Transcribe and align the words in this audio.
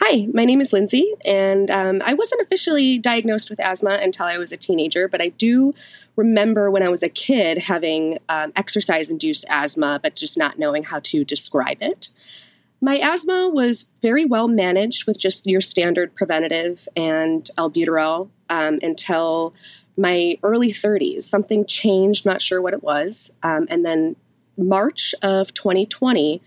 Hi, 0.00 0.26
my 0.32 0.44
name 0.44 0.60
is 0.60 0.72
Lindsay, 0.72 1.12
and 1.24 1.70
um, 1.70 2.02
I 2.04 2.14
wasn't 2.14 2.40
officially 2.40 2.98
diagnosed 2.98 3.50
with 3.50 3.60
asthma 3.60 3.98
until 4.02 4.26
I 4.26 4.38
was 4.38 4.50
a 4.50 4.56
teenager, 4.56 5.08
but 5.08 5.20
I 5.20 5.28
do 5.28 5.74
remember 6.16 6.70
when 6.70 6.82
I 6.82 6.88
was 6.88 7.02
a 7.02 7.08
kid 7.08 7.58
having 7.58 8.18
um, 8.28 8.52
exercise 8.56 9.10
induced 9.10 9.44
asthma, 9.48 10.00
but 10.02 10.16
just 10.16 10.36
not 10.36 10.58
knowing 10.58 10.84
how 10.84 11.00
to 11.04 11.24
describe 11.24 11.78
it. 11.80 12.10
My 12.80 12.98
asthma 12.98 13.50
was 13.50 13.90
very 14.00 14.24
well 14.24 14.48
managed 14.48 15.06
with 15.06 15.18
just 15.18 15.46
your 15.46 15.60
standard 15.60 16.14
preventative 16.14 16.88
and 16.96 17.48
albuterol 17.58 18.30
um, 18.48 18.78
until 18.82 19.54
my 19.96 20.38
early 20.42 20.72
30s. 20.72 21.24
Something 21.24 21.66
changed, 21.66 22.24
not 22.24 22.40
sure 22.40 22.62
what 22.62 22.72
it 22.72 22.82
was. 22.82 23.34
Um, 23.42 23.66
and 23.68 23.84
then 23.84 24.16
March 24.56 25.14
of 25.22 25.52
2020, 25.52 26.40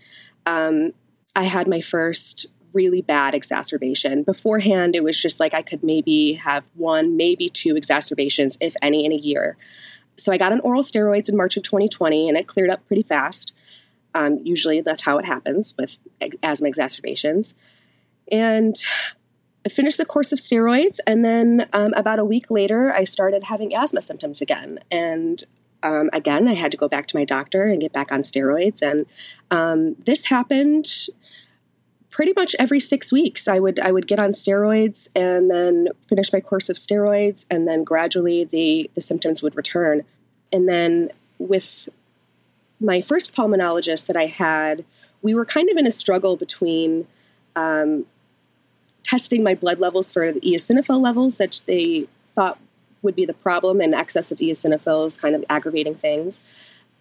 um, 0.46 0.92
I 1.36 1.44
had 1.44 1.68
my 1.68 1.80
first 1.80 2.46
really 2.74 3.00
bad 3.00 3.34
exacerbation. 3.34 4.22
Beforehand, 4.22 4.94
it 4.94 5.02
was 5.02 5.20
just 5.20 5.40
like 5.40 5.54
I 5.54 5.62
could 5.62 5.82
maybe 5.82 6.34
have 6.34 6.64
one, 6.74 7.16
maybe 7.16 7.48
two 7.48 7.76
exacerbations, 7.76 8.58
if 8.60 8.74
any, 8.82 9.04
in 9.04 9.12
a 9.12 9.16
year. 9.16 9.56
So 10.16 10.32
I 10.32 10.38
got 10.38 10.52
on 10.52 10.60
oral 10.60 10.82
steroids 10.82 11.28
in 11.28 11.36
March 11.36 11.56
of 11.56 11.62
2020, 11.62 12.28
and 12.28 12.36
it 12.36 12.46
cleared 12.46 12.70
up 12.70 12.86
pretty 12.86 13.02
fast. 13.02 13.52
Um, 14.14 14.38
usually, 14.44 14.80
that's 14.80 15.04
how 15.04 15.18
it 15.18 15.24
happens 15.24 15.74
with 15.78 15.98
asthma 16.42 16.68
exacerbations. 16.68 17.54
And 18.30 18.76
I 19.66 19.70
finished 19.70 19.98
the 19.98 20.06
course 20.06 20.32
of 20.32 20.38
steroids, 20.38 20.98
and 21.06 21.24
then 21.24 21.68
um, 21.72 21.92
about 21.94 22.18
a 22.18 22.24
week 22.24 22.50
later, 22.50 22.92
I 22.92 23.04
started 23.04 23.44
having 23.44 23.74
asthma 23.74 24.02
symptoms 24.02 24.40
again. 24.40 24.80
And 24.90 25.42
um, 25.82 26.10
again, 26.12 26.48
I 26.48 26.54
had 26.54 26.70
to 26.72 26.78
go 26.78 26.88
back 26.88 27.06
to 27.08 27.16
my 27.16 27.24
doctor 27.24 27.64
and 27.64 27.80
get 27.80 27.92
back 27.92 28.10
on 28.10 28.20
steroids. 28.22 28.82
And 28.82 29.06
um, 29.50 29.96
this 30.04 30.24
happened 30.24 30.88
pretty 32.14 32.32
much 32.36 32.54
every 32.60 32.80
six 32.80 33.12
weeks 33.12 33.46
i 33.48 33.58
would 33.58 33.78
i 33.80 33.90
would 33.90 34.06
get 34.06 34.20
on 34.20 34.30
steroids 34.30 35.08
and 35.16 35.50
then 35.50 35.88
finish 36.08 36.32
my 36.32 36.40
course 36.40 36.70
of 36.70 36.76
steroids 36.76 37.44
and 37.50 37.68
then 37.68 37.84
gradually 37.84 38.44
the 38.44 38.88
the 38.94 39.00
symptoms 39.00 39.42
would 39.42 39.56
return. 39.56 40.02
And 40.52 40.68
then 40.68 41.10
with 41.38 41.88
my 42.80 43.02
first 43.02 43.34
pulmonologist 43.34 44.06
that 44.06 44.16
i 44.16 44.26
had 44.26 44.84
we 45.20 45.34
were 45.34 45.44
kind 45.44 45.68
of 45.68 45.76
in 45.76 45.86
a 45.86 45.90
struggle 45.90 46.36
between 46.36 47.06
um, 47.56 48.04
testing 49.02 49.42
my 49.42 49.54
blood 49.54 49.80
levels 49.80 50.12
for 50.12 50.32
the 50.32 50.40
eosinophil 50.40 51.00
levels 51.00 51.38
that 51.38 51.60
they 51.66 52.06
thought 52.34 52.58
would 53.02 53.16
be 53.16 53.24
the 53.24 53.34
problem 53.34 53.80
and 53.80 53.94
excess 53.94 54.30
of 54.30 54.38
eosinophils 54.38 55.20
kind 55.20 55.34
of 55.34 55.44
aggravating 55.50 55.94
things 55.94 56.44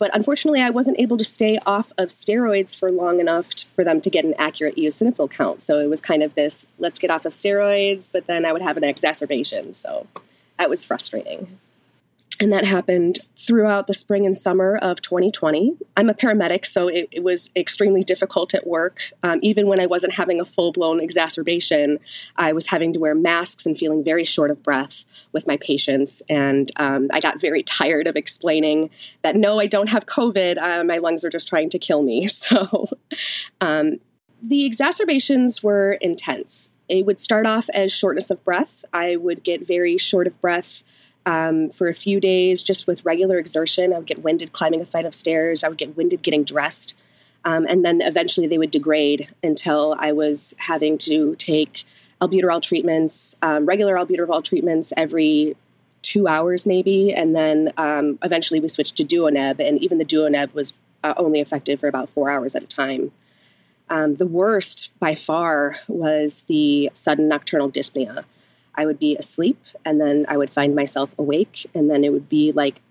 but 0.03 0.13
unfortunately, 0.13 0.61
I 0.61 0.69
wasn't 0.69 0.99
able 0.99 1.17
to 1.17 1.23
stay 1.23 1.57
off 1.65 1.93
of 1.97 2.09
steroids 2.09 2.77
for 2.77 2.91
long 2.91 3.21
enough 3.21 3.49
to, 3.51 3.69
for 3.69 3.85
them 3.85 4.01
to 4.01 4.09
get 4.09 4.25
an 4.25 4.33
accurate 4.37 4.75
eosinophil 4.75 5.31
count. 5.31 5.61
So 5.61 5.79
it 5.79 5.89
was 5.89 6.01
kind 6.01 6.21
of 6.21 6.35
this 6.35 6.65
let's 6.77 6.99
get 6.99 7.09
off 7.09 7.23
of 7.23 7.31
steroids, 7.31 8.11
but 8.11 8.27
then 8.27 8.43
I 8.43 8.51
would 8.51 8.61
have 8.61 8.75
an 8.75 8.83
exacerbation. 8.83 9.73
So 9.73 10.05
that 10.59 10.69
was 10.69 10.83
frustrating. 10.83 11.57
And 12.39 12.51
that 12.51 12.65
happened 12.65 13.19
throughout 13.37 13.85
the 13.85 13.93
spring 13.93 14.25
and 14.25 14.35
summer 14.35 14.77
of 14.77 15.01
2020. 15.01 15.77
I'm 15.95 16.09
a 16.09 16.15
paramedic, 16.15 16.65
so 16.65 16.87
it, 16.87 17.07
it 17.11 17.23
was 17.23 17.51
extremely 17.55 18.03
difficult 18.03 18.55
at 18.55 18.65
work. 18.65 19.01
Um, 19.21 19.39
even 19.43 19.67
when 19.67 19.79
I 19.79 19.85
wasn't 19.85 20.13
having 20.13 20.41
a 20.41 20.45
full 20.45 20.71
blown 20.71 20.99
exacerbation, 20.99 21.99
I 22.35 22.53
was 22.53 22.67
having 22.67 22.91
to 22.93 22.99
wear 22.99 23.13
masks 23.13 23.65
and 23.67 23.77
feeling 23.77 24.03
very 24.03 24.25
short 24.25 24.49
of 24.49 24.63
breath 24.63 25.05
with 25.31 25.45
my 25.45 25.57
patients. 25.57 26.23
And 26.27 26.71
um, 26.77 27.07
I 27.13 27.19
got 27.19 27.39
very 27.39 27.61
tired 27.61 28.07
of 28.07 28.15
explaining 28.15 28.89
that 29.21 29.35
no, 29.35 29.59
I 29.59 29.67
don't 29.67 29.89
have 29.89 30.07
COVID. 30.07 30.57
Uh, 30.57 30.83
my 30.83 30.97
lungs 30.97 31.23
are 31.23 31.29
just 31.29 31.47
trying 31.47 31.69
to 31.69 31.79
kill 31.79 32.01
me. 32.01 32.29
So 32.43 32.87
um, 33.61 33.99
the 34.41 34.65
exacerbations 34.65 35.63
were 35.63 35.93
intense. 36.01 36.73
It 36.89 37.05
would 37.05 37.21
start 37.21 37.45
off 37.45 37.69
as 37.73 37.93
shortness 37.93 38.29
of 38.29 38.43
breath. 38.43 38.83
I 38.91 39.15
would 39.15 39.43
get 39.43 39.65
very 39.65 39.97
short 39.97 40.27
of 40.27 40.39
breath 40.41 40.83
um, 41.25 41.69
for 41.69 41.87
a 41.87 41.93
few 41.93 42.19
days 42.19 42.63
just 42.63 42.87
with 42.87 43.05
regular 43.05 43.37
exertion. 43.37 43.93
I 43.93 43.97
would 43.97 44.07
get 44.07 44.23
winded 44.23 44.53
climbing 44.53 44.81
a 44.81 44.85
flight 44.85 45.05
of 45.05 45.13
stairs. 45.13 45.63
I 45.63 45.69
would 45.69 45.77
get 45.77 45.95
winded 45.95 46.21
getting 46.21 46.43
dressed. 46.43 46.95
Um, 47.45 47.65
and 47.67 47.83
then 47.83 48.01
eventually 48.01 48.47
they 48.47 48.57
would 48.57 48.71
degrade 48.71 49.27
until 49.43 49.95
I 49.99 50.11
was 50.13 50.53
having 50.57 50.97
to 50.99 51.35
take 51.35 51.83
albuterol 52.21 52.61
treatments, 52.61 53.35
um, 53.41 53.65
regular 53.65 53.95
albuterol 53.95 54.43
treatments 54.43 54.93
every 54.95 55.55
two 56.01 56.27
hours 56.27 56.65
maybe. 56.65 57.13
And 57.13 57.35
then 57.35 57.73
um, 57.77 58.19
eventually 58.23 58.59
we 58.59 58.67
switched 58.67 58.95
to 58.97 59.03
Duoneb, 59.03 59.59
and 59.59 59.79
even 59.79 59.97
the 59.97 60.05
Duoneb 60.05 60.53
was 60.53 60.73
uh, 61.03 61.13
only 61.17 61.39
effective 61.39 61.79
for 61.79 61.87
about 61.87 62.09
four 62.09 62.29
hours 62.29 62.55
at 62.55 62.63
a 62.63 62.67
time. 62.67 63.11
Um, 63.89 64.15
the 64.15 64.27
worst 64.27 64.97
by 64.99 65.15
far 65.15 65.77
was 65.87 66.43
the 66.43 66.89
sudden 66.93 67.27
nocturnal 67.27 67.69
dyspnea. 67.69 68.23
I 68.75 68.85
would 68.85 68.99
be 68.99 69.15
asleep 69.15 69.59
and 69.85 69.99
then 69.99 70.25
I 70.27 70.37
would 70.37 70.49
find 70.49 70.75
myself 70.75 71.11
awake 71.17 71.69
and 71.73 71.89
then 71.89 72.03
it 72.03 72.11
would 72.11 72.29
be 72.29 72.51
like 72.51 72.81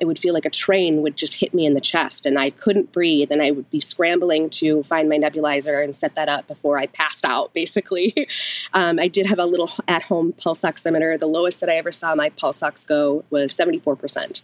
it 0.00 0.06
would 0.06 0.18
feel 0.18 0.32
like 0.32 0.46
a 0.46 0.50
train 0.50 1.02
would 1.02 1.16
just 1.16 1.36
hit 1.36 1.52
me 1.52 1.66
in 1.66 1.74
the 1.74 1.80
chest 1.80 2.24
and 2.24 2.38
I 2.38 2.50
couldn't 2.50 2.92
breathe 2.92 3.30
and 3.30 3.42
I 3.42 3.50
would 3.50 3.68
be 3.70 3.80
scrambling 3.80 4.48
to 4.50 4.82
find 4.84 5.08
my 5.08 5.18
nebulizer 5.18 5.82
and 5.82 5.94
set 5.94 6.14
that 6.14 6.28
up 6.28 6.46
before 6.48 6.78
I 6.78 6.86
passed 6.86 7.24
out 7.24 7.52
basically. 7.54 8.28
um, 8.72 8.98
I 8.98 9.08
did 9.08 9.26
have 9.26 9.38
a 9.38 9.46
little 9.46 9.70
at 9.86 10.04
home 10.04 10.32
pulse 10.32 10.62
oximeter. 10.62 11.18
The 11.18 11.26
lowest 11.26 11.60
that 11.60 11.68
I 11.68 11.76
ever 11.76 11.92
saw 11.92 12.14
my 12.14 12.30
pulse 12.30 12.62
ox 12.62 12.84
go 12.84 13.24
was 13.30 13.50
74%. 13.52 14.40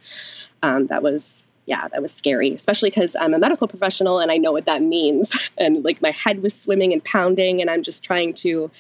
Um, 0.62 0.86
that 0.88 1.02
was 1.02 1.46
yeah, 1.66 1.86
that 1.88 2.02
was 2.02 2.12
scary, 2.12 2.52
especially 2.52 2.90
because 2.90 3.14
I'm 3.14 3.32
a 3.32 3.38
medical 3.38 3.68
professional 3.68 4.18
and 4.18 4.32
I 4.32 4.38
know 4.38 4.50
what 4.50 4.64
that 4.64 4.82
means. 4.82 5.50
And 5.58 5.84
like 5.84 6.00
my 6.00 6.10
head 6.10 6.42
was 6.42 6.54
swimming 6.54 6.92
and 6.92 7.04
pounding, 7.04 7.60
and 7.60 7.68
I'm 7.68 7.82
just 7.82 8.02
trying 8.02 8.32
to 8.34 8.70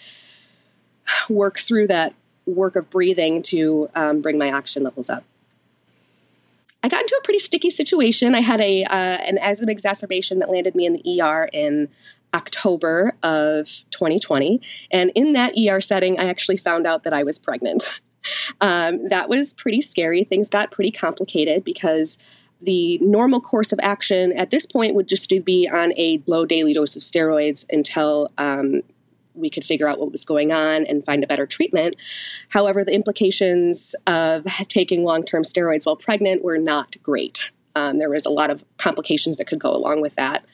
work 1.28 1.58
through 1.58 1.88
that 1.88 2.14
work 2.46 2.76
of 2.76 2.90
breathing 2.90 3.42
to 3.42 3.88
um, 3.94 4.20
bring 4.20 4.38
my 4.38 4.52
oxygen 4.52 4.82
levels 4.82 5.10
up. 5.10 5.24
I 6.82 6.88
got 6.88 7.02
into 7.02 7.16
a 7.18 7.24
pretty 7.24 7.40
sticky 7.40 7.70
situation. 7.70 8.34
I 8.34 8.40
had 8.40 8.60
a 8.60 8.84
uh, 8.84 8.94
an 8.94 9.38
asthma 9.38 9.70
exacerbation 9.70 10.38
that 10.38 10.50
landed 10.50 10.74
me 10.74 10.86
in 10.86 10.94
the 10.94 11.20
ER 11.20 11.48
in 11.52 11.88
October 12.32 13.14
of 13.22 13.66
2020, 13.90 14.60
and 14.90 15.12
in 15.14 15.34
that 15.34 15.52
ER 15.58 15.80
setting, 15.80 16.18
I 16.18 16.28
actually 16.28 16.56
found 16.56 16.86
out 16.86 17.02
that 17.02 17.12
I 17.12 17.22
was 17.22 17.38
pregnant. 17.38 18.00
um, 18.60 19.08
that 19.08 19.28
was 19.28 19.52
pretty 19.52 19.80
scary. 19.80 20.24
Things 20.24 20.48
got 20.48 20.70
pretty 20.70 20.90
complicated 20.90 21.64
because 21.64 22.18
the 22.62 22.98
normal 22.98 23.40
course 23.40 23.72
of 23.72 23.80
action 23.82 24.32
at 24.32 24.50
this 24.50 24.66
point 24.66 24.94
would 24.94 25.08
just 25.08 25.30
be 25.44 25.68
on 25.72 25.92
a 25.94 26.22
low 26.26 26.44
daily 26.44 26.74
dose 26.74 26.94
of 26.94 27.02
steroids 27.02 27.64
until 27.70 28.30
um, 28.38 28.82
we 29.40 29.50
could 29.50 29.66
figure 29.66 29.88
out 29.88 29.98
what 29.98 30.12
was 30.12 30.24
going 30.24 30.52
on 30.52 30.84
and 30.86 31.04
find 31.04 31.24
a 31.24 31.26
better 31.26 31.46
treatment. 31.46 31.96
However, 32.48 32.84
the 32.84 32.94
implications 32.94 33.94
of 34.06 34.44
taking 34.68 35.04
long 35.04 35.24
term 35.24 35.42
steroids 35.42 35.86
while 35.86 35.96
pregnant 35.96 36.44
were 36.44 36.58
not 36.58 36.96
great. 37.02 37.50
Um, 37.76 37.98
there 37.98 38.10
was 38.10 38.26
a 38.26 38.30
lot 38.30 38.50
of 38.50 38.64
complications 38.78 39.36
that 39.36 39.46
could 39.46 39.60
go 39.60 39.74
along 39.74 40.00
with 40.00 40.14
that. 40.16 40.44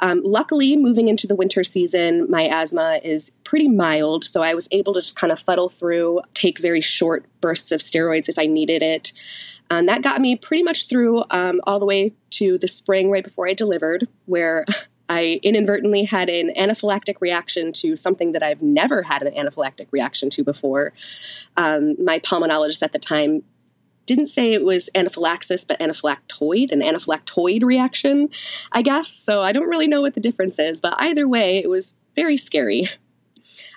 Um, 0.00 0.20
luckily, 0.24 0.76
moving 0.76 1.08
into 1.08 1.26
the 1.26 1.36
winter 1.36 1.62
season, 1.62 2.28
my 2.30 2.48
asthma 2.48 3.00
is 3.04 3.30
pretty 3.44 3.68
mild, 3.68 4.24
so 4.24 4.42
I 4.42 4.54
was 4.54 4.68
able 4.72 4.94
to 4.94 5.00
just 5.00 5.16
kind 5.16 5.32
of 5.32 5.38
fuddle 5.38 5.68
through, 5.68 6.22
take 6.34 6.58
very 6.58 6.80
short 6.80 7.24
bursts 7.40 7.70
of 7.70 7.80
steroids 7.80 8.28
if 8.28 8.38
I 8.38 8.46
needed 8.46 8.82
it. 8.82 9.12
And 9.70 9.88
that 9.88 10.02
got 10.02 10.20
me 10.20 10.36
pretty 10.36 10.62
much 10.62 10.88
through 10.88 11.24
um, 11.30 11.60
all 11.64 11.78
the 11.78 11.86
way 11.86 12.12
to 12.30 12.58
the 12.58 12.68
spring 12.68 13.10
right 13.10 13.24
before 13.24 13.48
I 13.48 13.54
delivered, 13.54 14.08
where 14.26 14.64
I 15.08 15.40
inadvertently 15.42 16.04
had 16.04 16.28
an 16.28 16.52
anaphylactic 16.56 17.20
reaction 17.20 17.72
to 17.72 17.96
something 17.96 18.32
that 18.32 18.42
I've 18.42 18.62
never 18.62 19.02
had 19.02 19.22
an 19.22 19.32
anaphylactic 19.34 19.86
reaction 19.90 20.30
to 20.30 20.44
before. 20.44 20.92
Um, 21.56 22.02
my 22.02 22.18
pulmonologist 22.18 22.82
at 22.82 22.92
the 22.92 22.98
time 22.98 23.42
didn't 24.06 24.28
say 24.28 24.52
it 24.52 24.64
was 24.64 24.88
anaphylaxis, 24.94 25.64
but 25.64 25.78
anaphylactoid, 25.80 26.70
an 26.70 26.80
anaphylactoid 26.80 27.62
reaction, 27.62 28.28
I 28.72 28.82
guess. 28.82 29.08
So 29.08 29.42
I 29.42 29.52
don't 29.52 29.68
really 29.68 29.88
know 29.88 30.00
what 30.00 30.14
the 30.14 30.20
difference 30.20 30.58
is, 30.58 30.80
but 30.80 30.94
either 30.98 31.28
way, 31.28 31.58
it 31.58 31.68
was 31.68 31.98
very 32.14 32.36
scary. 32.36 32.88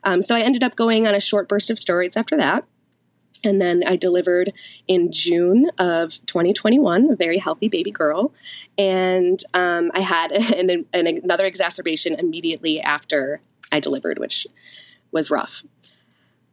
Um, 0.03 0.21
so 0.21 0.35
I 0.35 0.41
ended 0.41 0.63
up 0.63 0.75
going 0.75 1.07
on 1.07 1.15
a 1.15 1.19
short 1.19 1.49
burst 1.49 1.69
of 1.69 1.77
steroids 1.77 2.15
after 2.15 2.37
that. 2.37 2.63
And 3.43 3.61
then 3.61 3.83
I 3.85 3.95
delivered 3.95 4.53
in 4.87 5.11
June 5.11 5.69
of 5.77 6.11
2021, 6.25 7.11
a 7.11 7.15
very 7.15 7.37
healthy 7.37 7.69
baby 7.69 7.91
girl. 7.91 8.33
And 8.77 9.41
um, 9.53 9.91
I 9.93 10.01
had 10.01 10.31
an, 10.53 10.85
an, 10.93 11.07
another 11.07 11.45
exacerbation 11.45 12.13
immediately 12.15 12.81
after 12.81 13.41
I 13.71 13.79
delivered, 13.79 14.19
which 14.19 14.47
was 15.11 15.31
rough. 15.31 15.63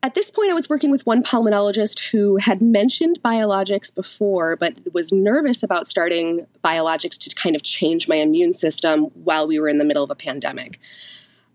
At 0.03 0.15
this 0.15 0.31
point, 0.31 0.51
I 0.51 0.55
was 0.55 0.69
working 0.69 0.91
with 0.91 1.05
one 1.05 1.23
pulmonologist 1.23 2.11
who 2.11 2.37
had 2.37 2.63
mentioned 2.63 3.19
biologics 3.25 3.93
before, 3.93 4.55
but 4.55 4.75
was 4.93 5.11
nervous 5.11 5.63
about 5.63 5.89
starting 5.89 6.47
biologics 6.65 7.19
to 7.19 7.35
kind 7.35 7.57
of 7.57 7.63
change 7.63 8.07
my 8.07 8.17
immune 8.17 8.53
system 8.53 9.07
while 9.25 9.49
we 9.49 9.59
were 9.59 9.69
in 9.69 9.79
the 9.79 9.85
middle 9.85 10.05
of 10.05 10.11
a 10.11 10.15
pandemic. 10.15 10.79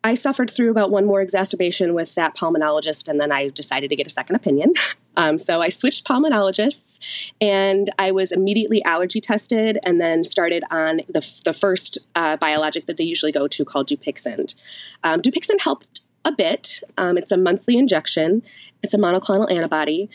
I 0.04 0.16
suffered 0.16 0.50
through 0.50 0.72
about 0.72 0.90
one 0.90 1.06
more 1.06 1.22
exacerbation 1.22 1.94
with 1.94 2.16
that 2.16 2.36
pulmonologist, 2.36 3.08
and 3.08 3.20
then 3.20 3.32
I 3.32 3.50
decided 3.50 3.90
to 3.90 3.96
get 3.96 4.08
a 4.08 4.12
second 4.12 4.36
opinion. 4.36 4.74
Um, 5.18 5.40
so 5.40 5.62
I 5.62 5.68
switched 5.68 6.08
pulmonologists, 6.08 6.98
and 7.42 7.94
I 8.00 8.12
was 8.12 8.32
immediately 8.32 8.82
allergy 8.86 9.20
tested, 9.20 9.78
and 9.84 10.00
then 10.00 10.24
started 10.24 10.64
on 10.72 11.02
the, 11.10 11.42
the 11.44 11.52
first 11.52 11.98
uh, 12.16 12.38
biologic 12.38 12.86
that 12.86 12.96
they 12.96 13.04
usually 13.04 13.34
go 13.34 13.46
to 13.50 13.66
called 13.66 13.90
Dupixent. 13.90 14.56
Um, 15.04 15.22
Dupixent 15.22 15.60
helped 15.60 16.06
a 16.24 16.32
bit. 16.32 16.82
Um, 16.98 17.18
it's 17.18 17.32
a 17.32 17.36
monthly 17.36 17.78
injection. 17.78 18.42
It's 18.84 18.94
a 18.94 18.98
monoclonal 18.98 19.52
antibody. 19.52 20.10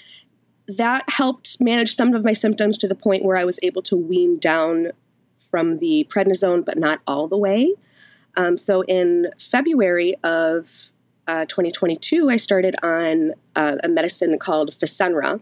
That 0.66 1.04
helped 1.10 1.60
manage 1.60 1.94
some 1.94 2.14
of 2.14 2.24
my 2.24 2.32
symptoms 2.32 2.78
to 2.78 2.88
the 2.88 2.94
point 2.94 3.22
where 3.22 3.36
I 3.36 3.44
was 3.44 3.60
able 3.62 3.82
to 3.82 3.96
wean 3.96 4.38
down 4.38 4.92
from 5.50 5.78
the 5.78 6.08
prednisone, 6.10 6.64
but 6.64 6.78
not 6.78 7.00
all 7.06 7.28
the 7.28 7.38
way. 7.38 7.74
Um, 8.36 8.58
so 8.58 8.82
in 8.82 9.30
February 9.38 10.16
of 10.22 10.90
uh, 11.26 11.44
2022, 11.46 12.30
I 12.30 12.36
started 12.36 12.76
on 12.82 13.32
uh, 13.54 13.76
a 13.82 13.88
medicine 13.88 14.38
called 14.38 14.78
Fasenra. 14.78 15.40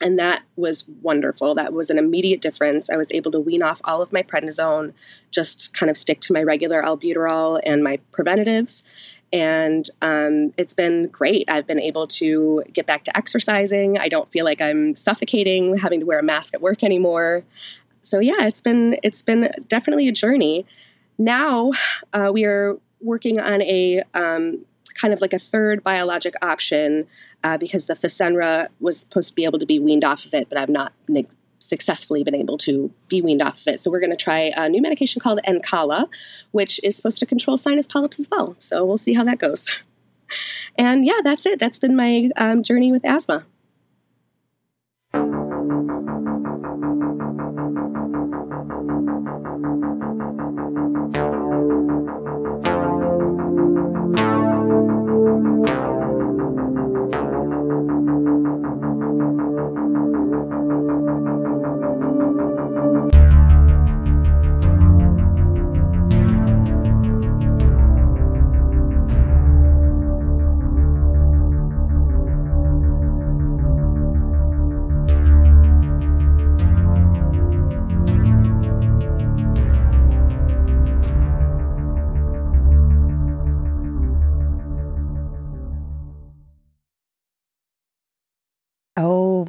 And 0.00 0.18
that 0.18 0.42
was 0.56 0.88
wonderful. 1.02 1.54
That 1.54 1.72
was 1.72 1.90
an 1.90 1.98
immediate 1.98 2.40
difference. 2.40 2.88
I 2.88 2.96
was 2.96 3.12
able 3.12 3.30
to 3.32 3.40
wean 3.40 3.62
off 3.62 3.80
all 3.84 4.00
of 4.00 4.12
my 4.12 4.22
prednisone, 4.22 4.94
just 5.30 5.74
kind 5.74 5.90
of 5.90 5.96
stick 5.96 6.20
to 6.22 6.32
my 6.32 6.42
regular 6.42 6.82
albuterol 6.82 7.60
and 7.64 7.84
my 7.84 7.98
preventatives. 8.10 8.84
And 9.32 9.88
um, 10.00 10.52
it's 10.56 10.74
been 10.74 11.08
great. 11.08 11.48
I've 11.48 11.66
been 11.66 11.80
able 11.80 12.06
to 12.08 12.64
get 12.72 12.86
back 12.86 13.04
to 13.04 13.16
exercising. 13.16 13.98
I 13.98 14.08
don't 14.08 14.30
feel 14.30 14.44
like 14.44 14.60
I'm 14.60 14.94
suffocating, 14.94 15.76
having 15.76 16.00
to 16.00 16.06
wear 16.06 16.18
a 16.18 16.22
mask 16.22 16.54
at 16.54 16.62
work 16.62 16.82
anymore. 16.82 17.44
So 18.02 18.18
yeah, 18.18 18.46
it's 18.46 18.60
been 18.60 18.98
it's 19.02 19.22
been 19.22 19.50
definitely 19.68 20.08
a 20.08 20.12
journey. 20.12 20.66
Now 21.18 21.72
uh, 22.12 22.30
we 22.32 22.44
are 22.44 22.76
working 23.00 23.40
on 23.40 23.62
a 23.62 24.02
um, 24.14 24.64
kind 24.94 25.12
of 25.12 25.20
like 25.20 25.32
a 25.32 25.38
third 25.38 25.82
biologic 25.82 26.34
option 26.42 27.06
uh, 27.44 27.58
because 27.58 27.86
the 27.86 27.94
Fasenra 27.94 28.68
was 28.80 29.00
supposed 29.00 29.30
to 29.30 29.34
be 29.34 29.44
able 29.44 29.58
to 29.58 29.66
be 29.66 29.78
weaned 29.78 30.04
off 30.04 30.24
of 30.24 30.34
it, 30.34 30.48
but 30.48 30.58
I've 30.58 30.68
not 30.68 30.92
ne- 31.08 31.26
successfully 31.58 32.24
been 32.24 32.34
able 32.34 32.58
to 32.58 32.92
be 33.08 33.22
weaned 33.22 33.42
off 33.42 33.60
of 33.60 33.68
it. 33.68 33.80
So 33.80 33.90
we're 33.90 34.00
going 34.00 34.10
to 34.10 34.16
try 34.16 34.52
a 34.56 34.68
new 34.68 34.82
medication 34.82 35.20
called 35.20 35.40
Nucala, 35.46 36.08
which 36.50 36.80
is 36.82 36.96
supposed 36.96 37.18
to 37.20 37.26
control 37.26 37.56
sinus 37.56 37.86
polyps 37.86 38.18
as 38.18 38.28
well. 38.30 38.56
So 38.58 38.84
we'll 38.84 38.98
see 38.98 39.14
how 39.14 39.24
that 39.24 39.38
goes. 39.38 39.82
And 40.76 41.04
yeah, 41.04 41.20
that's 41.22 41.44
it. 41.46 41.60
That's 41.60 41.78
been 41.78 41.94
my 41.94 42.30
um, 42.36 42.62
journey 42.62 42.90
with 42.90 43.04
asthma. 43.04 43.44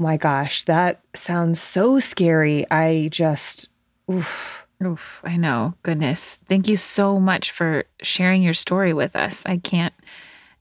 My 0.04 0.18
gosh, 0.18 0.64
that 0.64 1.00
sounds 1.16 1.62
so 1.62 2.00
scary. 2.00 2.70
I 2.70 3.08
just, 3.10 3.70
oof. 4.12 4.68
Oof, 4.84 5.22
I 5.24 5.38
know. 5.38 5.76
Goodness. 5.84 6.40
Thank 6.50 6.68
you 6.68 6.76
so 6.76 7.18
much 7.18 7.52
for 7.52 7.86
sharing 8.02 8.44
your 8.44 8.54
story 8.54 8.94
with 8.94 9.16
us. 9.16 9.42
I 9.46 9.58
can't 9.58 9.94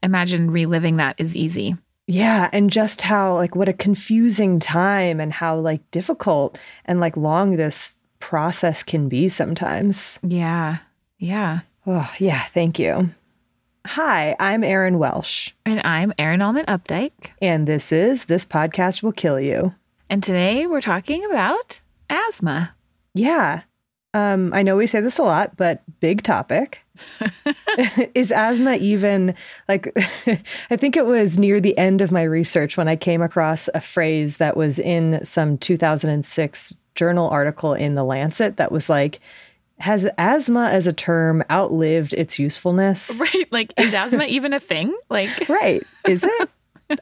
imagine 0.00 0.52
reliving 0.52 0.97
that 0.99 1.17
is 1.19 1.35
easy. 1.35 1.76
Yeah, 2.07 2.49
and 2.52 2.71
just 2.71 3.02
how 3.02 3.35
like 3.35 3.57
what 3.57 3.69
a 3.69 3.73
confusing 3.73 4.61
time 4.61 5.19
and 5.19 5.33
how 5.33 5.59
like 5.59 5.88
difficult 5.90 6.57
and 6.85 7.00
like 7.00 7.17
long 7.17 7.57
this 7.57 7.97
process 8.21 8.85
can 8.85 9.09
be 9.09 9.28
sometimes. 9.28 10.21
Yeah. 10.23 10.76
Yeah. 11.19 11.61
Oh, 11.85 12.09
yeah, 12.19 12.45
thank 12.55 12.78
you. 12.78 13.11
Hi, 13.87 14.37
I'm 14.39 14.62
Erin 14.62 14.99
Welsh. 14.99 15.51
And 15.67 15.81
I'm 15.85 16.12
Erin 16.17 16.41
Allman 16.41 16.67
Updike. 16.67 17.31
And 17.41 17.67
this 17.67 17.91
is 17.91 18.27
This 18.27 18.47
Podcast 18.47 19.03
Will 19.03 19.12
Kill 19.12 19.41
You. 19.41 19.75
And 20.09 20.23
today 20.23 20.67
we're 20.67 20.81
talking 20.81 21.25
about 21.25 21.81
asthma. 22.09 22.75
Yeah. 23.15 23.62
Um, 24.15 24.53
I 24.55 24.62
know 24.62 24.77
we 24.77 24.87
say 24.87 25.01
this 25.01 25.19
a 25.19 25.25
lot, 25.25 25.57
but 25.57 25.83
big 25.99 26.23
topic. 26.23 26.85
is 28.15 28.31
asthma 28.31 28.77
even 28.77 29.35
like 29.69 29.93
I 30.71 30.77
think 30.77 30.97
it 30.97 31.07
was 31.07 31.39
near 31.39 31.61
the 31.61 31.77
end 31.77 32.01
of 32.01 32.12
my 32.12 32.23
research 32.23 32.77
when 32.77 32.87
I 32.87 32.95
came 32.95 33.23
across 33.23 33.69
a 33.75 33.81
phrase 33.81 34.37
that 34.37 34.57
was 34.57 34.79
in 34.79 35.25
some 35.25 35.59
2006 35.59 36.75
journal 36.95 37.29
article 37.31 37.75
in 37.75 37.95
The 37.95 38.05
Lancet 38.05 38.59
that 38.59 38.71
was 38.71 38.89
like, 38.89 39.21
has 39.83 40.09
asthma 40.17 40.67
as 40.71 40.87
a 40.87 40.93
term 40.93 41.43
outlived 41.51 42.15
its 42.15 42.39
usefulness? 42.39 43.11
Right. 43.21 43.49
Like, 43.53 43.75
is 43.77 43.93
asthma 43.93 44.25
even 44.29 44.53
a 44.53 44.61
thing? 44.61 44.97
Like, 45.11 45.49
right. 45.49 45.83
Is 46.07 46.25
it? 46.25 46.49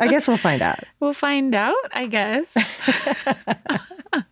I 0.00 0.08
guess 0.08 0.26
we'll 0.26 0.36
find 0.38 0.62
out. 0.62 0.80
We'll 1.00 1.12
find 1.12 1.54
out, 1.54 1.74
I 1.92 2.06
guess. 2.06 2.54
uh, 2.56 4.22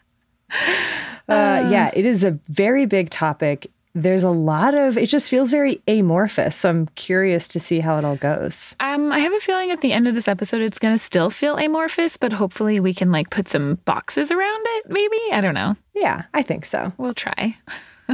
yeah, 1.28 1.90
it 1.94 2.06
is 2.06 2.24
a 2.24 2.32
very 2.48 2.86
big 2.86 3.10
topic. 3.10 3.70
There's 3.94 4.22
a 4.22 4.30
lot 4.30 4.74
of 4.74 4.96
it 4.96 5.08
just 5.08 5.28
feels 5.28 5.50
very 5.50 5.82
amorphous. 5.88 6.56
So 6.56 6.68
I'm 6.68 6.86
curious 6.94 7.48
to 7.48 7.60
see 7.60 7.80
how 7.80 7.98
it 7.98 8.04
all 8.04 8.16
goes. 8.16 8.76
Um, 8.80 9.10
I 9.12 9.18
have 9.18 9.32
a 9.32 9.40
feeling 9.40 9.70
at 9.70 9.80
the 9.80 9.92
end 9.92 10.06
of 10.06 10.14
this 10.14 10.28
episode 10.28 10.60
it's 10.62 10.78
gonna 10.78 10.98
still 10.98 11.30
feel 11.30 11.56
amorphous, 11.56 12.16
but 12.16 12.32
hopefully 12.32 12.80
we 12.80 12.94
can 12.94 13.10
like 13.10 13.30
put 13.30 13.48
some 13.48 13.76
boxes 13.84 14.30
around 14.30 14.60
it, 14.76 14.90
maybe. 14.90 15.18
I 15.32 15.40
don't 15.40 15.54
know. 15.54 15.74
Yeah, 15.94 16.22
I 16.34 16.42
think 16.42 16.64
so. 16.64 16.92
We'll 16.98 17.14
try. 17.14 17.56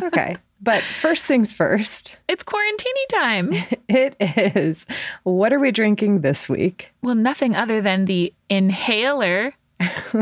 Okay. 0.03 0.37
But 0.65 0.83
first 0.83 1.27
things 1.27 1.53
first, 1.53 2.17
it's 2.29 2.43
quarantine 2.43 2.93
time. 3.11 3.53
it 3.89 4.17
is. 4.19 4.87
What 5.25 5.53
are 5.53 5.61
we 5.61 5.71
drinking 5.71 6.23
this 6.23 6.49
week? 6.49 6.91
Well, 7.03 7.15
nothing 7.15 7.55
other 7.55 7.83
than 7.83 8.07
the 8.07 8.33
inhaler. 8.49 9.53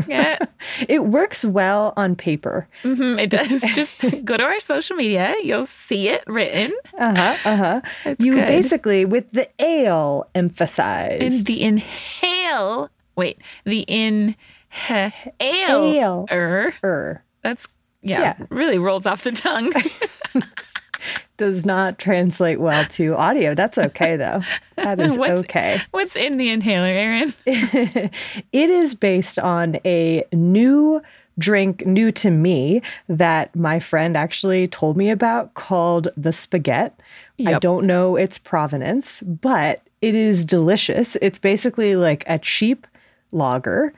yeah. 0.09 0.39
it 0.89 1.05
works 1.05 1.45
well 1.45 1.93
on 1.97 2.17
paper. 2.17 2.67
Mm-hmm, 2.83 3.21
it 3.21 3.31
does. 3.31 3.61
Just 3.75 4.01
go 4.25 4.37
to 4.37 4.43
our 4.43 4.59
social 4.59 4.97
media. 4.97 5.37
You'll 5.45 5.67
see 5.67 6.09
it 6.09 6.25
written. 6.27 6.73
Uh 6.99 7.15
huh. 7.15 7.49
Uh 7.49 7.57
huh. 7.57 8.15
You 8.19 8.35
good. 8.35 8.47
basically, 8.47 9.05
with 9.05 9.31
the 9.31 9.49
ale 9.61 10.29
emphasized. 10.35 11.23
And 11.23 11.47
the 11.47 11.63
inhale. 11.63 12.91
Wait, 13.15 13.39
the 13.65 13.85
inhale. 13.87 15.13
Ale. 15.39 16.27
Er. 16.33 16.75
Er. 16.83 17.23
That's 17.43 17.69
yeah, 18.03 18.21
yeah, 18.39 18.47
really 18.51 18.79
rolls 18.79 19.07
off 19.07 19.25
the 19.25 19.33
tongue. 19.33 19.73
Does 21.37 21.65
not 21.65 21.99
translate 21.99 22.61
well 22.61 22.85
to 22.85 23.17
audio. 23.17 23.55
That's 23.55 23.79
okay 23.79 24.17
though. 24.17 24.43
That 24.77 25.01
is 25.01 25.13
what's, 25.19 25.41
okay. 25.41 25.81
What's 25.91 26.15
in 26.15 26.37
the 26.37 26.51
inhaler, 26.51 26.87
Erin? 26.87 27.35
it 27.47 28.71
is 28.71 28.95
based 28.95 29.39
on 29.39 29.79
a 29.85 30.25
new 30.33 31.03
drink 31.39 31.85
new 31.87 32.13
to 32.13 32.31
me 32.31 32.83
that 33.09 33.55
my 33.57 33.81
friend 33.81 34.17
actually 34.17 34.69
told 34.69 34.97
me 34.97 35.11
about 35.11 35.55
called 35.55 36.09
the 36.17 36.33
spaghetti. 36.33 36.95
Yep. 37.39 37.55
I 37.55 37.59
don't 37.59 37.87
know 37.87 38.17
its 38.17 38.39
provenance, 38.39 39.23
but 39.23 39.83
it 40.03 40.15
is 40.15 40.45
delicious. 40.45 41.17
It's 41.23 41.39
basically 41.39 41.97
like 41.97 42.25
a 42.27 42.39
cheap 42.39 42.87
lager 43.33 43.93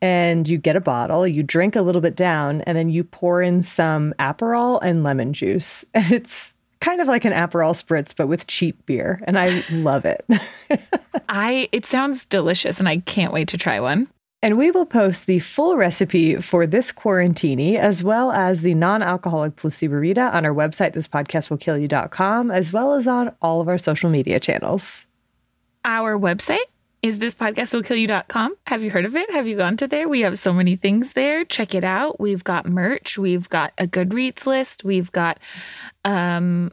and 0.00 0.48
you 0.48 0.58
get 0.58 0.76
a 0.76 0.80
bottle, 0.80 1.26
you 1.26 1.42
drink 1.42 1.76
a 1.76 1.82
little 1.82 2.00
bit 2.00 2.16
down, 2.16 2.62
and 2.62 2.76
then 2.76 2.88
you 2.88 3.04
pour 3.04 3.42
in 3.42 3.62
some 3.62 4.14
Aperol 4.18 4.78
and 4.82 5.02
lemon 5.02 5.32
juice. 5.32 5.84
And 5.94 6.12
it's 6.12 6.54
kind 6.80 7.00
of 7.00 7.08
like 7.08 7.24
an 7.24 7.32
Aperol 7.32 7.74
spritz, 7.74 8.14
but 8.14 8.28
with 8.28 8.46
cheap 8.46 8.84
beer. 8.86 9.20
And 9.24 9.38
I 9.38 9.64
love 9.72 10.04
it. 10.04 10.24
I 11.28 11.68
it 11.72 11.86
sounds 11.86 12.24
delicious 12.26 12.78
and 12.78 12.88
I 12.88 12.98
can't 12.98 13.32
wait 13.32 13.48
to 13.48 13.58
try 13.58 13.80
one. 13.80 14.08
And 14.40 14.56
we 14.56 14.70
will 14.70 14.86
post 14.86 15.26
the 15.26 15.40
full 15.40 15.76
recipe 15.76 16.36
for 16.36 16.64
this 16.64 16.92
quarantini 16.92 17.76
as 17.76 18.04
well 18.04 18.30
as 18.30 18.60
the 18.60 18.74
non-alcoholic 18.74 19.56
Placeborita 19.56 20.32
on 20.32 20.46
our 20.46 20.54
website, 20.54 20.94
thispodcastwillkillyou.com, 20.94 22.52
as 22.52 22.72
well 22.72 22.94
as 22.94 23.08
on 23.08 23.34
all 23.42 23.60
of 23.60 23.66
our 23.66 23.78
social 23.78 24.10
media 24.10 24.38
channels. 24.38 25.06
Our 25.84 26.16
website 26.16 26.58
is 27.02 27.18
this 27.18 27.34
podcast 27.34 27.72
will 27.72 27.82
kill 27.82 27.96
you.com. 27.96 28.56
Have 28.66 28.82
you 28.82 28.90
heard 28.90 29.04
of 29.04 29.14
it? 29.14 29.30
Have 29.30 29.46
you 29.46 29.56
gone 29.56 29.76
to 29.78 29.86
there? 29.86 30.08
We 30.08 30.20
have 30.20 30.38
so 30.38 30.52
many 30.52 30.76
things 30.76 31.12
there. 31.12 31.44
Check 31.44 31.74
it 31.74 31.84
out. 31.84 32.20
We've 32.20 32.42
got 32.42 32.66
merch. 32.66 33.18
We've 33.18 33.48
got 33.48 33.72
a 33.78 33.86
Goodreads 33.86 34.46
list. 34.46 34.84
We've 34.84 35.10
got 35.12 35.38
um 36.04 36.72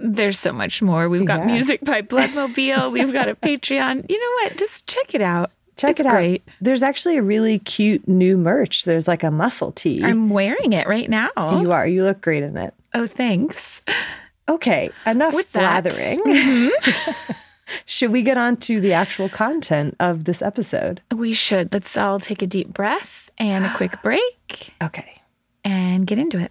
there's 0.00 0.38
so 0.38 0.52
much 0.52 0.80
more. 0.80 1.08
We've 1.08 1.26
got 1.26 1.40
yeah. 1.40 1.52
music 1.52 1.84
by 1.84 2.02
Bloodmobile. 2.02 2.92
We've 2.92 3.12
got 3.12 3.28
a 3.28 3.34
Patreon. 3.34 4.08
You 4.08 4.18
know 4.18 4.44
what? 4.44 4.56
Just 4.56 4.86
check 4.86 5.14
it 5.14 5.20
out. 5.20 5.50
Check 5.76 5.92
it's 5.92 6.00
it 6.00 6.06
out. 6.06 6.12
Great. 6.12 6.42
There's 6.60 6.82
actually 6.82 7.18
a 7.18 7.22
really 7.22 7.58
cute 7.58 8.06
new 8.08 8.36
merch. 8.36 8.84
There's 8.84 9.06
like 9.06 9.22
a 9.22 9.30
muscle 9.30 9.72
tee. 9.72 10.02
I'm 10.02 10.30
wearing 10.30 10.72
it 10.72 10.86
right 10.86 11.08
now. 11.08 11.30
You 11.36 11.72
are. 11.72 11.86
You 11.86 12.04
look 12.04 12.20
great 12.20 12.42
in 12.42 12.56
it. 12.56 12.74
Oh, 12.94 13.06
thanks. 13.06 13.82
Okay, 14.48 14.90
enough 15.06 15.34
With 15.34 15.52
blathering. 15.52 16.20
Should 17.86 18.12
we 18.12 18.22
get 18.22 18.36
on 18.36 18.56
to 18.58 18.80
the 18.80 18.92
actual 18.92 19.28
content 19.28 19.96
of 20.00 20.24
this 20.24 20.42
episode? 20.42 21.00
We 21.14 21.32
should. 21.32 21.72
Let's 21.72 21.96
all 21.96 22.20
take 22.20 22.42
a 22.42 22.46
deep 22.46 22.72
breath 22.72 23.30
and 23.38 23.64
a 23.64 23.74
quick 23.76 24.02
break. 24.02 24.72
Okay. 24.82 25.22
And 25.64 26.06
get 26.06 26.18
into 26.18 26.38
it. 26.38 26.50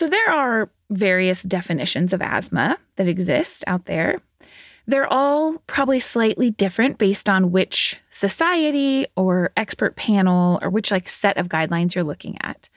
So 0.00 0.08
there 0.08 0.30
are 0.30 0.70
various 0.88 1.42
definitions 1.42 2.14
of 2.14 2.22
asthma 2.22 2.78
that 2.96 3.06
exist 3.06 3.64
out 3.66 3.84
there. 3.84 4.22
They're 4.86 5.12
all 5.12 5.58
probably 5.66 6.00
slightly 6.00 6.48
different 6.48 6.96
based 6.96 7.28
on 7.28 7.50
which 7.50 7.98
society 8.08 9.06
or 9.14 9.50
expert 9.58 9.96
panel 9.96 10.58
or 10.62 10.70
which 10.70 10.90
like 10.90 11.06
set 11.06 11.36
of 11.36 11.50
guidelines 11.50 11.94
you're 11.94 12.02
looking 12.02 12.38
at. 12.40 12.70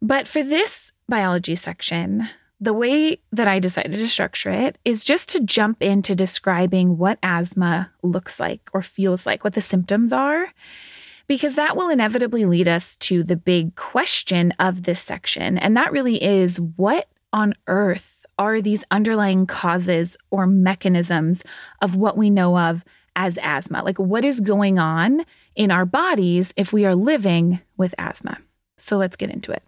But 0.00 0.28
for 0.28 0.44
this 0.44 0.92
biology 1.08 1.56
section, 1.56 2.28
the 2.60 2.72
way 2.72 3.18
that 3.32 3.48
I 3.48 3.58
decided 3.58 3.98
to 3.98 4.08
structure 4.08 4.50
it 4.50 4.78
is 4.84 5.02
just 5.02 5.28
to 5.30 5.40
jump 5.40 5.82
into 5.82 6.14
describing 6.14 6.98
what 6.98 7.18
asthma 7.20 7.90
looks 8.04 8.38
like 8.38 8.70
or 8.72 8.80
feels 8.80 9.26
like, 9.26 9.42
what 9.42 9.54
the 9.54 9.60
symptoms 9.60 10.12
are, 10.12 10.52
because 11.28 11.54
that 11.54 11.76
will 11.76 11.90
inevitably 11.90 12.44
lead 12.44 12.66
us 12.66 12.96
to 12.96 13.22
the 13.22 13.36
big 13.36 13.76
question 13.76 14.52
of 14.58 14.82
this 14.82 15.00
section. 15.00 15.58
And 15.58 15.76
that 15.76 15.92
really 15.92 16.22
is 16.22 16.58
what 16.58 17.08
on 17.32 17.54
earth 17.66 18.24
are 18.38 18.62
these 18.62 18.84
underlying 18.90 19.46
causes 19.46 20.16
or 20.30 20.46
mechanisms 20.46 21.44
of 21.82 21.96
what 21.96 22.16
we 22.16 22.30
know 22.30 22.56
of 22.56 22.84
as 23.16 23.38
asthma? 23.42 23.82
Like, 23.82 23.98
what 23.98 24.24
is 24.24 24.40
going 24.40 24.78
on 24.78 25.24
in 25.56 25.70
our 25.70 25.84
bodies 25.84 26.54
if 26.56 26.72
we 26.72 26.86
are 26.86 26.94
living 26.94 27.60
with 27.76 27.94
asthma? 27.98 28.38
So 28.76 28.96
let's 28.96 29.16
get 29.16 29.30
into 29.30 29.52
it. 29.52 29.62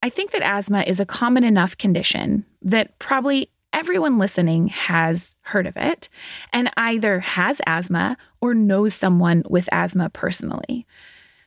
I 0.00 0.08
think 0.08 0.30
that 0.30 0.42
asthma 0.42 0.82
is 0.82 1.00
a 1.00 1.06
common 1.06 1.44
enough 1.44 1.76
condition 1.76 2.44
that 2.62 2.98
probably 2.98 3.50
everyone 3.72 4.18
listening 4.18 4.68
has 4.68 5.36
heard 5.42 5.66
of 5.66 5.76
it 5.76 6.08
and 6.52 6.70
either 6.76 7.20
has 7.20 7.60
asthma 7.66 8.16
or 8.40 8.54
knows 8.54 8.94
someone 8.94 9.42
with 9.48 9.68
asthma 9.72 10.10
personally. 10.10 10.86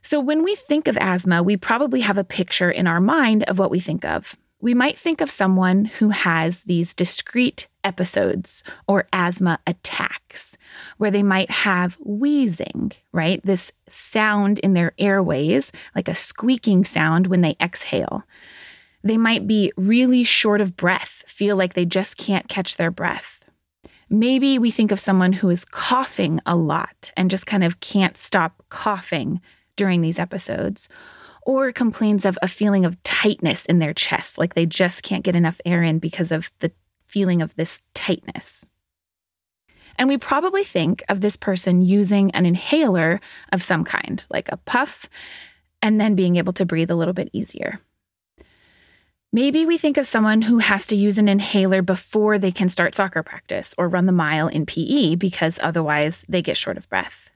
So 0.01 0.20
when 0.20 0.44
we 0.44 0.55
think 0.55 0.88
of 0.88 0.98
asthma, 0.98 1.41
we 1.41 1.58
probably 1.58 2.01
have 2.01 2.17
a 2.17 2.24
picture 2.24 2.70
in 2.70 2.88
our 2.88 3.01
mind 3.01 3.44
of 3.44 3.58
what 3.58 3.72
we 3.72 3.79
think 3.79 4.05
of. 4.05 4.36
We 4.62 4.74
might 4.74 4.98
think 4.98 5.22
of 5.22 5.29
someone 5.29 5.86
who 5.86 6.10
has 6.10 6.63
these 6.63 6.94
discrete 6.94 7.67
episodes 7.84 8.63
or 8.88 9.08
asthma 9.13 9.60
attacks 9.67 10.58
where 10.98 11.12
they 11.12 11.24
might 11.24 11.51
have 11.51 11.98
wheezing, 12.03 12.91
right? 13.12 13.41
This 13.44 13.72
sound 13.88 14.60
in 14.60 14.74
their 14.74 14.94
airways, 14.98 15.72
like 15.96 16.08
a 16.08 16.15
squeaking 16.15 16.86
sound 16.86 17.27
when 17.27 17.41
they 17.41 17.55
exhale. 17.62 18.24
They 19.06 19.18
might 19.18 19.48
be 19.48 19.72
really 19.78 20.24
short 20.24 20.62
of 20.62 20.76
breath, 20.76 21.24
feel 21.28 21.56
like 21.56 21.76
they 21.76 21.86
just 21.86 22.18
can't 22.18 22.50
catch 22.50 22.76
their 22.76 22.90
breath. 22.90 23.40
Maybe 24.10 24.58
we 24.58 24.72
think 24.72 24.92
of 24.92 25.00
someone 25.00 25.32
who 25.32 25.50
is 25.50 25.64
coughing 25.64 26.42
a 26.46 26.56
lot 26.56 27.12
and 27.16 27.30
just 27.30 27.46
kind 27.46 27.64
of 27.64 27.80
can't 27.80 28.18
stop 28.18 28.64
coughing 28.70 29.42
during 29.76 30.02
these 30.02 30.18
episodes, 30.18 30.90
or 31.44 31.72
complains 31.72 32.26
of 32.26 32.40
a 32.42 32.48
feeling 32.48 32.84
of 32.84 33.02
tightness 33.04 33.66
in 33.68 33.78
their 33.78 33.94
chest, 33.94 34.40
like 34.40 34.56
they 34.56 34.66
just 34.66 35.04
can't 35.04 35.24
get 35.24 35.36
enough 35.36 35.62
air 35.66 35.84
in 35.84 36.00
because 36.00 36.32
of 36.32 36.52
the 36.60 36.72
feeling 37.06 37.44
of 37.44 37.56
this 37.56 37.84
tightness. 37.94 38.66
And 39.98 40.10
we 40.10 40.18
probably 40.18 40.64
think 40.64 41.04
of 41.10 41.22
this 41.22 41.38
person 41.38 41.84
using 41.84 42.32
an 42.32 42.48
inhaler 42.48 43.22
of 43.54 43.62
some 43.62 43.84
kind, 43.84 44.26
like 44.32 44.50
a 44.52 44.58
puff, 44.58 45.08
and 45.84 46.02
then 46.02 46.16
being 46.16 46.38
able 46.38 46.54
to 46.54 46.66
breathe 46.66 46.90
a 46.90 46.96
little 46.96 47.14
bit 47.14 47.30
easier. 47.32 47.80
Maybe 49.34 49.65
we 49.65 49.77
think 49.77 49.98
of 49.98 50.05
someone 50.05 50.44
who 50.44 50.60
has 50.60 50.86
to 50.88 50.96
use 50.96 51.17
an 51.17 51.27
inhaler 51.27 51.82
before 51.82 52.39
they 52.39 52.51
can 52.51 52.70
start 52.70 52.96
soccer 52.96 53.22
practice 53.22 53.75
or 53.77 53.89
run 53.89 54.05
the 54.05 54.12
mile 54.12 54.48
in 54.48 54.65
PE 54.65 55.15
because 55.15 55.60
otherwise 55.62 56.25
they 56.29 56.41
get 56.41 56.58
short 56.58 56.77
of 56.77 56.89
breath. 56.89 57.32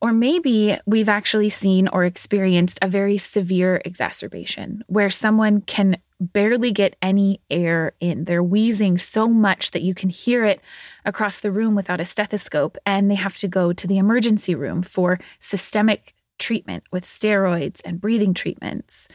Or 0.00 0.12
maybe 0.12 0.78
we've 0.86 1.08
actually 1.08 1.48
seen 1.48 1.88
or 1.88 2.04
experienced 2.04 2.78
a 2.82 2.88
very 2.88 3.18
severe 3.18 3.80
exacerbation 3.84 4.84
where 4.86 5.10
someone 5.10 5.62
can 5.62 5.98
barely 6.20 6.70
get 6.70 6.96
any 7.02 7.40
air 7.50 7.92
in. 8.00 8.24
They're 8.24 8.42
wheezing 8.42 8.98
so 8.98 9.28
much 9.28 9.70
that 9.72 9.82
you 9.82 9.94
can 9.94 10.08
hear 10.08 10.44
it 10.44 10.60
across 11.04 11.40
the 11.40 11.50
room 11.50 11.74
without 11.74 12.00
a 12.00 12.04
stethoscope, 12.04 12.78
and 12.86 13.10
they 13.10 13.14
have 13.14 13.36
to 13.38 13.48
go 13.48 13.72
to 13.72 13.86
the 13.86 13.98
emergency 13.98 14.54
room 14.54 14.82
for 14.82 15.18
systemic 15.40 16.14
treatment 16.38 16.84
with 16.92 17.04
steroids 17.04 17.80
and 17.84 18.00
breathing 18.00 18.34
treatments. 18.34 19.08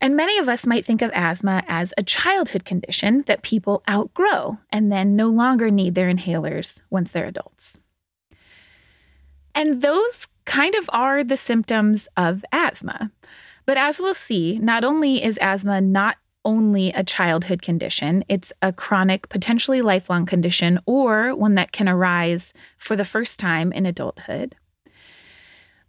And 0.00 0.16
many 0.16 0.38
of 0.38 0.48
us 0.48 0.66
might 0.66 0.84
think 0.84 1.02
of 1.02 1.10
asthma 1.14 1.62
as 1.66 1.94
a 1.96 2.02
childhood 2.02 2.64
condition 2.64 3.24
that 3.26 3.42
people 3.42 3.82
outgrow 3.88 4.58
and 4.70 4.92
then 4.92 5.16
no 5.16 5.28
longer 5.28 5.70
need 5.70 5.94
their 5.94 6.12
inhalers 6.12 6.82
once 6.90 7.12
they're 7.12 7.26
adults. 7.26 7.78
And 9.54 9.82
those 9.82 10.26
kind 10.44 10.74
of 10.74 10.90
are 10.92 11.24
the 11.24 11.36
symptoms 11.36 12.08
of 12.16 12.44
asthma. 12.52 13.10
But 13.66 13.78
as 13.78 14.00
we'll 14.00 14.14
see, 14.14 14.58
not 14.58 14.84
only 14.84 15.24
is 15.24 15.38
asthma 15.40 15.80
not 15.80 16.16
only 16.44 16.90
a 16.92 17.02
childhood 17.02 17.62
condition, 17.62 18.24
it's 18.28 18.52
a 18.60 18.72
chronic, 18.72 19.28
potentially 19.30 19.80
lifelong 19.80 20.26
condition, 20.26 20.78
or 20.86 21.34
one 21.34 21.54
that 21.54 21.72
can 21.72 21.88
arise 21.88 22.52
for 22.76 22.96
the 22.96 23.04
first 23.04 23.40
time 23.40 23.72
in 23.72 23.86
adulthood. 23.86 24.54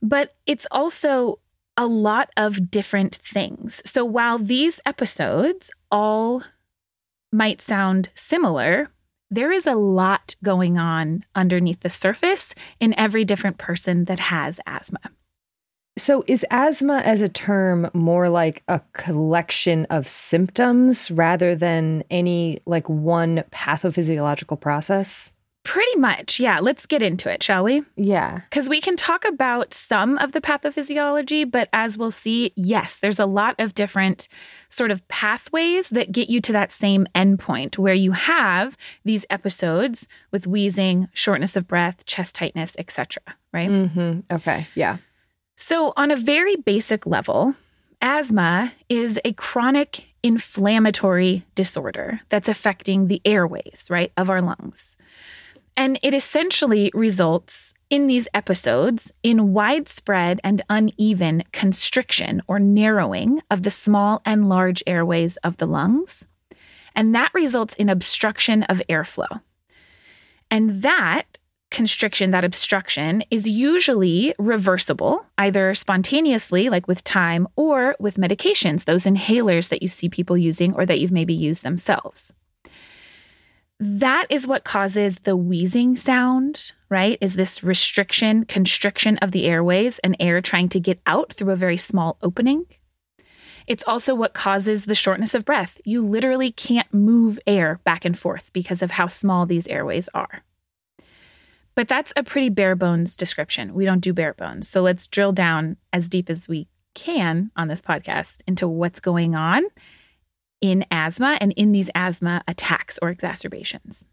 But 0.01 0.35
it's 0.45 0.67
also 0.71 1.39
a 1.77 1.85
lot 1.85 2.29
of 2.37 2.71
different 2.71 3.15
things. 3.15 3.81
So 3.85 4.05
while 4.05 4.37
these 4.39 4.79
episodes 4.85 5.71
all 5.91 6.43
might 7.31 7.61
sound 7.61 8.09
similar, 8.15 8.89
there 9.29 9.51
is 9.51 9.67
a 9.67 9.75
lot 9.75 10.35
going 10.43 10.77
on 10.77 11.25
underneath 11.35 11.81
the 11.81 11.89
surface 11.89 12.53
in 12.79 12.97
every 12.97 13.25
different 13.25 13.57
person 13.57 14.05
that 14.05 14.19
has 14.19 14.59
asthma. 14.65 14.99
So, 15.97 16.25
is 16.27 16.45
asthma 16.51 16.97
as 16.97 17.21
a 17.21 17.29
term 17.29 17.89
more 17.93 18.27
like 18.27 18.63
a 18.67 18.81
collection 18.91 19.85
of 19.89 20.07
symptoms 20.07 21.09
rather 21.09 21.55
than 21.55 22.03
any 22.11 22.59
like 22.65 22.89
one 22.89 23.45
pathophysiological 23.51 24.59
process? 24.59 25.31
Pretty 25.65 25.97
much, 25.97 26.39
yeah. 26.39 26.59
Let's 26.59 26.85
get 26.85 27.01
into 27.01 27.27
it, 27.27 27.41
shall 27.41 27.63
we? 27.63 27.81
Yeah. 27.95 28.41
Because 28.49 28.69
we 28.69 28.79
can 28.79 28.95
talk 28.95 29.25
about 29.25 29.73
some 29.73 30.19
of 30.19 30.31
the 30.31 30.39
pathophysiology, 30.39 31.49
but 31.49 31.69
as 31.73 31.97
we'll 31.97 32.11
see, 32.11 32.53
yes, 32.55 32.99
there's 32.99 33.19
a 33.19 33.25
lot 33.25 33.55
of 33.57 33.73
different 33.73 34.27
sort 34.69 34.91
of 34.91 35.05
pathways 35.07 35.89
that 35.89 36.11
get 36.11 36.29
you 36.29 36.39
to 36.41 36.51
that 36.51 36.71
same 36.71 37.07
endpoint 37.15 37.79
where 37.79 37.95
you 37.95 38.11
have 38.11 38.77
these 39.05 39.25
episodes 39.31 40.07
with 40.31 40.45
wheezing, 40.45 41.09
shortness 41.13 41.55
of 41.55 41.67
breath, 41.67 42.05
chest 42.05 42.35
tightness, 42.35 42.75
etc. 42.77 43.23
Right? 43.51 43.69
Mm-hmm. 43.69 44.35
Okay. 44.35 44.67
Yeah. 44.75 44.97
So, 45.57 45.93
on 45.97 46.11
a 46.11 46.15
very 46.15 46.57
basic 46.57 47.07
level, 47.07 47.55
asthma 48.01 48.71
is 48.87 49.19
a 49.25 49.33
chronic 49.33 50.13
inflammatory 50.21 51.43
disorder 51.55 52.19
that's 52.29 52.49
affecting 52.49 53.07
the 53.07 53.21
airways, 53.25 53.87
right, 53.89 54.11
of 54.15 54.29
our 54.29 54.43
lungs. 54.43 54.95
And 55.77 55.99
it 56.01 56.13
essentially 56.13 56.91
results 56.93 57.73
in 57.89 58.07
these 58.07 58.27
episodes 58.33 59.11
in 59.23 59.53
widespread 59.53 60.39
and 60.43 60.63
uneven 60.69 61.43
constriction 61.51 62.41
or 62.47 62.59
narrowing 62.59 63.41
of 63.51 63.63
the 63.63 63.71
small 63.71 64.21
and 64.25 64.49
large 64.49 64.81
airways 64.87 65.37
of 65.37 65.57
the 65.57 65.67
lungs. 65.67 66.25
And 66.95 67.13
that 67.13 67.33
results 67.33 67.75
in 67.75 67.89
obstruction 67.89 68.63
of 68.63 68.81
airflow. 68.89 69.41
And 70.49 70.81
that 70.81 71.37
constriction, 71.71 72.31
that 72.31 72.45
obstruction, 72.45 73.23
is 73.29 73.49
usually 73.49 74.33
reversible, 74.39 75.25
either 75.37 75.75
spontaneously, 75.75 76.69
like 76.69 76.87
with 76.87 77.03
time, 77.03 77.47
or 77.57 77.95
with 77.99 78.15
medications, 78.15 78.85
those 78.85 79.03
inhalers 79.03 79.69
that 79.69 79.81
you 79.81 79.89
see 79.89 80.07
people 80.07 80.37
using 80.37 80.73
or 80.73 80.85
that 80.85 80.99
you've 80.99 81.11
maybe 81.11 81.33
used 81.33 81.63
themselves 81.63 82.31
that 83.79 84.25
is 84.29 84.47
what 84.47 84.63
causes 84.63 85.17
the 85.19 85.35
wheezing 85.35 85.95
sound, 85.95 86.71
right? 86.89 87.17
Is 87.19 87.35
this 87.35 87.63
restriction, 87.63 88.45
constriction 88.45 89.17
of 89.17 89.31
the 89.31 89.45
airways 89.45 89.99
and 89.99 90.15
air 90.19 90.41
trying 90.41 90.69
to 90.69 90.79
get 90.79 91.01
out 91.05 91.33
through 91.33 91.51
a 91.51 91.57
very 91.57 91.77
small 91.77 92.17
opening. 92.21 92.65
It's 93.67 93.83
also 93.85 94.13
what 94.13 94.33
causes 94.33 94.85
the 94.85 94.95
shortness 94.95 95.33
of 95.33 95.43
breath. 95.43 95.81
You 95.83 96.05
literally 96.05 96.51
can't 96.51 96.93
move 96.93 97.39
air 97.47 97.79
back 97.83 98.05
and 98.05 98.17
forth 98.17 98.53
because 98.53 98.81
of 98.81 98.91
how 98.91 99.07
small 99.07 99.45
these 99.45 99.67
airways 99.67 100.07
are. 100.13 100.43
But 101.73 101.89
that's 101.89 102.13
a 102.15 102.23
pretty 102.23 102.49
bare 102.49 102.75
bones 102.75 103.17
description. 103.17 103.73
We 103.73 103.83
don't 103.83 103.99
do 103.99 104.13
bare 104.13 104.35
bones. 104.35 104.69
So 104.69 104.81
let's 104.81 105.07
drill 105.07 105.33
down 105.33 105.75
as 105.91 106.07
deep 106.07 106.29
as 106.29 106.47
we 106.47 106.67
can 106.93 107.51
on 107.57 107.67
this 107.67 107.81
podcast 107.81 108.41
into 108.47 108.67
what's 108.67 109.01
going 109.01 109.35
on 109.35 109.63
in 110.71 110.83
asthma 110.89 111.37
and 111.39 111.51
in 111.53 111.71
these 111.71 111.91
asthma 111.93 112.43
attacks 112.47 112.97
or 113.01 113.09
exacerbations. 113.09 114.03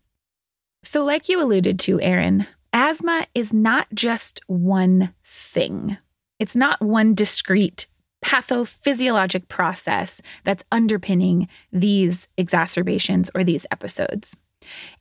So, 0.83 1.03
like 1.03 1.29
you 1.29 1.41
alluded 1.41 1.79
to, 1.81 2.01
Erin, 2.01 2.47
asthma 2.73 3.27
is 3.35 3.53
not 3.53 3.87
just 3.95 4.41
one 4.49 5.15
thing. 5.25 5.97
It's 6.39 6.57
not 6.57 6.83
one 6.83 7.15
discrete 7.15 7.87
pathophysiologic 8.23 9.49
process 9.49 10.21
that's 10.45 10.65
underpinning 10.71 11.49
these 11.73 12.29
exacerbations 12.37 13.31
or 13.35 13.43
these 13.43 13.67
episodes. 13.71 14.37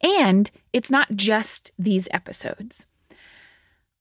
And 0.01 0.49
it's 0.73 0.89
not 0.89 1.11
just 1.15 1.71
these 1.77 2.07
episodes. 2.11 2.85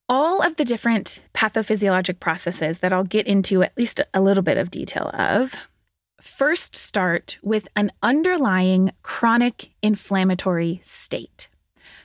All 0.09 0.41
of 0.41 0.57
the 0.57 0.65
different 0.65 1.21
pathophysiologic 1.35 2.19
processes 2.21 2.79
that 2.79 2.93
I'll 2.93 3.05
get 3.05 3.27
into 3.27 3.63
at 3.63 3.77
least 3.77 4.01
a 4.15 4.21
little 4.21 4.43
bit 4.43 4.57
of 4.57 4.71
detail 4.71 5.11
of 5.13 5.55
first 6.21 6.77
start 6.77 7.39
with 7.43 7.69
an 7.77 7.93
underlying 8.03 8.93
chronic 9.03 9.71
inflammatory 9.83 10.81
state. 10.83 11.49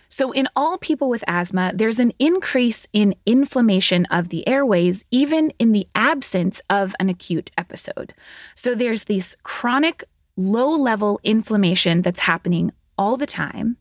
So, 0.09 0.31
in 0.31 0.47
all 0.55 0.77
people 0.77 1.09
with 1.09 1.23
asthma, 1.27 1.71
there's 1.75 1.99
an 1.99 2.13
increase 2.19 2.87
in 2.93 3.15
inflammation 3.25 4.05
of 4.05 4.29
the 4.29 4.47
airways, 4.47 5.03
even 5.11 5.51
in 5.59 5.73
the 5.73 5.87
absence 5.93 6.61
of 6.69 6.95
an 6.99 7.09
acute 7.09 7.51
episode. 7.57 8.13
So, 8.55 8.75
there's 8.75 9.05
this 9.05 9.35
chronic 9.43 10.05
low 10.37 10.69
level 10.69 11.19
inflammation 11.23 12.01
that's 12.01 12.21
happening 12.21 12.71
all 12.97 13.17
the 13.17 13.25
time. 13.25 13.77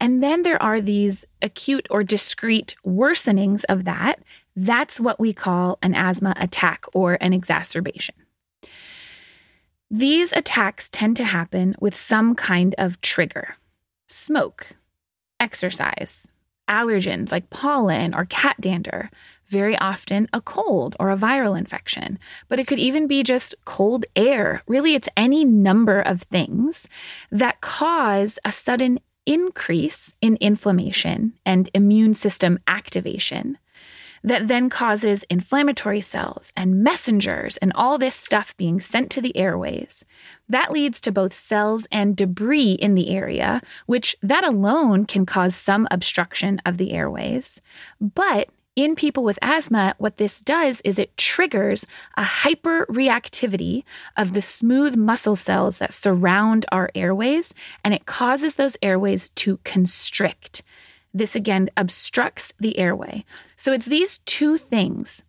And 0.00 0.22
then 0.22 0.42
there 0.42 0.62
are 0.62 0.80
these 0.80 1.24
acute 1.42 1.86
or 1.90 2.02
discrete 2.02 2.76
worsenings 2.84 3.64
of 3.68 3.84
that. 3.84 4.20
That's 4.56 5.00
what 5.00 5.20
we 5.20 5.32
call 5.32 5.78
an 5.82 5.94
asthma 5.94 6.34
attack 6.38 6.86
or 6.94 7.18
an 7.20 7.32
exacerbation. 7.32 8.14
These 9.90 10.32
attacks 10.32 10.88
tend 10.90 11.16
to 11.18 11.24
happen 11.24 11.74
with 11.80 11.94
some 11.94 12.34
kind 12.34 12.74
of 12.78 13.00
trigger. 13.00 13.56
Smoke, 14.08 14.76
exercise, 15.38 16.30
allergens 16.68 17.30
like 17.30 17.50
pollen 17.50 18.14
or 18.14 18.24
cat 18.24 18.60
dander, 18.60 19.10
very 19.48 19.76
often 19.78 20.28
a 20.32 20.40
cold 20.40 20.96
or 20.98 21.10
a 21.10 21.16
viral 21.16 21.58
infection, 21.58 22.18
but 22.48 22.58
it 22.58 22.66
could 22.66 22.78
even 22.78 23.06
be 23.06 23.22
just 23.22 23.54
cold 23.64 24.06
air. 24.16 24.62
Really, 24.66 24.94
it's 24.94 25.08
any 25.16 25.44
number 25.44 26.00
of 26.00 26.22
things 26.22 26.88
that 27.30 27.60
cause 27.60 28.38
a 28.44 28.52
sudden 28.52 28.98
increase 29.26 30.14
in 30.20 30.36
inflammation 30.36 31.34
and 31.46 31.70
immune 31.74 32.14
system 32.14 32.58
activation 32.66 33.58
that 34.24 34.48
then 34.48 34.70
causes 34.70 35.24
inflammatory 35.28 36.00
cells 36.00 36.50
and 36.56 36.82
messengers 36.82 37.58
and 37.58 37.72
all 37.74 37.98
this 37.98 38.14
stuff 38.14 38.56
being 38.56 38.80
sent 38.80 39.10
to 39.10 39.20
the 39.20 39.36
airways. 39.36 40.04
That 40.48 40.72
leads 40.72 41.00
to 41.02 41.12
both 41.12 41.34
cells 41.34 41.86
and 41.92 42.16
debris 42.16 42.72
in 42.72 42.94
the 42.94 43.10
area, 43.10 43.60
which 43.84 44.16
that 44.22 44.42
alone 44.42 45.04
can 45.04 45.26
cause 45.26 45.54
some 45.54 45.86
obstruction 45.90 46.60
of 46.64 46.78
the 46.78 46.92
airways. 46.92 47.60
But 48.00 48.48
in 48.76 48.96
people 48.96 49.22
with 49.22 49.38
asthma, 49.40 49.94
what 49.98 50.16
this 50.16 50.42
does 50.42 50.80
is 50.80 50.98
it 50.98 51.16
triggers 51.16 51.86
a 52.16 52.22
hyperreactivity 52.22 53.84
of 54.16 54.32
the 54.32 54.42
smooth 54.42 54.96
muscle 54.96 55.36
cells 55.36 55.78
that 55.78 55.92
surround 55.92 56.66
our 56.72 56.90
airways, 56.94 57.54
and 57.84 57.94
it 57.94 58.06
causes 58.06 58.54
those 58.54 58.76
airways 58.82 59.30
to 59.36 59.58
constrict. 59.64 60.62
This 61.14 61.36
again 61.36 61.70
obstructs 61.76 62.52
the 62.58 62.76
airway. 62.76 63.24
So 63.56 63.72
it's 63.72 63.86
these 63.86 64.18
two 64.18 64.58
things 64.58 65.24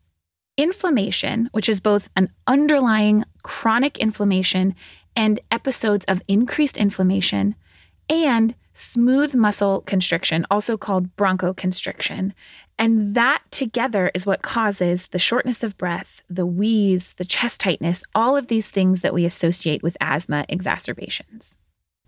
inflammation, 0.58 1.50
which 1.52 1.70
is 1.70 1.80
both 1.80 2.10
an 2.16 2.30
underlying 2.48 3.26
chronic 3.44 4.00
inflammation 4.00 4.74
and 5.16 5.40
episodes 5.52 6.06
of 6.06 6.22
increased 6.28 6.78
inflammation, 6.78 7.56
and 8.10 8.56
smooth 8.74 9.34
muscle 9.34 9.82
constriction, 9.82 10.46
also 10.52 10.78
called 10.78 11.16
bronchoconstriction. 11.16 12.34
And 12.78 13.16
that 13.16 13.42
together 13.52 14.12
is 14.14 14.26
what 14.26 14.42
causes 14.42 15.08
the 15.08 15.20
shortness 15.20 15.64
of 15.64 15.78
breath, 15.78 16.24
the 16.30 16.46
wheeze, 16.46 17.14
the 17.14 17.26
chest 17.26 17.62
tightness, 17.62 18.04
all 18.14 18.36
of 18.36 18.48
these 18.48 18.70
things 18.70 19.02
that 19.02 19.14
we 19.14 19.26
associate 19.26 19.82
with 19.82 19.96
asthma 20.02 20.46
exacerbations. 20.50 21.58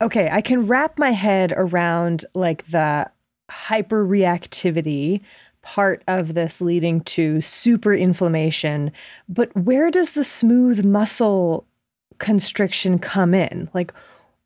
Okay, 0.02 0.30
I 0.30 0.42
can 0.42 0.68
wrap 0.68 1.00
my 1.00 1.12
head 1.12 1.54
around 1.56 2.26
like 2.36 2.68
the 2.68 3.10
hyperreactivity 3.50 5.22
part 5.62 6.04
of 6.08 6.34
this 6.34 6.62
leading 6.62 7.02
to 7.02 7.42
super 7.42 7.94
inflammation, 7.94 8.92
but 9.28 9.56
where 9.56 9.92
does 9.92 10.12
the 10.12 10.24
smooth 10.24 10.86
muscle 10.86 11.66
constriction 12.20 13.00
come 13.00 13.34
in? 13.34 13.70
Like 13.74 13.94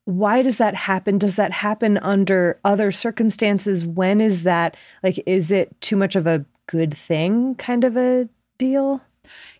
why 0.06 0.42
does 0.42 0.58
that 0.58 0.76
happen? 0.76 1.18
Does 1.18 1.36
that 1.36 1.52
happen 1.52 1.98
under 2.00 2.60
other 2.66 2.92
circumstances? 2.92 3.86
When 3.86 4.20
is 4.20 4.44
that 4.44 4.76
like 5.04 5.22
is 5.26 5.52
it 5.52 5.80
too 5.82 5.96
much 5.96 6.16
of 6.16 6.28
a 6.28 6.46
good 6.68 6.96
thing 6.96 7.56
kind 7.56 7.84
of 7.84 7.98
a 7.98 8.28
deal? 8.58 9.02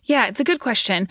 Yeah, 0.04 0.26
it's 0.26 0.40
a 0.40 0.44
good 0.44 0.60
question. 0.60 1.08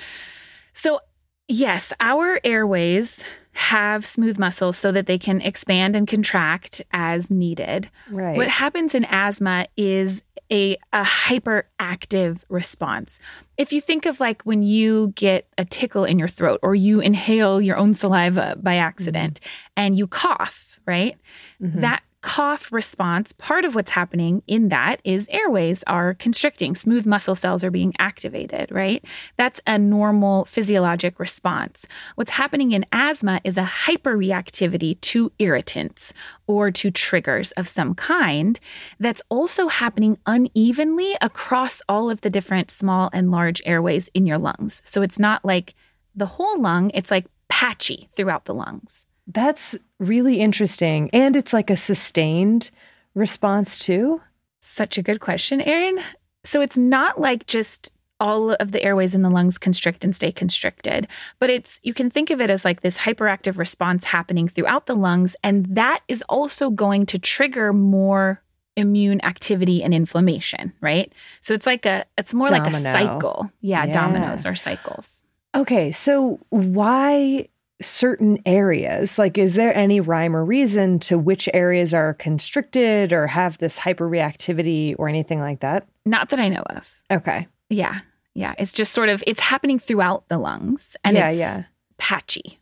So, 0.73 0.99
yes, 1.47 1.93
our 1.99 2.39
airways 2.43 3.23
have 3.53 4.05
smooth 4.05 4.39
muscles 4.39 4.77
so 4.77 4.91
that 4.91 5.05
they 5.05 5.17
can 5.17 5.41
expand 5.41 5.95
and 5.95 6.07
contract 6.07 6.81
as 6.91 7.29
needed. 7.29 7.89
Right. 8.09 8.37
What 8.37 8.47
happens 8.47 8.95
in 8.95 9.05
asthma 9.05 9.67
is 9.75 10.23
a, 10.51 10.77
a 10.91 11.03
hyperactive 11.03 12.39
response. 12.49 13.19
If 13.57 13.71
you 13.71 13.81
think 13.81 14.05
of 14.05 14.19
like 14.19 14.41
when 14.43 14.63
you 14.63 15.13
get 15.15 15.47
a 15.57 15.65
tickle 15.65 16.03
in 16.03 16.19
your 16.19 16.27
throat 16.27 16.59
or 16.61 16.75
you 16.75 16.99
inhale 16.99 17.61
your 17.61 17.77
own 17.77 17.93
saliva 17.93 18.57
by 18.61 18.75
accident 18.75 19.39
mm-hmm. 19.39 19.71
and 19.77 19.97
you 19.97 20.07
cough, 20.07 20.79
right? 20.85 21.17
Mm-hmm. 21.61 21.79
That 21.81 22.03
cough 22.21 22.71
response, 22.71 23.31
part 23.33 23.65
of 23.65 23.73
what's 23.73 23.91
happening 23.91 24.43
in 24.47 24.69
that 24.69 25.01
is 25.03 25.27
airways 25.29 25.83
are 25.87 26.13
constricting, 26.15 26.75
smooth 26.75 27.05
muscle 27.05 27.35
cells 27.35 27.63
are 27.63 27.71
being 27.71 27.93
activated, 27.99 28.71
right? 28.71 29.03
That's 29.37 29.59
a 29.65 29.77
normal 29.77 30.45
physiologic 30.45 31.19
response. 31.19 31.85
What's 32.15 32.31
happening 32.31 32.71
in 32.71 32.85
asthma 32.91 33.41
is 33.43 33.57
a 33.57 33.63
hyperreactivity 33.63 35.01
to 35.01 35.31
irritants 35.39 36.13
or 36.47 36.71
to 36.71 36.91
triggers 36.91 37.51
of 37.53 37.67
some 37.67 37.95
kind 37.95 38.59
that's 38.99 39.21
also 39.29 39.67
happening 39.67 40.17
unevenly 40.25 41.15
across 41.21 41.81
all 41.89 42.09
of 42.09 42.21
the 42.21 42.29
different 42.29 42.69
small 42.69 43.09
and 43.13 43.31
large 43.31 43.61
airways 43.65 44.09
in 44.13 44.25
your 44.25 44.37
lungs. 44.37 44.81
So 44.85 45.01
it's 45.01 45.19
not 45.19 45.43
like 45.43 45.73
the 46.15 46.25
whole 46.25 46.61
lung, 46.61 46.91
it's 46.93 47.09
like 47.09 47.25
patchy 47.49 48.09
throughout 48.11 48.45
the 48.45 48.53
lungs. 48.53 49.07
That's 49.27 49.75
really 49.99 50.39
interesting. 50.39 51.09
And 51.13 51.35
it's 51.35 51.53
like 51.53 51.69
a 51.69 51.75
sustained 51.75 52.71
response 53.13 53.77
too. 53.77 54.21
Such 54.61 54.97
a 54.97 55.01
good 55.01 55.19
question, 55.19 55.61
Erin. 55.61 56.01
So 56.43 56.61
it's 56.61 56.77
not 56.77 57.19
like 57.19 57.45
just 57.47 57.93
all 58.19 58.51
of 58.53 58.71
the 58.71 58.83
airways 58.83 59.15
in 59.15 59.23
the 59.23 59.29
lungs 59.29 59.57
constrict 59.57 60.03
and 60.03 60.15
stay 60.15 60.31
constricted, 60.31 61.07
but 61.39 61.49
it's 61.49 61.79
you 61.81 61.93
can 61.93 62.09
think 62.09 62.29
of 62.29 62.39
it 62.39 62.51
as 62.51 62.63
like 62.63 62.81
this 62.81 62.97
hyperactive 62.97 63.57
response 63.57 64.05
happening 64.05 64.47
throughout 64.47 64.85
the 64.85 64.95
lungs 64.95 65.35
and 65.43 65.65
that 65.75 66.01
is 66.07 66.23
also 66.29 66.69
going 66.69 67.05
to 67.07 67.17
trigger 67.17 67.73
more 67.73 68.41
immune 68.77 69.23
activity 69.25 69.83
and 69.83 69.93
inflammation, 69.93 70.71
right? 70.81 71.11
So 71.41 71.53
it's 71.53 71.65
like 71.65 71.85
a 71.85 72.05
it's 72.17 72.33
more 72.33 72.47
Domino. 72.47 72.69
like 72.69 72.75
a 72.75 72.79
cycle. 72.79 73.51
Yeah, 73.61 73.85
yeah, 73.85 73.91
dominoes 73.91 74.45
or 74.45 74.55
cycles. 74.55 75.21
Okay, 75.55 75.91
so 75.91 76.39
why 76.49 77.49
certain 77.81 78.39
areas? 78.45 79.17
Like, 79.17 79.37
is 79.37 79.55
there 79.55 79.75
any 79.75 79.99
rhyme 79.99 80.35
or 80.35 80.45
reason 80.45 80.99
to 80.99 81.17
which 81.17 81.49
areas 81.53 81.93
are 81.93 82.13
constricted 82.15 83.11
or 83.11 83.27
have 83.27 83.57
this 83.57 83.77
hyperreactivity 83.77 84.95
or 84.97 85.09
anything 85.09 85.39
like 85.39 85.59
that? 85.61 85.87
Not 86.05 86.29
that 86.29 86.39
I 86.39 86.49
know 86.49 86.63
of. 86.67 86.89
Okay. 87.11 87.47
Yeah. 87.69 87.99
Yeah. 88.33 88.53
It's 88.57 88.73
just 88.73 88.93
sort 88.93 89.09
of, 89.09 89.23
it's 89.27 89.39
happening 89.41 89.79
throughout 89.79 90.27
the 90.29 90.37
lungs 90.37 90.95
and 91.03 91.17
yeah, 91.17 91.29
it's 91.29 91.37
yeah. 91.37 91.63
patchy. 91.97 92.59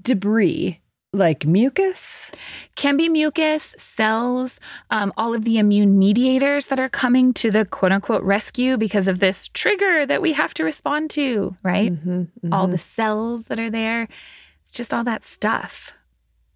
Debris 0.00 0.80
like 1.12 1.46
mucus? 1.46 2.30
Can 2.74 2.96
be 2.96 3.08
mucus, 3.08 3.74
cells, 3.78 4.60
um, 4.90 5.12
all 5.16 5.34
of 5.34 5.44
the 5.44 5.58
immune 5.58 5.98
mediators 5.98 6.66
that 6.66 6.78
are 6.78 6.88
coming 6.88 7.32
to 7.34 7.50
the 7.50 7.64
quote 7.64 7.92
unquote 7.92 8.22
rescue 8.22 8.76
because 8.76 9.08
of 9.08 9.20
this 9.20 9.48
trigger 9.48 10.06
that 10.06 10.22
we 10.22 10.32
have 10.34 10.54
to 10.54 10.64
respond 10.64 11.10
to, 11.10 11.56
right? 11.62 11.92
Mm-hmm, 11.92 12.10
mm-hmm. 12.10 12.52
All 12.52 12.66
the 12.66 12.78
cells 12.78 13.44
that 13.44 13.58
are 13.58 13.70
there. 13.70 14.08
It's 14.62 14.72
just 14.72 14.92
all 14.92 15.04
that 15.04 15.24
stuff. 15.24 15.92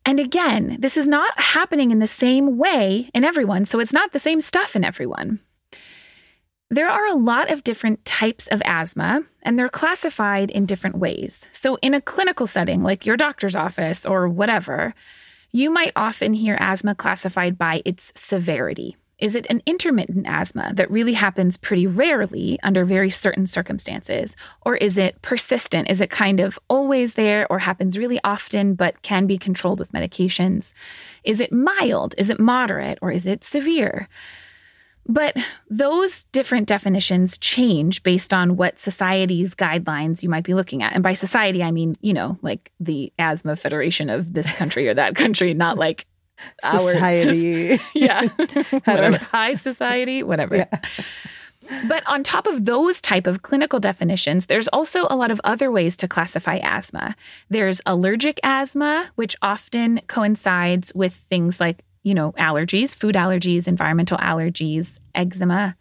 And 0.04 0.18
again, 0.18 0.76
this 0.80 0.96
is 0.96 1.06
not 1.06 1.38
happening 1.38 1.90
in 1.90 2.00
the 2.00 2.06
same 2.06 2.58
way 2.58 3.08
in 3.14 3.24
everyone. 3.24 3.64
So 3.64 3.78
it's 3.78 3.92
not 3.92 4.12
the 4.12 4.18
same 4.18 4.40
stuff 4.40 4.74
in 4.74 4.84
everyone. 4.84 5.40
There 6.72 6.88
are 6.88 7.06
a 7.06 7.14
lot 7.14 7.50
of 7.50 7.64
different 7.64 8.02
types 8.06 8.46
of 8.46 8.62
asthma, 8.64 9.24
and 9.42 9.58
they're 9.58 9.68
classified 9.68 10.50
in 10.50 10.64
different 10.64 10.96
ways. 10.96 11.46
So, 11.52 11.76
in 11.82 11.92
a 11.92 12.00
clinical 12.00 12.46
setting, 12.46 12.82
like 12.82 13.04
your 13.04 13.18
doctor's 13.18 13.54
office 13.54 14.06
or 14.06 14.26
whatever, 14.26 14.94
you 15.50 15.70
might 15.70 15.92
often 15.94 16.32
hear 16.32 16.56
asthma 16.58 16.94
classified 16.94 17.58
by 17.58 17.82
its 17.84 18.10
severity. 18.16 18.96
Is 19.18 19.34
it 19.34 19.46
an 19.50 19.60
intermittent 19.66 20.26
asthma 20.26 20.72
that 20.76 20.90
really 20.90 21.12
happens 21.12 21.58
pretty 21.58 21.86
rarely 21.86 22.58
under 22.62 22.86
very 22.86 23.10
certain 23.10 23.46
circumstances? 23.46 24.34
Or 24.62 24.74
is 24.74 24.96
it 24.96 25.20
persistent? 25.20 25.90
Is 25.90 26.00
it 26.00 26.08
kind 26.08 26.40
of 26.40 26.58
always 26.70 27.12
there 27.12 27.46
or 27.50 27.58
happens 27.58 27.98
really 27.98 28.18
often 28.24 28.76
but 28.76 29.02
can 29.02 29.26
be 29.26 29.36
controlled 29.36 29.78
with 29.78 29.92
medications? 29.92 30.72
Is 31.22 31.38
it 31.38 31.52
mild? 31.52 32.14
Is 32.16 32.30
it 32.30 32.40
moderate? 32.40 32.98
Or 33.02 33.12
is 33.12 33.26
it 33.26 33.44
severe? 33.44 34.08
But 35.06 35.36
those 35.68 36.24
different 36.24 36.68
definitions 36.68 37.36
change 37.38 38.02
based 38.02 38.32
on 38.32 38.56
what 38.56 38.78
society's 38.78 39.54
guidelines 39.54 40.22
you 40.22 40.28
might 40.28 40.44
be 40.44 40.54
looking 40.54 40.82
at. 40.82 40.94
And 40.94 41.02
by 41.02 41.12
society, 41.12 41.62
I 41.62 41.70
mean, 41.70 41.96
you 42.00 42.12
know, 42.12 42.38
like 42.42 42.70
the 42.78 43.12
Asthma 43.18 43.56
Federation 43.56 44.10
of 44.10 44.32
this 44.32 44.52
country 44.54 44.88
or 44.88 44.94
that 44.94 45.16
country, 45.16 45.54
not 45.54 45.76
like 45.76 46.06
society. 46.64 47.72
Our, 47.72 47.78
society. 47.78 47.84
yeah. 47.94 48.22
whatever. 48.84 49.18
High 49.18 49.54
society, 49.54 50.22
whatever. 50.22 50.56
Yeah. 50.56 50.80
But 51.86 52.06
on 52.06 52.22
top 52.22 52.46
of 52.46 52.64
those 52.64 53.00
type 53.00 53.26
of 53.26 53.42
clinical 53.42 53.80
definitions, 53.80 54.46
there's 54.46 54.68
also 54.68 55.06
a 55.08 55.16
lot 55.16 55.30
of 55.30 55.40
other 55.44 55.70
ways 55.70 55.96
to 55.98 56.08
classify 56.08 56.56
asthma. 56.56 57.14
There's 57.50 57.80
allergic 57.86 58.40
asthma, 58.42 59.10
which 59.14 59.36
often 59.42 60.00
coincides 60.06 60.92
with 60.94 61.14
things 61.14 61.60
like 61.60 61.84
you 62.02 62.14
know, 62.14 62.32
allergies, 62.32 62.94
food 62.94 63.14
allergies, 63.14 63.68
environmental 63.68 64.18
allergies, 64.18 64.98
eczema, 65.14 65.76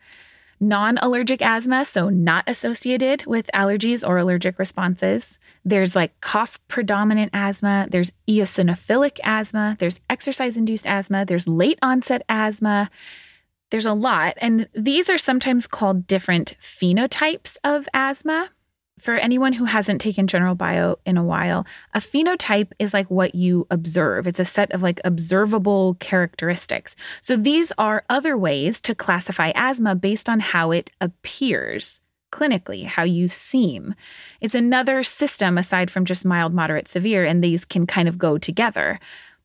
non 0.60 0.99
allergic 0.99 1.41
asthma, 1.41 1.84
so 1.84 2.10
not 2.10 2.43
associated 2.47 3.25
with 3.25 3.49
allergies 3.53 4.07
or 4.07 4.17
allergic 4.17 4.60
responses. 4.60 5.39
There's 5.65 5.95
like 5.95 6.19
cough 6.21 6.60
predominant 6.67 7.31
asthma, 7.34 7.88
there's 7.89 8.13
eosinophilic 8.29 9.19
asthma, 9.23 9.75
there's 9.79 9.99
exercise 10.10 10.57
induced 10.57 10.86
asthma, 10.86 11.25
there's 11.25 11.47
late 11.47 11.79
onset 11.81 12.23
asthma. 12.29 12.89
There's 13.71 13.86
a 13.86 13.93
lot. 13.93 14.34
And 14.41 14.67
these 14.75 15.10
are 15.10 15.17
sometimes 15.17 15.65
called 15.65 16.05
different 16.05 16.57
phenotypes 16.62 17.57
of 17.63 17.88
asthma 17.93 18.49
for 19.01 19.15
anyone 19.15 19.53
who 19.53 19.65
hasn't 19.65 19.99
taken 19.99 20.27
general 20.27 20.53
bio 20.53 20.99
in 21.07 21.17
a 21.17 21.23
while, 21.23 21.65
a 21.95 21.99
phenotype 21.99 22.71
is 22.77 22.93
like 22.93 23.09
what 23.09 23.33
you 23.33 23.65
observe. 23.71 24.27
It's 24.27 24.39
a 24.39 24.45
set 24.45 24.71
of 24.71 24.83
like 24.83 25.01
observable 25.03 25.95
characteristics. 25.99 26.95
So 27.23 27.35
these 27.35 27.73
are 27.79 28.05
other 28.09 28.37
ways 28.37 28.79
to 28.81 28.93
classify 28.93 29.51
asthma 29.55 29.95
based 29.95 30.29
on 30.29 30.39
how 30.39 30.69
it 30.69 30.91
appears 31.01 31.99
clinically, 32.31 32.85
how 32.85 33.03
you 33.03 33.27
seem. 33.27 33.95
It's 34.39 34.55
another 34.55 35.01
system 35.01 35.57
aside 35.57 35.89
from 35.89 36.05
just 36.05 36.23
mild, 36.23 36.53
moderate, 36.53 36.87
severe, 36.87 37.25
and 37.25 37.43
these 37.43 37.65
can 37.65 37.87
kind 37.87 38.07
of 38.07 38.19
go 38.19 38.37
together. 38.37 38.99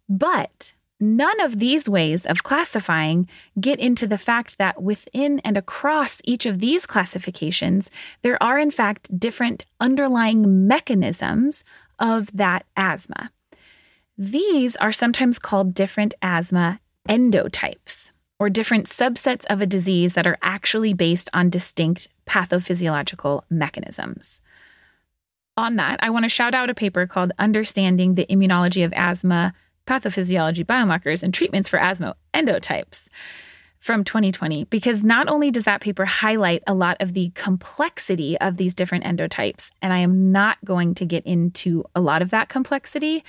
But 0.09 0.75
None 0.99 1.41
of 1.41 1.59
these 1.59 1.89
ways 1.89 2.25
of 2.25 2.43
classifying 2.43 3.29
get 3.61 3.79
into 3.79 4.07
the 4.07 4.17
fact 4.17 4.57
that 4.57 4.83
within 4.83 5.41
and 5.41 5.57
across 5.59 6.23
each 6.25 6.47
of 6.47 6.59
these 6.61 6.87
classifications, 6.87 7.91
there 8.23 8.43
are 8.43 8.59
in 8.59 8.71
fact 8.71 9.19
different 9.19 9.67
underlying 9.79 10.67
mechanisms 10.67 11.65
of 11.99 12.35
that 12.35 12.65
asthma. 12.77 13.31
These 14.17 14.77
are 14.77 14.93
sometimes 14.93 15.39
called 15.39 15.75
different 15.75 16.15
asthma 16.23 16.81
endotypes. 17.09 18.13
or 18.39 18.51
different 18.51 18.87
subsets 18.87 19.47
of 19.47 19.63
a 19.63 19.67
disease 19.67 20.13
that 20.13 20.27
are 20.27 20.37
actually 20.43 20.93
based 20.93 21.31
on 21.33 21.49
distinct 21.49 22.09
pathophysiological 22.27 23.43
mechanisms. 23.49 24.43
On 25.57 25.77
that, 25.77 25.99
I 26.03 26.11
want 26.11 26.25
to 26.25 26.29
shout 26.29 26.55
out 26.55 26.69
a 26.69 26.75
paper 26.75 27.07
called 27.07 27.33
Understanding 27.39 28.15
the 28.15 28.27
Immunology 28.27 28.85
of 28.85 28.93
Asthma, 28.93 29.55
Pathophysiology 29.87 30.65
Biomarkers, 30.65 31.23
and 31.23 31.33
Treatments 31.33 31.69
for 31.69 31.79
Asthma 31.79 32.17
Endotypes 32.35 33.09
from 33.79 34.03
2020 34.03 34.65
because 34.65 35.05
not 35.05 35.29
only 35.29 35.51
does 35.51 35.65
that 35.65 35.81
paper 35.81 36.05
highlight 36.05 36.63
a 36.67 36.75
lot 36.75 36.97
of 36.99 37.15
the 37.15 37.31
complexity 37.35 38.37
of 38.41 38.57
these 38.57 38.75
different 38.75 39.05
endotypes, 39.05 39.71
and 39.81 39.93
I 39.93 39.99
am 39.99 40.33
not 40.33 40.59
going 40.65 40.95
to 40.97 41.05
get 41.05 41.25
into 41.25 41.85
a 41.95 42.01
lot 42.01 42.21
of 42.21 42.31
that 42.31 42.49
complexity, 42.49 43.25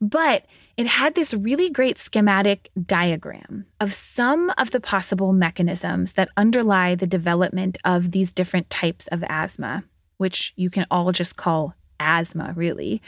but 0.00 0.46
it 0.78 0.86
had 0.86 1.14
this 1.14 1.34
really 1.34 1.68
great 1.68 1.98
schematic 1.98 2.70
diagram 2.86 3.66
of 3.80 3.92
some 3.92 4.50
of 4.56 4.70
the 4.70 4.80
possible 4.80 5.34
mechanisms 5.34 6.12
that 6.12 6.30
underlie 6.36 6.94
the 6.94 7.06
development 7.06 7.76
of 7.84 8.12
these 8.12 8.32
different 8.32 8.70
types 8.70 9.06
of 9.08 9.22
asthma, 9.28 9.84
which 10.16 10.54
you 10.56 10.70
can 10.70 10.86
all 10.90 11.12
just 11.12 11.36
call 11.36 11.74
asthma, 11.98 12.54
really, 12.56 13.02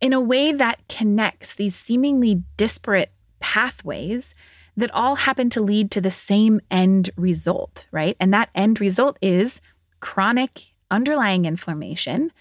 in 0.00 0.12
a 0.12 0.20
way 0.20 0.52
that 0.52 0.86
connects 0.88 1.54
these 1.54 1.74
seemingly 1.74 2.42
disparate 2.56 3.12
pathways 3.40 4.34
that 4.76 4.90
all 4.92 5.16
happen 5.16 5.50
to 5.50 5.60
lead 5.60 5.90
to 5.90 6.00
the 6.00 6.10
same 6.10 6.60
end 6.70 7.10
result, 7.16 7.86
right? 7.90 8.16
And 8.20 8.32
that 8.32 8.50
end 8.54 8.80
result 8.80 9.18
is 9.20 9.60
chronic 10.00 10.72
underlying 10.90 11.44
inflammation 11.44 12.32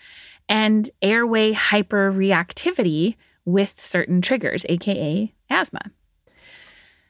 and 0.48 0.90
airway 1.02 1.54
hyperreactivity 1.54 3.16
with 3.44 3.80
certain 3.82 4.22
triggers, 4.22 4.66
AKA 4.70 5.34
asthma. 5.50 5.92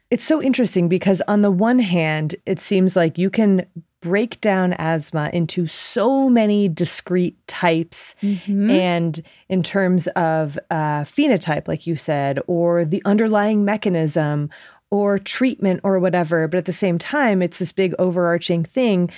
It's 0.09 0.23
so 0.23 0.41
interesting 0.41 0.87
because, 0.87 1.21
on 1.27 1.41
the 1.41 1.51
one 1.51 1.79
hand, 1.79 2.35
it 2.45 2.59
seems 2.59 2.95
like 2.95 3.17
you 3.17 3.29
can 3.29 3.65
break 4.01 4.39
down 4.41 4.73
asthma 4.73 5.29
into 5.33 5.67
so 5.67 6.29
many 6.29 6.69
discrete 6.69 7.35
types 7.47 8.15
mm-hmm. 8.21 8.69
and 8.69 9.21
in 9.49 9.63
terms 9.63 10.07
of 10.09 10.57
uh, 10.69 11.01
phenotype 11.03 11.67
like 11.67 11.87
you 11.87 11.95
said 11.95 12.39
or 12.47 12.85
the 12.85 13.01
underlying 13.05 13.65
mechanism 13.65 14.49
or 14.91 15.19
treatment 15.19 15.81
or 15.83 15.99
whatever. 15.99 16.47
But 16.47 16.59
at 16.59 16.65
the 16.65 16.73
same 16.73 16.97
time, 16.97 17.41
it's 17.41 17.59
this 17.59 17.71
big 17.71 17.93
overarching 17.99 18.63
thing. 18.63 19.11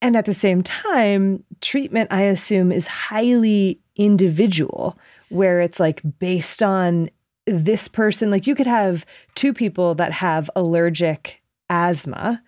And 0.00 0.16
at 0.16 0.26
the 0.26 0.34
same 0.34 0.62
time, 0.62 1.44
treatment, 1.60 2.12
I 2.12 2.22
assume, 2.22 2.70
is 2.70 2.86
highly 2.86 3.80
individual, 3.96 4.96
where 5.28 5.60
it's 5.60 5.80
like 5.80 6.00
based 6.20 6.62
on 6.62 7.10
this 7.48 7.88
person. 7.88 8.30
Like 8.30 8.46
you 8.46 8.54
could 8.54 8.66
have 8.66 9.04
two 9.34 9.52
people 9.52 9.94
that 9.96 10.12
have 10.12 10.50
allergic 10.56 11.42
asthma, 11.70 12.42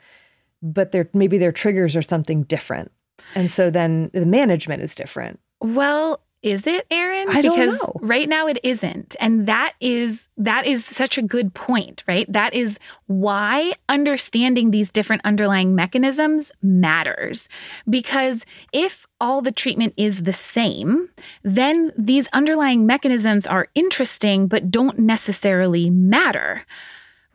but 0.62 0.92
their 0.92 1.08
maybe 1.14 1.38
their 1.38 1.52
triggers 1.52 1.96
are 1.96 2.02
something 2.02 2.44
different. 2.44 2.90
And 3.34 3.50
so 3.50 3.70
then 3.70 4.10
the 4.12 4.24
management 4.24 4.82
is 4.82 4.94
different. 4.94 5.40
Well, 5.60 6.22
is 6.42 6.66
it 6.66 6.86
Erin? 6.90 7.28
I 7.28 7.42
because 7.42 7.78
know. 7.78 7.92
right 8.00 8.28
now 8.28 8.46
it 8.46 8.58
isn't. 8.62 9.14
And 9.20 9.46
that 9.46 9.74
is 9.80 10.28
that 10.38 10.66
is 10.66 10.84
such 10.84 11.18
a 11.18 11.22
good 11.22 11.52
point, 11.52 12.02
right? 12.08 12.30
That 12.32 12.54
is 12.54 12.78
why 13.06 13.74
understanding 13.88 14.70
these 14.70 14.90
different 14.90 15.22
underlying 15.24 15.74
mechanisms 15.74 16.50
matters. 16.62 17.48
Because 17.88 18.46
if 18.72 19.06
all 19.20 19.42
the 19.42 19.52
treatment 19.52 19.92
is 19.98 20.22
the 20.22 20.32
same, 20.32 21.10
then 21.42 21.92
these 21.98 22.26
underlying 22.32 22.86
mechanisms 22.86 23.46
are 23.46 23.68
interesting 23.74 24.46
but 24.46 24.70
don't 24.70 24.98
necessarily 24.98 25.90
matter. 25.90 26.64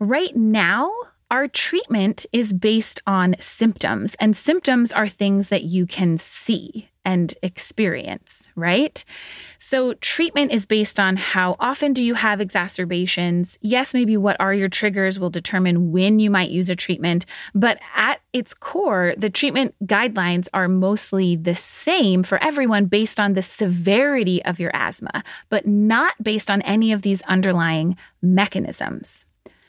Right 0.00 0.34
now, 0.34 0.90
our 1.30 1.46
treatment 1.48 2.26
is 2.32 2.52
based 2.52 3.00
on 3.06 3.34
symptoms, 3.40 4.14
and 4.20 4.36
symptoms 4.36 4.92
are 4.92 5.08
things 5.08 5.48
that 5.48 5.64
you 5.64 5.86
can 5.86 6.18
see 6.18 6.88
and 7.06 7.32
experience, 7.42 8.50
right? 8.56 9.04
So, 9.58 9.94
treatment 9.94 10.52
is 10.52 10.66
based 10.66 11.00
on 11.00 11.16
how 11.16 11.56
often 11.58 11.92
do 11.92 12.04
you 12.04 12.14
have 12.14 12.40
exacerbations? 12.40 13.58
Yes, 13.62 13.94
maybe 13.94 14.16
what 14.16 14.36
are 14.40 14.52
your 14.52 14.68
triggers 14.68 15.18
will 15.18 15.30
determine 15.30 15.92
when 15.92 16.18
you 16.18 16.30
might 16.30 16.50
use 16.50 16.68
a 16.68 16.76
treatment, 16.76 17.24
but 17.54 17.78
at 17.94 18.20
its 18.32 18.52
core, 18.52 19.14
the 19.16 19.30
treatment 19.30 19.74
guidelines 19.84 20.48
are 20.52 20.68
mostly 20.68 21.36
the 21.36 21.54
same 21.54 22.22
for 22.22 22.42
everyone 22.42 22.86
based 22.86 23.20
on 23.20 23.32
the 23.32 23.42
severity 23.42 24.44
of 24.44 24.58
your 24.58 24.72
asthma, 24.74 25.22
but 25.48 25.66
not 25.66 26.20
based 26.22 26.50
on 26.50 26.60
any 26.62 26.92
of 26.92 27.02
these 27.02 27.22
underlying 27.22 27.96
mechanisms. 28.20 29.26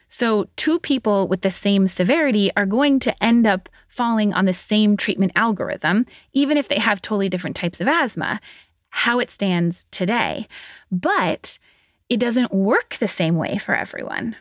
So, 0.10 0.48
two 0.56 0.80
people 0.80 1.28
with 1.28 1.41
the 1.41 1.52
same 1.52 1.88
severity 1.88 2.50
are 2.56 2.65
going 2.65 3.00
to 3.02 3.24
end 3.24 3.46
up 3.46 3.67
falling 3.89 4.34
on 4.34 4.46
the 4.46 4.54
same 4.54 4.96
treatment 4.96 5.34
algorithm, 5.36 6.06
even 6.34 6.58
if 6.58 6.70
they 6.70 6.80
have 6.80 7.02
totally 7.02 7.30
different 7.30 7.56
types 7.56 7.82
of 7.82 7.88
asthma, 7.88 8.39
how 8.89 9.20
it 9.20 9.30
stands 9.30 9.86
today. 9.91 10.48
But 10.91 11.60
it 12.10 12.20
doesn't 12.20 12.54
work 12.54 12.96
the 12.96 13.08
same 13.08 13.36
way 13.36 13.58
for 13.58 13.76
everyone. 13.76 14.36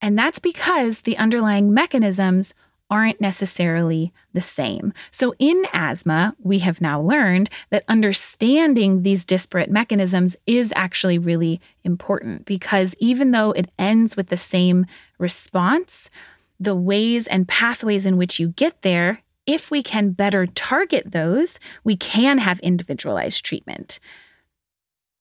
And 0.00 0.18
that's 0.18 0.38
because 0.38 1.00
the 1.00 1.18
underlying 1.18 1.74
mechanisms 1.74 2.54
aren't 2.90 3.20
necessarily 3.20 4.12
the 4.32 4.40
same. 4.40 4.92
So, 5.10 5.34
in 5.38 5.64
asthma, 5.72 6.34
we 6.42 6.58
have 6.60 6.80
now 6.80 7.00
learned 7.00 7.48
that 7.70 7.84
understanding 7.88 9.02
these 9.02 9.24
disparate 9.24 9.70
mechanisms 9.70 10.36
is 10.46 10.72
actually 10.76 11.18
really 11.18 11.60
important 11.84 12.44
because 12.44 12.94
even 12.98 13.30
though 13.30 13.52
it 13.52 13.70
ends 13.78 14.16
with 14.16 14.28
the 14.28 14.36
same 14.36 14.86
response, 15.18 16.10
the 16.58 16.74
ways 16.74 17.26
and 17.26 17.48
pathways 17.48 18.04
in 18.04 18.16
which 18.16 18.38
you 18.38 18.48
get 18.48 18.82
there, 18.82 19.22
if 19.46 19.70
we 19.70 19.82
can 19.82 20.10
better 20.10 20.46
target 20.46 21.12
those, 21.12 21.58
we 21.82 21.96
can 21.96 22.38
have 22.38 22.60
individualized 22.60 23.44
treatment. 23.44 23.98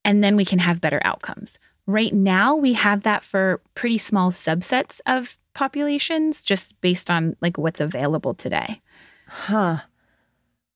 And 0.04 0.24
then 0.24 0.36
we 0.36 0.46
can 0.46 0.60
have 0.60 0.82
better 0.82 1.02
outcomes. 1.04 1.60
Right 1.86 2.14
now, 2.14 2.56
we 2.56 2.74
have 2.74 3.04
that 3.04 3.24
for 3.24 3.62
pretty 3.74 3.98
small 3.98 4.32
subsets 4.32 5.02
of 5.06 5.38
populations 5.60 6.42
just 6.42 6.80
based 6.80 7.12
on 7.12 7.36
like 7.42 7.58
what's 7.58 7.82
available 7.82 8.34
today. 8.34 8.82
Huh. 9.28 9.80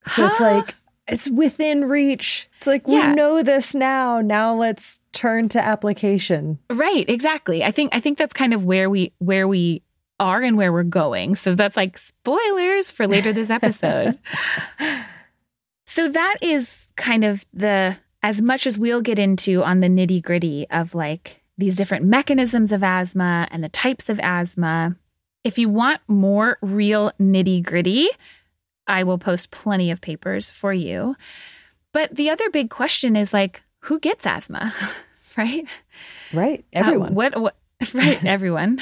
So 0.07 0.23
huh? 0.23 0.29
it's 0.29 0.41
like 0.41 0.75
it's 1.07 1.29
within 1.29 1.85
reach. 1.85 2.49
It's 2.57 2.67
like 2.67 2.83
yeah. 2.85 3.11
we 3.11 3.15
know 3.15 3.41
this 3.43 3.73
now. 3.73 4.19
Now 4.19 4.53
let's 4.53 4.99
turn 5.13 5.47
to 5.49 5.61
application. 5.61 6.59
Right, 6.69 7.07
exactly. 7.07 7.63
I 7.63 7.71
think 7.71 7.95
I 7.95 8.01
think 8.01 8.17
that's 8.17 8.33
kind 8.33 8.53
of 8.53 8.65
where 8.65 8.89
we 8.89 9.13
where 9.19 9.47
we 9.47 9.83
are 10.19 10.41
and 10.41 10.57
where 10.57 10.73
we're 10.73 10.83
going. 10.83 11.35
So 11.35 11.55
that's 11.55 11.77
like 11.77 11.97
spoilers 11.97 12.91
for 12.91 13.07
later 13.07 13.31
this 13.31 13.49
episode. 13.49 14.19
so 15.85 16.09
that 16.09 16.39
is 16.41 16.89
kind 16.97 17.23
of 17.23 17.45
the 17.53 17.95
as 18.21 18.41
much 18.41 18.67
as 18.67 18.77
we'll 18.77 19.01
get 19.01 19.17
into 19.17 19.63
on 19.63 19.79
the 19.79 19.87
nitty-gritty 19.87 20.69
of 20.69 20.93
like 20.93 21.42
these 21.57 21.75
different 21.75 22.05
mechanisms 22.05 22.71
of 22.71 22.83
asthma 22.83 23.47
and 23.51 23.63
the 23.63 23.69
types 23.69 24.09
of 24.09 24.19
asthma. 24.21 24.95
If 25.43 25.57
you 25.57 25.69
want 25.69 26.01
more 26.07 26.57
real 26.61 27.11
nitty 27.19 27.63
gritty, 27.63 28.07
I 28.87 29.03
will 29.03 29.17
post 29.17 29.51
plenty 29.51 29.91
of 29.91 30.01
papers 30.01 30.49
for 30.49 30.73
you. 30.73 31.15
But 31.91 32.15
the 32.15 32.29
other 32.29 32.49
big 32.49 32.69
question 32.69 33.15
is 33.15 33.33
like, 33.33 33.61
who 33.79 33.99
gets 33.99 34.25
asthma? 34.25 34.73
right? 35.37 35.67
Right. 36.33 36.65
Uh, 36.75 36.79
everyone. 36.79 37.11
Uh, 37.11 37.13
what, 37.13 37.41
what 37.41 37.55
right 37.93 38.23
everyone 38.25 38.79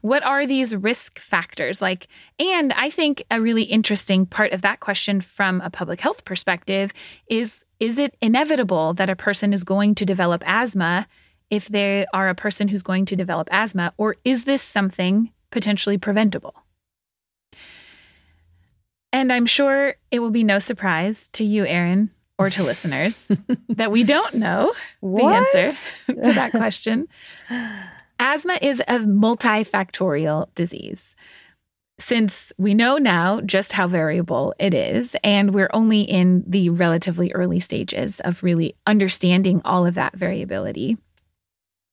what 0.00 0.22
are 0.24 0.46
these 0.46 0.74
risk 0.74 1.18
factors 1.18 1.80
like 1.80 2.08
and 2.38 2.72
i 2.74 2.90
think 2.90 3.22
a 3.30 3.40
really 3.40 3.62
interesting 3.62 4.26
part 4.26 4.52
of 4.52 4.62
that 4.62 4.80
question 4.80 5.20
from 5.20 5.60
a 5.60 5.70
public 5.70 6.00
health 6.00 6.24
perspective 6.24 6.92
is 7.28 7.64
is 7.80 7.98
it 7.98 8.16
inevitable 8.20 8.94
that 8.94 9.08
a 9.08 9.16
person 9.16 9.52
is 9.52 9.64
going 9.64 9.94
to 9.94 10.04
develop 10.04 10.42
asthma 10.46 11.06
if 11.52 11.68
they 11.68 12.06
are 12.14 12.30
a 12.30 12.34
person 12.34 12.66
who's 12.66 12.82
going 12.82 13.04
to 13.04 13.14
develop 13.14 13.46
asthma, 13.52 13.92
or 13.98 14.16
is 14.24 14.44
this 14.44 14.62
something 14.62 15.30
potentially 15.50 15.98
preventable? 15.98 16.54
And 19.12 19.30
I'm 19.30 19.44
sure 19.44 19.96
it 20.10 20.20
will 20.20 20.30
be 20.30 20.44
no 20.44 20.58
surprise 20.58 21.28
to 21.34 21.44
you, 21.44 21.66
Erin, 21.66 22.10
or 22.38 22.48
to 22.48 22.62
listeners 22.62 23.30
that 23.68 23.92
we 23.92 24.02
don't 24.02 24.32
know 24.36 24.72
what? 25.00 25.46
the 25.52 25.58
answer 25.58 25.92
to 26.08 26.32
that 26.32 26.52
question. 26.52 27.06
Asthma 28.18 28.58
is 28.62 28.80
a 28.88 29.00
multifactorial 29.00 30.46
disease. 30.54 31.14
Since 32.00 32.54
we 32.56 32.72
know 32.72 32.96
now 32.96 33.42
just 33.42 33.72
how 33.74 33.88
variable 33.88 34.54
it 34.58 34.72
is, 34.72 35.14
and 35.22 35.52
we're 35.52 35.70
only 35.74 36.00
in 36.00 36.44
the 36.46 36.70
relatively 36.70 37.30
early 37.34 37.60
stages 37.60 38.20
of 38.20 38.42
really 38.42 38.74
understanding 38.86 39.60
all 39.66 39.84
of 39.84 39.94
that 39.96 40.16
variability, 40.16 40.96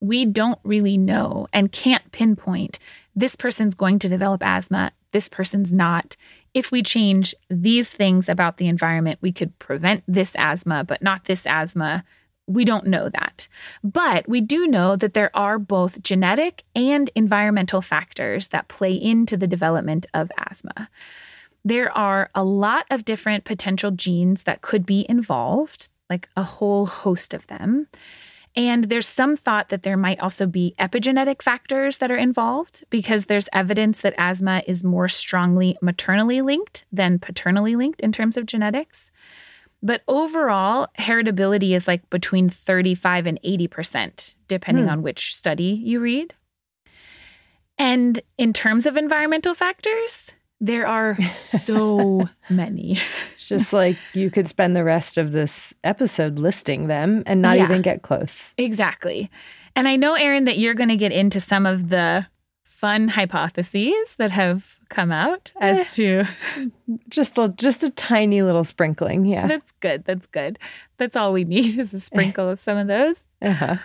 we 0.02 0.26
don't 0.26 0.60
really 0.64 0.98
know 0.98 1.48
and 1.52 1.72
can't 1.72 2.12
pinpoint 2.12 2.80
this 3.16 3.36
person's 3.36 3.76
going 3.76 4.00
to 4.00 4.08
develop 4.08 4.42
asthma, 4.42 4.92
this 5.12 5.28
person's 5.28 5.74
not. 5.74 6.16
If 6.54 6.72
we 6.72 6.82
change 6.82 7.36
these 7.50 7.90
things 7.90 8.30
about 8.30 8.58
the 8.58 8.68
environment, 8.68 9.20
we 9.22 9.34
could 9.34 9.58
prevent 9.60 10.04
this 10.08 10.32
asthma, 10.38 10.86
but 10.86 11.02
not 11.02 11.26
this 11.26 11.46
asthma. 11.46 12.06
we 12.48 12.66
don't 12.66 12.88
know 12.88 13.10
that. 13.10 13.48
But 13.84 14.28
we 14.28 14.42
do 14.42 14.66
know 14.66 14.96
that 14.96 15.14
there 15.14 15.30
are 15.36 15.60
both 15.60 16.02
genetic 16.02 16.64
and 16.76 17.10
environmental 17.14 17.82
factors 17.82 18.48
that 18.48 18.68
play 18.68 18.94
into 18.94 19.38
the 19.38 19.48
development 19.48 20.08
of 20.16 20.32
asthma. 20.36 20.90
There 21.64 21.96
are 21.96 22.32
a 22.34 22.44
lot 22.44 22.86
of 22.90 23.06
different 23.06 23.44
potential 23.44 23.92
genes 23.92 24.44
that 24.44 24.62
could 24.62 24.86
be 24.86 25.06
involved, 25.08 25.90
like 26.10 26.28
a 26.36 26.44
whole 26.44 26.88
host 26.88 27.34
of 27.34 27.46
them. 27.48 27.88
And 28.56 28.86
there's 28.86 29.08
some 29.08 29.38
thought 29.38 29.70
that 29.70 29.84
there 29.84 29.98
might 29.98 30.20
also 30.20 30.48
be 30.48 30.74
epigenetic 30.80 31.42
factors 31.42 31.98
that 32.00 32.12
are 32.12 32.18
involved 32.18 32.84
because 32.90 33.26
there's 33.26 33.48
evidence 33.54 34.02
that 34.02 34.16
asthma 34.18 34.64
is 34.68 34.84
more 34.84 35.08
strongly 35.08 35.78
maternally 35.82 36.42
linked 36.42 36.86
than 36.92 37.20
paternally 37.20 37.76
linked 37.76 38.02
in 38.02 38.12
terms 38.12 38.38
of 38.38 38.48
genetics. 38.48 39.12
But 39.82 40.02
overall, 40.08 40.88
heritability 40.98 41.76
is 41.76 41.88
like 41.88 42.10
between 42.10 42.50
35 42.50 43.28
and 43.28 43.40
80%, 43.46 44.36
depending 44.48 44.86
hmm. 44.86 44.92
on 44.92 45.02
which 45.04 45.36
study 45.36 45.80
you 45.84 46.00
read. 46.00 46.34
And 47.78 48.20
in 48.38 48.52
terms 48.52 48.86
of 48.86 48.98
environmental 48.98 49.54
factors, 49.54 50.32
there 50.62 50.86
are 50.88 51.18
so 51.36 52.28
many. 52.50 52.98
It's 53.34 53.48
just 53.48 53.74
like 53.74 53.98
you 54.14 54.30
could 54.30 54.50
spend 54.50 54.76
the 54.76 54.84
rest 54.84 55.18
of 55.18 55.32
this 55.32 55.74
episode 55.84 56.40
listing 56.40 56.88
them 56.88 57.24
and 57.26 57.42
not 57.42 57.58
yeah, 57.58 57.64
even 57.66 57.82
get 57.82 58.02
close. 58.02 58.54
Exactly. 58.58 59.30
And 59.76 59.88
I 59.88 59.96
know, 59.96 60.14
Erin, 60.16 60.46
that 60.46 60.58
you're 60.58 60.74
going 60.74 60.90
to 60.90 60.98
get 60.98 61.12
into 61.12 61.40
some 61.40 61.66
of 61.66 61.90
the 61.90 62.28
fun 62.62 63.10
hypotheses 63.10 64.16
that 64.18 64.32
have 64.32 64.78
come 64.88 65.12
out 65.12 65.52
as 65.60 65.80
eh, 65.80 65.84
to 65.84 66.24
just 67.10 67.38
a, 67.38 67.50
just 67.58 67.84
a 67.84 67.90
tiny 67.92 68.42
little 68.42 68.64
sprinkling. 68.64 69.26
Yeah. 69.26 69.48
That's 69.48 69.72
good. 69.82 70.06
That's 70.06 70.26
good. 70.28 70.58
That's 70.98 71.18
all 71.18 71.34
we 71.34 71.44
need 71.44 71.78
is 71.78 71.94
a 71.94 72.00
sprinkle 72.00 72.50
of 72.50 72.60
some 72.60 72.78
of 72.78 72.88
those. 72.88 73.18
Uh-huh. 73.42 73.78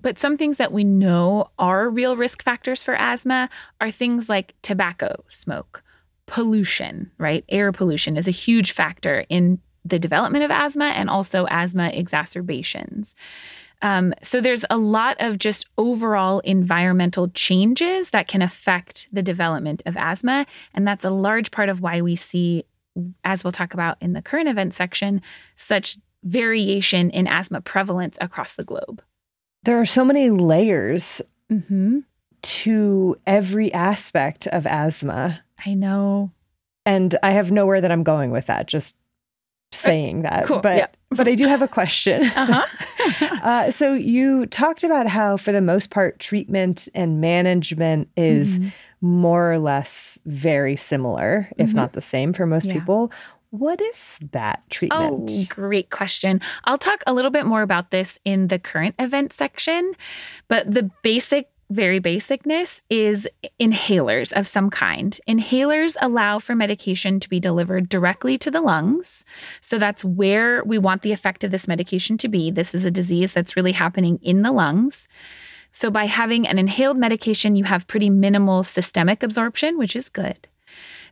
But 0.00 0.18
some 0.18 0.36
things 0.36 0.58
that 0.58 0.72
we 0.72 0.84
know 0.84 1.50
are 1.58 1.90
real 1.90 2.16
risk 2.16 2.42
factors 2.42 2.82
for 2.82 2.94
asthma 2.94 3.48
are 3.80 3.90
things 3.90 4.28
like 4.28 4.54
tobacco 4.62 5.24
smoke, 5.28 5.82
pollution, 6.26 7.10
right? 7.18 7.44
Air 7.48 7.72
pollution 7.72 8.16
is 8.16 8.28
a 8.28 8.32
huge 8.32 8.72
factor 8.72 9.24
in 9.28 9.58
the 9.84 9.98
development 9.98 10.44
of 10.44 10.50
asthma 10.50 10.86
and 10.86 11.08
also 11.08 11.46
asthma 11.48 11.88
exacerbations. 11.88 13.14
Um, 13.82 14.14
so 14.22 14.40
there's 14.40 14.64
a 14.70 14.78
lot 14.78 15.16
of 15.20 15.38
just 15.38 15.66
overall 15.76 16.40
environmental 16.40 17.28
changes 17.28 18.10
that 18.10 18.26
can 18.26 18.42
affect 18.42 19.08
the 19.12 19.22
development 19.22 19.82
of 19.86 19.96
asthma. 19.96 20.46
And 20.74 20.86
that's 20.86 21.04
a 21.04 21.10
large 21.10 21.50
part 21.50 21.68
of 21.68 21.80
why 21.80 22.00
we 22.00 22.16
see, 22.16 22.64
as 23.24 23.44
we'll 23.44 23.52
talk 23.52 23.74
about 23.74 23.98
in 24.00 24.12
the 24.12 24.22
current 24.22 24.48
event 24.48 24.72
section, 24.74 25.20
such 25.56 25.98
variation 26.24 27.10
in 27.10 27.26
asthma 27.26 27.60
prevalence 27.60 28.16
across 28.20 28.54
the 28.54 28.64
globe. 28.64 29.02
There 29.66 29.80
are 29.80 29.86
so 29.86 30.04
many 30.04 30.30
layers 30.30 31.20
mm-hmm. 31.50 31.98
to 32.40 33.16
every 33.26 33.72
aspect 33.72 34.46
of 34.46 34.64
asthma. 34.64 35.42
I 35.66 35.74
know. 35.74 36.30
And 36.84 37.16
I 37.24 37.32
have 37.32 37.50
nowhere 37.50 37.80
that 37.80 37.90
I'm 37.90 38.04
going 38.04 38.30
with 38.30 38.46
that, 38.46 38.68
just 38.68 38.94
saying 39.72 40.22
that. 40.22 40.46
Cool. 40.46 40.60
But 40.60 40.76
yeah. 40.76 40.86
but 41.10 41.26
I 41.26 41.34
do 41.34 41.48
have 41.48 41.62
a 41.62 41.68
question. 41.68 42.30
Uh-huh. 42.36 42.64
uh, 43.42 43.70
so 43.72 43.94
you 43.94 44.46
talked 44.46 44.84
about 44.84 45.08
how 45.08 45.36
for 45.36 45.50
the 45.50 45.60
most 45.60 45.90
part 45.90 46.20
treatment 46.20 46.88
and 46.94 47.20
management 47.20 48.08
is 48.16 48.58
mm-hmm. 48.58 48.68
more 49.00 49.52
or 49.52 49.58
less 49.58 50.18
very 50.26 50.76
similar, 50.76 51.48
if 51.56 51.68
mm-hmm. 51.68 51.76
not 51.76 51.92
the 51.94 52.00
same 52.00 52.32
for 52.32 52.46
most 52.46 52.66
yeah. 52.66 52.74
people. 52.74 53.10
What 53.50 53.80
is 53.80 54.18
that 54.32 54.60
oh, 54.62 54.68
treatment? 54.70 55.30
Oh, 55.30 55.44
great 55.48 55.90
question. 55.90 56.40
I'll 56.64 56.78
talk 56.78 57.02
a 57.06 57.14
little 57.14 57.30
bit 57.30 57.46
more 57.46 57.62
about 57.62 57.90
this 57.90 58.18
in 58.24 58.48
the 58.48 58.58
current 58.58 58.94
event 58.98 59.32
section, 59.32 59.92
but 60.48 60.70
the 60.70 60.90
basic 61.02 61.48
very 61.70 62.00
basicness 62.00 62.80
is 62.90 63.26
inhalers 63.58 64.32
of 64.32 64.46
some 64.46 64.70
kind. 64.70 65.18
Inhalers 65.28 65.96
allow 66.00 66.38
for 66.38 66.54
medication 66.54 67.18
to 67.20 67.28
be 67.28 67.40
delivered 67.40 67.88
directly 67.88 68.38
to 68.38 68.50
the 68.50 68.60
lungs. 68.60 69.24
So 69.60 69.78
that's 69.78 70.04
where 70.04 70.62
we 70.64 70.78
want 70.78 71.02
the 71.02 71.12
effect 71.12 71.42
of 71.42 71.50
this 71.50 71.66
medication 71.66 72.18
to 72.18 72.28
be. 72.28 72.50
This 72.50 72.74
is 72.74 72.84
a 72.84 72.90
disease 72.90 73.32
that's 73.32 73.56
really 73.56 73.72
happening 73.72 74.18
in 74.22 74.42
the 74.42 74.52
lungs. 74.52 75.08
So 75.72 75.90
by 75.90 76.06
having 76.06 76.46
an 76.46 76.58
inhaled 76.58 76.96
medication, 76.96 77.56
you 77.56 77.64
have 77.64 77.86
pretty 77.86 78.10
minimal 78.10 78.62
systemic 78.62 79.22
absorption, 79.22 79.76
which 79.76 79.96
is 79.96 80.08
good. 80.08 80.48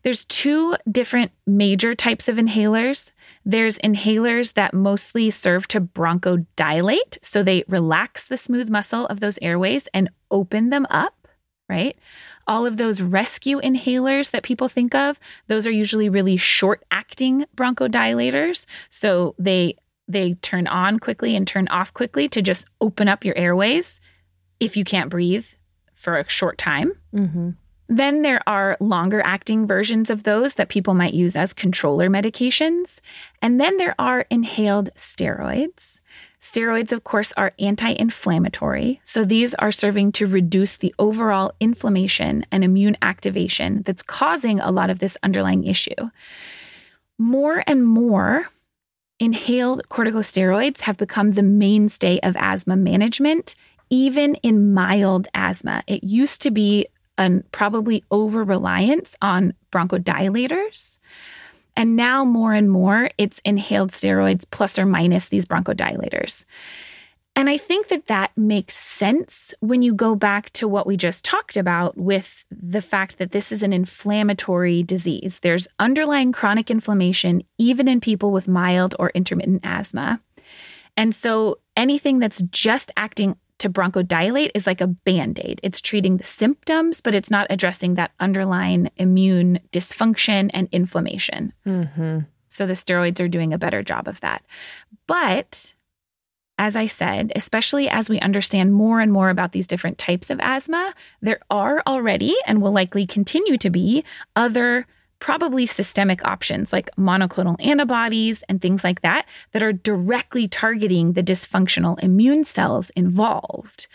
There's 0.04 0.26
two 0.26 0.76
different 0.90 1.32
major 1.46 1.94
types 1.94 2.28
of 2.28 2.36
inhalers. 2.36 3.10
There's 3.44 3.78
inhalers 3.78 4.52
that 4.52 4.74
mostly 4.74 5.30
serve 5.30 5.66
to 5.68 5.80
bronchodilate, 5.80 7.18
so 7.22 7.42
they 7.42 7.64
relax 7.66 8.28
the 8.28 8.36
smooth 8.36 8.68
muscle 8.68 9.06
of 9.06 9.20
those 9.20 9.38
airways 9.40 9.88
and 9.94 10.10
open 10.30 10.68
them 10.68 10.86
up, 10.90 11.26
right? 11.68 11.98
All 12.46 12.66
of 12.66 12.76
those 12.76 13.00
rescue 13.00 13.60
inhalers 13.62 14.30
that 14.30 14.42
people 14.42 14.68
think 14.68 14.94
of, 14.94 15.18
those 15.48 15.66
are 15.66 15.72
usually 15.72 16.10
really 16.10 16.36
short-acting 16.36 17.46
bronchodilators, 17.56 18.66
so 18.90 19.34
they 19.38 19.76
they 20.06 20.34
turn 20.34 20.66
on 20.66 20.98
quickly 20.98 21.34
and 21.34 21.48
turn 21.48 21.66
off 21.68 21.94
quickly 21.94 22.28
to 22.28 22.42
just 22.42 22.66
open 22.82 23.08
up 23.08 23.24
your 23.24 23.34
airways 23.38 24.02
if 24.60 24.76
you 24.76 24.84
can't 24.84 25.08
breathe 25.08 25.46
for 25.94 26.18
a 26.18 26.28
short 26.28 26.58
time. 26.58 26.92
Mm-hmm. 27.14 27.50
Then 27.88 28.22
there 28.22 28.40
are 28.48 28.76
longer 28.80 29.20
acting 29.24 29.66
versions 29.66 30.08
of 30.08 30.22
those 30.22 30.54
that 30.54 30.70
people 30.70 30.94
might 30.94 31.14
use 31.14 31.36
as 31.36 31.52
controller 31.52 32.08
medications. 32.08 33.00
And 33.42 33.60
then 33.60 33.76
there 33.76 33.94
are 33.98 34.24
inhaled 34.30 34.90
steroids. 34.96 36.00
Steroids, 36.40 36.92
of 36.92 37.04
course, 37.04 37.32
are 37.36 37.52
anti 37.58 37.90
inflammatory. 37.90 39.00
So 39.04 39.24
these 39.24 39.54
are 39.54 39.72
serving 39.72 40.12
to 40.12 40.26
reduce 40.26 40.76
the 40.76 40.94
overall 40.98 41.52
inflammation 41.60 42.46
and 42.50 42.64
immune 42.64 42.96
activation 43.02 43.82
that's 43.82 44.02
causing 44.02 44.60
a 44.60 44.70
lot 44.70 44.90
of 44.90 44.98
this 44.98 45.16
underlying 45.22 45.64
issue. 45.64 46.10
More 47.18 47.62
and 47.66 47.86
more, 47.86 48.48
inhaled 49.20 49.88
corticosteroids 49.88 50.80
have 50.80 50.96
become 50.96 51.32
the 51.32 51.42
mainstay 51.42 52.18
of 52.22 52.36
asthma 52.36 52.76
management, 52.76 53.54
even 53.88 54.34
in 54.36 54.74
mild 54.74 55.28
asthma. 55.34 55.82
It 55.86 56.02
used 56.02 56.40
to 56.42 56.50
be 56.50 56.86
a 57.18 57.40
probably 57.52 58.04
over 58.10 58.44
reliance 58.44 59.14
on 59.22 59.54
bronchodilators. 59.72 60.98
And 61.76 61.96
now, 61.96 62.24
more 62.24 62.52
and 62.52 62.70
more, 62.70 63.10
it's 63.18 63.40
inhaled 63.44 63.90
steroids 63.90 64.44
plus 64.50 64.78
or 64.78 64.86
minus 64.86 65.28
these 65.28 65.46
bronchodilators. 65.46 66.44
And 67.36 67.50
I 67.50 67.56
think 67.56 67.88
that 67.88 68.06
that 68.06 68.30
makes 68.38 68.76
sense 68.76 69.52
when 69.58 69.82
you 69.82 69.92
go 69.92 70.14
back 70.14 70.50
to 70.50 70.68
what 70.68 70.86
we 70.86 70.96
just 70.96 71.24
talked 71.24 71.56
about 71.56 71.96
with 71.98 72.44
the 72.50 72.80
fact 72.80 73.18
that 73.18 73.32
this 73.32 73.50
is 73.50 73.64
an 73.64 73.72
inflammatory 73.72 74.84
disease. 74.84 75.40
There's 75.40 75.66
underlying 75.80 76.30
chronic 76.30 76.70
inflammation, 76.70 77.42
even 77.58 77.88
in 77.88 78.00
people 78.00 78.30
with 78.30 78.46
mild 78.46 78.94
or 79.00 79.10
intermittent 79.10 79.62
asthma. 79.64 80.20
And 80.96 81.12
so 81.12 81.58
anything 81.76 82.20
that's 82.20 82.40
just 82.42 82.92
acting 82.96 83.36
to 83.58 83.70
bronchodilate 83.70 84.50
is 84.54 84.66
like 84.66 84.80
a 84.80 84.86
band 84.86 85.40
aid. 85.42 85.60
It's 85.62 85.80
treating 85.80 86.16
the 86.16 86.24
symptoms, 86.24 87.00
but 87.00 87.14
it's 87.14 87.30
not 87.30 87.46
addressing 87.50 87.94
that 87.94 88.12
underlying 88.20 88.90
immune 88.96 89.60
dysfunction 89.72 90.50
and 90.52 90.68
inflammation. 90.72 91.52
Mm-hmm. 91.66 92.20
So 92.48 92.66
the 92.66 92.74
steroids 92.74 93.20
are 93.20 93.28
doing 93.28 93.52
a 93.52 93.58
better 93.58 93.82
job 93.82 94.08
of 94.08 94.20
that. 94.20 94.44
But 95.06 95.74
as 96.56 96.76
I 96.76 96.86
said, 96.86 97.32
especially 97.34 97.88
as 97.88 98.08
we 98.08 98.20
understand 98.20 98.72
more 98.72 99.00
and 99.00 99.12
more 99.12 99.28
about 99.28 99.52
these 99.52 99.66
different 99.66 99.98
types 99.98 100.30
of 100.30 100.38
asthma, 100.40 100.94
there 101.20 101.40
are 101.50 101.82
already 101.86 102.36
and 102.46 102.62
will 102.62 102.72
likely 102.72 103.06
continue 103.06 103.58
to 103.58 103.70
be 103.70 104.04
other 104.36 104.86
probably 105.24 105.64
systemic 105.64 106.22
options 106.26 106.70
like 106.70 106.94
monoclonal 106.96 107.56
antibodies 107.64 108.44
and 108.46 108.60
things 108.60 108.84
like 108.84 109.00
that 109.00 109.24
that 109.52 109.62
are 109.62 109.72
directly 109.72 110.46
targeting 110.46 111.14
the 111.14 111.22
dysfunctional 111.22 111.98
immune 112.02 112.44
cells 112.44 112.90
involved. 112.90 113.86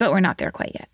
But 0.00 0.10
we're 0.10 0.18
not 0.18 0.38
there 0.38 0.50
quite 0.50 0.72
yet. 0.74 0.88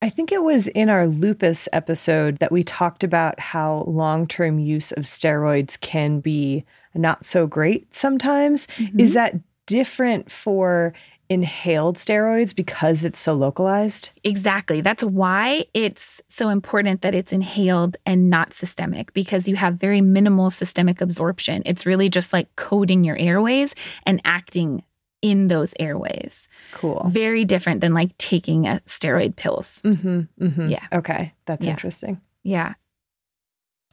I 0.00 0.08
think 0.08 0.32
it 0.32 0.44
was 0.44 0.66
in 0.68 0.88
our 0.88 1.06
lupus 1.06 1.68
episode 1.74 2.38
that 2.38 2.52
we 2.52 2.64
talked 2.64 3.04
about 3.04 3.38
how 3.38 3.84
long 3.86 4.26
term 4.26 4.58
use 4.58 4.92
of 4.92 5.04
steroids 5.04 5.78
can 5.80 6.20
be 6.20 6.64
not 6.94 7.22
so 7.22 7.46
great 7.46 7.94
sometimes. 7.94 8.66
Mm-hmm. 8.78 8.98
Is 8.98 9.12
that 9.12 9.34
different 9.66 10.32
for 10.32 10.94
inhaled 11.30 11.96
steroids 11.96 12.54
because 12.54 13.04
it's 13.04 13.18
so 13.18 13.32
localized? 13.32 14.10
Exactly. 14.24 14.80
That's 14.80 15.04
why 15.04 15.64
it's 15.72 16.20
so 16.28 16.48
important 16.48 17.02
that 17.02 17.14
it's 17.14 17.32
inhaled 17.32 17.96
and 18.04 18.28
not 18.28 18.52
systemic 18.52 19.14
because 19.14 19.48
you 19.48 19.54
have 19.54 19.74
very 19.74 20.00
minimal 20.00 20.50
systemic 20.50 21.00
absorption. 21.00 21.62
It's 21.64 21.86
really 21.86 22.10
just 22.10 22.32
like 22.32 22.54
coating 22.56 23.04
your 23.04 23.16
airways 23.16 23.76
and 24.04 24.20
acting 24.24 24.82
in 25.22 25.46
those 25.46 25.72
airways. 25.78 26.48
Cool. 26.72 27.06
Very 27.10 27.44
different 27.44 27.80
than 27.80 27.94
like 27.94 28.16
taking 28.18 28.66
a 28.66 28.80
steroid 28.86 29.36
pills. 29.36 29.80
Mm-hmm, 29.84 30.20
mm-hmm. 30.44 30.68
Yeah. 30.68 30.86
Okay. 30.92 31.32
That's 31.46 31.64
yeah. 31.64 31.70
interesting. 31.70 32.20
Yeah. 32.42 32.74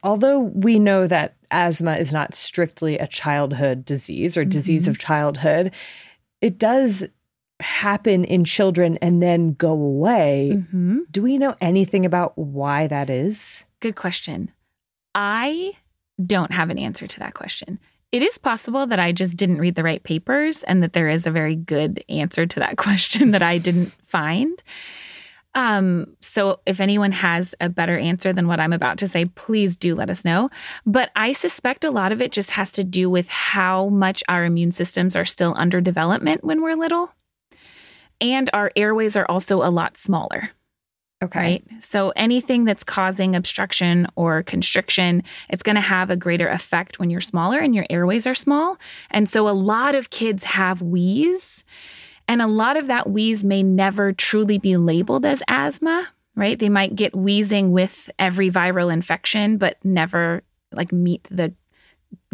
Although 0.02 0.40
we 0.40 0.78
know 0.80 1.06
that 1.06 1.36
asthma 1.52 1.96
is 1.96 2.12
not 2.12 2.34
strictly 2.34 2.98
a 2.98 3.06
childhood 3.06 3.84
disease 3.84 4.36
or 4.36 4.44
disease 4.44 4.84
mm-hmm. 4.84 4.90
of 4.90 4.98
childhood, 4.98 5.72
it 6.40 6.58
does 6.58 7.04
happen 7.60 8.24
in 8.24 8.44
children 8.44 8.98
and 8.98 9.22
then 9.22 9.52
go 9.54 9.72
away. 9.72 10.52
Mm-hmm. 10.54 10.98
Do 11.10 11.22
we 11.22 11.38
know 11.38 11.56
anything 11.60 12.06
about 12.06 12.36
why 12.36 12.86
that 12.86 13.10
is? 13.10 13.64
Good 13.80 13.96
question. 13.96 14.50
I 15.14 15.72
don't 16.24 16.52
have 16.52 16.70
an 16.70 16.78
answer 16.78 17.06
to 17.06 17.18
that 17.20 17.34
question. 17.34 17.78
It 18.10 18.22
is 18.22 18.38
possible 18.38 18.86
that 18.86 18.98
I 18.98 19.12
just 19.12 19.36
didn't 19.36 19.58
read 19.58 19.74
the 19.74 19.82
right 19.82 20.02
papers 20.02 20.62
and 20.62 20.82
that 20.82 20.94
there 20.94 21.08
is 21.08 21.26
a 21.26 21.30
very 21.30 21.56
good 21.56 22.02
answer 22.08 22.46
to 22.46 22.60
that 22.60 22.76
question 22.78 23.32
that 23.32 23.42
I 23.42 23.58
didn't 23.58 23.92
find. 24.04 24.62
Um, 25.54 26.16
so 26.20 26.60
if 26.66 26.78
anyone 26.78 27.10
has 27.12 27.54
a 27.60 27.68
better 27.68 27.98
answer 27.98 28.32
than 28.32 28.46
what 28.46 28.60
I'm 28.60 28.72
about 28.72 28.98
to 28.98 29.08
say, 29.08 29.24
please 29.24 29.76
do 29.76 29.94
let 29.94 30.10
us 30.10 30.24
know. 30.24 30.50
But 30.86 31.10
I 31.16 31.32
suspect 31.32 31.84
a 31.84 31.90
lot 31.90 32.12
of 32.12 32.22
it 32.22 32.32
just 32.32 32.52
has 32.52 32.70
to 32.72 32.84
do 32.84 33.10
with 33.10 33.28
how 33.28 33.88
much 33.88 34.22
our 34.28 34.44
immune 34.44 34.70
systems 34.70 35.16
are 35.16 35.24
still 35.24 35.54
under 35.56 35.80
development 35.80 36.44
when 36.44 36.62
we're 36.62 36.76
little. 36.76 37.10
And 38.20 38.50
our 38.52 38.72
airways 38.74 39.16
are 39.16 39.26
also 39.26 39.62
a 39.62 39.70
lot 39.70 39.96
smaller. 39.96 40.50
Okay. 41.22 41.40
Right. 41.40 41.64
So 41.80 42.10
anything 42.10 42.64
that's 42.64 42.84
causing 42.84 43.34
obstruction 43.34 44.06
or 44.14 44.44
constriction, 44.44 45.24
it's 45.48 45.64
going 45.64 45.74
to 45.74 45.82
have 45.82 46.10
a 46.10 46.16
greater 46.16 46.46
effect 46.48 47.00
when 47.00 47.10
you're 47.10 47.20
smaller 47.20 47.58
and 47.58 47.74
your 47.74 47.86
airways 47.90 48.24
are 48.26 48.36
small. 48.36 48.78
And 49.10 49.28
so 49.28 49.48
a 49.48 49.50
lot 49.50 49.96
of 49.96 50.10
kids 50.10 50.44
have 50.44 50.80
wheeze. 50.80 51.64
And 52.28 52.40
a 52.40 52.46
lot 52.46 52.76
of 52.76 52.86
that 52.86 53.10
wheeze 53.10 53.42
may 53.42 53.64
never 53.64 54.12
truly 54.12 54.58
be 54.58 54.76
labeled 54.76 55.26
as 55.26 55.42
asthma, 55.48 56.06
right? 56.36 56.58
They 56.58 56.68
might 56.68 56.94
get 56.94 57.16
wheezing 57.16 57.72
with 57.72 58.10
every 58.18 58.50
viral 58.50 58.92
infection, 58.92 59.56
but 59.56 59.76
never 59.82 60.42
like 60.72 60.92
meet 60.92 61.26
the 61.30 61.52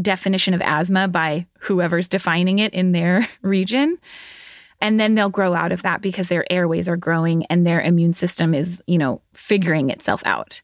definition 0.03 0.53
of 0.53 0.61
asthma 0.61 1.09
by 1.09 1.47
whoever's 1.61 2.09
defining 2.09 2.59
it 2.59 2.75
in 2.75 2.93
their 2.93 3.27
region. 3.43 3.99
And 4.85 5.01
then 5.01 5.15
they'll 5.15 5.31
grow 5.31 5.55
out 5.55 5.73
of 5.73 5.81
that 5.81 6.03
because 6.03 6.29
their 6.29 6.45
airways 6.53 6.91
are 6.91 6.97
growing 6.99 7.47
and 7.47 7.67
their 7.67 7.81
immune 7.81 8.13
system 8.13 8.53
is, 8.53 8.83
you 8.87 8.99
know, 8.99 9.23
figuring 9.33 9.89
itself 9.89 10.21
out. 10.27 10.61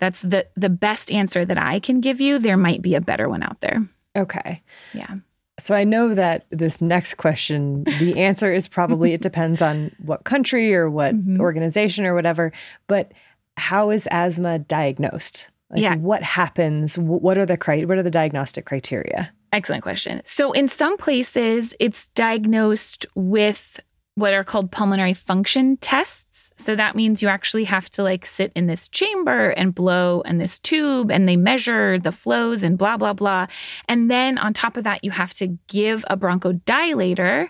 That's 0.00 0.20
the 0.20 0.46
the 0.54 0.68
best 0.68 1.10
answer 1.10 1.46
that 1.46 1.56
I 1.56 1.80
can 1.80 2.02
give 2.02 2.20
you. 2.20 2.38
There 2.38 2.58
might 2.58 2.82
be 2.82 2.94
a 2.94 3.00
better 3.00 3.26
one 3.26 3.42
out 3.42 3.62
there. 3.62 3.82
Okay. 4.16 4.62
Yeah. 4.92 5.14
So 5.58 5.74
I 5.74 5.84
know 5.84 6.14
that 6.14 6.44
this 6.50 6.82
next 6.82 7.14
question, 7.14 7.84
the 7.84 8.18
answer 8.18 8.52
is 8.52 8.68
probably 8.68 9.14
it 9.14 9.22
depends 9.22 9.62
on 9.62 9.90
what 10.04 10.24
country 10.24 10.74
or 10.74 10.90
what 10.90 11.14
mm-hmm. 11.14 11.40
organization 11.40 12.04
or 12.04 12.14
whatever. 12.14 12.52
But 12.86 13.12
how 13.56 13.88
is 13.88 14.06
asthma 14.10 14.58
diagnosed? 14.58 15.48
Like 15.74 15.82
yeah. 15.82 15.96
What 15.96 16.22
happens? 16.22 16.96
What 16.96 17.36
are 17.36 17.44
the 17.44 17.56
what 17.86 17.98
are 17.98 18.02
the 18.02 18.10
diagnostic 18.10 18.64
criteria? 18.64 19.32
Excellent 19.52 19.82
question. 19.82 20.22
So 20.24 20.52
in 20.52 20.68
some 20.68 20.96
places, 20.96 21.74
it's 21.80 22.08
diagnosed 22.08 23.06
with 23.14 23.80
what 24.14 24.32
are 24.32 24.44
called 24.44 24.70
pulmonary 24.70 25.14
function 25.14 25.76
tests. 25.78 26.52
So 26.56 26.76
that 26.76 26.94
means 26.94 27.20
you 27.20 27.28
actually 27.28 27.64
have 27.64 27.90
to 27.90 28.04
like 28.04 28.24
sit 28.24 28.52
in 28.54 28.68
this 28.68 28.88
chamber 28.88 29.50
and 29.50 29.74
blow 29.74 30.20
in 30.20 30.38
this 30.38 30.60
tube 30.60 31.10
and 31.10 31.28
they 31.28 31.36
measure 31.36 31.98
the 31.98 32.12
flows 32.12 32.62
and 32.62 32.78
blah, 32.78 32.96
blah, 32.96 33.12
blah. 33.12 33.48
And 33.88 34.08
then 34.08 34.38
on 34.38 34.54
top 34.54 34.76
of 34.76 34.84
that, 34.84 35.02
you 35.02 35.10
have 35.10 35.34
to 35.34 35.58
give 35.66 36.04
a 36.08 36.16
bronchodilator 36.16 37.48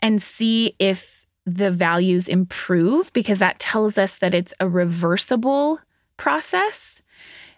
and 0.00 0.22
see 0.22 0.74
if 0.78 1.26
the 1.44 1.70
values 1.70 2.28
improve 2.28 3.12
because 3.12 3.38
that 3.38 3.58
tells 3.58 3.98
us 3.98 4.16
that 4.16 4.34
it's 4.34 4.54
a 4.60 4.68
reversible 4.68 5.80
process. 6.16 7.02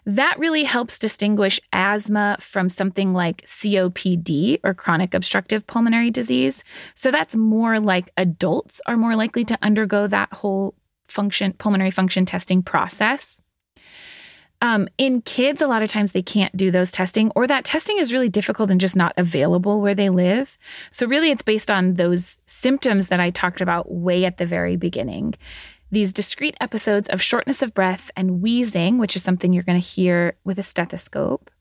That 0.05 0.39
really 0.39 0.63
helps 0.63 0.97
distinguish 0.97 1.59
asthma 1.71 2.37
from 2.39 2.69
something 2.69 3.13
like 3.13 3.45
COPD 3.45 4.59
or 4.63 4.73
chronic 4.73 5.13
obstructive 5.13 5.67
pulmonary 5.67 6.09
disease. 6.09 6.63
So 6.95 7.11
that's 7.11 7.35
more 7.35 7.79
like 7.79 8.11
adults 8.17 8.81
are 8.87 8.97
more 8.97 9.15
likely 9.15 9.45
to 9.45 9.57
undergo 9.61 10.07
that 10.07 10.33
whole 10.33 10.73
function 11.07 11.53
pulmonary 11.53 11.91
function 11.91 12.25
testing 12.25 12.63
process. 12.63 13.39
Um, 14.63 14.87
in 14.97 15.21
kids, 15.21 15.61
a 15.61 15.67
lot 15.67 15.81
of 15.81 15.89
times 15.89 16.11
they 16.11 16.21
can't 16.21 16.55
do 16.55 16.69
those 16.69 16.91
testing, 16.91 17.31
or 17.35 17.47
that 17.47 17.65
testing 17.65 17.97
is 17.97 18.13
really 18.13 18.29
difficult 18.29 18.69
and 18.69 18.79
just 18.79 18.95
not 18.95 19.13
available 19.17 19.81
where 19.81 19.95
they 19.95 20.09
live. 20.09 20.55
So, 20.91 21.07
really, 21.07 21.31
it's 21.31 21.41
based 21.41 21.71
on 21.71 21.95
those 21.95 22.37
symptoms 22.45 23.07
that 23.07 23.19
I 23.19 23.31
talked 23.31 23.61
about 23.61 23.91
way 23.91 24.23
at 24.23 24.37
the 24.37 24.45
very 24.45 24.75
beginning 24.75 25.33
these 25.91 26.13
discrete 26.13 26.55
episodes 26.61 27.09
of 27.09 27.21
shortness 27.21 27.61
of 27.61 27.73
breath 27.73 28.09
and 28.15 28.41
wheezing, 28.41 28.97
which 28.97 29.15
is 29.15 29.23
something 29.23 29.53
you're 29.53 29.63
going 29.63 29.79
to 29.79 29.87
hear 29.87 30.37
with 30.43 30.57
a 30.57 30.63
stethoscope, 30.63 31.51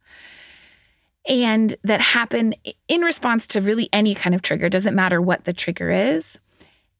and 1.26 1.74
that 1.84 2.00
happen 2.00 2.54
in 2.88 3.02
response 3.02 3.46
to 3.48 3.60
really 3.60 3.88
any 3.92 4.14
kind 4.14 4.34
of 4.34 4.42
trigger, 4.42 4.68
doesn't 4.68 4.94
matter 4.94 5.20
what 5.20 5.44
the 5.44 5.52
trigger 5.52 5.90
is, 5.90 6.38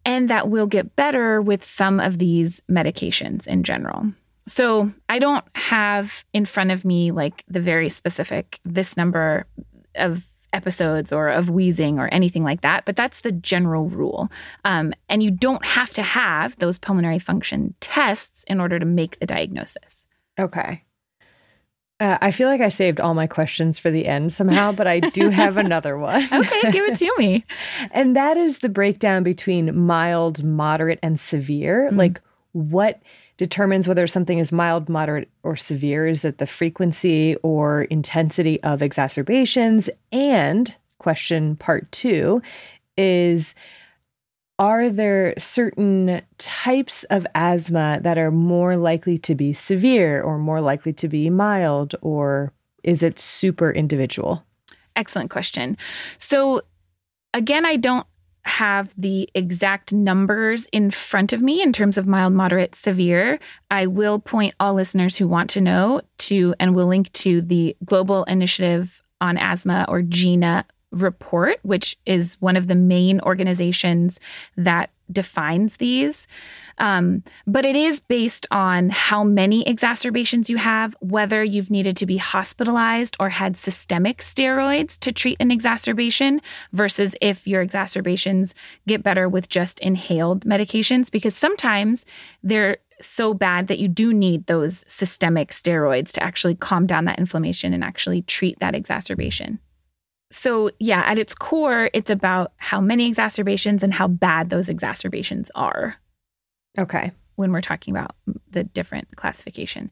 and 0.05 0.29
that 0.29 0.49
will 0.49 0.67
get 0.67 0.97
better 0.97 1.41
with 1.41 1.65
some 1.65 2.01
of 2.01 2.19
these 2.19 2.61
medications 2.71 3.47
in 3.47 3.63
general. 3.63 4.13
So 4.47 4.91
I 5.09 5.19
don't 5.19 5.45
have 5.55 6.25
in 6.33 6.45
front 6.45 6.71
of 6.71 6.85
me 6.85 7.13
like 7.13 7.45
the 7.49 7.61
very 7.61 7.89
specific 7.89 8.59
this 8.65 8.97
number 8.97 9.47
of 9.95 10.27
episodes 10.53 11.13
or 11.13 11.29
of 11.29 11.51
wheezing 11.51 11.99
or 11.99 12.09
anything 12.09 12.45
like 12.45 12.61
that, 12.63 12.85
but 12.85 12.97
that's 12.97 13.21
the 13.21 13.33
general 13.33 13.89
rule. 13.89 14.31
Um, 14.65 14.93
and 15.09 15.23
you 15.23 15.31
don't 15.31 15.65
have 15.65 15.93
to 15.95 16.03
have 16.03 16.59
those 16.59 16.79
pulmonary 16.79 17.19
function 17.19 17.75
tests 17.81 18.45
in 18.47 18.61
order 18.61 18.79
to 18.79 18.87
make 18.87 19.19
the 19.19 19.27
diagnosis. 19.27 20.07
Okay. 20.39 20.85
Uh, 22.01 22.17
I 22.23 22.31
feel 22.31 22.49
like 22.49 22.63
I 22.63 22.71
saved 22.71 22.99
all 22.99 23.13
my 23.13 23.27
questions 23.27 23.79
for 23.79 23.91
the 23.91 24.07
end 24.07 24.33
somehow, 24.33 24.73
but 24.73 24.87
I 24.87 25.01
do 25.01 25.29
have 25.29 25.57
another 25.59 25.99
one. 25.99 26.27
okay, 26.33 26.73
give 26.73 26.87
it 26.87 26.97
to 26.99 27.13
me. 27.19 27.45
and 27.91 28.17
that 28.17 28.39
is 28.39 28.59
the 28.59 28.71
breakdown 28.71 29.23
between 29.23 29.79
mild, 29.79 30.43
moderate, 30.43 30.99
and 31.03 31.21
severe. 31.21 31.89
Mm-hmm. 31.89 31.99
Like, 31.99 32.21
what 32.53 33.01
determines 33.41 33.89
whether 33.89 34.07
something 34.07 34.39
is 34.39 34.53
mild, 34.53 34.91
moderate, 34.91 35.31
or 35.45 35.57
severe? 35.57 36.07
Is 36.07 36.27
it 36.27 36.37
the 36.37 36.47
frequency 36.47 37.37
or 37.37 37.85
intensity 37.85 38.63
of 38.63 38.83
exacerbations? 38.83 39.89
And 40.13 40.77
question 40.99 41.57
part 41.57 41.91
two 41.91 42.43
is 42.99 43.55
Are 44.59 44.91
there 44.91 45.33
certain 45.39 46.21
types 46.37 47.05
of 47.05 47.27
asthma 47.35 48.01
that 48.03 48.19
are 48.19 48.31
more 48.31 48.77
likely 48.77 49.17
to 49.21 49.35
be 49.35 49.55
severe 49.55 50.21
or 50.21 50.37
more 50.37 50.61
likely 50.61 50.93
to 50.93 51.09
be 51.09 51.31
mild, 51.31 51.95
or 52.03 52.53
is 52.85 53.03
it 53.03 53.19
super 53.19 53.71
individual? 53.71 54.45
Excellent 54.97 55.31
question. 55.31 55.79
So, 56.19 56.61
again, 57.33 57.65
I 57.65 57.77
don't 57.77 58.07
have 58.45 58.93
the 58.97 59.29
exact 59.35 59.93
numbers 59.93 60.67
in 60.73 60.91
front 60.91 61.33
of 61.33 61.43
me 61.43 61.63
in 61.63 61.73
terms 61.73 61.99
of 61.99 62.07
mild, 62.07 62.33
moderate, 62.33 62.75
severe, 62.75 63.39
I 63.71 63.87
will 63.87 64.19
point 64.19 64.55
all 64.59 64.75
listeners 64.75 65.17
who 65.17 65.29
want 65.29 65.51
to 65.51 65.61
know 65.61 66.01
to, 66.19 66.55
and 66.59 66.75
will 66.75 66.87
link 66.87 67.13
to 67.15 67.43
the 67.43 67.77
Global 67.85 68.25
Initiative 68.25 69.03
on 69.21 69.37
Asthma 69.37 69.87
or 69.89 70.03
GINA 70.03 70.65
report, 70.93 71.59
which 71.63 71.99
is 72.07 72.37
one 72.41 72.57
of 72.57 72.67
the 72.67 72.75
main 72.75 73.21
organizations 73.21 74.19
that 74.57 74.91
defines 75.13 75.77
these. 75.77 76.27
Um, 76.81 77.23
but 77.47 77.65
it 77.65 77.77
is 77.77 78.01
based 78.01 78.47
on 78.51 78.91
how 78.91 79.23
many 79.23 79.67
exacerbations 79.69 80.51
you 80.51 80.57
have, 80.57 80.97
whether 81.01 81.45
you've 81.45 81.71
needed 81.71 81.97
to 81.99 82.07
be 82.07 82.17
hospitalized 82.17 83.17
or 83.21 83.29
had 83.29 83.57
systemic 83.57 84.19
steroids 84.19 84.99
to 85.01 85.13
treat 85.13 85.37
an 85.39 85.51
exacerbation, 85.51 86.41
versus 86.73 87.15
if 87.21 87.47
your 87.47 87.63
exacerbations 87.63 88.55
get 88.89 89.03
better 89.03 89.29
with 89.29 89.49
just 89.49 89.79
inhaled 89.81 90.45
medications, 90.45 91.11
because 91.11 91.37
sometimes 91.37 92.05
they're 92.43 92.79
so 93.01 93.33
bad 93.33 93.69
that 93.69 93.79
you 93.79 93.89
do 93.89 94.13
need 94.13 94.47
those 94.47 94.85
systemic 94.89 95.51
steroids 95.51 96.13
to 96.13 96.23
actually 96.23 96.55
calm 96.55 96.87
down 96.87 97.05
that 97.05 97.19
inflammation 97.19 97.73
and 97.73 97.85
actually 97.85 98.23
treat 98.23 98.59
that 98.59 98.75
exacerbation 98.75 99.59
so, 100.33 100.71
yeah, 100.79 101.03
at 101.07 101.19
its 101.19 101.35
core, 101.35 101.91
it's 101.93 102.11
about 102.11 102.53
how 102.57 102.81
many 102.81 103.09
exacerbations 103.09 103.83
and 103.83 103.93
how 103.93 104.07
bad 104.07 104.49
those 104.49 104.69
exacerbations 104.69 105.51
are. 105.55 105.97
Okay. 106.79 107.13
When 107.37 107.53
we're 107.53 107.63
talking 107.63 107.97
about 107.97 108.15
the 108.51 108.65
different 108.65 109.17
classification. 109.17 109.91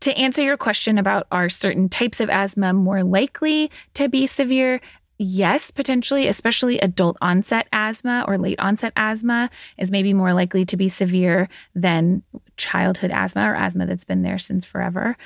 To 0.00 0.12
answer 0.18 0.42
your 0.42 0.56
question 0.56 0.98
about 0.98 1.26
are 1.32 1.48
certain 1.48 1.88
types 1.88 2.20
of 2.20 2.28
asthma 2.28 2.74
more 2.74 3.02
likely 3.02 3.70
to 3.94 4.08
be 4.08 4.26
severe? 4.26 4.80
Yes, 5.16 5.70
potentially, 5.70 6.26
especially 6.28 6.78
adult 6.78 7.16
onset 7.20 7.68
asthma 7.72 8.24
or 8.26 8.38
late 8.38 8.58
onset 8.58 8.92
asthma 8.96 9.50
is 9.78 9.90
maybe 9.90 10.14
more 10.14 10.32
likely 10.32 10.64
to 10.66 10.76
be 10.76 10.88
severe 10.88 11.48
than 11.74 12.22
childhood 12.56 13.10
asthma 13.10 13.50
or 13.50 13.54
asthma 13.54 13.86
that's 13.86 14.04
been 14.04 14.22
there 14.22 14.38
since 14.38 14.64
forever. 14.64 15.16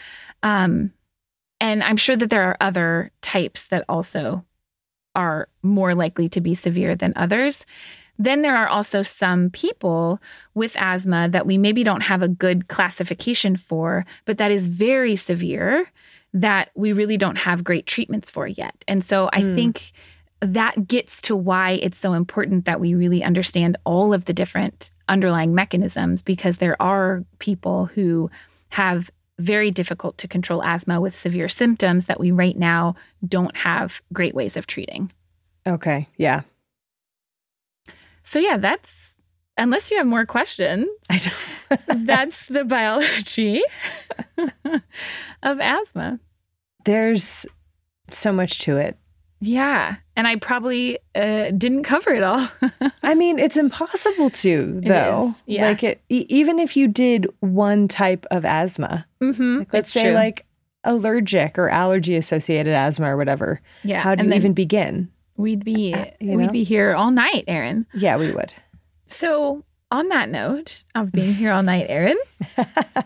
Um, 0.42 0.92
and 1.60 1.82
I'm 1.82 1.96
sure 1.96 2.16
that 2.16 2.30
there 2.30 2.42
are 2.42 2.56
other 2.60 3.10
types 3.22 3.66
that 3.66 3.84
also 3.88 4.44
are 5.14 5.48
more 5.62 5.94
likely 5.94 6.28
to 6.30 6.40
be 6.40 6.54
severe 6.54 6.96
than 6.96 7.12
others. 7.16 7.64
Then 8.18 8.42
there 8.42 8.56
are 8.56 8.68
also 8.68 9.02
some 9.02 9.50
people 9.50 10.20
with 10.54 10.76
asthma 10.78 11.28
that 11.30 11.46
we 11.46 11.58
maybe 11.58 11.82
don't 11.82 12.02
have 12.02 12.22
a 12.22 12.28
good 12.28 12.68
classification 12.68 13.56
for, 13.56 14.06
but 14.24 14.38
that 14.38 14.50
is 14.50 14.66
very 14.66 15.16
severe 15.16 15.90
that 16.32 16.70
we 16.74 16.92
really 16.92 17.16
don't 17.16 17.36
have 17.36 17.64
great 17.64 17.86
treatments 17.86 18.30
for 18.30 18.46
yet. 18.46 18.84
And 18.88 19.02
so 19.02 19.30
I 19.32 19.40
mm. 19.40 19.54
think 19.54 19.92
that 20.40 20.86
gets 20.86 21.22
to 21.22 21.36
why 21.36 21.72
it's 21.82 21.98
so 21.98 22.12
important 22.12 22.64
that 22.66 22.80
we 22.80 22.94
really 22.94 23.22
understand 23.22 23.76
all 23.84 24.12
of 24.12 24.26
the 24.26 24.32
different 24.32 24.90
underlying 25.08 25.54
mechanisms 25.54 26.22
because 26.22 26.58
there 26.58 26.80
are 26.82 27.24
people 27.38 27.86
who 27.86 28.30
have 28.70 29.10
very 29.38 29.70
difficult 29.70 30.18
to 30.18 30.28
control 30.28 30.62
asthma 30.62 31.00
with 31.00 31.14
severe 31.14 31.48
symptoms 31.48 32.04
that 32.04 32.20
we 32.20 32.30
right 32.30 32.56
now 32.56 32.94
don't 33.26 33.56
have 33.56 34.00
great 34.12 34.34
ways 34.34 34.56
of 34.56 34.66
treating. 34.66 35.10
Okay. 35.66 36.08
Yeah. 36.16 36.42
So, 38.24 38.38
yeah, 38.38 38.56
that's 38.56 39.14
unless 39.56 39.90
you 39.90 39.98
have 39.98 40.06
more 40.06 40.26
questions, 40.26 40.88
that's 41.88 42.46
the 42.48 42.64
biology 42.64 43.62
of 45.42 45.60
asthma. 45.60 46.18
There's 46.84 47.46
so 48.10 48.32
much 48.32 48.58
to 48.60 48.76
it. 48.76 48.98
Yeah. 49.40 49.96
And 50.16 50.26
I 50.26 50.36
probably 50.36 50.98
uh, 51.14 51.50
didn't 51.50 51.82
cover 51.84 52.10
it 52.10 52.22
all. 52.22 52.48
I 53.02 53.14
mean, 53.14 53.38
it's 53.38 53.56
impossible 53.56 54.30
to, 54.30 54.80
though. 54.82 55.34
Yeah. 55.46 55.66
Like, 55.66 55.84
it, 55.84 56.00
even 56.08 56.58
if 56.58 56.76
you 56.76 56.88
did 56.88 57.26
one 57.40 57.88
type 57.88 58.24
of 58.30 58.44
asthma, 58.44 59.06
mm-hmm. 59.20 59.58
like 59.58 59.72
let's 59.72 59.92
say, 59.92 60.04
true. 60.04 60.14
like 60.14 60.46
allergic 60.84 61.58
or 61.58 61.68
allergy 61.68 62.16
associated 62.16 62.74
asthma 62.74 63.12
or 63.12 63.16
whatever. 63.16 63.60
Yeah. 63.82 64.00
How 64.00 64.14
do 64.14 64.24
you 64.24 64.32
even 64.32 64.54
begin? 64.54 65.10
We'd 65.36 65.64
be 65.64 65.94
uh, 65.94 66.06
we'd 66.20 66.36
know? 66.36 66.48
be 66.48 66.64
here 66.64 66.94
all 66.94 67.10
night, 67.10 67.44
Erin. 67.46 67.86
Yeah, 67.94 68.16
we 68.16 68.32
would. 68.32 68.52
So, 69.06 69.64
on 69.90 70.08
that 70.08 70.28
note 70.28 70.84
of 70.94 71.12
being 71.12 71.32
here 71.32 71.52
all 71.52 71.62
night, 71.62 71.86
Erin, 71.88 72.18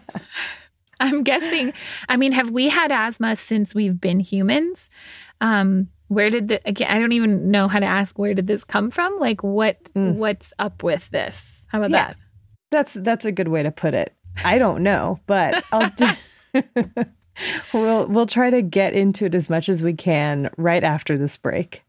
I'm 1.01 1.23
guessing. 1.23 1.73
I 2.09 2.17
mean, 2.17 2.33
have 2.33 2.51
we 2.51 2.69
had 2.69 2.93
asthma 2.93 3.37
since 3.37 3.75
we've 3.75 4.01
been 4.01 4.21
humans? 4.21 4.91
Um, 5.41 5.89
where 6.09 6.31
did 6.31 6.49
the 6.49 6.61
again? 6.67 6.91
I 6.91 6.99
don't 6.99 7.13
even 7.13 7.51
know 7.51 7.69
how 7.69 7.79
to 7.79 7.87
ask. 7.87 8.19
Where 8.19 8.35
did 8.35 8.47
this 8.47 8.65
come 8.65 8.91
from? 8.91 9.19
Like, 9.19 9.43
what 9.43 9.83
mm. 9.95 10.15
what's 10.15 10.53
up 10.59 10.83
with 10.83 11.09
this? 11.11 11.67
How 11.69 11.79
about 11.79 11.91
yeah, 11.91 12.07
that? 12.09 12.17
That's 12.71 12.95
that's 12.95 13.25
a 13.25 13.33
good 13.33 13.49
way 13.49 13.63
to 13.63 13.71
put 13.71 13.95
it. 13.95 14.15
I 14.45 14.59
don't 14.59 14.83
know, 14.83 15.21
but 15.27 15.63
I'll. 15.73 15.91
Do, 15.97 16.09
we'll 17.73 18.09
we'll 18.09 18.27
try 18.27 18.51
to 18.51 18.63
get 18.63 18.95
into 18.95 19.27
it 19.27 19.35
as 19.35 19.51
much 19.51 19.69
as 19.69 19.83
we 19.83 19.93
can 19.93 20.51
right 20.57 20.83
after 20.83 21.19
this 21.19 21.37
break. 21.37 21.83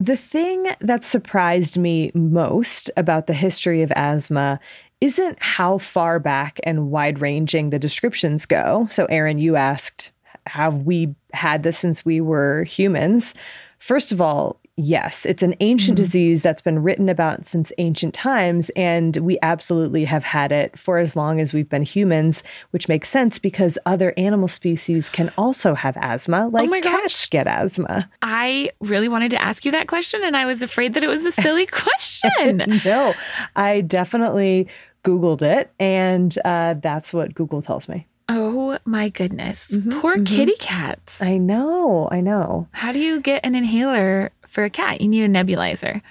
The 0.00 0.16
thing 0.16 0.68
that 0.80 1.02
surprised 1.02 1.76
me 1.76 2.12
most 2.14 2.88
about 2.96 3.26
the 3.26 3.32
history 3.32 3.82
of 3.82 3.90
asthma 3.96 4.60
isn't 5.00 5.42
how 5.42 5.78
far 5.78 6.20
back 6.20 6.60
and 6.62 6.90
wide 6.90 7.20
ranging 7.20 7.70
the 7.70 7.80
descriptions 7.80 8.46
go. 8.46 8.86
So, 8.90 9.06
Erin, 9.06 9.38
you 9.38 9.56
asked, 9.56 10.12
have 10.46 10.82
we 10.82 11.14
had 11.32 11.64
this 11.64 11.78
since 11.78 12.04
we 12.04 12.20
were 12.20 12.62
humans? 12.62 13.34
First 13.80 14.12
of 14.12 14.20
all, 14.20 14.60
yes, 14.78 15.26
it's 15.26 15.42
an 15.42 15.54
ancient 15.60 15.98
mm-hmm. 15.98 16.04
disease 16.04 16.42
that's 16.42 16.62
been 16.62 16.82
written 16.82 17.08
about 17.08 17.44
since 17.44 17.72
ancient 17.78 18.14
times, 18.14 18.70
and 18.70 19.16
we 19.18 19.36
absolutely 19.42 20.04
have 20.04 20.24
had 20.24 20.52
it 20.52 20.78
for 20.78 20.98
as 20.98 21.16
long 21.16 21.40
as 21.40 21.52
we've 21.52 21.68
been 21.68 21.82
humans, 21.82 22.42
which 22.70 22.88
makes 22.88 23.08
sense 23.08 23.38
because 23.38 23.76
other 23.84 24.14
animal 24.16 24.48
species 24.48 25.08
can 25.08 25.30
also 25.36 25.74
have 25.74 25.96
asthma, 25.98 26.46
oh 26.46 26.48
like 26.48 26.70
oh 26.70 26.80
cats 26.80 27.02
gosh. 27.02 27.30
get 27.30 27.46
asthma. 27.46 28.08
I 28.22 28.70
really 28.80 29.08
wanted 29.08 29.32
to 29.32 29.42
ask 29.42 29.64
you 29.64 29.72
that 29.72 29.88
question, 29.88 30.22
and 30.22 30.36
I 30.36 30.46
was 30.46 30.62
afraid 30.62 30.94
that 30.94 31.04
it 31.04 31.08
was 31.08 31.24
a 31.24 31.32
silly 31.32 31.66
question. 31.70 32.80
no, 32.84 33.14
I 33.56 33.80
definitely 33.82 34.68
Googled 35.04 35.42
it, 35.42 35.72
and 35.78 36.36
uh, 36.44 36.74
that's 36.74 37.12
what 37.12 37.34
Google 37.34 37.62
tells 37.62 37.88
me. 37.88 38.06
Oh 38.30 38.78
my 38.84 39.08
goodness. 39.08 39.66
Mm-hmm, 39.68 40.00
Poor 40.00 40.16
mm-hmm. 40.16 40.24
kitty 40.24 40.56
cats. 40.58 41.22
I 41.22 41.38
know. 41.38 42.08
I 42.12 42.20
know. 42.20 42.68
How 42.72 42.92
do 42.92 42.98
you 42.98 43.20
get 43.20 43.44
an 43.44 43.54
inhaler 43.54 44.32
for 44.48 44.64
a 44.64 44.70
cat? 44.70 45.00
You 45.00 45.08
need 45.08 45.24
a 45.24 45.28
nebulizer. 45.28 46.02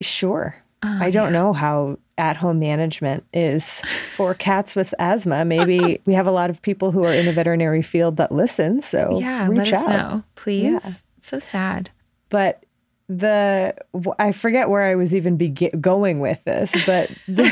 Sure. 0.00 0.54
Oh, 0.82 0.98
I 1.00 1.10
don't 1.10 1.32
yeah. 1.32 1.38
know 1.38 1.52
how 1.52 1.98
at 2.18 2.36
home 2.36 2.58
management 2.58 3.24
is 3.32 3.82
for 4.14 4.34
cats 4.34 4.76
with 4.76 4.94
asthma. 4.98 5.44
Maybe 5.44 6.00
we 6.06 6.14
have 6.14 6.26
a 6.26 6.30
lot 6.30 6.50
of 6.50 6.62
people 6.62 6.90
who 6.90 7.04
are 7.04 7.12
in 7.12 7.26
the 7.26 7.32
veterinary 7.32 7.82
field 7.82 8.16
that 8.16 8.32
listen. 8.32 8.82
So 8.82 9.18
yeah, 9.20 9.48
reach 9.48 9.70
let 9.70 9.72
us 9.72 9.88
out. 9.88 9.88
know, 9.88 10.22
please. 10.34 10.64
Yeah. 10.64 10.92
It's 11.18 11.28
so 11.28 11.38
sad. 11.38 11.90
But 12.28 12.64
the 13.08 13.74
I 14.18 14.32
forget 14.32 14.68
where 14.68 14.82
I 14.82 14.94
was 14.96 15.14
even 15.14 15.36
going 15.80 16.20
with 16.20 16.42
this, 16.44 16.72
but 16.86 17.10
the, 17.28 17.44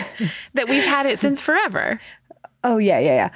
that 0.54 0.68
we've 0.68 0.84
had 0.84 1.06
it 1.06 1.18
since 1.18 1.40
forever. 1.40 2.00
Oh 2.62 2.78
yeah, 2.78 2.98
yeah, 2.98 3.14
yeah. 3.14 3.30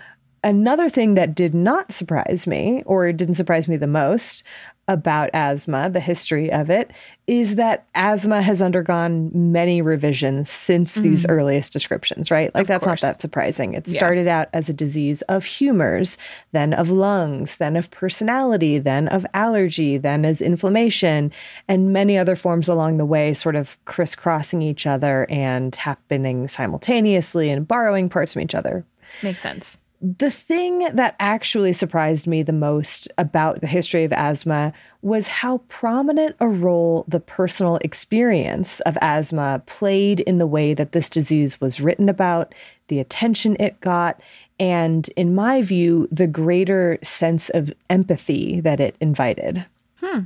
Another 0.44 0.88
thing 0.88 1.14
that 1.14 1.34
did 1.34 1.55
not 1.55 1.92
surprise 1.92 2.46
me, 2.46 2.82
or 2.86 3.12
didn't 3.12 3.34
surprise 3.34 3.68
me 3.68 3.76
the 3.76 3.88
most 3.88 4.42
about 4.89 5.30
asthma, 5.34 5.91
the 5.91 6.01
history 6.01 6.51
of 6.51 6.70
it, 6.70 6.91
is 7.26 7.57
that 7.57 7.86
asthma 7.95 8.41
has 8.41 8.62
undergone 8.62 9.30
many 9.34 9.82
revisions 9.82 10.51
since 10.51 10.97
mm. 10.97 11.03
these 11.03 11.26
earliest 11.26 11.72
descriptions, 11.72 12.30
right? 12.30 12.53
Like, 12.55 12.62
of 12.62 12.68
that's 12.68 12.84
course. 12.84 13.03
not 13.03 13.09
that 13.09 13.20
surprising. 13.20 13.74
It 13.74 13.86
yeah. 13.86 13.99
started 13.99 14.26
out 14.26 14.49
as 14.55 14.68
a 14.68 14.72
disease 14.72 15.20
of 15.22 15.45
humors, 15.45 16.16
then 16.53 16.72
of 16.72 16.91
lungs, 16.91 17.57
then 17.57 17.76
of 17.76 17.91
personality, 17.91 18.78
then 18.78 19.09
of 19.09 19.26
allergy, 19.34 19.99
then 19.99 20.24
as 20.24 20.41
inflammation, 20.41 21.30
and 21.68 21.93
many 21.93 22.16
other 22.16 22.34
forms 22.34 22.66
along 22.66 22.97
the 22.97 23.05
way, 23.05 23.34
sort 23.34 23.57
of 23.57 23.76
crisscrossing 23.84 24.62
each 24.62 24.86
other 24.86 25.26
and 25.28 25.74
happening 25.74 26.49
simultaneously 26.49 27.51
and 27.51 27.68
borrowing 27.68 28.09
parts 28.09 28.32
from 28.32 28.43
each 28.43 28.55
other. 28.55 28.84
Makes 29.22 29.43
sense. 29.43 29.78
The 30.01 30.30
thing 30.30 30.94
that 30.94 31.16
actually 31.18 31.72
surprised 31.72 32.26
me 32.28 32.44
the 32.44 32.53
most 32.53 33.09
about 33.18 33.61
the 33.61 33.66
history 33.66 34.05
of 34.05 34.12
asthma 34.12 34.72
was 35.03 35.26
how 35.26 35.59
prominent 35.68 36.36
a 36.38 36.46
role 36.46 37.05
the 37.09 37.18
personal 37.18 37.76
experience 37.76 38.78
of 38.80 38.96
asthma 39.01 39.61
played 39.66 40.20
in 40.20 40.38
the 40.38 40.46
way 40.46 40.72
that 40.72 40.92
this 40.92 41.11
disease 41.11 41.61
was 41.61 41.80
written 41.80 42.09
about, 42.09 42.55
the 42.86 43.01
attention 43.01 43.57
it 43.59 43.80
got, 43.80 44.20
and, 44.61 45.09
in 45.16 45.34
my 45.34 45.62
view, 45.62 46.09
the 46.12 46.28
greater 46.28 46.99
sense 47.03 47.49
of 47.51 47.72
empathy 47.90 48.61
that 48.61 48.78
it 48.78 48.94
invited. 49.01 49.66
Hmm. 50.01 50.20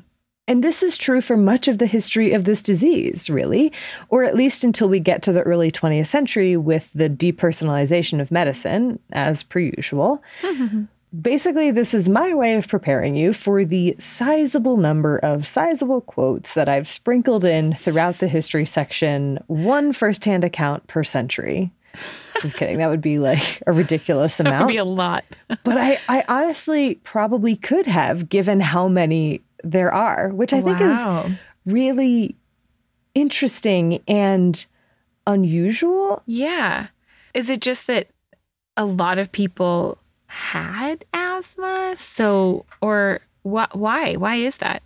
And 0.48 0.64
this 0.64 0.82
is 0.82 0.96
true 0.96 1.20
for 1.20 1.36
much 1.36 1.68
of 1.68 1.78
the 1.78 1.86
history 1.86 2.32
of 2.32 2.44
this 2.44 2.62
disease, 2.62 3.30
really, 3.30 3.72
or 4.08 4.24
at 4.24 4.34
least 4.34 4.64
until 4.64 4.88
we 4.88 4.98
get 4.98 5.22
to 5.22 5.32
the 5.32 5.42
early 5.42 5.70
20th 5.70 6.06
century 6.06 6.56
with 6.56 6.90
the 6.94 7.08
depersonalization 7.08 8.20
of 8.20 8.32
medicine, 8.32 8.98
as 9.12 9.44
per 9.44 9.60
usual. 9.60 10.22
Basically, 11.20 11.70
this 11.70 11.94
is 11.94 12.08
my 12.08 12.34
way 12.34 12.54
of 12.54 12.66
preparing 12.66 13.14
you 13.14 13.34
for 13.34 13.64
the 13.64 13.94
sizable 13.98 14.78
number 14.78 15.18
of 15.18 15.46
sizable 15.46 16.00
quotes 16.00 16.54
that 16.54 16.68
I've 16.68 16.88
sprinkled 16.88 17.44
in 17.44 17.74
throughout 17.74 18.18
the 18.18 18.28
history 18.28 18.64
section, 18.64 19.38
one 19.46 19.92
firsthand 19.92 20.42
account 20.42 20.86
per 20.86 21.04
century. 21.04 21.70
Just 22.40 22.56
kidding. 22.56 22.78
That 22.78 22.88
would 22.88 23.02
be 23.02 23.18
like 23.18 23.62
a 23.66 23.72
ridiculous 23.72 24.40
amount. 24.40 24.54
that 24.54 24.60
would 24.62 24.72
be 24.72 24.78
a 24.78 24.84
lot. 24.86 25.24
but 25.48 25.76
I, 25.76 25.98
I 26.08 26.24
honestly 26.28 26.94
probably 27.04 27.56
could 27.56 27.86
have, 27.86 28.30
given 28.30 28.60
how 28.60 28.88
many 28.88 29.42
there 29.62 29.92
are, 29.92 30.28
which 30.30 30.52
I 30.52 30.60
wow. 30.60 30.64
think 30.64 30.80
is 30.80 31.38
really 31.66 32.36
interesting 33.14 34.02
and 34.08 34.64
unusual. 35.26 36.22
Yeah. 36.26 36.88
Is 37.34 37.48
it 37.48 37.60
just 37.60 37.86
that 37.86 38.08
a 38.76 38.84
lot 38.84 39.18
of 39.18 39.30
people 39.30 39.98
had 40.26 41.04
asthma? 41.12 41.94
So, 41.96 42.64
or 42.80 43.20
wh- 43.42 43.74
why? 43.74 44.14
Why 44.14 44.36
is 44.36 44.58
that? 44.58 44.82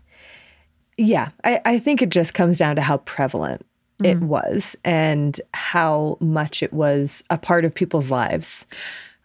Yeah, 0.96 1.30
I, 1.44 1.60
I 1.64 1.78
think 1.78 2.00
it 2.00 2.08
just 2.08 2.34
comes 2.34 2.58
down 2.58 2.76
to 2.76 2.82
how 2.82 2.98
prevalent 2.98 3.66
mm. 4.00 4.06
it 4.06 4.20
was 4.20 4.76
and 4.84 5.38
how 5.52 6.16
much 6.20 6.62
it 6.62 6.72
was 6.72 7.22
a 7.28 7.36
part 7.36 7.64
of 7.64 7.74
people's 7.74 8.10
lives. 8.10 8.66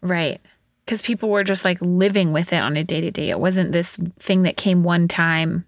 Right 0.01 0.41
because 0.85 1.01
people 1.01 1.29
were 1.29 1.43
just 1.43 1.65
like 1.65 1.77
living 1.81 2.33
with 2.33 2.53
it 2.53 2.61
on 2.61 2.77
a 2.77 2.83
day 2.83 3.01
to 3.01 3.11
day. 3.11 3.29
It 3.29 3.39
wasn't 3.39 3.71
this 3.71 3.97
thing 4.19 4.43
that 4.43 4.57
came 4.57 4.83
one 4.83 5.07
time 5.07 5.65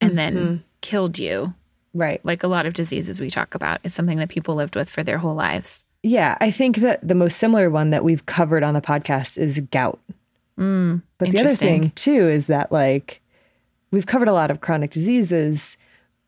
and 0.00 0.10
mm-hmm. 0.10 0.16
then 0.16 0.64
killed 0.80 1.18
you. 1.18 1.54
Right. 1.92 2.20
Like 2.24 2.42
a 2.42 2.48
lot 2.48 2.66
of 2.66 2.74
diseases 2.74 3.20
we 3.20 3.30
talk 3.30 3.54
about. 3.54 3.80
It's 3.84 3.94
something 3.94 4.18
that 4.18 4.28
people 4.28 4.56
lived 4.56 4.74
with 4.74 4.90
for 4.90 5.04
their 5.04 5.18
whole 5.18 5.34
lives. 5.34 5.84
Yeah. 6.02 6.36
I 6.40 6.50
think 6.50 6.78
that 6.78 7.06
the 7.06 7.14
most 7.14 7.38
similar 7.38 7.70
one 7.70 7.90
that 7.90 8.04
we've 8.04 8.26
covered 8.26 8.62
on 8.62 8.74
the 8.74 8.80
podcast 8.80 9.38
is 9.38 9.60
gout. 9.70 10.00
Mm, 10.58 11.02
but 11.18 11.30
the 11.30 11.40
other 11.40 11.56
thing, 11.56 11.90
too, 11.90 12.28
is 12.28 12.46
that 12.46 12.70
like 12.70 13.20
we've 13.90 14.06
covered 14.06 14.28
a 14.28 14.32
lot 14.32 14.50
of 14.50 14.60
chronic 14.60 14.90
diseases, 14.90 15.76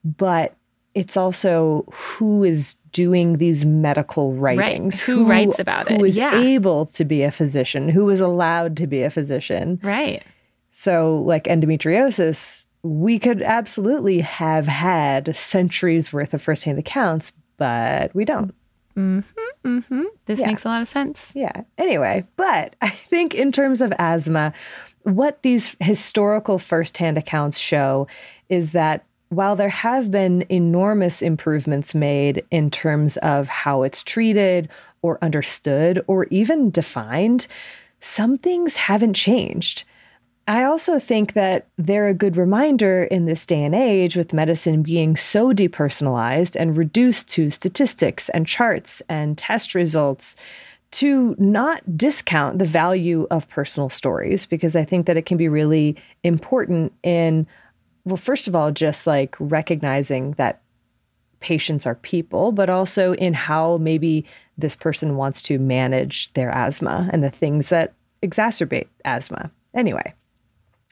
but 0.04 0.54
it's 0.96 1.14
also 1.14 1.84
who 1.92 2.42
is 2.42 2.74
doing 2.90 3.36
these 3.36 3.66
medical 3.66 4.32
writings. 4.32 4.94
Right. 4.94 5.00
Who, 5.02 5.24
who, 5.24 5.30
writes 5.30 5.58
about 5.58 5.90
it? 5.90 5.98
Who 5.98 6.06
is 6.06 6.16
yeah. 6.16 6.34
able 6.34 6.86
to 6.86 7.04
be 7.04 7.22
a 7.22 7.30
physician? 7.30 7.90
Who 7.90 8.08
is 8.08 8.18
allowed 8.18 8.78
to 8.78 8.86
be 8.86 9.02
a 9.02 9.10
physician? 9.10 9.78
Right. 9.82 10.24
So, 10.70 11.18
like 11.26 11.44
endometriosis, 11.44 12.64
we 12.82 13.18
could 13.18 13.42
absolutely 13.42 14.20
have 14.20 14.66
had 14.66 15.36
centuries 15.36 16.14
worth 16.14 16.32
of 16.32 16.40
firsthand 16.40 16.78
accounts, 16.78 17.30
but 17.58 18.14
we 18.14 18.24
don't. 18.24 18.54
Mm-hmm, 18.96 19.68
mm-hmm. 19.68 20.02
This 20.24 20.40
yeah. 20.40 20.46
makes 20.46 20.64
a 20.64 20.68
lot 20.68 20.80
of 20.80 20.88
sense. 20.88 21.30
Yeah. 21.34 21.64
Anyway, 21.76 22.24
but 22.36 22.74
I 22.80 22.88
think 22.88 23.34
in 23.34 23.52
terms 23.52 23.82
of 23.82 23.92
asthma, 23.98 24.54
what 25.02 25.42
these 25.42 25.76
historical 25.78 26.58
firsthand 26.58 27.18
accounts 27.18 27.58
show 27.58 28.06
is 28.48 28.72
that 28.72 29.04
while 29.30 29.56
there 29.56 29.68
have 29.68 30.10
been 30.10 30.44
enormous 30.48 31.20
improvements 31.20 31.94
made 31.94 32.44
in 32.50 32.70
terms 32.70 33.16
of 33.18 33.48
how 33.48 33.82
it's 33.82 34.02
treated 34.02 34.68
or 35.02 35.18
understood 35.22 36.02
or 36.06 36.26
even 36.30 36.70
defined, 36.70 37.46
some 38.00 38.38
things 38.38 38.76
haven't 38.76 39.14
changed. 39.14 39.84
I 40.48 40.62
also 40.62 41.00
think 41.00 41.32
that 41.32 41.66
they're 41.76 42.06
a 42.08 42.14
good 42.14 42.36
reminder 42.36 43.04
in 43.04 43.24
this 43.24 43.44
day 43.46 43.64
and 43.64 43.74
age 43.74 44.14
with 44.14 44.32
medicine 44.32 44.82
being 44.82 45.16
so 45.16 45.52
depersonalized 45.52 46.54
and 46.54 46.76
reduced 46.76 47.28
to 47.30 47.50
statistics 47.50 48.28
and 48.28 48.46
charts 48.46 49.02
and 49.08 49.36
test 49.36 49.74
results 49.74 50.36
to 50.92 51.34
not 51.36 51.82
discount 51.96 52.60
the 52.60 52.64
value 52.64 53.26
of 53.32 53.48
personal 53.48 53.88
stories 53.88 54.46
because 54.46 54.76
I 54.76 54.84
think 54.84 55.06
that 55.06 55.16
it 55.16 55.26
can 55.26 55.36
be 55.36 55.48
really 55.48 55.96
important 56.22 56.92
in 57.02 57.44
well, 58.06 58.16
first 58.16 58.46
of 58.46 58.54
all, 58.54 58.70
just 58.70 59.06
like 59.06 59.34
recognizing 59.40 60.30
that 60.32 60.62
patients 61.40 61.86
are 61.86 61.96
people, 61.96 62.52
but 62.52 62.70
also 62.70 63.14
in 63.14 63.34
how 63.34 63.76
maybe 63.78 64.24
this 64.56 64.76
person 64.76 65.16
wants 65.16 65.42
to 65.42 65.58
manage 65.58 66.32
their 66.32 66.50
asthma 66.50 67.10
and 67.12 67.22
the 67.22 67.30
things 67.30 67.68
that 67.68 67.94
exacerbate 68.22 68.86
asthma. 69.04 69.50
Anyway, 69.74 70.14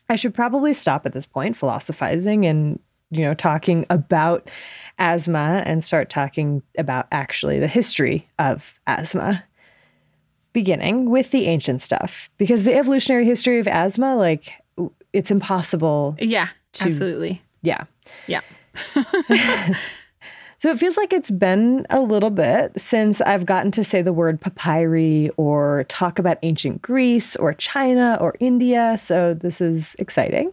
I 0.09 0.17
should 0.17 0.35
probably 0.35 0.73
stop 0.73 1.07
at 1.07 1.13
this 1.13 1.27
point 1.27 1.57
philosophizing 1.57 2.45
and 2.47 2.81
you 3.11 3.21
know 3.21 3.35
talking 3.35 3.87
about 3.91 4.51
asthma 4.99 5.63
and 5.67 5.85
start 5.85 6.11
talking 6.11 6.63
about 6.79 7.07
actually 7.13 7.61
the 7.61 7.69
history 7.69 8.29
of 8.41 8.79
asthma 8.89 9.45
beginning 10.53 11.11
with 11.11 11.31
the 11.31 11.47
ancient 11.47 11.83
stuff 11.83 12.31
because 12.39 12.65
the 12.65 12.75
evolutionary 12.75 13.25
history 13.25 13.59
of 13.59 13.69
asthma 13.69 14.17
like 14.17 14.53
it's 15.13 15.31
impossible 15.31 16.17
yeah 16.19 16.49
to, 16.75 16.85
absolutely. 16.85 17.43
Yeah. 17.63 17.85
Yeah. 18.27 18.41
so 20.59 20.71
it 20.71 20.79
feels 20.79 20.97
like 20.97 21.13
it's 21.13 21.31
been 21.31 21.87
a 21.91 22.01
little 22.01 22.31
bit 22.31 22.73
since 22.79 23.21
I've 23.21 23.47
gotten 23.47 23.71
to 23.73 23.85
say 23.85 24.03
the 24.03 24.13
word 24.13 24.41
papyri 24.41 25.31
or 25.37 25.85
talk 25.89 26.19
about 26.19 26.39
ancient 26.43 26.83
Greece 26.83 27.37
or 27.37 27.55
China 27.55 28.19
or 28.21 28.35
India. 28.41 28.99
So 29.01 29.35
this 29.35 29.61
is 29.61 29.97
exciting. 29.99 30.53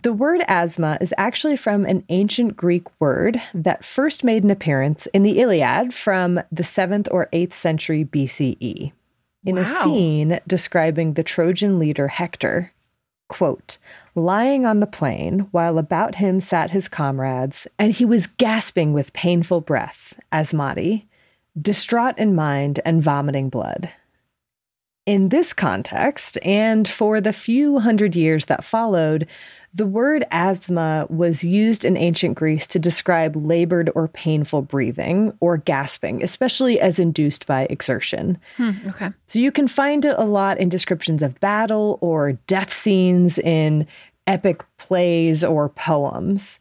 The 0.00 0.12
word 0.12 0.42
asthma 0.48 0.96
is 1.00 1.12
actually 1.18 1.56
from 1.56 1.84
an 1.84 2.04
ancient 2.08 2.56
Greek 2.56 2.84
word 3.00 3.42
that 3.52 3.84
first 3.84 4.24
made 4.24 4.44
an 4.44 4.50
appearance 4.50 5.06
in 5.12 5.22
the 5.22 5.40
Iliad 5.40 5.92
from 5.92 6.40
the 6.50 6.62
7th 6.62 7.08
or 7.10 7.28
8th 7.32 7.52
century 7.52 8.04
BCE. 8.04 8.92
In 9.44 9.56
wow. 9.56 9.62
a 9.62 9.66
scene 9.66 10.40
describing 10.46 11.14
the 11.14 11.24
Trojan 11.24 11.78
leader 11.78 12.08
Hector, 12.08 12.72
quote, 13.28 13.78
lying 14.14 14.66
on 14.66 14.80
the 14.80 14.86
plain 14.86 15.40
while 15.50 15.78
about 15.78 16.16
him 16.16 16.40
sat 16.40 16.70
his 16.70 16.88
comrades, 16.88 17.66
and 17.78 17.92
he 17.92 18.04
was 18.04 18.26
gasping 18.26 18.92
with 18.92 19.12
painful 19.12 19.60
breath, 19.60 20.14
asmati, 20.32 21.06
distraught 21.60 22.18
in 22.18 22.34
mind 22.34 22.80
and 22.84 23.02
vomiting 23.02 23.48
blood. 23.48 23.90
In 25.04 25.30
this 25.30 25.52
context, 25.52 26.38
and 26.42 26.86
for 26.86 27.20
the 27.20 27.32
few 27.32 27.80
hundred 27.80 28.14
years 28.14 28.44
that 28.46 28.64
followed, 28.64 29.26
the 29.74 29.86
word 29.86 30.24
asthma 30.30 31.06
was 31.08 31.42
used 31.42 31.84
in 31.84 31.96
ancient 31.96 32.34
Greece 32.34 32.66
to 32.68 32.78
describe 32.78 33.36
labored 33.36 33.90
or 33.94 34.08
painful 34.08 34.62
breathing 34.62 35.32
or 35.40 35.56
gasping, 35.56 36.22
especially 36.22 36.78
as 36.78 36.98
induced 36.98 37.46
by 37.46 37.62
exertion. 37.70 38.38
Hmm, 38.56 38.72
okay. 38.86 39.10
So 39.26 39.38
you 39.38 39.50
can 39.50 39.66
find 39.66 40.04
it 40.04 40.14
a 40.18 40.24
lot 40.24 40.58
in 40.58 40.68
descriptions 40.68 41.22
of 41.22 41.40
battle 41.40 41.98
or 42.02 42.32
death 42.46 42.72
scenes 42.72 43.38
in 43.38 43.86
epic 44.26 44.62
plays 44.76 45.42
or 45.42 45.70
poems. 45.70 46.60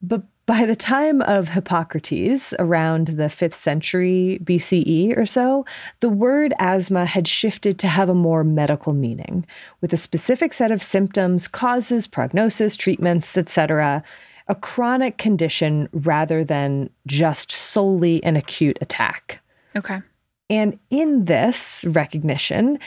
But 0.00 0.22
by 0.46 0.64
the 0.64 0.76
time 0.76 1.22
of 1.22 1.48
Hippocrates, 1.48 2.54
around 2.60 3.08
the 3.08 3.24
5th 3.24 3.54
century 3.54 4.38
BCE 4.44 5.16
or 5.16 5.26
so, 5.26 5.66
the 6.00 6.08
word 6.08 6.54
asthma 6.60 7.04
had 7.04 7.26
shifted 7.26 7.78
to 7.80 7.88
have 7.88 8.08
a 8.08 8.14
more 8.14 8.44
medical 8.44 8.92
meaning, 8.92 9.44
with 9.80 9.92
a 9.92 9.96
specific 9.96 10.52
set 10.52 10.70
of 10.70 10.82
symptoms, 10.82 11.48
causes, 11.48 12.06
prognosis, 12.06 12.76
treatments, 12.76 13.36
etc., 13.36 14.04
a 14.48 14.54
chronic 14.54 15.18
condition 15.18 15.88
rather 15.92 16.44
than 16.44 16.88
just 17.08 17.50
solely 17.50 18.22
an 18.22 18.36
acute 18.36 18.78
attack. 18.80 19.40
Okay. 19.74 20.00
And 20.48 20.78
in 20.90 21.24
this 21.24 21.84
recognition, 21.88 22.78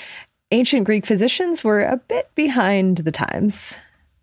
ancient 0.52 0.86
Greek 0.86 1.06
physicians 1.06 1.62
were 1.62 1.82
a 1.82 1.98
bit 1.98 2.34
behind 2.36 3.00
the 3.00 3.12
times. 3.12 3.76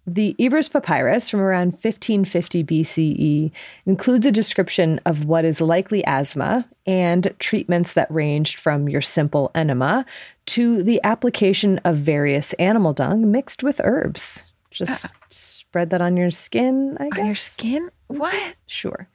The 0.08 0.36
Ebers 0.38 0.68
Papyrus 0.68 1.28
from 1.28 1.40
around 1.40 1.72
1550 1.72 2.62
BCE 2.62 3.50
includes 3.86 4.24
a 4.24 4.30
description 4.30 5.00
of 5.04 5.24
what 5.24 5.44
is 5.44 5.60
likely 5.60 6.04
asthma 6.04 6.64
and 6.86 7.34
treatments 7.40 7.94
that 7.94 8.08
ranged 8.08 8.60
from 8.60 8.88
your 8.88 9.00
simple 9.00 9.50
enema 9.54 10.06
to 10.46 10.80
the 10.82 11.00
application 11.02 11.78
of 11.78 11.96
various 11.96 12.52
animal 12.54 12.92
dung 12.92 13.32
mixed 13.32 13.64
with 13.64 13.80
herbs. 13.82 14.44
Just 14.70 15.06
uh, 15.06 15.08
spread 15.30 15.90
that 15.90 16.00
on 16.00 16.16
your 16.16 16.30
skin, 16.30 16.96
I 17.00 17.08
guess. 17.08 17.18
On 17.18 17.26
your 17.26 17.34
skin? 17.34 17.90
What? 18.06 18.54
Sure. 18.66 19.08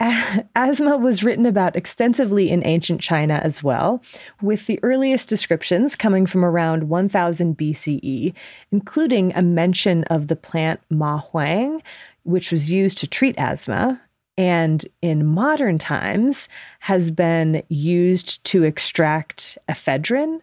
Asthma 0.56 0.98
was 0.98 1.22
written 1.22 1.46
about 1.46 1.76
extensively 1.76 2.50
in 2.50 2.66
ancient 2.66 3.00
China 3.00 3.40
as 3.42 3.62
well, 3.62 4.02
with 4.42 4.66
the 4.66 4.80
earliest 4.82 5.28
descriptions 5.28 5.96
coming 5.96 6.26
from 6.26 6.44
around 6.44 6.88
1000 6.88 7.56
BCE, 7.56 8.34
including 8.72 9.32
a 9.34 9.42
mention 9.42 10.04
of 10.04 10.26
the 10.26 10.36
plant 10.36 10.80
ma 10.90 11.20
huang, 11.20 11.82
which 12.24 12.50
was 12.50 12.70
used 12.70 12.98
to 12.98 13.06
treat 13.06 13.38
asthma, 13.38 14.00
and 14.36 14.84
in 15.00 15.24
modern 15.24 15.78
times 15.78 16.48
has 16.80 17.10
been 17.10 17.62
used 17.68 18.42
to 18.44 18.64
extract 18.64 19.56
ephedrine, 19.68 20.40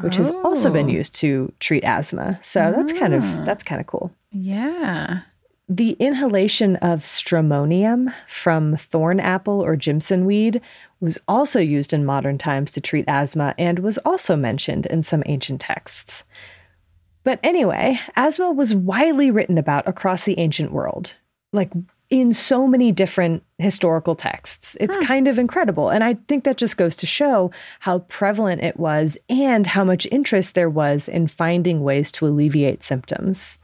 which 0.00 0.14
oh. 0.14 0.18
has 0.18 0.30
also 0.30 0.72
been 0.72 0.86
oh. 0.86 0.92
used 0.92 1.14
to 1.16 1.52
treat 1.60 1.84
asthma. 1.84 2.38
So 2.42 2.72
that's 2.74 2.92
kind 2.94 3.12
of 3.12 3.22
ah. 3.22 3.42
that's 3.44 3.62
kind 3.62 3.80
of 3.80 3.86
cool. 3.86 4.10
Yeah. 4.30 5.20
The 5.68 5.92
inhalation 5.92 6.76
of 6.76 7.00
stramonium 7.00 8.12
from 8.28 8.76
thorn 8.76 9.18
apple 9.18 9.64
or 9.64 9.76
Jimson 9.76 10.26
weed 10.26 10.60
was 11.00 11.18
also 11.26 11.58
used 11.58 11.94
in 11.94 12.04
modern 12.04 12.36
times 12.36 12.70
to 12.72 12.82
treat 12.82 13.06
asthma 13.08 13.54
and 13.58 13.78
was 13.78 13.96
also 13.98 14.36
mentioned 14.36 14.84
in 14.86 15.02
some 15.02 15.22
ancient 15.24 15.62
texts. 15.62 16.22
But 17.22 17.40
anyway, 17.42 17.98
asthma 18.14 18.52
was 18.52 18.74
widely 18.74 19.30
written 19.30 19.56
about 19.56 19.88
across 19.88 20.26
the 20.26 20.38
ancient 20.38 20.70
world, 20.70 21.14
like 21.54 21.72
in 22.10 22.34
so 22.34 22.66
many 22.66 22.92
different 22.92 23.42
historical 23.56 24.14
texts. 24.14 24.76
It's 24.78 24.96
huh. 24.96 25.04
kind 25.04 25.26
of 25.26 25.38
incredible. 25.38 25.88
And 25.88 26.04
I 26.04 26.14
think 26.28 26.44
that 26.44 26.58
just 26.58 26.76
goes 26.76 26.94
to 26.96 27.06
show 27.06 27.50
how 27.80 28.00
prevalent 28.00 28.62
it 28.62 28.78
was 28.78 29.16
and 29.30 29.66
how 29.66 29.84
much 29.84 30.06
interest 30.12 30.54
there 30.54 30.68
was 30.68 31.08
in 31.08 31.26
finding 31.26 31.80
ways 31.80 32.12
to 32.12 32.26
alleviate 32.26 32.82
symptoms. 32.82 33.58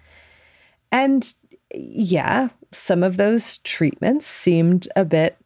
And 0.91 1.33
yeah, 1.75 2.49
some 2.73 3.03
of 3.03 3.17
those 3.17 3.59
treatments 3.59 4.27
seemed 4.27 4.89
a 4.97 5.05
bit 5.05 5.37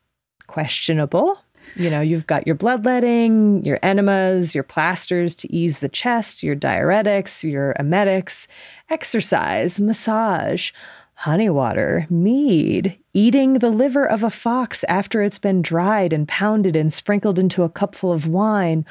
questionable. 0.47 1.39
You 1.77 1.91
know, 1.91 2.01
you've 2.01 2.27
got 2.27 2.47
your 2.47 2.55
bloodletting, 2.55 3.64
your 3.64 3.79
enemas, 3.83 4.55
your 4.55 4.64
plasters 4.64 5.35
to 5.37 5.53
ease 5.53 5.81
the 5.81 5.89
chest, 5.89 6.43
your 6.43 6.55
diuretics, 6.55 7.43
your 7.43 7.75
emetics, 7.79 8.47
exercise, 8.91 9.81
massage, 9.81 10.70
honey 11.14 11.49
water, 11.49 12.07
mead, 12.11 12.99
eating 13.12 13.55
the 13.55 13.70
liver 13.70 14.09
of 14.09 14.22
a 14.22 14.31
fox 14.31 14.85
after 14.85 15.22
it's 15.22 15.39
been 15.39 15.62
dried 15.62 16.12
and 16.12 16.29
pounded 16.29 16.77
and 16.77 16.93
sprinkled 16.93 17.39
into 17.39 17.62
a 17.62 17.68
cupful 17.68 18.12
of 18.12 18.27
wine, 18.27 18.85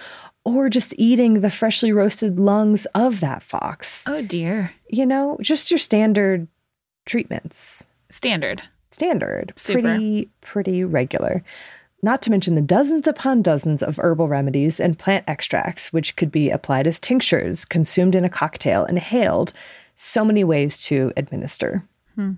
or 0.45 0.69
just 0.69 0.93
eating 0.97 1.41
the 1.41 1.49
freshly 1.49 1.93
roasted 1.93 2.39
lungs 2.39 2.85
of 2.95 3.19
that 3.21 3.43
fox. 3.43 4.03
Oh 4.07 4.21
dear. 4.21 4.73
You 4.89 5.05
know, 5.05 5.37
just 5.41 5.71
your 5.71 5.77
standard 5.77 6.47
treatments. 7.05 7.83
Standard. 8.09 8.61
Standard. 8.91 9.53
Super. 9.55 9.81
Pretty, 9.81 10.29
pretty 10.41 10.83
regular. 10.83 11.43
Not 12.03 12.21
to 12.23 12.31
mention 12.31 12.55
the 12.55 12.61
dozens 12.61 13.07
upon 13.07 13.41
dozens 13.41 13.81
of 13.81 13.97
herbal 13.97 14.27
remedies 14.27 14.79
and 14.79 14.99
plant 14.99 15.23
extracts, 15.27 15.93
which 15.93 16.15
could 16.17 16.31
be 16.31 16.49
applied 16.49 16.85
as 16.85 16.99
tinctures, 16.99 17.63
consumed 17.65 18.13
in 18.13 18.25
a 18.25 18.29
cocktail, 18.29 18.85
inhaled. 18.85 19.53
So 19.95 20.25
many 20.25 20.43
ways 20.43 20.83
to 20.85 21.11
administer. 21.17 21.83
Hmm. 22.15 22.33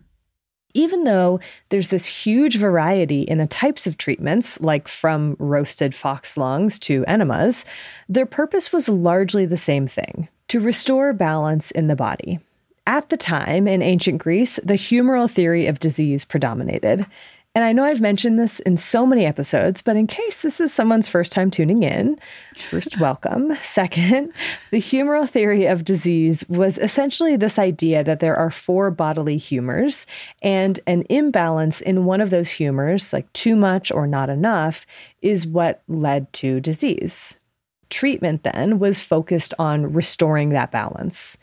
even 0.74 1.04
though 1.06 1.40
there's 1.70 1.88
this 1.88 2.06
huge 2.06 2.58
variety 2.58 3.22
in 3.24 3.38
the 3.40 3.48
types 3.48 3.88
of 3.88 3.98
treatments, 3.98 4.60
like 4.62 4.88
from 4.88 5.36
roasted 5.40 5.96
fox 5.96 6.38
lungs 6.38 6.78
to 6.80 7.04
enemas, 7.08 7.66
their 8.08 8.26
purpose 8.26 8.72
was 8.72 8.88
largely 8.88 9.46
the 9.46 9.58
same 9.58 9.88
thing 9.88 10.28
to 10.50 10.60
restore 10.60 11.12
balance 11.14 11.72
in 11.72 11.88
the 11.88 11.96
body. 11.96 12.40
At 12.88 13.10
the 13.10 13.18
time 13.18 13.68
in 13.68 13.82
ancient 13.82 14.20
Greece, 14.20 14.60
the 14.64 14.76
humoral 14.76 15.30
theory 15.30 15.66
of 15.66 15.80
disease 15.80 16.24
predominated. 16.24 17.06
And 17.56 17.64
I 17.64 17.72
know 17.72 17.86
I've 17.86 18.02
mentioned 18.02 18.38
this 18.38 18.60
in 18.60 18.76
so 18.76 19.06
many 19.06 19.26
episodes, 19.26 19.82
but 19.82 19.96
in 19.96 20.08
case 20.08 20.42
this 20.42 20.60
is 20.60 20.74
someone's 20.74 21.08
first 21.08 21.32
time 21.32 21.50
tuning 21.50 21.84
in, 21.84 22.20
first, 22.70 23.00
welcome. 23.00 23.56
Second, 23.64 24.34
the 24.72 24.82
humoral 24.82 25.28
theory 25.28 25.66
of 25.66 25.86
disease 25.86 26.44
was 26.50 26.78
essentially 26.78 27.38
this 27.38 27.58
idea 27.58 28.04
that 28.04 28.20
there 28.20 28.36
are 28.36 28.52
four 28.52 28.92
bodily 28.92 29.38
humors, 29.38 30.06
and 30.42 30.82
an 30.86 31.06
imbalance 31.10 31.80
in 31.80 32.04
one 32.04 32.20
of 32.20 32.30
those 32.30 32.52
humors, 32.52 33.14
like 33.14 33.32
too 33.32 33.56
much 33.56 33.90
or 33.90 34.06
not 34.06 34.30
enough, 34.30 34.86
is 35.22 35.48
what 35.48 35.82
led 35.88 36.32
to 36.34 36.60
disease. 36.60 37.38
Treatment 37.90 38.44
then 38.44 38.80
was 38.80 39.02
focused 39.02 39.54
on 39.58 39.94
restoring 39.94 40.50
that 40.50 40.72
balance. 40.72 41.38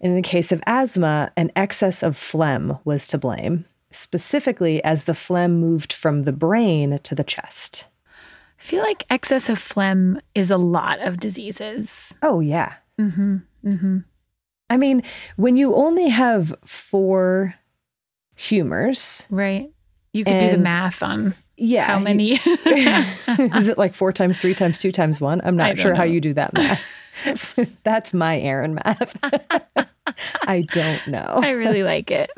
In 0.00 0.14
the 0.14 0.22
case 0.22 0.52
of 0.52 0.62
asthma, 0.66 1.32
an 1.36 1.50
excess 1.56 2.02
of 2.02 2.16
phlegm 2.16 2.78
was 2.84 3.08
to 3.08 3.18
blame 3.18 3.64
specifically 3.90 4.82
as 4.84 5.04
the 5.04 5.14
phlegm 5.14 5.58
moved 5.58 5.92
from 5.92 6.24
the 6.24 6.32
brain 6.32 7.00
to 7.02 7.14
the 7.14 7.24
chest. 7.24 7.86
I 8.58 8.62
feel 8.62 8.82
like 8.82 9.06
excess 9.10 9.48
of 9.48 9.58
phlegm 9.58 10.20
is 10.34 10.50
a 10.50 10.56
lot 10.56 11.00
of 11.00 11.18
diseases. 11.18 12.14
Oh, 12.22 12.40
yeah. 12.40 12.74
Mm-hmm. 13.00 13.36
Mm-hmm. 13.64 13.98
I 14.68 14.76
mean, 14.76 15.02
when 15.36 15.56
you 15.56 15.74
only 15.74 16.08
have 16.08 16.54
four 16.64 17.54
humors. 18.34 19.26
Right. 19.30 19.70
You 20.12 20.24
could 20.24 20.40
do 20.40 20.50
the 20.50 20.58
math 20.58 21.02
on 21.02 21.34
yeah, 21.58 21.86
how 21.86 21.98
many. 21.98 22.32
is 22.36 23.68
it 23.68 23.78
like 23.78 23.94
four 23.94 24.12
times 24.12 24.38
three 24.38 24.54
times 24.54 24.78
two 24.78 24.92
times 24.92 25.20
one? 25.20 25.40
I'm 25.44 25.56
not 25.56 25.78
sure 25.78 25.92
know. 25.92 25.96
how 25.96 26.04
you 26.04 26.20
do 26.20 26.34
that 26.34 26.52
math. 26.54 26.82
That's 27.84 28.14
my 28.14 28.38
Erin 28.40 28.74
math. 28.74 29.16
I 30.42 30.62
don't 30.72 31.06
know. 31.08 31.40
I 31.42 31.50
really 31.50 31.82
like 31.82 32.10
it. 32.10 32.30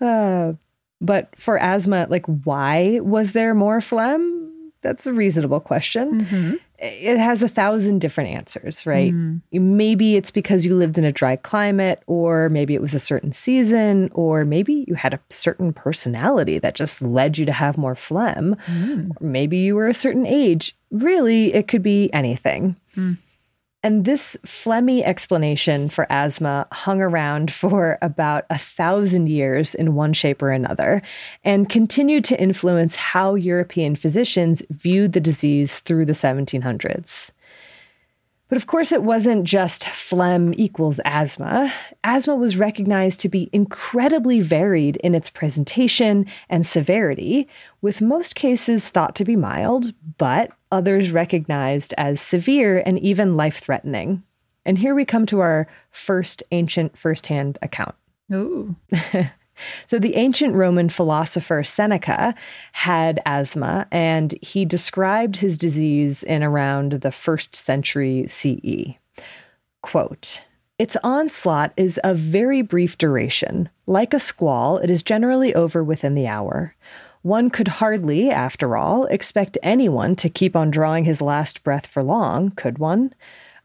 Uh, 0.00 0.52
but 1.00 1.28
for 1.36 1.58
asthma, 1.58 2.06
like, 2.08 2.26
why 2.26 3.00
was 3.02 3.32
there 3.32 3.54
more 3.54 3.80
phlegm? 3.80 4.38
That's 4.82 5.06
a 5.06 5.12
reasonable 5.12 5.60
question. 5.60 6.24
Mm-hmm. 6.24 6.54
It 6.78 7.16
has 7.16 7.42
a 7.42 7.48
thousand 7.48 8.00
different 8.00 8.30
answers, 8.30 8.84
right? 8.84 9.12
Mm. 9.12 9.40
Maybe 9.52 10.16
it's 10.16 10.32
because 10.32 10.66
you 10.66 10.74
lived 10.74 10.98
in 10.98 11.04
a 11.04 11.12
dry 11.12 11.36
climate, 11.36 12.02
or 12.08 12.48
maybe 12.48 12.74
it 12.74 12.80
was 12.80 12.92
a 12.92 12.98
certain 12.98 13.32
season, 13.32 14.10
or 14.14 14.44
maybe 14.44 14.84
you 14.88 14.94
had 14.94 15.14
a 15.14 15.20
certain 15.30 15.72
personality 15.72 16.58
that 16.58 16.74
just 16.74 17.00
led 17.00 17.38
you 17.38 17.46
to 17.46 17.52
have 17.52 17.78
more 17.78 17.94
phlegm. 17.94 18.56
Mm. 18.66 19.12
maybe 19.20 19.58
you 19.58 19.76
were 19.76 19.88
a 19.88 19.94
certain 19.94 20.26
age. 20.26 20.76
Really, 20.90 21.54
it 21.54 21.68
could 21.68 21.82
be 21.82 22.12
anything. 22.12 22.74
Mm. 22.96 23.18
And 23.84 24.04
this 24.04 24.36
phlegmy 24.46 25.02
explanation 25.02 25.88
for 25.88 26.06
asthma 26.10 26.68
hung 26.70 27.00
around 27.02 27.52
for 27.52 27.98
about 28.00 28.44
a 28.48 28.58
thousand 28.58 29.28
years 29.28 29.74
in 29.74 29.94
one 29.94 30.12
shape 30.12 30.40
or 30.40 30.50
another 30.50 31.02
and 31.42 31.68
continued 31.68 32.22
to 32.24 32.40
influence 32.40 32.94
how 32.94 33.34
European 33.34 33.96
physicians 33.96 34.62
viewed 34.70 35.14
the 35.14 35.20
disease 35.20 35.80
through 35.80 36.06
the 36.06 36.12
1700s. 36.12 37.32
But 38.52 38.58
of 38.58 38.66
course, 38.66 38.92
it 38.92 39.02
wasn't 39.02 39.44
just 39.44 39.88
phlegm 39.88 40.52
equals 40.58 41.00
asthma. 41.06 41.72
Asthma 42.04 42.36
was 42.36 42.58
recognized 42.58 43.18
to 43.20 43.30
be 43.30 43.48
incredibly 43.50 44.42
varied 44.42 44.96
in 44.96 45.14
its 45.14 45.30
presentation 45.30 46.26
and 46.50 46.66
severity, 46.66 47.48
with 47.80 48.02
most 48.02 48.34
cases 48.34 48.90
thought 48.90 49.14
to 49.14 49.24
be 49.24 49.36
mild, 49.36 49.94
but 50.18 50.50
others 50.70 51.12
recognized 51.12 51.94
as 51.96 52.20
severe 52.20 52.82
and 52.84 52.98
even 52.98 53.38
life 53.38 53.56
threatening. 53.56 54.22
And 54.66 54.76
here 54.76 54.94
we 54.94 55.06
come 55.06 55.24
to 55.28 55.40
our 55.40 55.66
first 55.90 56.42
ancient 56.52 56.94
firsthand 56.94 57.58
account. 57.62 57.94
Ooh. 58.34 58.76
So, 59.86 59.98
the 59.98 60.16
ancient 60.16 60.54
Roman 60.54 60.88
philosopher 60.88 61.62
Seneca 61.62 62.34
had 62.72 63.20
asthma, 63.26 63.86
and 63.90 64.34
he 64.42 64.64
described 64.64 65.36
his 65.36 65.58
disease 65.58 66.22
in 66.22 66.42
around 66.42 66.92
the 66.92 67.12
first 67.12 67.54
century 67.54 68.26
CE. 68.28 68.94
Quote, 69.82 70.42
its 70.78 70.96
onslaught 71.04 71.72
is 71.76 71.98
of 71.98 72.16
very 72.16 72.60
brief 72.62 72.98
duration. 72.98 73.68
Like 73.86 74.12
a 74.12 74.18
squall, 74.18 74.78
it 74.78 74.90
is 74.90 75.02
generally 75.02 75.54
over 75.54 75.84
within 75.84 76.14
the 76.14 76.26
hour. 76.26 76.74
One 77.22 77.50
could 77.50 77.68
hardly, 77.68 78.30
after 78.30 78.76
all, 78.76 79.04
expect 79.06 79.56
anyone 79.62 80.16
to 80.16 80.28
keep 80.28 80.56
on 80.56 80.72
drawing 80.72 81.04
his 81.04 81.20
last 81.20 81.62
breath 81.62 81.86
for 81.86 82.02
long, 82.02 82.50
could 82.50 82.78
one? 82.78 83.14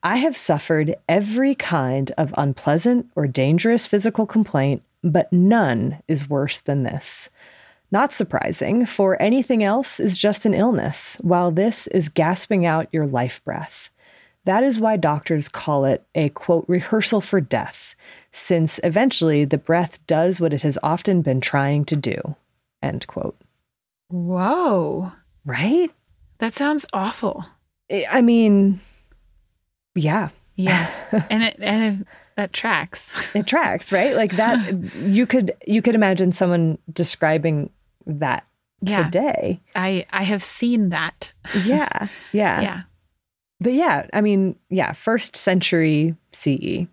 I 0.04 0.18
have 0.18 0.38
suffered 0.38 0.96
every 1.10 1.56
kind 1.56 2.12
of 2.20 2.36
unpleasant 2.38 3.10
or 3.16 3.26
dangerous 3.26 3.88
physical 3.88 4.28
complaint 4.28 4.84
but 5.12 5.32
none 5.32 6.02
is 6.08 6.30
worse 6.30 6.60
than 6.60 6.84
this. 6.84 7.30
Not 7.92 8.12
surprising, 8.12 8.86
for 8.86 9.22
anything 9.22 9.64
else 9.64 10.00
is 10.00 10.18
just 10.18 10.46
an 10.46 10.54
illness, 10.54 11.18
while 11.22 11.52
this 11.52 11.88
is 11.88 12.10
gasping 12.10 12.66
out 12.66 12.90
your 12.92 13.08
life 13.08 13.42
breath. 13.46 13.90
That 14.44 14.64
is 14.64 14.80
why 14.80 14.98
doctors 14.98 15.50
call 15.50 15.86
it 15.86 16.06
a 16.16 16.30
quote, 16.30 16.66
rehearsal 16.68 17.22
for 17.22 17.42
death, 17.42 17.96
since 18.32 18.80
eventually 18.84 19.46
the 19.46 19.58
breath 19.58 20.06
does 20.08 20.40
what 20.40 20.54
it 20.54 20.62
has 20.62 20.78
often 20.84 21.22
been 21.22 21.42
trying 21.42 21.86
to 21.86 21.96
do. 21.96 22.36
End 22.82 23.06
quote. 23.08 23.38
Whoa. 24.10 25.12
Right? 25.46 25.92
That 26.40 26.54
sounds 26.54 26.86
awful. 26.94 27.46
I 28.10 28.22
mean, 28.22 28.80
yeah. 29.96 30.30
Yeah. 30.56 30.90
and 31.30 31.44
it, 31.44 31.58
and 31.60 32.06
that 32.38 32.54
tracks. 32.54 33.12
It 33.36 33.46
tracks, 33.46 33.92
right? 33.92 34.16
Like 34.16 34.36
that 34.38 34.94
you 35.02 35.28
could 35.28 35.52
you 35.68 35.82
could 35.82 35.96
imagine 35.96 36.32
someone 36.32 36.78
describing 36.94 37.70
that 38.06 38.46
yeah. 38.82 39.04
today. 39.04 39.60
I 39.76 40.06
I 40.12 40.24
have 40.24 40.42
seen 40.42 40.90
that. 40.90 41.34
yeah. 41.66 42.08
Yeah. 42.32 42.62
Yeah. 42.62 42.82
But 43.60 43.74
yeah, 43.74 44.08
I 44.14 44.22
mean, 44.22 44.56
yeah, 44.70 44.94
first 44.94 45.36
century 45.36 46.16
CE. 46.32 46.86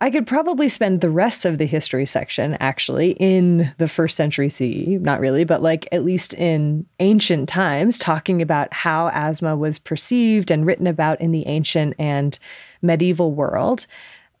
I 0.00 0.10
could 0.10 0.26
probably 0.26 0.68
spend 0.68 1.00
the 1.00 1.10
rest 1.10 1.44
of 1.44 1.58
the 1.58 1.66
history 1.66 2.04
section 2.06 2.56
actually 2.60 3.12
in 3.12 3.72
the 3.78 3.88
first 3.88 4.16
century 4.16 4.48
CE, 4.48 5.00
not 5.00 5.18
really, 5.18 5.44
but 5.44 5.62
like 5.62 5.88
at 5.92 6.04
least 6.04 6.34
in 6.34 6.84
ancient 7.00 7.48
times, 7.48 7.98
talking 7.98 8.42
about 8.42 8.72
how 8.72 9.08
asthma 9.14 9.56
was 9.56 9.78
perceived 9.78 10.50
and 10.50 10.66
written 10.66 10.86
about 10.86 11.20
in 11.20 11.32
the 11.32 11.46
ancient 11.46 11.94
and 11.98 12.38
medieval 12.82 13.32
world. 13.32 13.86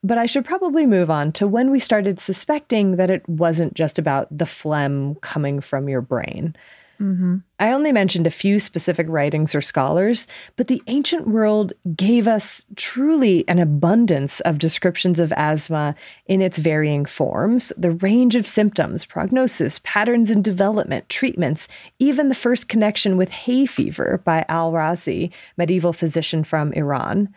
But 0.04 0.18
I 0.18 0.26
should 0.26 0.44
probably 0.44 0.84
move 0.84 1.10
on 1.10 1.32
to 1.32 1.48
when 1.48 1.70
we 1.70 1.80
started 1.80 2.20
suspecting 2.20 2.96
that 2.96 3.10
it 3.10 3.26
wasn't 3.26 3.72
just 3.72 3.98
about 3.98 4.28
the 4.30 4.46
phlegm 4.46 5.14
coming 5.16 5.62
from 5.62 5.88
your 5.88 6.02
brain. 6.02 6.54
Mm-hmm. 7.00 7.38
I 7.58 7.72
only 7.72 7.90
mentioned 7.90 8.26
a 8.26 8.30
few 8.30 8.60
specific 8.60 9.06
writings 9.08 9.54
or 9.54 9.62
scholars, 9.62 10.26
but 10.56 10.68
the 10.68 10.82
ancient 10.88 11.26
world 11.26 11.72
gave 11.96 12.28
us 12.28 12.66
truly 12.76 13.48
an 13.48 13.58
abundance 13.58 14.40
of 14.40 14.58
descriptions 14.58 15.18
of 15.18 15.32
asthma 15.32 15.94
in 16.26 16.42
its 16.42 16.58
varying 16.58 17.06
forms, 17.06 17.72
the 17.76 17.92
range 17.92 18.36
of 18.36 18.46
symptoms, 18.46 19.06
prognosis, 19.06 19.80
patterns 19.84 20.30
in 20.30 20.42
development, 20.42 21.08
treatments, 21.08 21.66
even 21.98 22.28
the 22.28 22.34
first 22.34 22.68
connection 22.68 23.16
with 23.16 23.30
hay 23.30 23.66
fever 23.66 24.20
by 24.24 24.44
Al 24.48 24.70
Razi, 24.70 25.32
medieval 25.56 25.94
physician 25.94 26.44
from 26.44 26.72
Iran. 26.74 27.34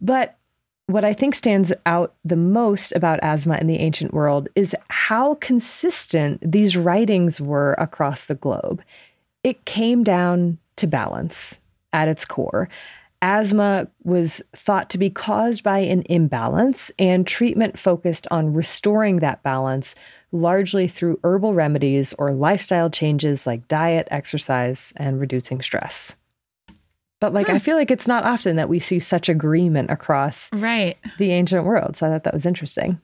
But 0.00 0.36
what 0.92 1.04
I 1.04 1.12
think 1.12 1.34
stands 1.34 1.72
out 1.86 2.14
the 2.24 2.36
most 2.36 2.92
about 2.92 3.20
asthma 3.22 3.58
in 3.58 3.66
the 3.66 3.78
ancient 3.78 4.12
world 4.12 4.48
is 4.54 4.74
how 4.88 5.34
consistent 5.36 6.40
these 6.42 6.76
writings 6.76 7.40
were 7.40 7.74
across 7.74 8.24
the 8.24 8.34
globe. 8.34 8.82
It 9.44 9.64
came 9.64 10.04
down 10.04 10.58
to 10.76 10.86
balance 10.86 11.58
at 11.92 12.08
its 12.08 12.24
core. 12.24 12.68
Asthma 13.22 13.86
was 14.04 14.40
thought 14.54 14.88
to 14.90 14.98
be 14.98 15.10
caused 15.10 15.62
by 15.62 15.80
an 15.80 16.02
imbalance, 16.08 16.90
and 16.98 17.26
treatment 17.26 17.78
focused 17.78 18.26
on 18.30 18.54
restoring 18.54 19.18
that 19.18 19.42
balance 19.42 19.94
largely 20.32 20.88
through 20.88 21.20
herbal 21.24 21.54
remedies 21.54 22.14
or 22.14 22.32
lifestyle 22.32 22.88
changes 22.88 23.46
like 23.46 23.68
diet, 23.68 24.08
exercise, 24.10 24.94
and 24.96 25.20
reducing 25.20 25.60
stress. 25.60 26.14
But 27.20 27.34
like, 27.34 27.46
hmm. 27.46 27.54
I 27.54 27.58
feel 27.58 27.76
like 27.76 27.90
it's 27.90 28.08
not 28.08 28.24
often 28.24 28.56
that 28.56 28.68
we 28.68 28.80
see 28.80 28.98
such 28.98 29.28
agreement 29.28 29.90
across 29.90 30.50
right. 30.52 30.96
the 31.18 31.32
ancient 31.32 31.64
world. 31.64 31.96
So 31.96 32.06
I 32.06 32.10
thought 32.10 32.24
that 32.24 32.34
was 32.34 32.46
interesting. 32.46 33.00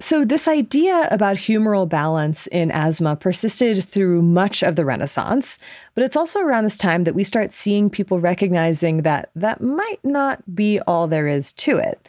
So, 0.00 0.24
this 0.24 0.48
idea 0.48 1.06
about 1.10 1.36
humoral 1.36 1.88
balance 1.88 2.46
in 2.48 2.72
asthma 2.72 3.14
persisted 3.14 3.84
through 3.84 4.22
much 4.22 4.62
of 4.62 4.74
the 4.74 4.86
Renaissance, 4.86 5.58
but 5.94 6.02
it's 6.02 6.16
also 6.16 6.40
around 6.40 6.64
this 6.64 6.78
time 6.78 7.04
that 7.04 7.14
we 7.14 7.22
start 7.22 7.52
seeing 7.52 7.90
people 7.90 8.18
recognizing 8.18 9.02
that 9.02 9.30
that 9.36 9.60
might 9.60 10.00
not 10.02 10.42
be 10.54 10.80
all 10.86 11.06
there 11.06 11.28
is 11.28 11.52
to 11.52 11.76
it. 11.76 12.08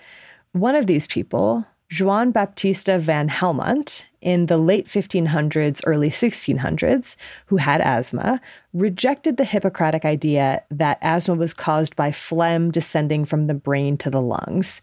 One 0.54 0.76
of 0.76 0.88
these 0.88 1.08
people, 1.08 1.66
Joan 1.94 2.32
Baptista 2.32 2.98
van 2.98 3.30
Helmont 3.30 4.06
in 4.20 4.48
the 4.48 4.58
late 4.58 4.88
1500s, 4.88 5.80
early 5.86 6.10
1600s, 6.10 7.16
who 7.46 7.58
had 7.58 7.82
asthma, 7.82 8.42
rejected 8.74 9.38
the 9.38 9.46
Hippocratic 9.46 10.04
idea 10.04 10.64
that 10.72 10.98
asthma 11.04 11.36
was 11.36 11.54
caused 11.54 11.96
by 11.96 12.12
phlegm 12.12 12.72
descending 12.72 13.26
from 13.26 13.46
the 13.46 13.54
brain 13.54 13.96
to 13.98 14.10
the 14.10 14.22
lungs. 14.22 14.82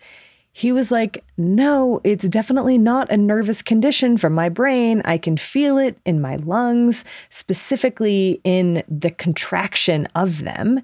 He 0.52 0.70
was 0.70 0.92
like, 0.92 1.24
No, 1.36 2.00
it's 2.04 2.28
definitely 2.28 2.78
not 2.78 3.10
a 3.10 3.16
nervous 3.16 3.60
condition 3.60 4.16
from 4.16 4.32
my 4.32 4.48
brain. 4.48 5.02
I 5.04 5.18
can 5.18 5.36
feel 5.36 5.78
it 5.78 5.98
in 6.06 6.20
my 6.20 6.36
lungs, 6.36 7.04
specifically 7.30 8.40
in 8.44 8.84
the 8.88 9.10
contraction 9.10 10.06
of 10.14 10.44
them. 10.44 10.80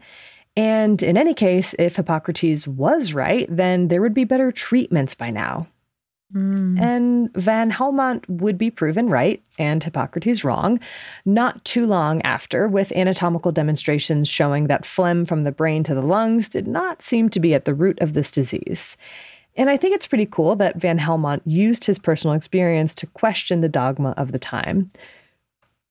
And 0.57 1.05
in 1.05 1.17
any 1.17 1.35
case, 1.35 1.73
if 1.79 1.95
Hippocrates 1.95 2.67
was 2.67 3.13
right, 3.13 3.47
then 3.49 3.87
there 3.87 4.01
would 4.01 4.15
be 4.15 4.25
better 4.25 4.51
treatments 4.51 5.15
by 5.15 5.31
now. 5.31 5.69
Mm. 6.35 6.81
And 6.81 7.33
Van 7.35 7.71
Helmont 7.71 8.29
would 8.29 8.59
be 8.59 8.71
proven 8.71 9.09
right 9.09 9.43
and 9.59 9.83
Hippocrates 9.83 10.45
wrong 10.45 10.81
not 11.25 11.65
too 11.65 11.87
long 11.87 12.21
after, 12.23 12.69
with 12.69 12.93
anatomical 12.93 13.53
demonstrations 13.53 14.29
showing 14.29 14.67
that 14.67 14.85
phlegm 14.85 15.25
from 15.25 15.45
the 15.45 15.53
brain 15.53 15.85
to 15.85 15.95
the 15.95 16.03
lungs 16.03 16.49
did 16.49 16.67
not 16.67 17.01
seem 17.01 17.29
to 17.31 17.41
be 17.41 17.55
at 17.55 17.65
the 17.65 17.75
root 17.75 17.99
of 18.01 18.13
this 18.13 18.31
disease. 18.31 18.97
And 19.57 19.71
I 19.71 19.77
think 19.77 19.95
it's 19.95 20.07
pretty 20.07 20.27
cool 20.27 20.57
that 20.57 20.77
Van 20.77 20.99
Helmont 20.99 21.41
used 21.47 21.85
his 21.85 21.99
personal 21.99 22.37
experience 22.37 22.95
to 22.97 23.07
question 23.07 23.61
the 23.61 23.69
dogma 23.69 24.11
of 24.17 24.33
the 24.33 24.39
time. 24.39 24.91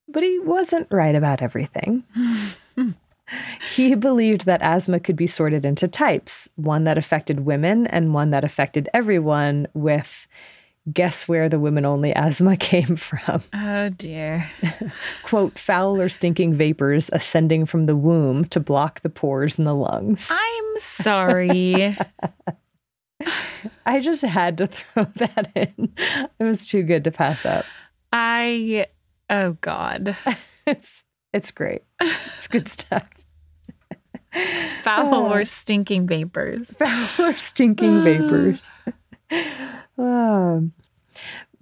But 0.08 0.22
he 0.22 0.38
wasn't 0.40 0.88
right 0.92 1.16
about 1.16 1.42
everything. 1.42 2.04
he 3.74 3.96
believed 3.96 4.46
that 4.46 4.62
asthma 4.62 5.00
could 5.00 5.16
be 5.16 5.28
sorted 5.28 5.66
into 5.66 5.88
types 5.88 6.50
one 6.56 6.84
that 6.84 6.98
affected 6.98 7.42
women 7.42 7.88
and 7.88 8.14
one 8.14 8.32
that 8.32 8.44
affected 8.44 8.90
everyone, 8.94 9.68
with 9.74 10.28
guess 10.92 11.28
where 11.28 11.50
the 11.50 11.60
women 11.60 11.86
only 11.86 12.14
asthma 12.14 12.58
came 12.60 12.96
from. 12.96 13.42
Oh 13.54 13.90
dear. 13.90 14.50
Quote, 15.24 15.58
foul 15.58 16.00
or 16.00 16.10
stinking 16.10 16.54
vapors 16.54 17.10
ascending 17.14 17.66
from 17.66 17.86
the 17.86 17.96
womb 17.96 18.46
to 18.46 18.60
block 18.60 19.02
the 19.02 19.10
pores 19.10 19.58
in 19.58 19.66
the 19.66 19.76
lungs. 19.76 20.30
I'm 20.32 20.80
sorry. 20.80 21.98
I 23.86 24.00
just 24.02 24.22
had 24.22 24.58
to 24.60 24.68
throw 24.68 25.06
that 25.16 25.52
in. 25.56 25.94
It 26.40 26.44
was 26.44 26.68
too 26.68 26.84
good 26.84 27.04
to 27.06 27.12
pass 27.12 27.46
up. 27.46 27.66
I, 28.12 28.88
oh 29.30 29.54
God. 29.62 30.16
it's, 30.68 31.04
it's 31.34 31.52
great. 31.52 31.84
It's 32.00 32.48
good 32.48 32.70
stuff. 32.70 33.08
Foul 34.84 35.34
or 35.34 35.46
stinking 35.46 36.08
vapors. 36.08 36.70
Foul 36.72 37.28
or 37.28 37.38
stinking 37.38 38.04
vapors. 38.04 38.70
Um, 39.98 40.74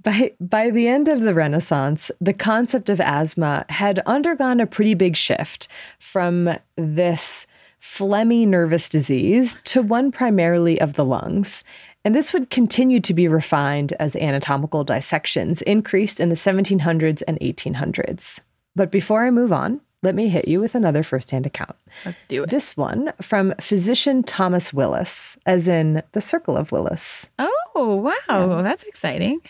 by, 0.02 0.34
by 0.40 0.70
the 0.70 0.88
end 0.88 1.08
of 1.08 1.22
the 1.22 1.34
Renaissance, 1.34 2.12
the 2.20 2.34
concept 2.34 2.90
of 2.90 3.00
asthma 3.00 3.66
had 3.70 4.00
undergone 4.00 4.60
a 4.60 4.68
pretty 4.68 4.94
big 4.96 5.16
shift 5.16 5.68
from 6.00 6.50
this 6.76 7.48
phlegmy 7.82 8.48
nervous 8.48 8.90
disease 8.90 9.60
to 9.66 9.82
one 9.82 10.12
primarily 10.12 10.80
of 10.80 10.94
the 10.94 11.06
lungs. 11.06 11.64
And 12.06 12.16
this 12.16 12.34
would 12.34 12.50
continue 12.50 13.00
to 13.00 13.14
be 13.14 13.28
refined 13.28 13.94
as 14.00 14.16
anatomical 14.18 14.84
dissections 14.84 15.62
increased 15.62 16.20
in 16.20 16.30
the 16.30 16.36
1700s 16.36 17.22
and 17.28 17.40
1800s. 17.40 18.40
But 18.76 18.92
before 18.92 19.26
I 19.26 19.32
move 19.32 19.54
on, 19.54 19.80
let 20.04 20.14
me 20.16 20.28
hit 20.28 20.48
you 20.48 20.60
with 20.60 20.76
another 20.76 21.02
firsthand 21.02 21.46
account. 21.46 21.76
Let's 22.06 22.18
do 22.28 22.44
it. 22.44 22.50
This 22.50 22.78
one 22.78 23.14
from 23.22 23.54
physician 23.60 24.22
Thomas 24.22 24.74
Willis, 24.74 25.38
as 25.46 25.68
in 25.68 26.04
the 26.12 26.22
Circle 26.22 26.56
of 26.56 26.72
Willis. 26.72 27.30
Oh, 27.40 27.96
wow. 27.96 28.12
Yeah. 28.30 28.62
That's 28.62 28.84
exciting. 28.84 29.42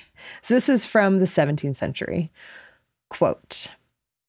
So 0.42 0.54
this 0.54 0.70
is 0.70 0.86
from 0.86 1.20
the 1.20 1.26
17th 1.26 1.76
century. 1.76 2.32
Quote 3.10 3.70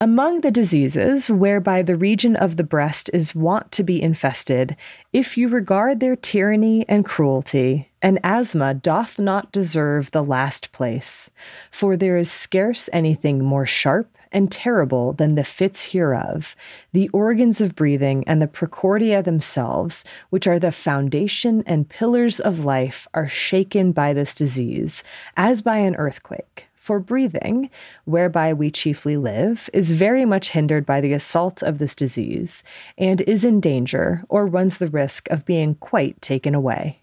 among 0.05 0.43
the 0.43 0.51
diseases 0.51 1.31
whereby 1.31 1.81
the 1.81 1.97
region 1.97 2.37
of 2.37 2.57
the 2.59 2.63
breast 2.63 3.09
is 3.15 3.35
wont 3.35 3.73
to 3.73 3.83
be 3.83 4.03
infested, 4.03 4.77
if 5.15 5.39
you 5.39 5.49
regard 5.49 6.01
their 6.01 6.15
tyranny 6.15 6.85
and 6.91 7.07
cruelty, 7.07 7.91
an 8.03 8.19
asthma 8.23 8.75
doth 8.75 9.19
not 9.19 9.51
deserve 9.51 10.11
the 10.11 10.23
last 10.23 10.73
place. 10.73 11.31
For 11.71 11.97
there 11.97 12.19
is 12.19 12.31
scarce 12.31 12.91
anything 12.93 13.43
more 13.43 13.65
sharp 13.65 14.15
and 14.35 14.53
terrible 14.53 15.15
than 15.15 15.37
the 15.37 15.45
fits 15.45 15.93
hereof, 15.93 16.55
the 16.93 17.09
organs 17.11 17.63
of 17.63 17.75
breathing 17.75 18.25
and 18.27 18.43
the 18.43 18.47
precordia 18.47 19.23
themselves, 19.23 20.05
which 20.29 20.47
are 20.47 20.59
the 20.59 20.73
foundation 20.73 21.63
and 21.67 21.89
pillars 21.89 22.41
of 22.41 22.65
life, 22.65 23.09
are 23.15 23.29
shaken 23.29 23.93
by 23.93 24.13
this 24.13 24.35
disease, 24.35 25.03
as 25.37 25.63
by 25.63 25.79
an 25.79 25.97
earthquake 25.97 26.67
for 26.85 27.01
breathing, 27.01 27.71
whereby 28.05 28.53
we 28.53 28.71
chiefly 28.71 29.17
live, 29.17 29.71
is 29.73 29.93
very 29.93 30.27
much 30.27 30.51
hindered 30.51 30.85
by 30.85 31.01
the 31.01 31.15
assault 31.15 31.63
of 31.63 31.79
this 31.79 31.97
disease, 31.97 32.63
and 32.99 33.23
is 33.23 33.43
in 33.43 33.59
danger 33.59 34.23
or 34.29 34.47
runs 34.47 34.77
the 34.77 34.89
risk 34.89 35.31
of 35.31 35.47
being 35.47 35.75
quite 35.77 36.21
taken 36.21 36.55
away. 36.55 37.01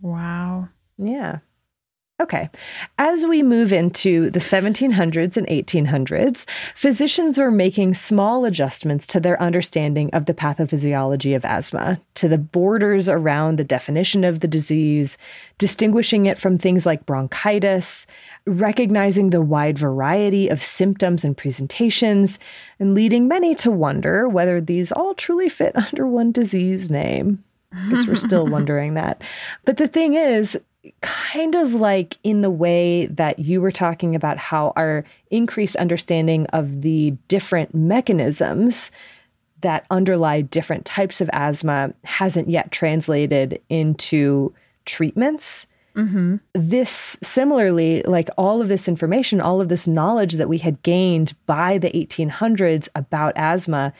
Wow. 0.00 0.70
Yeah. 0.98 1.38
Okay. 2.22 2.48
As 2.98 3.26
we 3.26 3.42
move 3.42 3.72
into 3.72 4.30
the 4.30 4.38
1700s 4.38 5.36
and 5.36 5.44
1800s, 5.48 6.44
physicians 6.76 7.36
were 7.36 7.50
making 7.50 7.94
small 7.94 8.44
adjustments 8.44 9.08
to 9.08 9.18
their 9.18 9.42
understanding 9.42 10.08
of 10.12 10.26
the 10.26 10.32
pathophysiology 10.32 11.34
of 11.34 11.44
asthma, 11.44 12.00
to 12.14 12.28
the 12.28 12.38
borders 12.38 13.08
around 13.08 13.58
the 13.58 13.64
definition 13.64 14.22
of 14.22 14.38
the 14.38 14.46
disease, 14.46 15.18
distinguishing 15.58 16.26
it 16.26 16.38
from 16.38 16.58
things 16.58 16.86
like 16.86 17.06
bronchitis, 17.06 18.06
recognizing 18.46 19.30
the 19.30 19.42
wide 19.42 19.76
variety 19.76 20.46
of 20.46 20.62
symptoms 20.62 21.24
and 21.24 21.36
presentations, 21.36 22.38
and 22.78 22.94
leading 22.94 23.26
many 23.26 23.52
to 23.56 23.72
wonder 23.72 24.28
whether 24.28 24.60
these 24.60 24.92
all 24.92 25.14
truly 25.14 25.48
fit 25.48 25.74
under 25.92 26.06
one 26.06 26.30
disease 26.30 26.88
name. 26.88 27.42
Because 27.88 28.06
we're 28.06 28.14
still 28.14 28.46
wondering 28.48 28.94
that. 28.94 29.22
But 29.64 29.78
the 29.78 29.88
thing 29.88 30.14
is, 30.14 30.56
kind 31.00 31.54
of 31.54 31.74
like 31.74 32.18
in 32.24 32.40
the 32.40 32.50
way 32.50 33.06
that 33.06 33.38
you 33.38 33.60
were 33.60 33.72
talking 33.72 34.14
about 34.14 34.36
how 34.36 34.72
our 34.76 35.04
increased 35.30 35.76
understanding 35.76 36.46
of 36.46 36.82
the 36.82 37.12
different 37.28 37.74
mechanisms 37.74 38.90
that 39.60 39.86
underlie 39.90 40.40
different 40.40 40.84
types 40.84 41.20
of 41.20 41.30
asthma 41.32 41.94
hasn't 42.04 42.50
yet 42.50 42.72
translated 42.72 43.60
into 43.68 44.52
treatments. 44.84 45.68
Mm-hmm. 45.94 46.36
This 46.54 47.16
similarly, 47.22 48.02
like 48.02 48.28
all 48.36 48.60
of 48.60 48.68
this 48.68 48.88
information, 48.88 49.40
all 49.40 49.60
of 49.60 49.68
this 49.68 49.86
knowledge 49.86 50.34
that 50.34 50.48
we 50.48 50.58
had 50.58 50.82
gained 50.82 51.34
by 51.46 51.78
the 51.78 51.90
1800s 51.90 52.88
about 52.94 53.34
asthma 53.36 53.92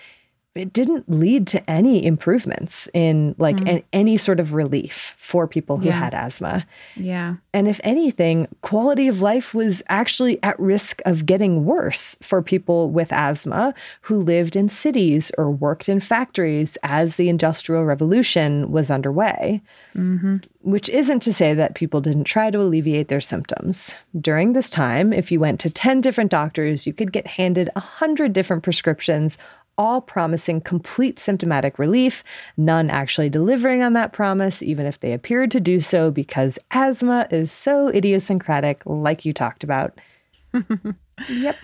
it 0.55 0.73
didn't 0.73 1.09
lead 1.11 1.47
to 1.47 1.71
any 1.71 2.05
improvements 2.05 2.87
in 2.93 3.35
like 3.39 3.57
mm. 3.57 3.77
an, 3.77 3.83
any 3.95 4.19
sort 4.19 4.39
of 4.39 4.53
relief 4.53 5.15
for 5.17 5.47
people 5.47 5.79
who 5.79 5.87
yeah. 5.87 5.99
had 5.99 6.13
asthma. 6.13 6.67
Yeah. 6.95 7.37
And 7.55 7.69
if 7.69 7.81
anything, 7.85 8.47
quality 8.61 9.09
of 9.09 9.23
life 9.23 9.55
was 9.55 9.83
actually 9.89 10.43
at 10.43 10.59
risk 10.61 11.01
of 11.07 11.25
getting 11.25 11.65
worse 11.65 12.17
for 12.21 12.43
people 12.43 12.91
with 12.91 13.13
asthma 13.13 13.73
who 14.03 14.21
lived 14.21 14.55
in 14.55 14.69
cities 14.69 15.33
or 15.39 15.51
worked 15.51 15.89
in 15.89 16.01
factories 16.01 16.77
as 16.83 17.17
the 17.17 17.31
Industrial 17.31 17.85
Revolution 17.85 18.71
was 18.71 18.91
underway. 18.91 19.63
Mm-hmm. 19.97 20.39
Which 20.61 20.89
isn't 20.91 21.21
to 21.21 21.33
say 21.33 21.55
that 21.55 21.75
people 21.75 22.01
didn't 22.01 22.25
try 22.25 22.51
to 22.51 22.61
alleviate 22.61 23.09
their 23.09 23.21
symptoms. 23.21 23.95
During 24.21 24.53
this 24.53 24.71
time, 24.71 25.13
if 25.13 25.33
you 25.33 25.41
went 25.41 25.61
to 25.61 25.71
10 25.71 26.01
different 26.01 26.31
doctors, 26.31 26.87
you 26.87 26.93
could 26.93 27.13
get 27.13 27.27
handed 27.27 27.69
100 27.75 28.33
different 28.33 28.63
prescriptions 28.63 29.39
all 29.79 30.01
promising 30.01 30.61
complete 30.61 31.19
symptomatic 31.19 31.79
relief, 31.79 32.23
none 32.57 32.91
actually 32.91 33.29
delivering 33.29 33.83
on 33.83 33.93
that 33.95 34.13
promise, 34.13 34.63
even 34.63 34.87
if 34.87 35.01
they 35.01 35.13
appeared 35.13 35.51
to 35.51 35.61
do 35.61 35.81
so, 35.81 36.11
because 36.11 36.59
asthma 36.71 37.27
is 37.31 37.51
so 37.51 37.89
idiosyncratic, 37.89 38.83
like 38.85 39.25
you 39.25 39.33
talked 39.33 39.65
about. 39.65 39.99
yep. 41.29 41.57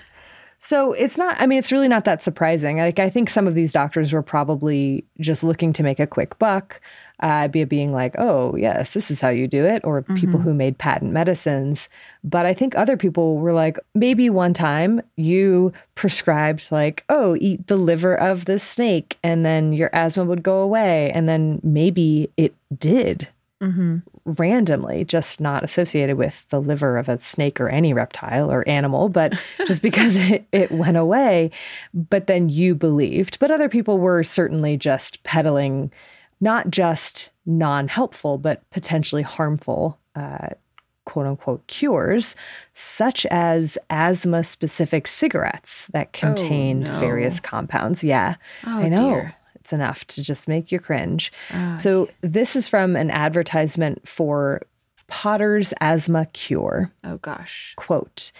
So 0.60 0.92
it's 0.92 1.16
not, 1.16 1.36
I 1.38 1.46
mean, 1.46 1.58
it's 1.58 1.70
really 1.70 1.88
not 1.88 2.04
that 2.04 2.22
surprising. 2.22 2.78
Like, 2.78 2.98
I 2.98 3.10
think 3.10 3.30
some 3.30 3.46
of 3.46 3.54
these 3.54 3.72
doctors 3.72 4.12
were 4.12 4.22
probably 4.22 5.04
just 5.20 5.44
looking 5.44 5.72
to 5.74 5.84
make 5.84 6.00
a 6.00 6.06
quick 6.06 6.38
buck 6.38 6.80
uh, 7.20 7.48
be 7.48 7.64
being 7.64 7.92
like, 7.92 8.14
oh, 8.18 8.54
yes, 8.56 8.94
this 8.94 9.10
is 9.10 9.20
how 9.20 9.28
you 9.28 9.48
do 9.48 9.64
it, 9.64 9.82
or 9.84 10.02
mm-hmm. 10.02 10.14
people 10.14 10.40
who 10.40 10.54
made 10.54 10.78
patent 10.78 11.12
medicines. 11.12 11.88
But 12.22 12.46
I 12.46 12.54
think 12.54 12.76
other 12.76 12.96
people 12.96 13.38
were 13.38 13.52
like, 13.52 13.78
maybe 13.94 14.30
one 14.30 14.54
time 14.54 15.02
you 15.16 15.72
prescribed, 15.94 16.70
like, 16.70 17.04
oh, 17.08 17.36
eat 17.40 17.66
the 17.66 17.76
liver 17.76 18.14
of 18.14 18.44
the 18.44 18.58
snake, 18.58 19.18
and 19.22 19.44
then 19.44 19.72
your 19.72 19.90
asthma 19.92 20.24
would 20.24 20.42
go 20.42 20.60
away. 20.60 21.10
And 21.12 21.28
then 21.28 21.60
maybe 21.62 22.30
it 22.36 22.54
did. 22.78 23.28
Mm-hmm. 23.60 23.96
randomly, 24.24 25.04
just 25.04 25.40
not 25.40 25.64
associated 25.64 26.16
with 26.16 26.48
the 26.50 26.60
liver 26.60 26.96
of 26.96 27.08
a 27.08 27.18
snake 27.18 27.60
or 27.60 27.68
any 27.68 27.92
reptile 27.92 28.52
or 28.52 28.62
animal, 28.68 29.08
but 29.08 29.36
just 29.66 29.82
because 29.82 30.16
it, 30.30 30.46
it 30.52 30.70
went 30.70 30.96
away. 30.96 31.50
But 31.92 32.28
then 32.28 32.50
you 32.50 32.76
believed. 32.76 33.40
But 33.40 33.50
other 33.50 33.68
people 33.68 33.98
were 33.98 34.22
certainly 34.22 34.76
just 34.76 35.24
peddling 35.24 35.90
not 36.40 36.70
just 36.70 37.30
non 37.46 37.88
helpful, 37.88 38.38
but 38.38 38.68
potentially 38.70 39.22
harmful 39.22 39.98
uh, 40.14 40.48
quote 41.08 41.26
unquote 41.26 41.66
cures, 41.68 42.36
such 42.74 43.24
as 43.26 43.78
asthma 43.88 44.44
specific 44.44 45.06
cigarettes 45.06 45.86
that 45.92 46.12
contained 46.12 46.88
oh, 46.88 46.92
no. 46.92 47.00
various 47.00 47.40
compounds. 47.40 48.04
Yeah, 48.04 48.36
oh, 48.66 48.78
I 48.78 48.88
know. 48.88 48.96
Dear. 48.96 49.34
It's 49.56 49.72
enough 49.72 50.06
to 50.06 50.22
just 50.22 50.48
make 50.48 50.72
you 50.72 50.78
cringe. 50.78 51.30
Oh, 51.52 51.78
so, 51.78 52.08
this 52.22 52.56
is 52.56 52.68
from 52.68 52.96
an 52.96 53.10
advertisement 53.10 54.06
for 54.08 54.62
Potter's 55.08 55.74
Asthma 55.80 56.26
Cure. 56.32 56.90
Oh, 57.04 57.18
gosh. 57.18 57.74
Quote, 57.76 58.32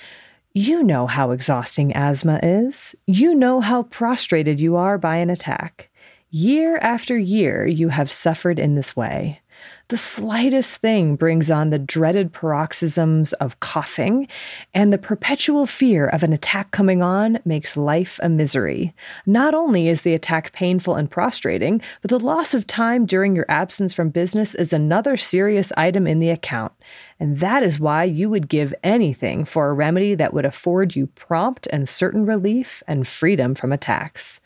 you 0.55 0.82
know 0.82 1.07
how 1.07 1.30
exhausting 1.30 1.94
asthma 1.94 2.40
is. 2.42 2.94
You 3.07 3.34
know 3.34 3.61
how 3.61 3.84
prostrated 3.84 4.59
you 4.59 4.76
are 4.76 4.96
by 4.96 5.16
an 5.16 5.30
attack. 5.30 5.90
Year 6.31 6.76
after 6.83 7.16
year, 7.16 7.66
you 7.66 7.89
have 7.89 8.11
suffered 8.11 8.59
in 8.59 8.74
this 8.74 8.95
way. 8.95 9.41
The 9.89 9.97
slightest 9.97 10.76
thing 10.76 11.16
brings 11.16 11.51
on 11.51 11.70
the 11.70 11.79
dreaded 11.79 12.35
paroxysms 12.35 13.33
of 13.35 13.59
coughing, 13.61 14.29
and 14.74 14.93
the 14.93 14.99
perpetual 14.99 15.64
fear 15.64 16.07
of 16.07 16.22
an 16.22 16.35
attack 16.35 16.70
coming 16.70 17.01
on 17.01 17.39
makes 17.47 17.79
life 17.79 18.20
a 18.22 18.29
misery. 18.29 18.95
Not 19.24 19.55
only 19.55 19.89
is 19.89 20.03
the 20.03 20.12
attack 20.12 20.53
painful 20.53 20.97
and 20.97 21.11
prostrating, 21.11 21.81
but 22.03 22.11
the 22.11 22.20
loss 22.20 22.53
of 22.53 22.66
time 22.66 23.07
during 23.07 23.35
your 23.35 23.47
absence 23.49 23.95
from 23.95 24.11
business 24.11 24.55
is 24.55 24.74
another 24.74 25.16
serious 25.16 25.72
item 25.79 26.07
in 26.07 26.18
the 26.18 26.29
account. 26.29 26.72
And 27.18 27.39
that 27.39 27.62
is 27.62 27.81
why 27.81 28.05
you 28.05 28.29
would 28.29 28.51
give 28.51 28.74
anything 28.85 29.47
for 29.47 29.70
a 29.70 29.74
remedy 29.74 30.14
that 30.16 30.35
would 30.35 30.45
afford 30.45 30.95
you 30.95 31.07
prompt 31.07 31.66
and 31.72 31.89
certain 31.89 32.26
relief 32.26 32.83
and 32.87 33.09
freedom 33.09 33.55
from 33.55 33.72
attacks. 33.72 34.41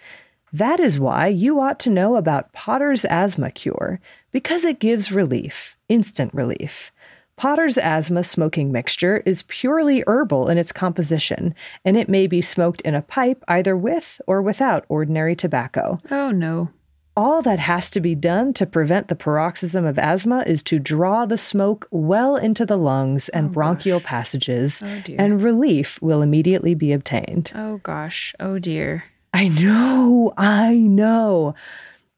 That 0.53 0.80
is 0.80 1.00
why 1.00 1.28
you 1.28 1.61
ought 1.61 1.80
to 1.80 1.90
know 1.90 2.16
about 2.16 2.53
Potter's 2.53 3.05
Asthma 3.07 3.50
Cure, 3.50 4.00
because 4.32 4.64
it 4.64 4.80
gives 4.80 5.11
relief, 5.11 5.76
instant 5.88 6.32
relief. 6.34 6.92
Potter's 7.36 7.78
asthma 7.78 8.22
smoking 8.22 8.70
mixture 8.70 9.22
is 9.24 9.44
purely 9.48 10.05
herbal 10.07 10.48
in 10.48 10.59
its 10.59 10.70
composition, 10.70 11.55
and 11.84 11.96
it 11.96 12.09
may 12.09 12.26
be 12.26 12.42
smoked 12.42 12.82
in 12.82 12.94
a 12.94 13.03
pipe 13.03 13.42
either 13.48 13.76
with 13.76 14.20
or 14.26 14.42
without 14.42 14.84
ordinary 14.88 15.34
tobacco. 15.34 15.98
Oh, 16.11 16.30
no. 16.30 16.68
All 17.16 17.42
that 17.42 17.59
has 17.59 17.90
to 17.90 18.00
be 18.00 18.14
done 18.14 18.53
to 18.55 18.66
prevent 18.66 19.09
the 19.09 19.14
paroxysm 19.16 19.84
of 19.84 19.98
asthma 19.98 20.44
is 20.46 20.62
to 20.64 20.78
draw 20.78 21.26
the 21.26 21.36
smoke 21.36 21.88
well 21.90 22.36
into 22.36 22.64
the 22.64 22.78
lungs 22.78 23.28
and 23.30 23.48
oh, 23.48 23.53
bronchial 23.53 24.00
gosh. 24.00 24.09
passages, 24.09 24.82
oh, 24.82 25.03
and 25.18 25.42
relief 25.42 26.00
will 26.00 26.22
immediately 26.22 26.74
be 26.74 26.92
obtained. 26.92 27.53
Oh, 27.55 27.78
gosh. 27.78 28.34
Oh, 28.40 28.59
dear. 28.59 29.05
I 29.33 29.49
know, 29.49 30.33
I 30.37 30.74
know. 30.74 31.55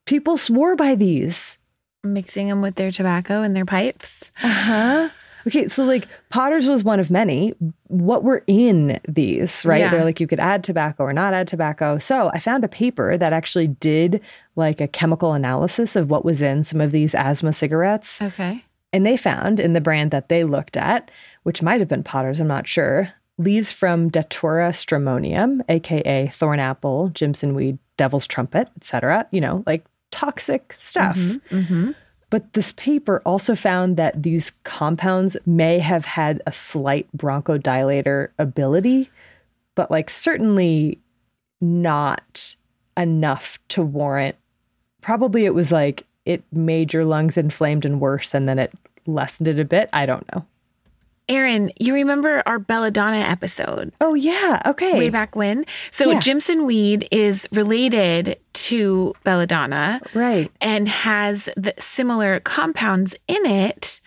People 0.06 0.36
swore 0.36 0.76
by 0.76 0.94
these. 0.94 1.58
Mixing 2.02 2.48
them 2.48 2.60
with 2.60 2.74
their 2.74 2.90
tobacco 2.90 3.42
and 3.42 3.54
their 3.56 3.64
pipes. 3.64 4.30
Uh 4.42 4.48
huh. 4.48 5.08
Okay, 5.46 5.68
so 5.68 5.84
like 5.84 6.08
Potter's 6.30 6.66
was 6.66 6.84
one 6.84 7.00
of 7.00 7.10
many. 7.10 7.54
What 7.88 8.24
were 8.24 8.42
in 8.46 8.98
these, 9.06 9.64
right? 9.64 9.80
Yeah. 9.80 9.90
They're 9.90 10.04
like 10.04 10.20
you 10.20 10.26
could 10.26 10.40
add 10.40 10.64
tobacco 10.64 11.04
or 11.04 11.12
not 11.12 11.34
add 11.34 11.48
tobacco. 11.48 11.98
So 11.98 12.30
I 12.32 12.38
found 12.38 12.64
a 12.64 12.68
paper 12.68 13.18
that 13.18 13.32
actually 13.32 13.68
did 13.68 14.20
like 14.56 14.80
a 14.80 14.88
chemical 14.88 15.34
analysis 15.34 15.96
of 15.96 16.10
what 16.10 16.24
was 16.24 16.40
in 16.40 16.64
some 16.64 16.80
of 16.80 16.92
these 16.92 17.14
asthma 17.14 17.52
cigarettes. 17.52 18.22
Okay. 18.22 18.64
And 18.92 19.04
they 19.04 19.16
found 19.16 19.60
in 19.60 19.72
the 19.72 19.80
brand 19.80 20.12
that 20.12 20.28
they 20.28 20.44
looked 20.44 20.76
at, 20.76 21.10
which 21.42 21.62
might 21.62 21.80
have 21.80 21.88
been 21.88 22.04
Potter's, 22.04 22.40
I'm 22.40 22.46
not 22.46 22.66
sure, 22.66 23.12
leaves 23.38 23.72
from 23.72 24.08
Datura 24.08 24.70
stramonium, 24.70 25.60
aka 25.68 26.28
thornapple, 26.28 27.12
Jimson 27.12 27.54
weed, 27.54 27.78
devil's 27.96 28.26
trumpet, 28.26 28.68
etc. 28.76 29.26
You 29.30 29.40
know, 29.40 29.62
like 29.66 29.84
toxic 30.10 30.76
stuff. 30.78 31.16
Mm-hmm, 31.16 31.56
mm-hmm. 31.56 31.90
But 32.30 32.52
this 32.54 32.72
paper 32.72 33.22
also 33.24 33.54
found 33.54 33.96
that 33.96 34.22
these 34.22 34.52
compounds 34.64 35.36
may 35.46 35.78
have 35.78 36.04
had 36.04 36.42
a 36.46 36.52
slight 36.52 37.06
bronchodilator 37.16 38.28
ability, 38.38 39.10
but 39.74 39.90
like 39.90 40.10
certainly 40.10 40.98
not 41.60 42.56
enough 42.96 43.58
to 43.68 43.82
warrant. 43.82 44.36
Probably 45.00 45.44
it 45.44 45.54
was 45.54 45.70
like 45.70 46.06
it 46.24 46.42
made 46.52 46.92
your 46.92 47.04
lungs 47.04 47.36
inflamed 47.36 47.84
and 47.84 48.00
worse, 48.00 48.34
and 48.34 48.48
then 48.48 48.58
it 48.58 48.72
lessened 49.06 49.48
it 49.48 49.58
a 49.58 49.64
bit. 49.64 49.88
I 49.92 50.06
don't 50.06 50.26
know. 50.34 50.44
Erin, 51.28 51.72
you 51.78 51.94
remember 51.94 52.42
our 52.44 52.58
belladonna 52.58 53.18
episode? 53.18 53.92
Oh, 54.00 54.14
yeah. 54.14 54.60
Okay. 54.66 54.98
Way 54.98 55.10
back 55.10 55.34
when. 55.34 55.64
So, 55.90 56.10
yeah. 56.10 56.20
Jimson 56.20 56.66
weed 56.66 57.08
is 57.10 57.48
related 57.50 58.38
to 58.52 59.14
belladonna. 59.24 60.02
Right. 60.12 60.50
And 60.60 60.86
has 60.88 61.48
the 61.56 61.72
similar 61.78 62.40
compounds 62.40 63.16
in 63.26 63.46
it, 63.46 64.00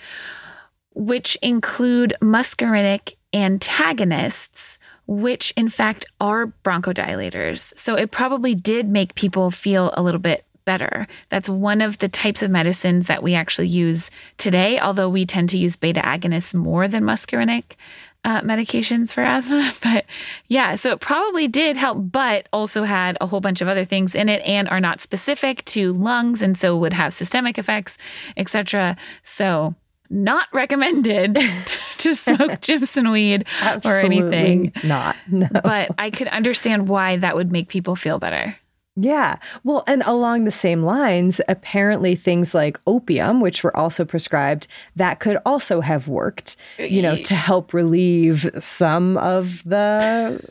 which 0.93 1.35
include 1.41 2.13
muscarinic 2.21 3.15
antagonists, 3.33 4.77
which 5.07 5.53
in 5.57 5.69
fact 5.69 6.05
are 6.21 6.53
bronchodilators. 6.63 7.75
So, 7.77 7.95
it 7.95 8.11
probably 8.11 8.53
did 8.53 8.87
make 8.87 9.15
people 9.15 9.49
feel 9.49 9.91
a 9.95 10.03
little 10.03 10.19
bit 10.19 10.45
better. 10.67 11.07
That's 11.29 11.47
one 11.49 11.81
of 11.81 11.97
the 11.97 12.09
types 12.09 12.43
of 12.43 12.51
medicines 12.51 13.07
that 13.07 13.23
we 13.23 13.33
actually 13.33 13.69
use 13.69 14.11
today, 14.37 14.79
although 14.79 15.09
we 15.09 15.25
tend 15.25 15.49
to 15.51 15.57
use 15.57 15.77
beta 15.77 16.01
agonists 16.01 16.53
more 16.53 16.87
than 16.89 17.05
muscarinic 17.05 17.77
uh, 18.25 18.41
medications 18.41 19.13
for 19.13 19.23
asthma. 19.35 19.71
But 19.81 20.05
yeah, 20.49 20.75
so 20.75 20.91
it 20.91 20.99
probably 20.99 21.47
did 21.47 21.77
help, 21.77 21.97
but 22.11 22.47
also 22.51 22.83
had 22.83 23.17
a 23.21 23.25
whole 23.25 23.39
bunch 23.39 23.61
of 23.61 23.69
other 23.69 23.85
things 23.85 24.13
in 24.13 24.27
it 24.29 24.41
and 24.45 24.67
are 24.67 24.81
not 24.81 24.99
specific 25.01 25.63
to 25.65 25.93
lungs 25.93 26.41
and 26.41 26.57
so 26.57 26.77
would 26.77 26.93
have 26.93 27.13
systemic 27.13 27.57
effects, 27.57 27.97
etc. 28.35 28.97
So 29.23 29.73
not 30.09 30.47
recommended 30.53 31.35
to 31.97 32.15
smoke 32.15 32.61
Jimson 32.61 33.09
weed 33.11 33.45
or 33.85 33.95
anything. 33.95 34.73
Not. 34.83 35.15
No. 35.27 35.47
But 35.51 35.91
I 35.97 36.11
could 36.11 36.27
understand 36.27 36.89
why 36.89 37.17
that 37.17 37.35
would 37.35 37.51
make 37.51 37.69
people 37.69 37.95
feel 37.95 38.19
better. 38.19 38.55
Yeah. 38.99 39.37
Well, 39.63 39.83
and 39.85 40.01
along 40.05 40.45
the 40.45 40.51
same 40.51 40.81
lines, 40.81 41.39
apparently 41.47 42.15
things 42.15 42.55
like 42.55 42.79
opium, 42.87 43.41
which 43.41 43.63
were 43.63 43.75
also 43.77 44.03
prescribed, 44.03 44.67
that 44.95 45.19
could 45.19 45.37
also 45.45 45.81
have 45.81 46.07
worked, 46.07 46.55
you 46.79 47.03
know, 47.03 47.15
to 47.15 47.35
help 47.35 47.73
relieve 47.73 48.49
some 48.59 49.17
of 49.17 49.63
the 49.65 50.41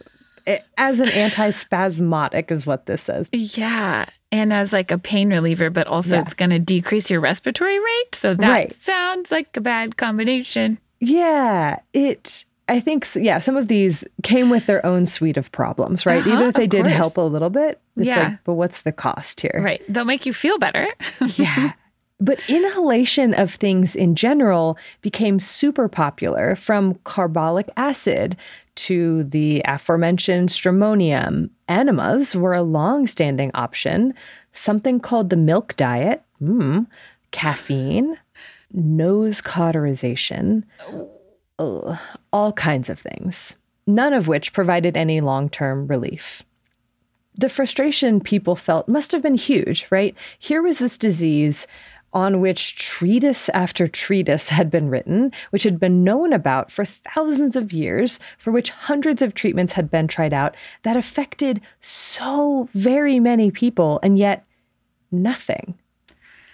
eh, 0.46 0.60
as 0.78 1.00
an 1.00 1.08
antispasmodic 1.08 2.52
is 2.52 2.66
what 2.66 2.86
this 2.86 3.02
says. 3.02 3.28
Yeah. 3.32 4.06
And 4.30 4.52
as 4.52 4.72
like 4.72 4.92
a 4.92 4.98
pain 4.98 5.28
reliever, 5.28 5.68
but 5.68 5.88
also 5.88 6.16
yeah. 6.16 6.22
it's 6.22 6.34
going 6.34 6.50
to 6.50 6.60
decrease 6.60 7.10
your 7.10 7.20
respiratory 7.20 7.80
rate. 7.80 8.14
So 8.14 8.34
that 8.34 8.48
right. 8.48 8.72
sounds 8.72 9.32
like 9.32 9.56
a 9.56 9.60
bad 9.60 9.96
combination. 9.96 10.78
Yeah. 11.00 11.80
It 11.92 12.44
I 12.68 12.80
think, 12.80 13.06
yeah, 13.14 13.38
some 13.38 13.56
of 13.56 13.68
these 13.68 14.04
came 14.22 14.50
with 14.50 14.66
their 14.66 14.84
own 14.84 15.06
suite 15.06 15.36
of 15.36 15.52
problems, 15.52 16.04
right? 16.04 16.20
Uh-huh, 16.20 16.32
Even 16.32 16.48
if 16.48 16.54
they 16.54 16.66
did 16.66 16.82
course. 16.82 16.96
help 16.96 17.16
a 17.16 17.20
little 17.20 17.50
bit, 17.50 17.80
it's 17.96 18.06
yeah. 18.06 18.22
like, 18.22 18.44
but 18.44 18.54
what's 18.54 18.82
the 18.82 18.92
cost 18.92 19.40
here? 19.40 19.60
Right. 19.62 19.82
They'll 19.88 20.04
make 20.04 20.26
you 20.26 20.32
feel 20.32 20.58
better. 20.58 20.88
yeah. 21.36 21.72
But 22.18 22.40
inhalation 22.48 23.34
of 23.34 23.52
things 23.52 23.94
in 23.94 24.14
general 24.14 24.78
became 25.02 25.38
super 25.38 25.88
popular 25.88 26.56
from 26.56 26.94
carbolic 27.04 27.68
acid 27.76 28.36
to 28.76 29.24
the 29.24 29.62
aforementioned 29.64 30.48
stramonium. 30.48 31.50
Enemas 31.68 32.34
were 32.34 32.54
a 32.54 32.62
long 32.62 33.06
standing 33.06 33.50
option. 33.54 34.14
Something 34.54 34.98
called 34.98 35.30
the 35.30 35.36
milk 35.36 35.76
diet, 35.76 36.22
mm, 36.42 36.86
caffeine, 37.30 38.16
nose 38.72 39.40
cauterization 39.40 40.64
ugh, 41.58 41.98
all 42.32 42.52
kinds 42.52 42.88
of 42.88 42.98
things, 42.98 43.56
none 43.86 44.12
of 44.12 44.28
which 44.28 44.52
provided 44.52 44.96
any 44.96 45.20
long 45.20 45.48
term 45.48 45.86
relief. 45.86 46.42
The 47.34 47.48
frustration 47.48 48.20
people 48.20 48.56
felt 48.56 48.88
must 48.88 49.12
have 49.12 49.22
been 49.22 49.34
huge, 49.34 49.86
right? 49.90 50.14
Here 50.38 50.62
was 50.62 50.78
this 50.78 50.96
disease 50.96 51.66
on 52.12 52.40
which 52.40 52.76
treatise 52.76 53.50
after 53.50 53.86
treatise 53.86 54.48
had 54.48 54.70
been 54.70 54.88
written, 54.88 55.30
which 55.50 55.64
had 55.64 55.78
been 55.78 56.02
known 56.02 56.32
about 56.32 56.70
for 56.70 56.86
thousands 56.86 57.56
of 57.56 57.74
years, 57.74 58.18
for 58.38 58.50
which 58.50 58.70
hundreds 58.70 59.20
of 59.20 59.34
treatments 59.34 59.74
had 59.74 59.90
been 59.90 60.08
tried 60.08 60.32
out, 60.32 60.56
that 60.82 60.96
affected 60.96 61.60
so 61.82 62.70
very 62.72 63.20
many 63.20 63.50
people, 63.50 64.00
and 64.02 64.16
yet 64.16 64.46
nothing. 65.12 65.74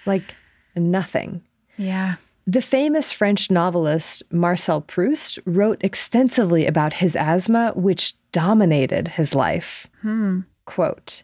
Like 0.05 0.35
nothing. 0.75 1.43
Yeah. 1.77 2.17
The 2.47 2.61
famous 2.61 3.13
French 3.13 3.51
novelist 3.51 4.25
Marcel 4.33 4.81
Proust 4.81 5.39
wrote 5.47 5.83
extensively 5.85 6.67
about 6.67 6.95
his 6.95 7.15
asthma, 7.15 7.73
which 7.77 8.15
dominated 8.33 9.09
his 9.09 9.35
life. 9.35 9.87
Hmm. 10.01 10.41
Quote 10.65 11.23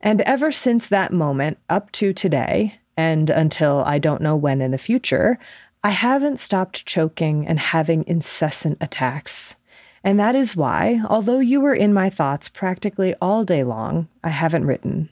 And 0.00 0.22
ever 0.22 0.50
since 0.50 0.86
that 0.86 1.12
moment 1.12 1.58
up 1.68 1.92
to 1.92 2.14
today, 2.14 2.78
and 2.96 3.28
until 3.28 3.82
I 3.84 3.98
don't 3.98 4.22
know 4.22 4.36
when 4.36 4.62
in 4.62 4.70
the 4.70 4.78
future, 4.78 5.38
I 5.84 5.90
haven't 5.90 6.40
stopped 6.40 6.86
choking 6.86 7.46
and 7.46 7.58
having 7.58 8.04
incessant 8.06 8.78
attacks. 8.80 9.54
And 10.02 10.18
that 10.18 10.34
is 10.34 10.56
why, 10.56 11.02
although 11.08 11.40
you 11.40 11.60
were 11.60 11.74
in 11.74 11.92
my 11.92 12.08
thoughts 12.08 12.48
practically 12.48 13.14
all 13.20 13.44
day 13.44 13.64
long, 13.64 14.08
I 14.24 14.30
haven't 14.30 14.66
written. 14.66 15.10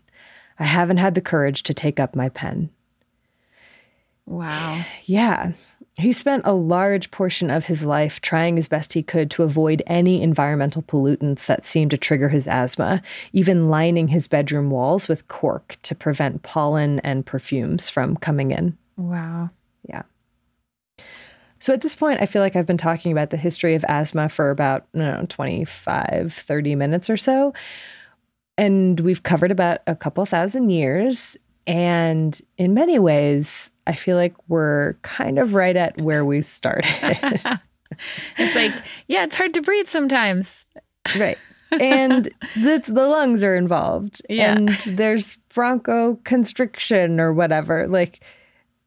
I 0.58 0.64
haven't 0.64 0.96
had 0.96 1.14
the 1.14 1.20
courage 1.20 1.62
to 1.64 1.74
take 1.74 2.00
up 2.00 2.16
my 2.16 2.30
pen. 2.30 2.70
Wow. 4.26 4.84
Yeah. 5.04 5.52
He 5.94 6.12
spent 6.12 6.42
a 6.44 6.52
large 6.52 7.10
portion 7.10 7.48
of 7.48 7.64
his 7.64 7.84
life 7.84 8.20
trying 8.20 8.58
as 8.58 8.68
best 8.68 8.92
he 8.92 9.02
could 9.02 9.30
to 9.30 9.44
avoid 9.44 9.82
any 9.86 10.20
environmental 10.20 10.82
pollutants 10.82 11.46
that 11.46 11.64
seemed 11.64 11.90
to 11.92 11.96
trigger 11.96 12.28
his 12.28 12.46
asthma, 12.46 13.00
even 13.32 13.68
lining 13.68 14.08
his 14.08 14.28
bedroom 14.28 14.70
walls 14.70 15.08
with 15.08 15.26
cork 15.28 15.78
to 15.82 15.94
prevent 15.94 16.42
pollen 16.42 17.00
and 17.00 17.24
perfumes 17.24 17.88
from 17.88 18.16
coming 18.16 18.50
in. 18.50 18.76
Wow. 18.98 19.48
Yeah. 19.88 20.02
So 21.58 21.72
at 21.72 21.80
this 21.80 21.94
point, 21.94 22.20
I 22.20 22.26
feel 22.26 22.42
like 22.42 22.56
I've 22.56 22.66
been 22.66 22.76
talking 22.76 23.12
about 23.12 23.30
the 23.30 23.38
history 23.38 23.74
of 23.74 23.84
asthma 23.88 24.28
for 24.28 24.50
about, 24.50 24.86
I 24.94 24.98
don't 24.98 25.20
know, 25.20 25.26
25, 25.30 26.34
30 26.34 26.74
minutes 26.74 27.08
or 27.08 27.16
so. 27.16 27.54
And 28.58 29.00
we've 29.00 29.22
covered 29.22 29.50
about 29.50 29.80
a 29.86 29.96
couple 29.96 30.26
thousand 30.26 30.68
years. 30.68 31.38
And 31.66 32.38
in 32.58 32.74
many 32.74 32.98
ways, 32.98 33.70
I 33.86 33.94
feel 33.94 34.16
like 34.16 34.34
we're 34.48 34.94
kind 35.02 35.38
of 35.38 35.54
right 35.54 35.76
at 35.76 36.00
where 36.00 36.24
we 36.24 36.42
started. 36.42 36.86
it's 38.36 38.54
like, 38.54 38.72
yeah, 39.08 39.24
it's 39.24 39.36
hard 39.36 39.54
to 39.54 39.62
breathe 39.62 39.88
sometimes. 39.88 40.66
Right. 41.16 41.38
And 41.72 42.30
the, 42.54 42.82
the 42.86 43.06
lungs 43.06 43.42
are 43.44 43.56
involved. 43.56 44.22
Yeah. 44.28 44.56
And 44.56 44.68
there's 44.86 45.36
bronchoconstriction 45.50 47.18
or 47.18 47.32
whatever. 47.32 47.86
Like, 47.88 48.20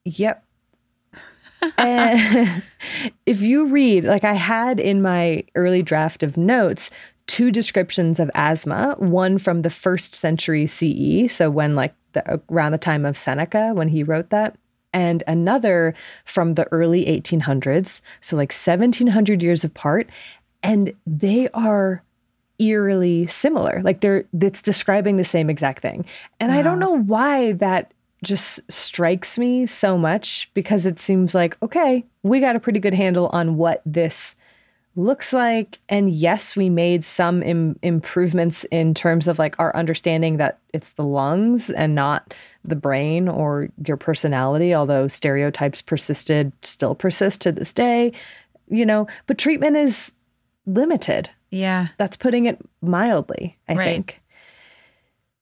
yep. 0.06 0.44
and 1.78 2.64
if 3.26 3.42
you 3.42 3.68
read, 3.68 4.06
like 4.06 4.24
I 4.24 4.34
had 4.34 4.80
in 4.80 5.02
my 5.02 5.44
early 5.56 5.84
draft 5.84 6.24
of 6.24 6.38
notes, 6.38 6.90
two 7.28 7.52
descriptions 7.52 8.20
of 8.20 8.32
asthma, 8.34 8.96
one 8.98 9.38
from 9.38 9.62
the 9.62 9.70
first 9.70 10.16
century 10.16 10.66
CE, 10.66 11.32
so 11.32 11.50
when 11.50 11.76
like 11.76 11.94
the, 12.14 12.42
around 12.50 12.72
the 12.72 12.78
time 12.78 13.06
of 13.06 13.16
Seneca 13.18 13.72
when 13.74 13.88
he 13.88 14.04
wrote 14.04 14.30
that, 14.30 14.58
and 14.94 15.24
another 15.28 15.94
from 16.26 16.56
the 16.56 16.68
early 16.72 17.06
1800s, 17.06 18.02
so 18.22 18.36
like 18.36 18.52
1700 18.52 19.44
years 19.44 19.64
apart, 19.64 20.10
and 20.64 20.94
they 21.06 21.50
are 21.50 22.04
eerily 22.60 23.26
similar. 23.28 23.82
Like 23.84 24.02
they're 24.02 24.26
it's 24.42 24.62
describing 24.62 25.18
the 25.18 25.24
same 25.24 25.50
exact 25.50 25.82
thing. 25.82 26.06
And 26.40 26.52
I 26.52 26.62
don't 26.62 26.80
know 26.80 26.98
why 26.98 27.54
that 27.54 27.94
just 28.22 28.60
strikes 28.70 29.38
me 29.38 29.66
so 29.66 29.98
much 29.98 30.52
because 30.54 30.86
it 30.86 31.00
seems 31.00 31.34
like 31.34 31.58
okay, 31.64 32.06
we 32.24 32.40
got 32.40 32.56
a 32.56 32.60
pretty 32.60 32.80
good 32.80 32.94
handle 32.94 33.30
on 33.32 33.56
what 33.56 33.82
this 33.86 34.36
looks 35.00 35.32
like 35.32 35.80
and 35.88 36.12
yes 36.12 36.58
we 36.58 36.70
made 36.70 37.06
some 37.06 37.42
Im- 37.42 37.80
improvements 37.82 38.66
in 38.66 38.94
terms 38.94 39.30
of 39.30 39.40
like 39.40 39.58
our 39.58 39.74
understanding 39.74 40.36
that 40.38 40.60
it's 40.74 40.90
the 40.92 41.06
lungs 41.06 41.70
and 41.70 41.96
not 41.96 42.34
the 42.66 42.76
brain 42.76 43.30
or 43.30 43.70
your 43.86 43.96
personality 43.96 44.76
although 44.76 45.08
stereotypes 45.08 45.82
persisted 45.82 46.52
still 46.64 46.96
persist 46.96 47.40
to 47.40 47.52
this 47.52 47.72
day 47.72 48.12
you 48.68 48.86
know 48.86 49.08
but 49.26 49.38
treatment 49.38 49.78
is 49.78 50.12
limited 50.66 51.30
yeah 51.50 51.88
that's 51.98 52.18
putting 52.18 52.46
it 52.46 52.60
mildly 52.82 53.58
i 53.70 53.76
right. 53.76 53.86
think 53.86 54.22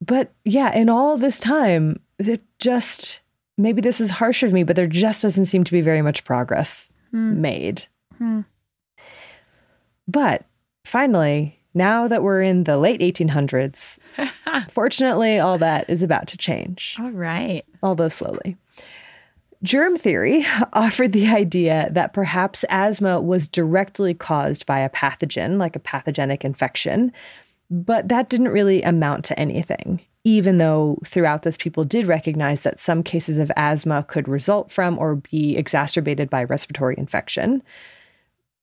but 0.01 0.31
yeah 0.45 0.71
in 0.75 0.87
all 0.87 1.17
this 1.17 1.39
time 1.39 1.99
it 2.19 2.43
just 2.59 3.21
maybe 3.57 3.81
this 3.81 3.99
is 3.99 4.11
harsh 4.11 4.43
of 4.43 4.53
me 4.53 4.63
but 4.63 4.75
there 4.75 4.85
just 4.85 5.23
doesn't 5.23 5.47
seem 5.47 5.63
to 5.63 5.71
be 5.71 5.81
very 5.81 6.03
much 6.03 6.23
progress 6.23 6.91
hmm. 7.09 7.41
made 7.41 7.87
hmm. 8.19 8.41
But 10.07 10.45
finally, 10.85 11.59
now 11.73 12.07
that 12.07 12.23
we're 12.23 12.41
in 12.41 12.63
the 12.63 12.77
late 12.77 13.01
1800s, 13.01 13.99
fortunately, 14.69 15.39
all 15.39 15.57
that 15.57 15.89
is 15.89 16.03
about 16.03 16.27
to 16.27 16.37
change. 16.37 16.95
All 16.99 17.11
right. 17.11 17.65
Although 17.83 18.09
slowly. 18.09 18.57
Germ 19.63 19.97
theory 19.97 20.45
offered 20.73 21.13
the 21.13 21.27
idea 21.29 21.89
that 21.91 22.13
perhaps 22.13 22.63
asthma 22.69 23.21
was 23.21 23.47
directly 23.47 24.13
caused 24.13 24.65
by 24.65 24.79
a 24.79 24.89
pathogen, 24.89 25.57
like 25.57 25.75
a 25.75 25.79
pathogenic 25.79 26.45
infection, 26.45 27.11
but 27.69 28.07
that 28.07 28.29
didn't 28.29 28.49
really 28.49 28.81
amount 28.83 29.25
to 29.25 29.39
anything, 29.39 29.99
even 30.23 30.57
though 30.57 30.99
throughout 31.05 31.43
this, 31.43 31.57
people 31.57 31.83
did 31.83 32.07
recognize 32.07 32.63
that 32.63 32.79
some 32.79 33.03
cases 33.03 33.37
of 33.37 33.51
asthma 33.57 34.03
could 34.07 34.27
result 34.27 34.71
from 34.71 34.97
or 34.97 35.15
be 35.15 35.57
exacerbated 35.57 36.29
by 36.29 36.43
respiratory 36.43 36.95
infection. 36.97 37.61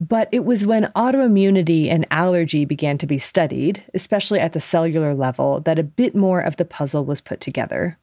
But 0.01 0.29
it 0.33 0.45
was 0.45 0.67
when 0.67 0.91
autoimmunity 0.97 1.89
and 1.89 2.07
allergy 2.11 2.65
began 2.65 2.99
to 2.99 3.07
be 3.07 3.19
studied, 3.19 3.85
especially 3.95 4.41
at 4.41 4.53
the 4.53 4.61
cellular 4.61 5.15
level, 5.15 5.61
that 5.61 5.79
a 5.79 5.85
bit 5.85 6.15
more 6.15 6.41
of 6.41 6.57
the 6.57 6.65
puzzle 6.65 7.05
was 7.05 7.21
put 7.21 7.41
together. 7.41 7.97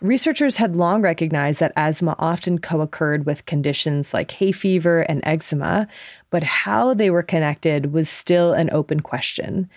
Researchers 0.00 0.56
had 0.56 0.76
long 0.76 1.02
recognized 1.02 1.60
that 1.60 1.74
asthma 1.76 2.16
often 2.18 2.58
co 2.58 2.80
occurred 2.80 3.26
with 3.26 3.44
conditions 3.44 4.14
like 4.14 4.30
hay 4.30 4.52
fever 4.52 5.02
and 5.02 5.20
eczema, 5.24 5.88
but 6.30 6.42
how 6.42 6.94
they 6.94 7.10
were 7.10 7.22
connected 7.22 7.92
was 7.92 8.08
still 8.08 8.54
an 8.54 8.70
open 8.72 9.00
question. 9.00 9.68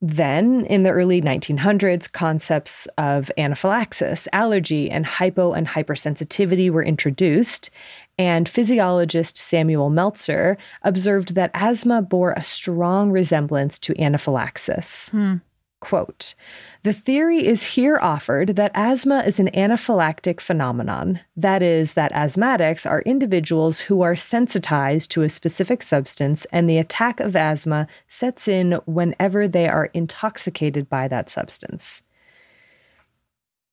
Then, 0.00 0.64
in 0.66 0.84
the 0.84 0.90
early 0.90 1.20
1900s, 1.20 2.10
concepts 2.12 2.86
of 2.98 3.32
anaphylaxis, 3.36 4.28
allergy, 4.32 4.88
and 4.90 5.04
hypo 5.04 5.52
and 5.52 5.66
hypersensitivity 5.66 6.70
were 6.70 6.84
introduced, 6.84 7.70
and 8.16 8.48
physiologist 8.48 9.36
Samuel 9.36 9.90
Meltzer 9.90 10.56
observed 10.82 11.34
that 11.34 11.50
asthma 11.52 12.00
bore 12.00 12.32
a 12.36 12.44
strong 12.44 13.10
resemblance 13.10 13.78
to 13.80 14.00
anaphylaxis. 14.00 15.08
Hmm. 15.08 15.36
Quote 15.80 16.34
The 16.82 16.92
theory 16.92 17.46
is 17.46 17.62
here 17.62 17.98
offered 18.02 18.56
that 18.56 18.72
asthma 18.74 19.22
is 19.24 19.38
an 19.38 19.48
anaphylactic 19.54 20.40
phenomenon. 20.40 21.20
That 21.36 21.62
is, 21.62 21.92
that 21.92 22.12
asthmatics 22.12 22.88
are 22.88 23.02
individuals 23.02 23.80
who 23.80 24.02
are 24.02 24.16
sensitized 24.16 25.10
to 25.12 25.22
a 25.22 25.28
specific 25.28 25.82
substance, 25.82 26.46
and 26.50 26.68
the 26.68 26.78
attack 26.78 27.20
of 27.20 27.36
asthma 27.36 27.86
sets 28.08 28.48
in 28.48 28.72
whenever 28.86 29.46
they 29.46 29.68
are 29.68 29.90
intoxicated 29.94 30.88
by 30.88 31.06
that 31.08 31.30
substance. 31.30 32.02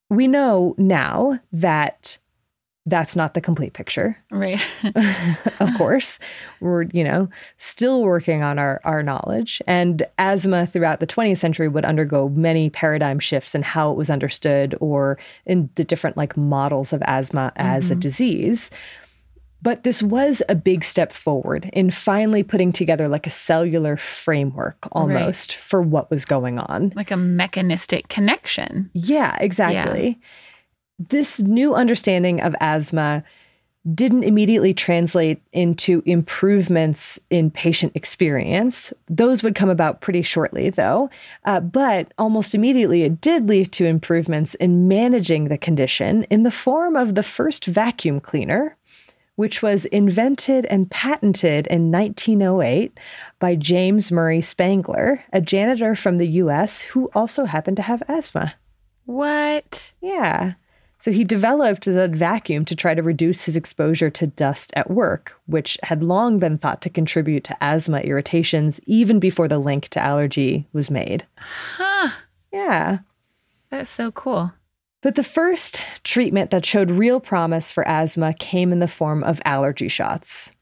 We 0.10 0.28
know 0.28 0.76
now 0.78 1.40
that 1.52 2.20
that's 2.86 3.16
not 3.16 3.34
the 3.34 3.42
complete 3.42 3.74
picture. 3.74 4.18
Right. 4.30 4.64
of 5.60 5.74
course. 5.78 6.20
We're, 6.60 6.84
you 6.84 7.04
know, 7.04 7.30
still 7.58 8.04
working 8.04 8.44
on 8.44 8.60
our, 8.60 8.80
our 8.84 9.02
knowledge. 9.02 9.62
And 9.66 10.06
asthma 10.20 10.68
throughout 10.68 11.00
the 11.00 11.08
20th 11.08 11.38
century 11.38 11.68
would 11.68 11.86
undergo 11.86 12.30
many 12.30 12.70
paradigm 12.70 13.20
shifts 13.20 13.56
in 13.56 13.64
how 13.64 13.92
it 13.92 13.98
was 13.98 14.10
understood 14.10 14.76
or 14.80 15.18
in 15.46 15.70
the 15.76 15.84
different 15.84 16.16
like 16.16 16.38
models 16.38 16.94
of 16.94 17.02
asthma 17.04 17.52
as 17.56 17.86
mm-hmm. 17.86 17.94
a 17.94 17.96
disease. 17.96 18.70
But 19.64 19.84
this 19.84 20.04
was 20.04 20.44
a 20.48 20.54
big 20.54 20.84
step 20.84 21.12
forward 21.12 21.72
in 21.74 21.90
finally 21.90 22.44
putting 22.44 22.72
together 22.72 23.08
like 23.08 23.26
a 23.26 23.32
cellular 23.32 23.98
framework 23.98 24.88
almost 24.92 25.54
right. 25.54 25.60
for 25.60 25.82
what 25.82 26.12
was 26.12 26.24
going 26.24 26.60
on. 26.60 26.94
Like 26.96 27.10
a 27.10 27.18
mechanistic 27.18 28.10
connection. 28.10 28.92
Yeah, 28.94 29.36
exactly. 29.40 30.20
Yeah 30.22 30.28
this 31.00 31.40
new 31.40 31.76
understanding 31.76 32.42
of 32.42 32.56
asthma 32.60 33.24
didn't 33.94 34.24
immediately 34.24 34.74
translate 34.74 35.42
into 35.54 36.02
improvements 36.08 37.20
in 37.30 37.52
patient 37.52 37.92
experience. 37.94 38.92
Those 39.08 39.44
would 39.44 39.54
come 39.54 39.70
about 39.70 40.02
pretty 40.02 40.24
shortly, 40.24 40.72
though. 40.72 41.10
Uh, 41.44 41.60
but 41.60 42.12
almost 42.18 42.56
immediately, 42.56 43.04
it 43.04 43.22
did 43.22 43.48
lead 43.48 43.72
to 43.74 43.86
improvements 43.86 44.56
in 44.56 44.88
managing 44.88 45.50
the 45.50 45.58
condition 45.58 46.24
in 46.26 46.42
the 46.42 46.52
form 46.52 46.96
of 46.96 47.14
the 47.14 47.22
first 47.22 47.66
vacuum 47.66 48.20
cleaner, 48.20 48.76
which 49.36 49.62
was 49.62 49.86
invented 49.86 50.66
and 50.66 50.90
patented 50.90 51.68
in 51.68 51.92
1908 51.92 53.00
by 53.38 53.54
James 53.54 54.12
Murray 54.12 54.42
Spangler, 54.42 55.24
a 55.32 55.42
janitor 55.42 55.96
from 55.96 56.18
the 56.18 56.28
US 56.28 56.82
who 56.82 57.12
also 57.14 57.46
happened 57.46 57.78
to 57.78 57.84
have 57.84 58.02
asthma. 58.08 58.56
What? 59.06 59.92
Yeah. 60.02 60.54
So 61.06 61.12
he 61.12 61.24
developed 61.24 61.86
the 61.86 62.08
vacuum 62.08 62.66
to 62.66 62.76
try 62.76 62.96
to 62.96 63.04
reduce 63.04 63.44
his 63.44 63.56
exposure 63.56 64.10
to 64.10 64.26
dust 64.26 64.74
at 64.76 64.90
work, 64.90 65.40
which 65.46 65.78
had 65.84 66.02
long 66.02 66.40
been 66.40 66.58
thought 66.58 66.82
to 66.82 66.90
contribute 66.90 67.44
to 67.44 67.56
asthma 67.62 68.00
irritations 68.00 68.80
even 68.88 69.20
before 69.20 69.48
the 69.48 69.60
link 69.60 69.90
to 69.90 70.04
allergy 70.04 70.68
was 70.74 70.90
made. 70.90 71.24
Huh. 71.38 72.10
Yeah. 72.52 72.98
That's 73.70 73.92
so 73.92 74.10
cool. 74.14 74.52
But 75.04 75.14
the 75.14 75.22
first 75.22 75.84
treatment 76.04 76.50
that 76.50 76.66
showed 76.66 76.90
real 76.90 77.20
promise 77.20 77.72
for 77.72 77.88
asthma 77.88 78.34
came 78.40 78.72
in 78.72 78.80
the 78.80 78.88
form 78.88 79.24
of 79.24 79.40
allergy 79.46 79.90
shots. 79.90 80.54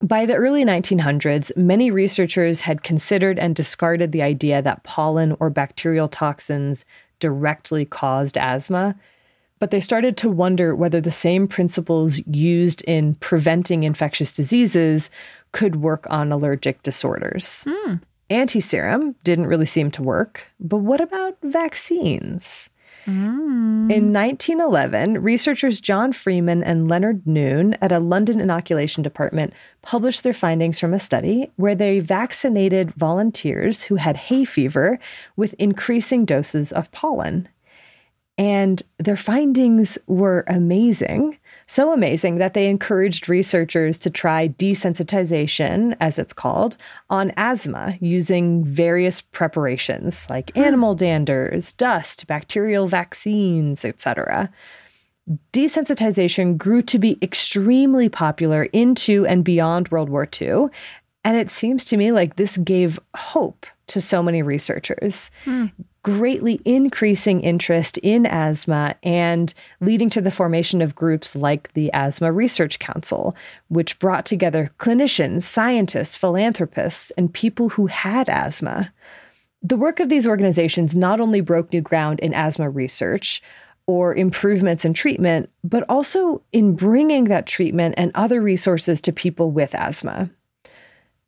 By 0.00 0.26
the 0.26 0.36
early 0.36 0.64
1900s, 0.64 1.56
many 1.56 1.90
researchers 1.90 2.60
had 2.60 2.84
considered 2.84 3.36
and 3.36 3.56
discarded 3.56 4.12
the 4.12 4.22
idea 4.22 4.62
that 4.62 4.84
pollen 4.84 5.36
or 5.40 5.50
bacterial 5.50 6.06
toxins 6.06 6.84
directly 7.18 7.84
caused 7.84 8.38
asthma 8.38 8.94
but 9.62 9.70
they 9.70 9.78
started 9.78 10.16
to 10.16 10.28
wonder 10.28 10.74
whether 10.74 11.00
the 11.00 11.12
same 11.12 11.46
principles 11.46 12.20
used 12.26 12.82
in 12.82 13.14
preventing 13.14 13.84
infectious 13.84 14.32
diseases 14.32 15.08
could 15.52 15.76
work 15.76 16.04
on 16.10 16.32
allergic 16.32 16.82
disorders. 16.82 17.64
Mm. 17.68 18.00
Antiserum 18.28 19.14
didn't 19.22 19.46
really 19.46 19.66
seem 19.66 19.92
to 19.92 20.02
work, 20.02 20.48
but 20.58 20.78
what 20.78 21.00
about 21.00 21.36
vaccines? 21.44 22.70
Mm. 23.06 23.88
In 23.88 24.12
1911, 24.12 25.22
researchers 25.22 25.80
John 25.80 26.12
Freeman 26.12 26.64
and 26.64 26.88
Leonard 26.88 27.24
Noon 27.24 27.74
at 27.80 27.92
a 27.92 28.00
London 28.00 28.40
inoculation 28.40 29.04
department 29.04 29.52
published 29.82 30.24
their 30.24 30.34
findings 30.34 30.80
from 30.80 30.92
a 30.92 30.98
study 30.98 31.48
where 31.54 31.76
they 31.76 32.00
vaccinated 32.00 32.92
volunteers 32.94 33.84
who 33.84 33.94
had 33.94 34.16
hay 34.16 34.44
fever 34.44 34.98
with 35.36 35.54
increasing 35.60 36.24
doses 36.24 36.72
of 36.72 36.90
pollen. 36.90 37.48
And 38.42 38.82
their 38.98 39.16
findings 39.16 39.98
were 40.08 40.44
amazing. 40.48 41.38
So 41.68 41.92
amazing 41.92 42.38
that 42.38 42.54
they 42.54 42.68
encouraged 42.68 43.28
researchers 43.28 44.00
to 44.00 44.10
try 44.10 44.48
desensitization, 44.48 45.96
as 46.00 46.18
it's 46.18 46.32
called, 46.32 46.76
on 47.08 47.32
asthma 47.36 47.96
using 48.00 48.64
various 48.64 49.20
preparations 49.20 50.26
like 50.28 50.50
hmm. 50.54 50.60
animal 50.60 50.96
danders, 50.96 51.72
dust, 51.76 52.26
bacterial 52.26 52.88
vaccines, 52.88 53.84
etc. 53.84 54.50
Desensitization 55.52 56.58
grew 56.58 56.82
to 56.82 56.98
be 56.98 57.18
extremely 57.22 58.08
popular 58.08 58.64
into 58.72 59.24
and 59.24 59.44
beyond 59.44 59.88
World 59.92 60.08
War 60.08 60.28
II. 60.40 60.66
And 61.24 61.36
it 61.36 61.48
seems 61.48 61.84
to 61.84 61.96
me 61.96 62.10
like 62.10 62.34
this 62.34 62.56
gave 62.56 62.98
hope 63.14 63.66
to 63.92 64.00
so 64.00 64.22
many 64.22 64.42
researchers. 64.42 65.30
Hmm 65.44 65.66
greatly 66.02 66.60
increasing 66.64 67.40
interest 67.42 67.96
in 67.98 68.26
asthma 68.26 68.94
and 69.02 69.54
leading 69.80 70.10
to 70.10 70.20
the 70.20 70.30
formation 70.30 70.82
of 70.82 70.96
groups 70.96 71.36
like 71.36 71.72
the 71.74 71.92
Asthma 71.92 72.32
Research 72.32 72.78
Council, 72.78 73.36
which 73.68 73.98
brought 73.98 74.26
together 74.26 74.72
clinicians, 74.78 75.44
scientists, 75.44 76.16
philanthropists, 76.16 77.12
and 77.16 77.32
people 77.32 77.68
who 77.70 77.86
had 77.86 78.28
asthma. 78.28 78.92
The 79.62 79.76
work 79.76 80.00
of 80.00 80.08
these 80.08 80.26
organizations 80.26 80.96
not 80.96 81.20
only 81.20 81.40
broke 81.40 81.72
new 81.72 81.80
ground 81.80 82.18
in 82.18 82.34
asthma 82.34 82.68
research 82.68 83.40
or 83.86 84.14
improvements 84.14 84.84
in 84.84 84.94
treatment, 84.94 85.50
but 85.62 85.84
also 85.88 86.42
in 86.52 86.74
bringing 86.74 87.24
that 87.24 87.46
treatment 87.46 87.94
and 87.96 88.10
other 88.14 88.40
resources 88.42 89.00
to 89.02 89.12
people 89.12 89.52
with 89.52 89.74
asthma. 89.74 90.30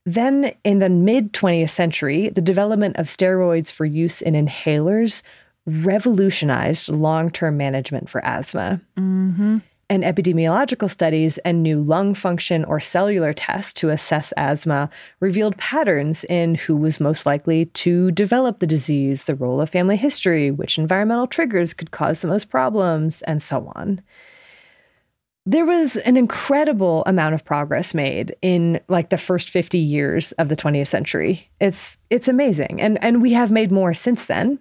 Then, 0.06 0.54
in 0.64 0.80
the 0.80 0.90
mid 0.90 1.32
20th 1.32 1.70
century, 1.70 2.28
the 2.28 2.42
development 2.42 2.96
of 2.96 3.06
steroids 3.06 3.72
for 3.72 3.86
use 3.86 4.20
in 4.20 4.34
inhalers 4.34 5.22
revolutionized 5.66 6.90
long 6.90 7.30
term 7.30 7.56
management 7.56 8.10
for 8.10 8.24
asthma. 8.24 8.80
Mm-hmm. 8.98 9.58
And 9.90 10.02
epidemiological 10.02 10.90
studies 10.90 11.36
and 11.38 11.62
new 11.62 11.80
lung 11.80 12.14
function 12.14 12.64
or 12.64 12.80
cellular 12.80 13.34
tests 13.34 13.72
to 13.74 13.90
assess 13.90 14.32
asthma 14.36 14.88
revealed 15.20 15.56
patterns 15.58 16.24
in 16.24 16.54
who 16.54 16.74
was 16.74 17.00
most 17.00 17.26
likely 17.26 17.66
to 17.66 18.10
develop 18.12 18.58
the 18.58 18.66
disease, 18.66 19.24
the 19.24 19.34
role 19.34 19.60
of 19.60 19.68
family 19.68 19.96
history, 19.96 20.50
which 20.50 20.78
environmental 20.78 21.26
triggers 21.26 21.74
could 21.74 21.90
cause 21.90 22.22
the 22.22 22.28
most 22.28 22.48
problems, 22.48 23.22
and 23.22 23.42
so 23.42 23.70
on 23.74 24.00
there 25.46 25.66
was 25.66 25.96
an 25.98 26.16
incredible 26.16 27.02
amount 27.06 27.34
of 27.34 27.44
progress 27.44 27.92
made 27.92 28.34
in 28.40 28.80
like 28.88 29.10
the 29.10 29.18
first 29.18 29.50
50 29.50 29.78
years 29.78 30.32
of 30.32 30.48
the 30.48 30.56
20th 30.56 30.86
century. 30.86 31.50
It's 31.60 31.98
it's 32.08 32.28
amazing. 32.28 32.80
And 32.80 33.02
and 33.02 33.20
we 33.20 33.32
have 33.34 33.50
made 33.50 33.70
more 33.70 33.92
since 33.92 34.24
then. 34.24 34.58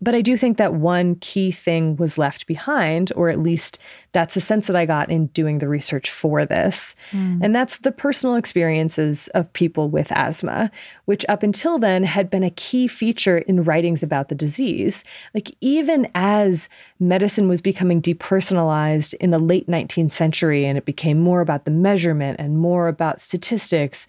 But 0.00 0.14
I 0.14 0.20
do 0.20 0.36
think 0.36 0.58
that 0.58 0.74
one 0.74 1.16
key 1.16 1.50
thing 1.50 1.96
was 1.96 2.18
left 2.18 2.46
behind, 2.46 3.12
or 3.16 3.30
at 3.30 3.40
least 3.40 3.78
that's 4.12 4.34
the 4.34 4.40
sense 4.40 4.68
that 4.68 4.76
I 4.76 4.86
got 4.86 5.10
in 5.10 5.26
doing 5.28 5.58
the 5.58 5.68
research 5.68 6.10
for 6.10 6.46
this. 6.46 6.94
Mm. 7.10 7.40
And 7.42 7.54
that's 7.54 7.78
the 7.78 7.90
personal 7.90 8.36
experiences 8.36 9.28
of 9.34 9.52
people 9.52 9.88
with 9.88 10.12
asthma, 10.12 10.70
which 11.06 11.26
up 11.28 11.42
until 11.42 11.78
then 11.78 12.04
had 12.04 12.30
been 12.30 12.44
a 12.44 12.50
key 12.50 12.86
feature 12.86 13.38
in 13.38 13.64
writings 13.64 14.02
about 14.02 14.28
the 14.28 14.34
disease. 14.34 15.02
Like, 15.34 15.50
even 15.60 16.08
as 16.14 16.68
medicine 17.00 17.48
was 17.48 17.60
becoming 17.60 18.00
depersonalized 18.00 19.14
in 19.14 19.30
the 19.30 19.38
late 19.40 19.66
19th 19.66 20.12
century 20.12 20.64
and 20.64 20.78
it 20.78 20.84
became 20.84 21.18
more 21.18 21.40
about 21.40 21.64
the 21.64 21.70
measurement 21.72 22.38
and 22.38 22.58
more 22.58 22.86
about 22.86 23.20
statistics, 23.20 24.06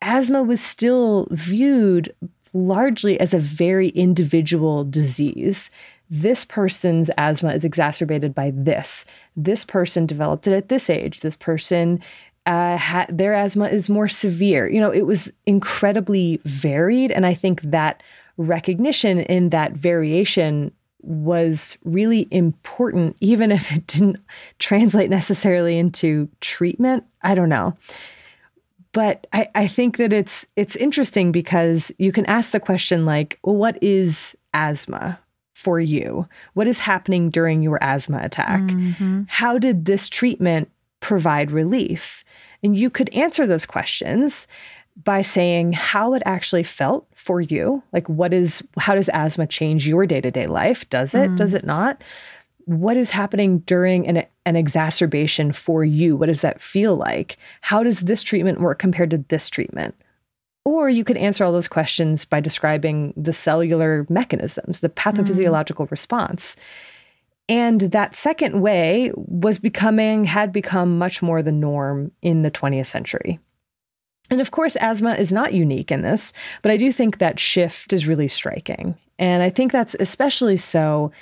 asthma 0.00 0.42
was 0.42 0.60
still 0.60 1.28
viewed 1.30 2.12
largely 2.52 3.18
as 3.20 3.34
a 3.34 3.38
very 3.38 3.88
individual 3.90 4.84
disease. 4.84 5.70
This 6.10 6.44
person's 6.44 7.10
asthma 7.16 7.54
is 7.54 7.64
exacerbated 7.64 8.34
by 8.34 8.52
this. 8.54 9.04
This 9.36 9.64
person 9.64 10.04
developed 10.06 10.46
it 10.46 10.52
at 10.52 10.68
this 10.68 10.90
age. 10.90 11.20
This 11.20 11.36
person 11.36 12.00
uh, 12.44 12.76
ha- 12.76 13.06
their 13.08 13.34
asthma 13.34 13.68
is 13.68 13.88
more 13.88 14.08
severe. 14.08 14.68
You 14.68 14.80
know, 14.80 14.90
it 14.90 15.06
was 15.06 15.32
incredibly 15.46 16.40
varied. 16.44 17.12
And 17.12 17.24
I 17.24 17.34
think 17.34 17.62
that 17.62 18.02
recognition 18.36 19.20
in 19.20 19.50
that 19.50 19.72
variation 19.72 20.72
was 21.02 21.76
really 21.84 22.28
important, 22.30 23.16
even 23.20 23.50
if 23.52 23.72
it 23.72 23.86
didn't 23.86 24.18
translate 24.58 25.10
necessarily 25.10 25.78
into 25.78 26.28
treatment. 26.40 27.04
I 27.22 27.34
don't 27.34 27.48
know. 27.48 27.76
But 28.92 29.26
I, 29.32 29.48
I 29.54 29.66
think 29.66 29.96
that 29.96 30.12
it's 30.12 30.46
it's 30.56 30.76
interesting 30.76 31.32
because 31.32 31.90
you 31.98 32.12
can 32.12 32.26
ask 32.26 32.50
the 32.50 32.60
question 32.60 33.06
like, 33.06 33.38
well, 33.42 33.56
what 33.56 33.82
is 33.82 34.36
asthma 34.52 35.18
for 35.54 35.80
you? 35.80 36.28
What 36.54 36.66
is 36.66 36.78
happening 36.78 37.30
during 37.30 37.62
your 37.62 37.82
asthma 37.82 38.20
attack? 38.22 38.60
Mm-hmm. 38.60 39.22
How 39.28 39.58
did 39.58 39.84
this 39.86 40.08
treatment 40.08 40.70
provide 41.00 41.50
relief? 41.50 42.24
And 42.62 42.76
you 42.76 42.90
could 42.90 43.08
answer 43.10 43.46
those 43.46 43.66
questions 43.66 44.46
by 45.04 45.22
saying 45.22 45.72
how 45.72 46.14
it 46.14 46.22
actually 46.26 46.62
felt 46.62 47.06
for 47.14 47.40
you. 47.40 47.82
Like, 47.92 48.08
what 48.08 48.34
is, 48.34 48.62
how 48.78 48.94
does 48.94 49.08
asthma 49.12 49.46
change 49.46 49.88
your 49.88 50.06
day 50.06 50.20
to 50.20 50.30
day 50.30 50.46
life? 50.46 50.88
Does 50.90 51.14
it? 51.14 51.30
Mm. 51.30 51.36
Does 51.36 51.54
it 51.54 51.64
not? 51.64 52.02
What 52.66 52.96
is 52.96 53.10
happening 53.10 53.58
during 53.60 54.06
an, 54.06 54.26
an 54.46 54.56
exacerbation 54.56 55.52
for 55.52 55.84
you? 55.84 56.16
What 56.16 56.26
does 56.26 56.40
that 56.42 56.62
feel 56.62 56.96
like? 56.96 57.36
How 57.60 57.82
does 57.82 58.00
this 58.00 58.22
treatment 58.22 58.60
work 58.60 58.78
compared 58.78 59.10
to 59.10 59.24
this 59.28 59.48
treatment? 59.48 59.94
Or 60.64 60.88
you 60.88 61.04
could 61.04 61.16
answer 61.16 61.44
all 61.44 61.52
those 61.52 61.68
questions 61.68 62.24
by 62.24 62.40
describing 62.40 63.12
the 63.16 63.32
cellular 63.32 64.06
mechanisms, 64.08 64.80
the 64.80 64.88
pathophysiological 64.88 65.86
mm. 65.86 65.90
response. 65.90 66.56
And 67.48 67.80
that 67.80 68.14
second 68.14 68.60
way 68.60 69.10
was 69.14 69.58
becoming, 69.58 70.24
had 70.24 70.52
become 70.52 70.98
much 70.98 71.20
more 71.20 71.42
the 71.42 71.52
norm 71.52 72.12
in 72.22 72.42
the 72.42 72.50
20th 72.50 72.86
century. 72.86 73.40
And 74.30 74.40
of 74.40 74.52
course, 74.52 74.76
asthma 74.76 75.14
is 75.14 75.32
not 75.32 75.52
unique 75.52 75.90
in 75.90 76.02
this, 76.02 76.32
but 76.62 76.70
I 76.70 76.76
do 76.76 76.92
think 76.92 77.18
that 77.18 77.40
shift 77.40 77.92
is 77.92 78.06
really 78.06 78.28
striking. 78.28 78.96
And 79.18 79.42
I 79.42 79.50
think 79.50 79.72
that's 79.72 79.96
especially 80.00 80.56
so 80.56 81.12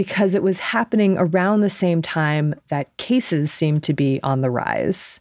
because 0.00 0.34
it 0.34 0.42
was 0.42 0.60
happening 0.60 1.14
around 1.18 1.60
the 1.60 1.68
same 1.68 2.00
time 2.00 2.54
that 2.68 2.96
cases 2.96 3.52
seemed 3.52 3.82
to 3.82 3.92
be 3.92 4.18
on 4.22 4.40
the 4.40 4.48
rise. 4.48 5.20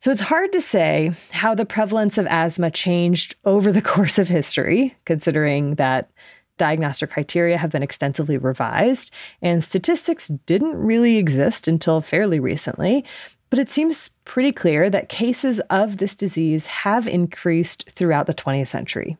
So 0.00 0.10
it's 0.10 0.18
hard 0.18 0.50
to 0.50 0.60
say 0.60 1.12
how 1.30 1.54
the 1.54 1.64
prevalence 1.64 2.18
of 2.18 2.26
asthma 2.26 2.72
changed 2.72 3.36
over 3.44 3.70
the 3.70 3.80
course 3.94 4.18
of 4.18 4.26
history, 4.26 4.96
considering 5.04 5.76
that 5.76 6.10
diagnostic 6.56 7.10
criteria 7.10 7.56
have 7.56 7.70
been 7.70 7.84
extensively 7.84 8.38
revised 8.38 9.12
and 9.40 9.62
statistics 9.62 10.32
didn't 10.44 10.74
really 10.74 11.16
exist 11.16 11.68
until 11.68 12.00
fairly 12.00 12.40
recently. 12.40 13.04
But 13.50 13.60
it 13.60 13.70
seems 13.70 14.10
pretty 14.24 14.50
clear 14.50 14.90
that 14.90 15.10
cases 15.10 15.60
of 15.70 15.98
this 15.98 16.16
disease 16.16 16.66
have 16.66 17.06
increased 17.06 17.88
throughout 17.88 18.26
the 18.26 18.34
20th 18.34 18.66
century. 18.66 19.16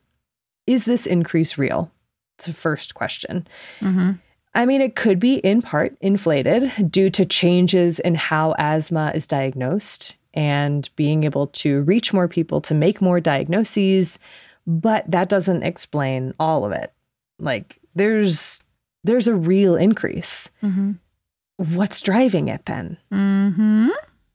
Is 0.66 0.86
this 0.86 1.06
increase 1.06 1.56
real? 1.56 1.92
It's 2.38 2.46
the 2.46 2.52
first 2.52 2.94
question. 2.94 3.48
Mm-hmm. 3.80 4.12
I 4.54 4.64
mean, 4.64 4.80
it 4.80 4.94
could 4.94 5.18
be 5.18 5.38
in 5.38 5.60
part 5.60 5.96
inflated 6.00 6.72
due 6.88 7.10
to 7.10 7.26
changes 7.26 7.98
in 7.98 8.14
how 8.14 8.54
asthma 8.58 9.10
is 9.12 9.26
diagnosed 9.26 10.16
and 10.34 10.88
being 10.94 11.24
able 11.24 11.48
to 11.48 11.82
reach 11.82 12.12
more 12.12 12.28
people 12.28 12.60
to 12.60 12.74
make 12.74 13.00
more 13.00 13.18
diagnoses, 13.18 14.20
but 14.68 15.04
that 15.10 15.28
doesn't 15.28 15.64
explain 15.64 16.32
all 16.38 16.64
of 16.64 16.70
it. 16.70 16.92
Like 17.40 17.80
there's 17.96 18.62
there's 19.02 19.26
a 19.26 19.34
real 19.34 19.74
increase. 19.74 20.48
Mm-hmm. 20.62 20.92
What's 21.74 22.00
driving 22.00 22.46
it 22.48 22.66
then? 22.66 22.96
Mm-hmm. 23.12 23.88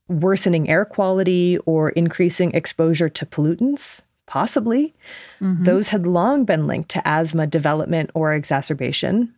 Worsening 0.09 0.67
air 0.67 0.83
quality 0.83 1.57
or 1.65 1.91
increasing 1.91 2.51
exposure 2.51 3.07
to 3.07 3.25
pollutants? 3.25 4.03
Possibly. 4.25 4.93
Mm-hmm. 5.41 5.63
Those 5.63 5.89
had 5.89 6.07
long 6.07 6.45
been 6.45 6.65
linked 6.67 6.89
to 6.91 7.07
asthma 7.07 7.47
development 7.47 8.09
or 8.13 8.33
exacerbation. 8.33 9.33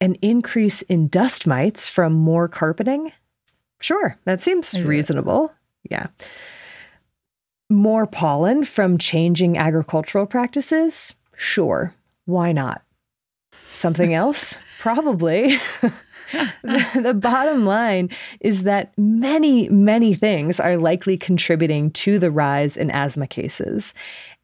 An 0.00 0.16
increase 0.20 0.82
in 0.82 1.08
dust 1.08 1.46
mites 1.46 1.88
from 1.88 2.12
more 2.12 2.48
carpeting? 2.48 3.12
Sure, 3.80 4.18
that 4.24 4.40
seems 4.40 4.74
yeah. 4.74 4.84
reasonable. 4.84 5.52
Yeah. 5.88 6.06
More 7.70 8.06
pollen 8.06 8.64
from 8.64 8.98
changing 8.98 9.56
agricultural 9.56 10.26
practices? 10.26 11.14
Sure, 11.36 11.94
why 12.26 12.52
not? 12.52 12.82
Something 13.72 14.14
else? 14.22 14.58
Probably. 14.80 15.58
the, 16.32 17.00
the 17.02 17.14
bottom 17.14 17.64
line 17.66 18.10
is 18.40 18.62
that 18.64 18.92
many, 18.96 19.68
many 19.68 20.14
things 20.14 20.58
are 20.60 20.76
likely 20.76 21.16
contributing 21.16 21.90
to 21.92 22.18
the 22.18 22.30
rise 22.30 22.76
in 22.76 22.90
asthma 22.90 23.26
cases. 23.26 23.94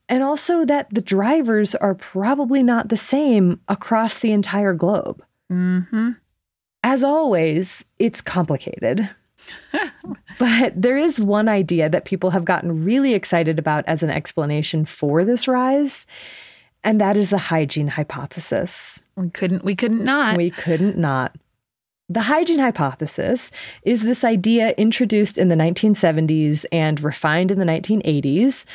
and 0.09 0.23
also 0.23 0.65
that 0.65 0.93
the 0.93 1.01
drivers 1.01 1.75
are 1.77 1.95
probably 1.95 2.63
not 2.63 2.89
the 2.89 2.97
same 2.97 3.61
across 3.69 4.19
the 4.19 4.33
entire 4.33 4.75
globe. 4.75 5.23
Mm-hmm. 5.51 6.11
As 6.83 7.05
always, 7.05 7.85
it's 7.99 8.21
complicated. 8.21 9.09
but 10.39 10.73
there 10.77 10.99
is 10.99 11.21
one 11.21 11.49
idea 11.49 11.89
that 11.89 12.05
people 12.05 12.31
have 12.31 12.45
gotten 12.45 12.85
really 12.85 13.15
excited 13.15 13.59
about 13.59 13.85
as 13.87 14.03
an 14.03 14.11
explanation 14.11 14.85
for 14.85 15.25
this 15.25 15.49
rise, 15.49 16.07
and 16.85 17.01
that 17.01 17.17
is 17.17 17.31
the 17.31 17.39
hygiene 17.39 17.89
hypothesis. 17.89 19.01
We 19.17 19.31
couldn't 19.31 19.65
we 19.65 19.77
couldn't 19.77 20.05
not. 20.05 20.37
We 20.37 20.51
couldn't 20.51 20.99
not. 20.99 21.37
The 22.12 22.20
hygiene 22.20 22.59
hypothesis 22.59 23.51
is 23.84 24.02
this 24.02 24.22
idea 24.22 24.74
introduced 24.76 25.39
in 25.39 25.48
the 25.48 25.55
1970s 25.55 26.66
and 26.70 27.01
refined 27.01 27.51
in 27.51 27.59
the 27.59 27.64
1980s 27.64 28.66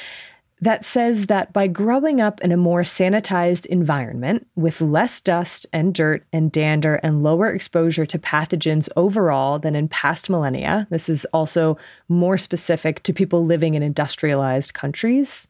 that 0.62 0.84
says 0.84 1.28
that 1.28 1.54
by 1.54 1.68
growing 1.68 2.20
up 2.20 2.42
in 2.42 2.52
a 2.52 2.58
more 2.58 2.82
sanitized 2.82 3.68
environment 3.68 4.48
with 4.56 4.82
less 4.82 5.22
dust 5.22 5.68
and 5.72 5.94
dirt 5.94 6.26
and 6.34 6.52
dander 6.52 6.96
and 6.96 7.22
lower 7.22 7.54
exposure 7.54 8.08
to 8.08 8.18
pathogens 8.18 8.90
overall 8.96 9.60
than 9.60 9.76
in 9.76 9.88
past 9.88 10.32
millennia, 10.32 10.88
this 10.90 11.08
is 11.08 11.24
also 11.26 11.78
more 12.10 12.40
specific 12.40 13.04
to 13.04 13.14
people 13.14 13.46
living 13.46 13.76
in 13.76 13.84
industrialized 13.84 14.74
countries, 14.74 15.48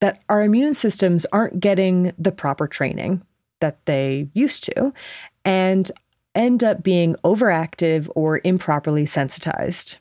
that 0.00 0.20
our 0.28 0.42
immune 0.42 0.74
systems 0.74 1.24
aren't 1.30 1.60
getting 1.60 2.12
the 2.18 2.32
proper 2.32 2.66
training 2.66 3.22
that 3.60 3.78
they 3.86 4.28
used 4.34 4.64
to. 4.64 4.92
And 5.44 5.92
end 6.38 6.64
up 6.64 6.82
being 6.82 7.16
overactive 7.24 8.08
or 8.14 8.40
improperly 8.44 9.04
sensitized. 9.04 9.98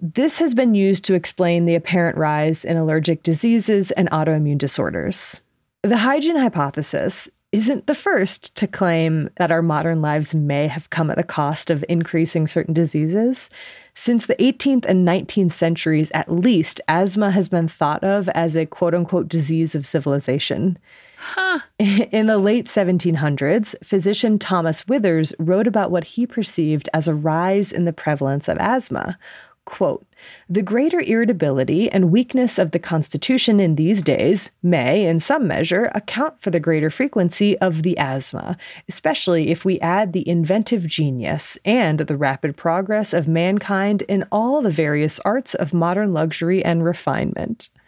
This 0.00 0.38
has 0.38 0.52
been 0.52 0.74
used 0.74 1.04
to 1.04 1.14
explain 1.14 1.64
the 1.64 1.76
apparent 1.76 2.18
rise 2.18 2.64
in 2.64 2.76
allergic 2.76 3.22
diseases 3.22 3.92
and 3.92 4.10
autoimmune 4.10 4.58
disorders. 4.58 5.40
The 5.82 5.98
hygiene 5.98 6.36
hypothesis 6.36 7.28
isn't 7.52 7.86
the 7.86 7.94
first 7.94 8.54
to 8.56 8.66
claim 8.66 9.28
that 9.36 9.52
our 9.52 9.62
modern 9.62 10.00
lives 10.00 10.34
may 10.34 10.66
have 10.66 10.88
come 10.88 11.10
at 11.10 11.18
the 11.18 11.22
cost 11.22 11.70
of 11.70 11.84
increasing 11.88 12.46
certain 12.46 12.72
diseases. 12.72 13.50
Since 13.94 14.24
the 14.24 14.36
18th 14.36 14.86
and 14.86 15.06
19th 15.06 15.52
centuries, 15.52 16.10
at 16.14 16.32
least, 16.32 16.80
asthma 16.88 17.30
has 17.30 17.50
been 17.50 17.68
thought 17.68 18.02
of 18.02 18.28
as 18.30 18.56
a 18.56 18.64
quote 18.64 18.94
unquote 18.94 19.28
disease 19.28 19.74
of 19.74 19.84
civilization. 19.84 20.78
Huh. 21.24 21.60
In 21.78 22.26
the 22.26 22.38
late 22.38 22.66
1700s, 22.66 23.76
physician 23.84 24.40
Thomas 24.40 24.88
Withers 24.88 25.32
wrote 25.38 25.68
about 25.68 25.92
what 25.92 26.02
he 26.02 26.26
perceived 26.26 26.88
as 26.92 27.06
a 27.06 27.14
rise 27.14 27.70
in 27.70 27.84
the 27.84 27.92
prevalence 27.92 28.48
of 28.48 28.58
asthma, 28.58 29.16
Quote, 29.64 30.04
the 30.48 30.62
greater 30.62 31.00
irritability 31.00 31.88
and 31.92 32.10
weakness 32.10 32.58
of 32.58 32.72
the 32.72 32.80
constitution 32.80 33.60
in 33.60 33.76
these 33.76 34.02
days 34.02 34.50
may, 34.64 35.06
in 35.06 35.20
some 35.20 35.46
measure, 35.46 35.92
account 35.94 36.42
for 36.42 36.50
the 36.50 36.58
greater 36.58 36.90
frequency 36.90 37.56
of 37.58 37.84
the 37.84 37.96
asthma, 37.96 38.56
especially 38.88 39.50
if 39.52 39.64
we 39.64 39.78
add 39.78 40.12
the 40.12 40.28
inventive 40.28 40.88
genius 40.88 41.56
and 41.64 42.00
the 42.00 42.16
rapid 42.16 42.56
progress 42.56 43.12
of 43.12 43.28
mankind 43.28 44.02
in 44.02 44.26
all 44.32 44.62
the 44.62 44.70
various 44.70 45.20
arts 45.20 45.54
of 45.54 45.72
modern 45.72 46.12
luxury 46.12 46.64
and 46.64 46.84
refinement. 46.84 47.70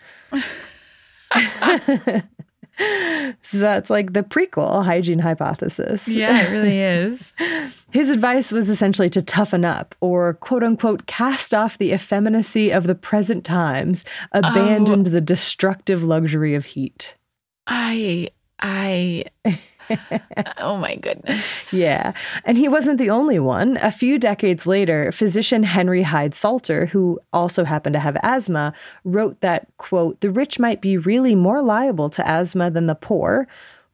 so 3.42 3.59
that's 3.59 3.90
like 3.90 4.12
the 4.12 4.22
prequel 4.22 4.84
hygiene 4.84 5.18
hypothesis. 5.18 6.09
Yeah, 6.09 6.42
it 6.42 6.51
really 6.51 6.80
is. 6.80 7.32
His 7.90 8.10
advice 8.10 8.51
was 8.51 8.68
essentially 8.68 9.09
to 9.10 9.22
toughen 9.22 9.64
up 9.64 9.94
or 10.01 10.34
quote 10.34 10.64
unquote 10.64 11.06
cast 11.06 11.55
off 11.55 11.78
the 11.78 11.92
effeminacy 11.92 12.70
of 12.70 12.86
the 12.86 12.94
present 12.94 13.44
times, 13.44 14.05
abandon 14.32 15.01
oh. 15.01 15.10
the 15.10 15.20
destructive 15.20 16.02
luxury 16.02 16.55
of 16.55 16.64
heat. 16.64 17.14
I 17.66 18.30
I 18.60 19.24
oh 20.59 20.77
my 20.77 20.97
goodness. 20.97 21.73
Yeah. 21.73 22.12
And 22.44 22.56
he 22.56 22.69
wasn't 22.69 22.98
the 22.98 23.11
only 23.11 23.39
one. 23.39 23.78
A 23.82 23.90
few 23.90 24.19
decades 24.19 24.66
later, 24.66 25.12
physician 25.12 25.62
Henry 25.62 26.02
Hyde 26.02 26.35
Salter, 26.35 26.86
who 26.86 27.19
also 27.32 27.65
happened 27.65 27.94
to 27.94 28.01
have 28.01 28.16
asthma, 28.23 28.73
wrote 29.05 29.40
that, 29.40 29.66
quote, 29.78 30.20
the 30.20 30.31
rich 30.31 30.59
might 30.59 30.81
be 30.81 30.97
really 30.97 31.35
more 31.35 31.62
liable 31.62 32.11
to 32.11 32.28
asthma 32.28 32.70
than 32.70 32.86
the 32.86 32.94
poor 32.94 33.47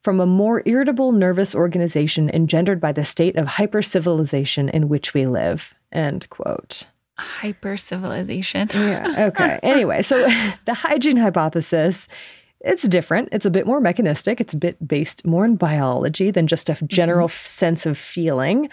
from 0.03 0.19
a 0.19 0.27
more 0.27 0.63
irritable 0.65 1.13
nervous 1.13 1.55
organization 1.55 2.31
engendered 2.31 2.81
by 2.81 2.93
the 2.93 3.05
state 3.05 3.37
of 3.37 3.47
hypercivilization 3.47 4.71
in 4.71 4.89
which 4.89 5.13
we 5.13 5.27
live, 5.27 5.75
end 5.93 6.29
quote 6.31 6.87
hyper 7.21 7.77
civilization. 7.77 8.69
yeah. 8.75 9.27
Okay. 9.29 9.61
Anyway, 9.71 10.03
so 10.03 10.27
the 10.65 10.75
hygiene 10.75 11.17
hypothesis 11.17 12.09
it's 12.61 12.83
different. 12.83 13.31
It's 13.33 13.47
a 13.47 13.51
bit 13.51 13.67
more 13.67 13.81
mechanistic. 13.81 14.41
It's 14.41 14.55
a 14.55 14.59
bit 14.59 14.87
based 14.87 15.27
more 15.27 15.45
in 15.45 15.57
biology 15.57 16.31
than 16.31 16.47
just 16.47 16.69
a 16.69 16.79
general 16.87 17.29
mm-hmm. 17.29 17.47
sense 17.47 17.87
of 17.87 17.97
feeling. 17.97 18.69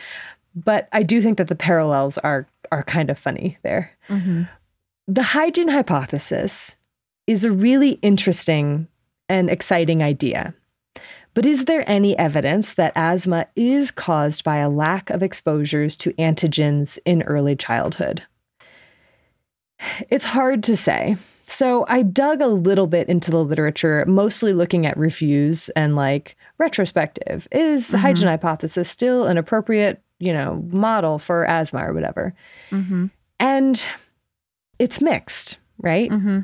But 0.55 0.89
I 0.91 1.03
do 1.03 1.22
think 1.22 1.38
that 1.38 1.47
the 1.47 1.55
parallels 1.55 2.18
are 2.19 2.47
are 2.72 2.84
kind 2.84 3.09
of 3.09 3.18
funny 3.18 3.57
there. 3.64 3.91
Mm-hmm. 4.09 4.43
The 5.07 5.23
hygiene 5.23 5.69
hypothesis 5.69 6.76
is 7.27 7.45
a 7.45 7.51
really 7.51 7.91
interesting 8.01 8.88
and 9.30 9.49
exciting 9.49 10.03
idea. 10.03 10.53
But 11.34 11.45
is 11.45 11.65
there 11.65 11.88
any 11.88 12.18
evidence 12.18 12.73
that 12.73 12.93
asthma 12.95 13.47
is 13.55 13.91
caused 13.91 14.43
by 14.43 14.57
a 14.57 14.69
lack 14.69 15.09
of 15.09 15.22
exposures 15.22 15.95
to 15.97 16.14
antigens 16.14 16.97
in 17.05 17.22
early 17.23 17.55
childhood? 17.55 18.23
It's 20.09 20.26
hard 20.26 20.64
to 20.64 20.76
say. 20.76 21.18
So 21.48 21.86
I 21.88 22.03
dug 22.03 22.41
a 22.41 22.48
little 22.48 22.88
bit 22.88 23.07
into 23.07 23.32
the 23.32 23.44
literature, 23.44 24.03
mostly 24.06 24.53
looking 24.53 24.86
at 24.86 24.98
reviews 24.98 25.69
and 25.69 25.95
like 25.95 26.36
retrospective. 26.57 27.48
Is 27.52 27.88
mm-hmm. 27.88 27.98
hygiene 27.98 28.28
hypothesis 28.28 28.90
still 28.90 29.26
an 29.26 29.38
appropriate, 29.38 30.02
you 30.19 30.34
know, 30.34 30.61
model 30.72 31.19
for 31.19 31.45
asthma 31.45 31.88
or 31.88 31.94
whatever? 31.94 32.36
Mm-hmm. 32.69 33.07
And 33.40 33.86
it's 34.78 34.99
mixed, 34.99 35.57
right? 35.80 36.11
Mm-hmm. 36.11 36.40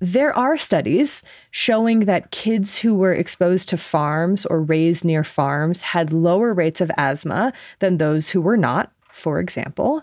There 0.00 0.36
are 0.36 0.56
studies 0.56 1.22
showing 1.50 2.00
that 2.00 2.30
kids 2.30 2.78
who 2.78 2.94
were 2.94 3.14
exposed 3.14 3.68
to 3.70 3.76
farms 3.76 4.46
or 4.46 4.62
raised 4.62 5.04
near 5.04 5.24
farms 5.24 5.82
had 5.82 6.12
lower 6.12 6.54
rates 6.54 6.80
of 6.80 6.90
asthma 6.96 7.52
than 7.78 7.98
those 7.98 8.28
who 8.28 8.40
were 8.40 8.56
not, 8.56 8.92
for 9.10 9.40
example. 9.40 10.02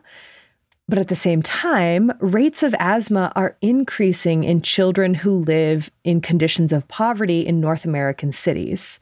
But 0.91 0.99
at 0.99 1.07
the 1.07 1.15
same 1.15 1.41
time, 1.41 2.11
rates 2.19 2.63
of 2.63 2.75
asthma 2.77 3.31
are 3.33 3.55
increasing 3.61 4.43
in 4.43 4.61
children 4.61 5.13
who 5.13 5.45
live 5.45 5.89
in 6.03 6.19
conditions 6.19 6.73
of 6.73 6.85
poverty 6.89 7.47
in 7.47 7.61
North 7.61 7.85
American 7.85 8.33
cities. 8.33 8.99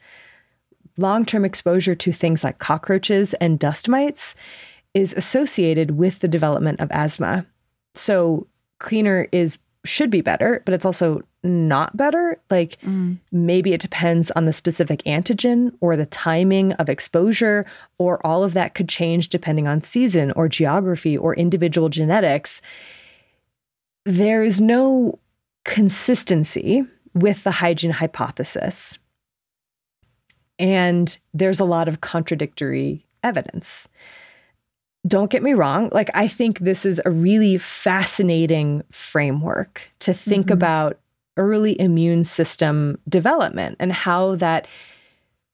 Long 0.98 1.26
term 1.26 1.44
exposure 1.44 1.96
to 1.96 2.12
things 2.12 2.44
like 2.44 2.60
cockroaches 2.60 3.34
and 3.42 3.58
dust 3.58 3.90
mites 3.90 4.36
is 4.94 5.14
associated 5.14 5.98
with 5.98 6.20
the 6.20 6.28
development 6.28 6.80
of 6.80 6.92
asthma. 6.92 7.48
So, 7.96 8.46
cleaner 8.78 9.28
is 9.32 9.58
should 9.86 10.10
be 10.10 10.22
better, 10.22 10.62
but 10.66 10.74
it's 10.74 10.86
also 10.86 11.22
not 11.44 11.96
better. 11.96 12.38
Like 12.50 12.80
mm. 12.82 13.18
maybe 13.32 13.74
it 13.74 13.82
depends 13.82 14.30
on 14.32 14.46
the 14.46 14.54
specific 14.54 15.02
antigen 15.04 15.72
or 15.80 15.96
the 15.96 16.06
timing 16.06 16.74
of 16.74 16.90
exposure, 16.90 17.66
or 17.98 18.26
all 18.26 18.44
of 18.44 18.54
that 18.54 18.76
could 18.76 18.90
change 18.90 19.30
depending 19.30 19.68
on 19.68 19.82
season 19.82 20.32
or 20.36 20.50
geography 20.50 21.18
or 21.18 21.34
individual 21.36 21.90
genetics. 21.90 22.62
There 24.06 24.44
is 24.44 24.60
no 24.60 25.18
consistency 25.64 26.84
with 27.14 27.44
the 27.44 27.52
hygiene 27.52 27.92
hypothesis. 27.92 28.98
And 30.58 31.18
there's 31.34 31.60
a 31.60 31.66
lot 31.66 31.88
of 31.88 32.02
contradictory 32.02 33.06
evidence 33.24 33.88
don't 35.08 35.32
get 35.32 35.44
me 35.44 35.54
wrong, 35.54 35.90
like 35.92 36.10
I 36.14 36.28
think 36.28 36.60
this 36.60 36.86
is 36.86 37.02
a 37.06 37.12
really 37.12 37.58
fascinating 37.58 38.84
framework 38.92 39.90
to 40.00 40.14
think 40.14 40.48
mm-hmm. 40.48 40.54
about 40.54 41.00
early 41.38 41.80
immune 41.80 42.26
system 42.26 43.00
development 43.08 43.78
and 43.80 43.94
how 43.94 44.36
that 44.36 44.68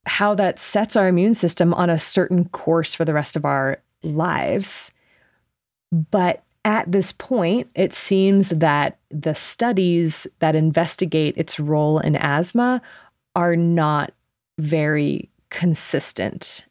how 0.07 0.35
that 0.35 0.59
sets 0.59 0.95
our 0.95 1.07
immune 1.07 1.33
system 1.33 1.73
on 1.73 1.89
a 1.89 1.97
certain 1.97 2.47
course 2.49 2.93
for 2.93 3.05
the 3.05 3.13
rest 3.13 3.35
of 3.35 3.45
our 3.45 3.79
lives. 4.03 4.91
But 5.91 6.43
at 6.63 6.91
this 6.91 7.11
point, 7.11 7.69
it 7.75 7.93
seems 7.93 8.49
that 8.49 8.99
the 9.09 9.33
studies 9.33 10.27
that 10.39 10.55
investigate 10.55 11.35
its 11.37 11.59
role 11.59 11.99
in 11.99 12.15
asthma 12.15 12.81
are 13.35 13.55
not 13.55 14.13
very 14.59 15.29
consistent. 15.49 16.65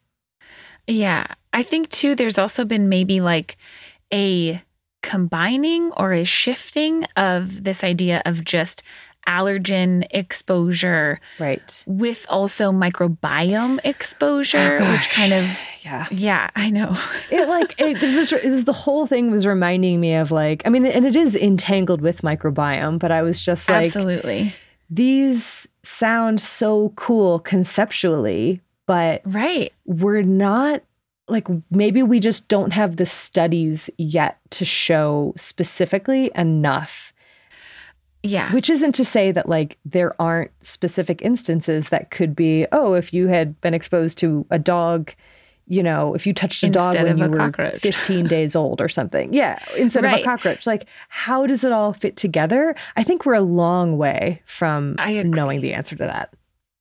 Yeah. 0.86 1.26
I 1.52 1.62
think 1.62 1.90
too, 1.90 2.14
there's 2.14 2.38
also 2.38 2.64
been 2.64 2.88
maybe 2.88 3.20
like 3.20 3.56
a 4.12 4.62
combining 5.02 5.92
or 5.92 6.12
a 6.12 6.24
shifting 6.24 7.04
of 7.16 7.64
this 7.64 7.84
idea 7.84 8.22
of 8.24 8.44
just 8.44 8.82
allergen 9.26 10.06
exposure 10.10 11.18
right. 11.38 11.82
with 11.86 12.26
also 12.28 12.70
microbiome 12.70 13.80
exposure 13.82 14.78
oh, 14.78 14.92
which 14.92 15.08
kind 15.08 15.32
of 15.32 15.48
yeah. 15.82 16.06
Yeah 16.10 16.50
i 16.56 16.68
know. 16.68 16.94
It 17.30 17.48
like 17.48 17.74
it, 17.78 18.02
it, 18.02 18.16
was, 18.16 18.32
it 18.34 18.50
was 18.50 18.64
the 18.64 18.74
whole 18.74 19.06
thing 19.06 19.30
was 19.30 19.46
reminding 19.46 19.98
me 19.98 20.14
of 20.14 20.30
like 20.30 20.62
i 20.66 20.68
mean 20.68 20.84
and 20.84 21.06
it 21.06 21.16
is 21.16 21.34
entangled 21.34 22.02
with 22.02 22.20
microbiome 22.20 22.98
but 22.98 23.10
i 23.10 23.22
was 23.22 23.40
just 23.40 23.66
like 23.66 23.86
absolutely. 23.86 24.54
these 24.90 25.66
sound 25.84 26.40
so 26.40 26.92
cool 26.96 27.38
conceptually, 27.38 28.60
but 28.86 29.22
right. 29.24 29.72
we're 29.84 30.22
not 30.22 30.82
like 31.28 31.48
maybe 31.70 32.02
we 32.02 32.20
just 32.20 32.48
don't 32.48 32.72
have 32.72 32.96
the 32.96 33.06
studies 33.06 33.88
yet 33.96 34.38
to 34.50 34.64
show 34.64 35.32
specifically 35.36 36.30
enough. 36.34 37.12
Yeah. 38.22 38.52
Which 38.52 38.70
isn't 38.70 38.92
to 38.92 39.04
say 39.04 39.32
that 39.32 39.48
like 39.48 39.78
there 39.84 40.20
aren't 40.20 40.50
specific 40.64 41.20
instances 41.22 41.90
that 41.90 42.10
could 42.10 42.34
be, 42.34 42.66
oh, 42.72 42.94
if 42.94 43.12
you 43.12 43.28
had 43.28 43.60
been 43.60 43.74
exposed 43.74 44.16
to 44.18 44.46
a 44.50 44.58
dog, 44.58 45.12
you 45.66 45.82
know, 45.82 46.14
if 46.14 46.26
you 46.26 46.32
touched 46.32 46.62
a 46.62 46.66
instead 46.66 46.92
dog 46.92 47.02
when 47.04 47.18
you 47.18 47.28
were 47.28 47.36
cockroach. 47.36 47.80
15 47.80 48.26
days 48.26 48.56
old 48.56 48.80
or 48.80 48.88
something. 48.88 49.32
Yeah, 49.32 49.62
instead 49.76 50.04
right. 50.04 50.16
of 50.16 50.20
a 50.20 50.24
cockroach. 50.24 50.66
Like, 50.66 50.86
how 51.08 51.46
does 51.46 51.64
it 51.64 51.72
all 51.72 51.92
fit 51.92 52.16
together? 52.16 52.74
I 52.96 53.02
think 53.02 53.24
we're 53.24 53.34
a 53.34 53.40
long 53.40 53.96
way 53.98 54.42
from 54.46 54.96
knowing 54.98 55.60
the 55.60 55.72
answer 55.74 55.96
to 55.96 56.04
that. 56.04 56.34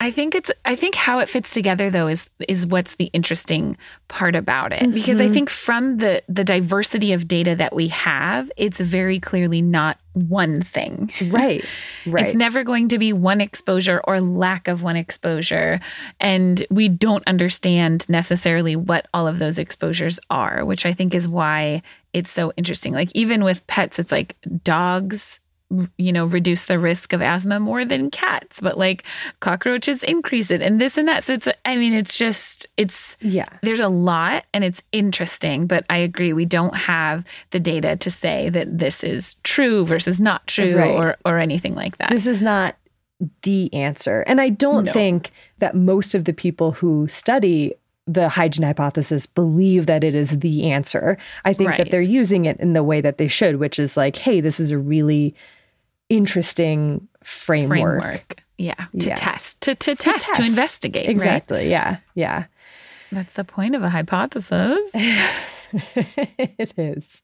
I 0.03 0.11
think 0.11 0.35
it's 0.35 0.51
I 0.65 0.75
think 0.75 0.95
how 0.95 1.19
it 1.19 1.29
fits 1.29 1.51
together 1.51 1.89
though 1.89 2.09
is 2.09 2.29
is 2.49 2.67
what's 2.67 2.95
the 2.95 3.05
interesting 3.13 3.77
part 4.09 4.35
about 4.35 4.73
it 4.73 4.81
mm-hmm. 4.81 4.91
because 4.91 5.21
I 5.21 5.25
mm-hmm. 5.25 5.33
think 5.33 5.49
from 5.49 5.95
the 5.99 6.21
the 6.27 6.43
diversity 6.43 7.13
of 7.13 7.25
data 7.25 7.55
that 7.55 7.73
we 7.73 7.87
have 7.87 8.51
it's 8.57 8.81
very 8.81 9.21
clearly 9.21 9.61
not 9.61 9.97
one 10.11 10.61
thing. 10.61 11.09
Right. 11.29 11.63
Right. 12.05 12.27
it's 12.27 12.35
never 12.35 12.65
going 12.65 12.89
to 12.89 12.99
be 12.99 13.13
one 13.13 13.39
exposure 13.39 14.01
or 14.03 14.19
lack 14.19 14.67
of 14.67 14.83
one 14.83 14.97
exposure 14.97 15.79
and 16.19 16.65
we 16.69 16.89
don't 16.89 17.23
understand 17.25 18.07
necessarily 18.09 18.75
what 18.75 19.07
all 19.13 19.25
of 19.25 19.39
those 19.39 19.57
exposures 19.57 20.19
are, 20.29 20.65
which 20.65 20.85
I 20.85 20.91
think 20.91 21.15
is 21.15 21.29
why 21.29 21.81
it's 22.11 22.29
so 22.29 22.51
interesting. 22.57 22.91
Like 22.91 23.09
even 23.13 23.45
with 23.45 23.65
pets 23.67 23.99
it's 23.99 24.11
like 24.11 24.35
dogs 24.65 25.39
you 25.97 26.11
know, 26.11 26.25
reduce 26.25 26.65
the 26.65 26.79
risk 26.79 27.13
of 27.13 27.21
asthma 27.21 27.59
more 27.59 27.85
than 27.85 28.11
cats, 28.11 28.59
but 28.61 28.77
like 28.77 29.03
cockroaches 29.39 30.03
increase 30.03 30.51
it 30.51 30.61
and 30.61 30.79
this 30.79 30.97
and 30.97 31.07
that. 31.07 31.23
So 31.23 31.33
it's, 31.33 31.47
I 31.65 31.77
mean, 31.77 31.93
it's 31.93 32.17
just, 32.17 32.67
it's, 32.77 33.17
yeah, 33.21 33.47
there's 33.61 33.79
a 33.79 33.87
lot 33.87 34.45
and 34.53 34.63
it's 34.63 34.81
interesting, 34.91 35.67
but 35.67 35.85
I 35.89 35.97
agree. 35.97 36.33
We 36.33 36.45
don't 36.45 36.75
have 36.75 37.23
the 37.51 37.59
data 37.59 37.95
to 37.95 38.11
say 38.11 38.49
that 38.49 38.77
this 38.77 39.03
is 39.03 39.35
true 39.43 39.85
versus 39.85 40.19
not 40.19 40.45
true 40.47 40.77
right. 40.77 40.91
or, 40.91 41.17
or 41.25 41.39
anything 41.39 41.75
like 41.75 41.97
that. 41.97 42.09
This 42.09 42.27
is 42.27 42.41
not 42.41 42.75
the 43.43 43.73
answer. 43.73 44.21
And 44.27 44.41
I 44.41 44.49
don't 44.49 44.85
no. 44.85 44.91
think 44.91 45.31
that 45.59 45.75
most 45.75 46.13
of 46.13 46.25
the 46.25 46.33
people 46.33 46.71
who 46.71 47.07
study 47.07 47.73
the 48.05 48.27
hygiene 48.27 48.65
hypothesis 48.65 49.25
believe 49.25 49.85
that 49.85 50.03
it 50.03 50.13
is 50.13 50.39
the 50.39 50.69
answer. 50.69 51.17
I 51.45 51.53
think 51.53 51.69
right. 51.69 51.77
that 51.77 51.89
they're 51.89 52.01
using 52.01 52.45
it 52.45 52.59
in 52.59 52.73
the 52.73 52.83
way 52.83 52.99
that 52.99 53.17
they 53.17 53.29
should, 53.29 53.57
which 53.57 53.79
is 53.79 53.95
like, 53.95 54.17
hey, 54.17 54.41
this 54.41 54.59
is 54.59 54.71
a 54.71 54.77
really 54.77 55.33
interesting 56.15 57.07
framework. 57.23 58.01
framework. 58.01 58.43
Yeah, 58.57 58.85
to 58.99 59.07
yeah. 59.07 59.15
test, 59.15 59.59
to, 59.61 59.75
to, 59.75 59.95
to 59.95 59.95
test, 59.95 60.25
test, 60.25 60.39
to 60.39 60.45
investigate. 60.45 61.09
Exactly. 61.09 61.57
Right? 61.57 61.67
Yeah. 61.67 61.97
Yeah. 62.13 62.45
That's 63.11 63.33
the 63.33 63.43
point 63.43 63.75
of 63.75 63.83
a 63.83 63.89
hypothesis. 63.89 64.91
it 64.93 66.73
is. 66.77 67.21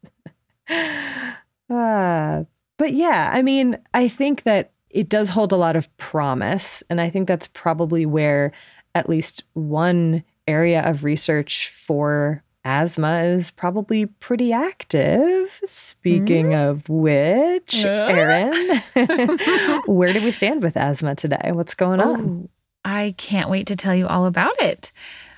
Uh, 1.69 2.43
but 2.77 2.93
yeah, 2.93 3.31
I 3.33 3.41
mean, 3.41 3.77
I 3.93 4.07
think 4.07 4.43
that 4.43 4.71
it 4.89 5.09
does 5.09 5.29
hold 5.29 5.51
a 5.51 5.57
lot 5.57 5.75
of 5.75 5.95
promise. 5.97 6.83
And 6.89 6.99
I 6.99 7.09
think 7.09 7.27
that's 7.27 7.47
probably 7.47 8.05
where 8.05 8.51
at 8.95 9.09
least 9.09 9.43
one 9.53 10.23
area 10.47 10.81
of 10.81 11.03
research 11.03 11.69
for 11.69 12.43
asthma 12.65 13.23
is 13.23 13.51
probably 13.51 14.05
pretty 14.05 14.53
active. 14.53 15.59
Speaking 15.65 16.47
mm. 16.47 16.69
of 16.69 16.87
which, 16.89 17.83
Erin, 17.83 18.81
where 19.85 20.13
do 20.13 20.23
we 20.23 20.31
stand 20.31 20.63
with 20.63 20.77
asthma 20.77 21.15
today? 21.15 21.51
What's 21.51 21.75
going 21.75 21.99
on? 21.99 22.21
Oh, 22.21 22.49
I 22.85 23.15
can't 23.17 23.49
wait 23.49 23.67
to 23.67 23.75
tell 23.75 23.95
you 23.95 24.07
all 24.07 24.25
about 24.25 24.61
it 24.61 24.91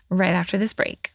right 0.10 0.34
after 0.34 0.58
this 0.58 0.74
break. 0.74 1.11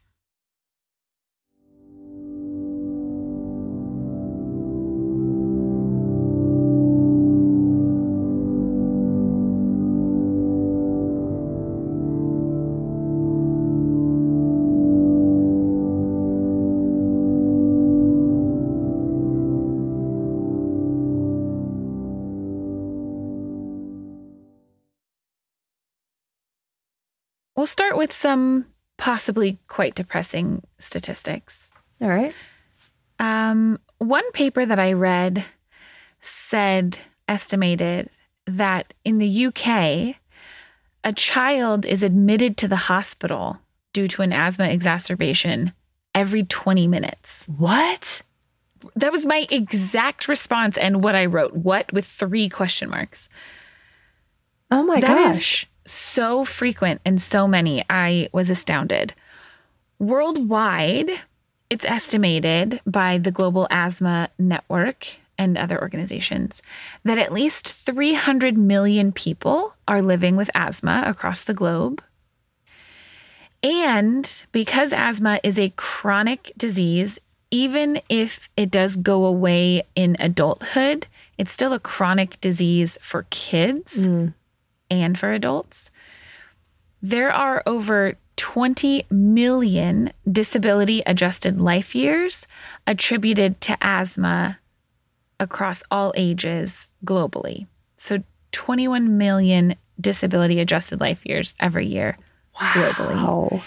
Start 27.76 27.98
with 27.98 28.10
some 28.10 28.64
possibly 28.96 29.58
quite 29.68 29.94
depressing 29.94 30.62
statistics. 30.78 31.74
All 32.00 32.08
right. 32.08 32.32
Um, 33.18 33.78
one 33.98 34.32
paper 34.32 34.64
that 34.64 34.78
I 34.78 34.94
read 34.94 35.44
said, 36.22 36.98
estimated 37.28 38.08
that 38.46 38.94
in 39.04 39.18
the 39.18 39.46
UK, 39.46 40.16
a 41.04 41.12
child 41.14 41.84
is 41.84 42.02
admitted 42.02 42.56
to 42.56 42.68
the 42.68 42.76
hospital 42.76 43.58
due 43.92 44.08
to 44.08 44.22
an 44.22 44.32
asthma 44.32 44.68
exacerbation 44.68 45.74
every 46.14 46.44
20 46.44 46.88
minutes. 46.88 47.44
What? 47.58 48.22
That 48.94 49.12
was 49.12 49.26
my 49.26 49.46
exact 49.50 50.28
response 50.28 50.78
and 50.78 51.04
what 51.04 51.14
I 51.14 51.26
wrote. 51.26 51.52
What 51.52 51.92
with 51.92 52.06
three 52.06 52.48
question 52.48 52.88
marks. 52.88 53.28
Oh 54.70 54.82
my 54.82 54.98
that 55.00 55.34
gosh 55.34 55.66
so 55.86 56.44
frequent 56.44 57.00
and 57.04 57.20
so 57.20 57.46
many, 57.46 57.84
I 57.88 58.28
was 58.32 58.50
astounded. 58.50 59.14
Worldwide, 59.98 61.10
it's 61.70 61.84
estimated 61.84 62.80
by 62.86 63.18
the 63.18 63.30
Global 63.30 63.66
Asthma 63.70 64.28
Network 64.38 65.16
and 65.38 65.58
other 65.58 65.80
organizations 65.80 66.62
that 67.04 67.18
at 67.18 67.32
least 67.32 67.68
300 67.68 68.56
million 68.56 69.12
people 69.12 69.74
are 69.86 70.02
living 70.02 70.36
with 70.36 70.50
asthma 70.54 71.04
across 71.06 71.42
the 71.42 71.54
globe. 71.54 72.02
And 73.62 74.44
because 74.52 74.92
asthma 74.92 75.40
is 75.42 75.58
a 75.58 75.72
chronic 75.76 76.52
disease, 76.56 77.18
even 77.50 78.00
if 78.08 78.48
it 78.56 78.70
does 78.70 78.96
go 78.96 79.24
away 79.24 79.84
in 79.94 80.16
adulthood, 80.20 81.06
it's 81.38 81.52
still 81.52 81.72
a 81.72 81.80
chronic 81.80 82.40
disease 82.40 82.98
for 83.00 83.26
kids. 83.30 83.96
Mm 83.96 84.34
and 84.90 85.18
for 85.18 85.32
adults. 85.32 85.90
There 87.02 87.32
are 87.32 87.62
over 87.66 88.14
20 88.36 89.06
million 89.10 90.12
disability 90.30 91.02
adjusted 91.06 91.60
life 91.60 91.94
years 91.94 92.46
attributed 92.86 93.60
to 93.62 93.76
asthma 93.80 94.58
across 95.40 95.82
all 95.90 96.12
ages 96.16 96.88
globally. 97.04 97.66
So 97.96 98.22
21 98.52 99.18
million 99.18 99.76
disability 100.00 100.60
adjusted 100.60 101.00
life 101.00 101.24
years 101.24 101.54
every 101.60 101.86
year 101.86 102.18
wow. 102.60 102.72
globally. 102.72 103.62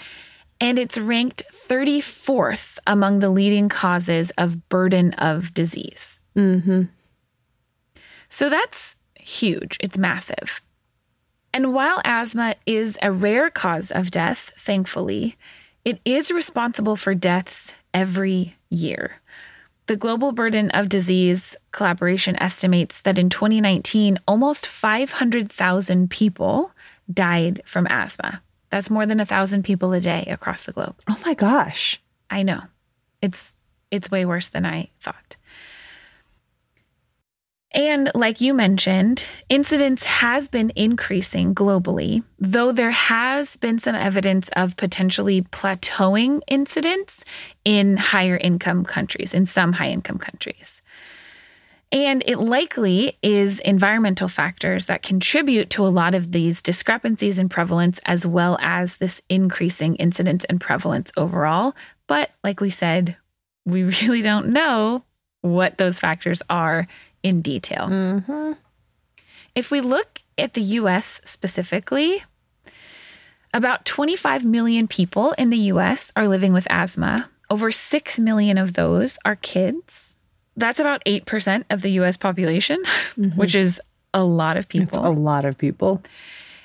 And 0.60 0.78
it's 0.78 0.98
ranked 0.98 1.42
34th 1.52 2.78
among 2.86 3.20
the 3.20 3.30
leading 3.30 3.68
causes 3.68 4.30
of 4.36 4.68
burden 4.68 5.14
of 5.14 5.54
disease. 5.54 6.20
Mm-hmm. 6.36 6.82
So 8.28 8.48
that's 8.48 8.96
huge. 9.18 9.76
It's 9.80 9.96
massive. 9.96 10.60
And 11.52 11.74
while 11.74 12.00
asthma 12.04 12.54
is 12.66 12.98
a 13.02 13.10
rare 13.10 13.50
cause 13.50 13.90
of 13.90 14.10
death, 14.10 14.52
thankfully, 14.58 15.36
it 15.84 16.00
is 16.04 16.30
responsible 16.30 16.96
for 16.96 17.14
deaths 17.14 17.74
every 17.92 18.56
year. 18.68 19.20
The 19.86 19.96
Global 19.96 20.30
Burden 20.30 20.70
of 20.70 20.88
Disease 20.88 21.56
collaboration 21.72 22.36
estimates 22.36 23.00
that 23.00 23.18
in 23.18 23.28
2019, 23.28 24.18
almost 24.28 24.66
500,000 24.66 26.08
people 26.08 26.70
died 27.12 27.62
from 27.64 27.88
asthma. 27.90 28.40
That's 28.70 28.90
more 28.90 29.04
than 29.04 29.18
a 29.18 29.26
thousand 29.26 29.64
people 29.64 29.92
a 29.92 30.00
day 30.00 30.28
across 30.30 30.62
the 30.62 30.72
globe. 30.72 30.94
Oh 31.08 31.18
my 31.24 31.34
gosh. 31.34 32.00
I 32.30 32.44
know. 32.44 32.62
It's 33.20 33.56
it's 33.90 34.10
way 34.10 34.24
worse 34.24 34.46
than 34.46 34.64
I 34.64 34.90
thought. 35.00 35.36
And 37.72 38.10
like 38.16 38.40
you 38.40 38.52
mentioned, 38.52 39.24
incidence 39.48 40.02
has 40.02 40.48
been 40.48 40.72
increasing 40.74 41.54
globally, 41.54 42.24
though 42.38 42.72
there 42.72 42.90
has 42.90 43.56
been 43.56 43.78
some 43.78 43.94
evidence 43.94 44.50
of 44.56 44.76
potentially 44.76 45.42
plateauing 45.42 46.40
incidence 46.48 47.24
in 47.64 47.96
higher 47.96 48.36
income 48.36 48.84
countries, 48.84 49.32
in 49.32 49.46
some 49.46 49.74
high 49.74 49.90
income 49.90 50.18
countries. 50.18 50.82
And 51.92 52.24
it 52.26 52.38
likely 52.38 53.18
is 53.22 53.60
environmental 53.60 54.28
factors 54.28 54.86
that 54.86 55.02
contribute 55.02 55.70
to 55.70 55.84
a 55.84 55.88
lot 55.88 56.14
of 56.14 56.32
these 56.32 56.62
discrepancies 56.62 57.38
in 57.38 57.48
prevalence, 57.48 58.00
as 58.04 58.26
well 58.26 58.58
as 58.60 58.96
this 58.96 59.20
increasing 59.28 59.96
incidence 59.96 60.44
and 60.44 60.60
prevalence 60.60 61.10
overall. 61.16 61.74
But 62.08 62.30
like 62.42 62.60
we 62.60 62.70
said, 62.70 63.16
we 63.64 63.82
really 64.02 64.22
don't 64.22 64.48
know 64.48 65.04
what 65.42 65.78
those 65.78 65.98
factors 65.98 66.42
are 66.50 66.86
in 67.22 67.40
detail. 67.42 67.88
Mm-hmm. 67.88 68.52
If 69.54 69.70
we 69.70 69.80
look 69.80 70.22
at 70.38 70.54
the 70.54 70.62
US 70.62 71.20
specifically, 71.24 72.22
about 73.52 73.84
25 73.84 74.44
million 74.44 74.86
people 74.86 75.32
in 75.32 75.50
the 75.50 75.58
US 75.58 76.12
are 76.16 76.28
living 76.28 76.52
with 76.52 76.66
asthma. 76.70 77.28
Over 77.48 77.72
6 77.72 78.18
million 78.18 78.58
of 78.58 78.74
those 78.74 79.18
are 79.24 79.36
kids. 79.36 80.16
That's 80.56 80.78
about 80.78 81.04
8% 81.04 81.64
of 81.70 81.82
the 81.82 81.90
US 82.00 82.16
population, 82.16 82.82
mm-hmm. 82.84 83.38
which 83.38 83.54
is 83.54 83.80
a 84.14 84.24
lot 84.24 84.56
of 84.56 84.68
people. 84.68 84.86
It's 84.86 84.96
a 84.96 85.10
lot 85.10 85.46
of 85.46 85.58
people. 85.58 86.02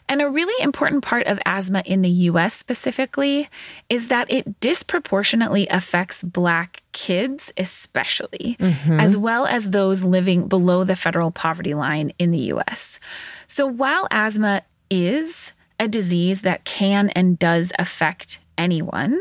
And 0.07 0.22
a 0.22 0.30
really 0.30 0.64
important 0.64 1.03
part 1.03 1.26
of 1.26 1.40
asthma 1.45 1.82
in 1.86 2.02
the 2.02 2.10
US 2.10 2.53
specifically 2.53 3.49
is 3.90 4.07
that 4.07 4.30
it 4.30 4.60
disproportionately 4.60 5.68
affects 5.68 6.23
Black 6.23 6.84
kids, 6.91 7.52
especially, 7.57 8.56
mm-hmm. 8.60 8.99
as 8.99 9.18
well 9.18 9.45
as 9.45 9.72
those 9.72 10.03
living 10.03 10.48
below 10.48 10.84
the 10.84 10.95
federal 10.95 11.32
poverty 11.32 11.73
line 11.73 12.14
in 12.19 12.32
the 12.32 12.52
US. 12.53 12.99
So 13.48 13.65
while 13.65 14.07
asthma 14.11 14.61
is 14.90 15.53
a 15.80 15.88
disease 15.88 16.41
that 16.41 16.65
can 16.65 17.10
and 17.10 17.40
does 17.40 17.72
affect 17.80 18.40
anyone, 18.57 19.19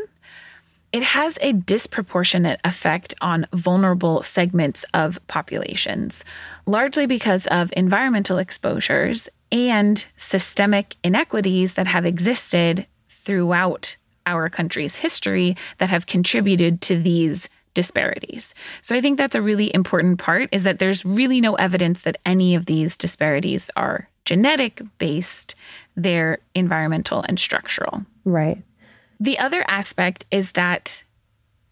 it 0.95 1.03
has 1.03 1.37
a 1.41 1.51
disproportionate 1.51 2.61
effect 2.63 3.13
on 3.19 3.47
vulnerable 3.51 4.21
segments 4.21 4.85
of 4.93 5.19
populations, 5.27 6.23
largely 6.65 7.05
because 7.05 7.47
of 7.47 7.73
environmental 7.75 8.37
exposures 8.37 9.27
and 9.55 10.05
systemic 10.17 10.95
inequities 11.03 11.73
that 11.73 11.87
have 11.87 12.05
existed 12.05 12.85
throughout 13.09 13.95
our 14.25 14.49
country's 14.49 14.97
history 14.97 15.55
that 15.77 15.89
have 15.89 16.07
contributed 16.07 16.81
to 16.81 17.01
these 17.01 17.47
disparities. 17.73 18.53
So 18.81 18.95
I 18.95 19.01
think 19.01 19.17
that's 19.17 19.35
a 19.35 19.41
really 19.41 19.73
important 19.73 20.19
part 20.19 20.49
is 20.51 20.63
that 20.63 20.79
there's 20.79 21.05
really 21.05 21.41
no 21.41 21.55
evidence 21.55 22.01
that 22.01 22.17
any 22.25 22.55
of 22.55 22.65
these 22.65 22.97
disparities 22.97 23.69
are 23.75 24.09
genetic 24.23 24.81
based, 24.97 25.55
they're 25.95 26.39
environmental 26.55 27.23
and 27.27 27.39
structural. 27.39 28.05
Right. 28.23 28.63
The 29.19 29.37
other 29.39 29.63
aspect 29.67 30.25
is 30.31 30.51
that 30.53 31.03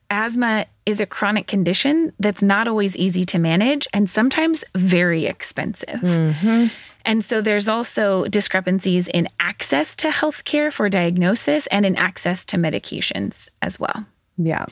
asthma 0.09 0.67
is 0.85 0.99
a 0.99 1.05
chronic 1.05 1.47
condition 1.47 2.13
that's 2.19 2.41
not 2.41 2.67
always 2.67 2.95
easy 2.95 3.25
to 3.25 3.39
manage 3.39 3.87
and 3.93 4.09
sometimes 4.09 4.63
very 4.75 5.25
expensive. 5.25 6.01
Mm-hmm. 6.01 6.67
And 7.05 7.23
so 7.23 7.41
there's 7.41 7.67
also 7.67 8.25
discrepancies 8.25 9.07
in 9.07 9.27
access 9.39 9.95
to 9.97 10.07
healthcare 10.09 10.71
for 10.71 10.89
diagnosis 10.89 11.67
and 11.67 11.85
in 11.85 11.95
access 11.95 12.45
to 12.45 12.57
medications 12.57 13.49
as 13.61 13.79
well. 13.79 14.05
Yeah. 14.37 14.65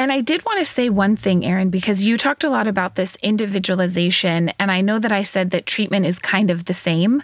And 0.00 0.12
I 0.12 0.20
did 0.20 0.44
want 0.44 0.60
to 0.60 0.64
say 0.64 0.90
one 0.90 1.16
thing, 1.16 1.44
Erin, 1.44 1.70
because 1.70 2.04
you 2.04 2.16
talked 2.16 2.44
a 2.44 2.50
lot 2.50 2.68
about 2.68 2.94
this 2.94 3.16
individualization. 3.16 4.50
And 4.60 4.70
I 4.70 4.80
know 4.80 5.00
that 5.00 5.10
I 5.10 5.22
said 5.22 5.50
that 5.50 5.66
treatment 5.66 6.06
is 6.06 6.20
kind 6.20 6.52
of 6.52 6.66
the 6.66 6.74
same. 6.74 7.22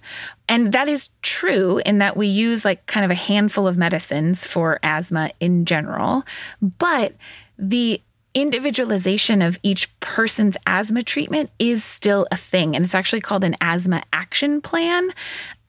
And 0.48 0.72
that 0.72 0.88
is 0.88 1.08
true 1.22 1.80
in 1.86 1.98
that 1.98 2.16
we 2.16 2.26
use 2.26 2.64
like 2.64 2.86
kind 2.86 3.04
of 3.04 3.12
a 3.12 3.16
handful 3.16 3.68
of 3.68 3.76
medicines 3.76 4.44
for 4.44 4.80
asthma 4.82 5.30
in 5.38 5.66
general. 5.66 6.24
But 6.60 7.14
the 7.56 8.02
individualization 8.34 9.42
of 9.42 9.58
each 9.62 9.88
person's 10.00 10.56
asthma 10.66 11.02
treatment 11.02 11.50
is 11.58 11.84
still 11.84 12.26
a 12.30 12.36
thing. 12.36 12.74
And 12.74 12.84
it's 12.84 12.94
actually 12.94 13.20
called 13.20 13.44
an 13.44 13.56
asthma 13.60 14.02
action 14.12 14.60
plan. 14.60 15.10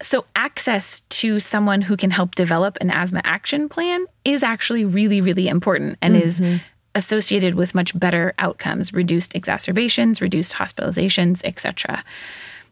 So, 0.02 0.26
access 0.36 1.02
to 1.02 1.40
someone 1.40 1.82
who 1.82 1.96
can 1.96 2.12
help 2.12 2.36
develop 2.36 2.78
an 2.82 2.90
asthma 2.90 3.22
action 3.24 3.70
plan 3.70 4.06
is 4.26 4.44
actually 4.44 4.84
really, 4.84 5.22
really 5.22 5.48
important 5.48 5.98
and 6.02 6.16
mm-hmm. 6.16 6.26
is 6.26 6.62
associated 6.96 7.56
with 7.56 7.76
much 7.76 7.98
better 7.98 8.34
outcomes, 8.40 8.94
reduced 8.94 9.36
exacerbations, 9.36 10.22
reduced 10.22 10.54
hospitalizations, 10.54 11.42
etc. 11.44 12.04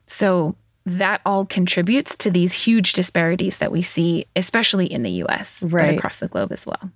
So 0.07 0.55
that 0.85 1.21
all 1.25 1.45
contributes 1.45 2.15
to 2.17 2.31
these 2.31 2.53
huge 2.53 2.93
disparities 2.93 3.57
that 3.57 3.71
we 3.71 3.81
see, 3.81 4.25
especially 4.35 4.91
in 4.91 5.03
the 5.03 5.11
US, 5.23 5.63
right. 5.63 5.91
but 5.91 5.97
across 5.97 6.17
the 6.17 6.27
globe 6.27 6.51
as 6.51 6.65
well. 6.65 6.91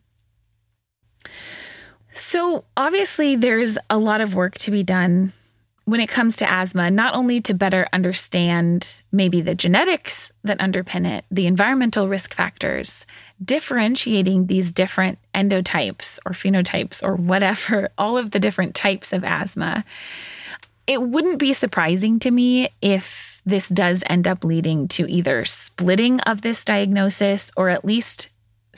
So, 2.17 2.65
obviously, 2.75 3.35
there's 3.35 3.77
a 3.89 3.97
lot 3.97 4.21
of 4.21 4.33
work 4.33 4.57
to 4.59 4.71
be 4.71 4.83
done 4.83 5.33
when 5.85 6.01
it 6.01 6.09
comes 6.09 6.35
to 6.35 6.51
asthma, 6.51 6.91
not 6.91 7.13
only 7.13 7.39
to 7.39 7.53
better 7.53 7.87
understand 7.93 9.01
maybe 9.13 9.39
the 9.39 9.55
genetics 9.55 10.31
that 10.43 10.59
underpin 10.59 11.07
it, 11.07 11.23
the 11.31 11.47
environmental 11.47 12.09
risk 12.09 12.33
factors, 12.33 13.05
differentiating 13.43 14.47
these 14.47 14.71
different 14.73 15.17
endotypes 15.33 16.19
or 16.25 16.33
phenotypes 16.33 17.01
or 17.01 17.15
whatever, 17.15 17.89
all 17.97 18.17
of 18.17 18.31
the 18.31 18.39
different 18.39 18.75
types 18.75 19.13
of 19.13 19.23
asthma, 19.23 19.85
it 20.87 21.01
wouldn't 21.01 21.39
be 21.39 21.53
surprising 21.53 22.19
to 22.19 22.31
me 22.31 22.69
if 22.81 23.41
this 23.45 23.69
does 23.69 24.03
end 24.07 24.27
up 24.27 24.43
leading 24.43 24.89
to 24.89 25.09
either 25.09 25.45
splitting 25.45 26.19
of 26.21 26.41
this 26.41 26.65
diagnosis 26.65 27.49
or 27.55 27.69
at 27.69 27.85
least 27.85 28.27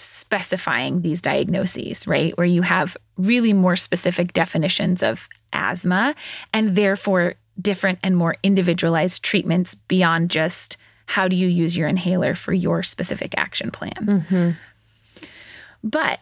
specifying 0.02 1.02
these 1.02 1.22
diagnoses, 1.22 2.08
right? 2.08 2.38
Where 2.38 2.48
you 2.48 2.62
have 2.62 2.96
really 3.18 3.54
more 3.54 3.76
specific 3.76 4.34
definitions 4.34 5.04
of 5.04 5.28
asthma 5.54 6.16
and 6.54 6.76
therefore 6.76 7.36
different 7.62 8.00
and 8.04 8.16
more 8.16 8.36
individualized 8.44 9.24
treatments 9.24 9.76
beyond 9.76 10.30
just 10.30 10.78
how 11.06 11.28
do 11.28 11.36
you 11.36 11.48
use 11.48 11.76
your 11.76 11.88
inhaler 11.88 12.36
for 12.36 12.54
your 12.54 12.84
specific 12.84 13.34
action 13.36 13.72
plan. 13.72 14.26
Mm-hmm. 14.30 14.50
But 15.84 16.20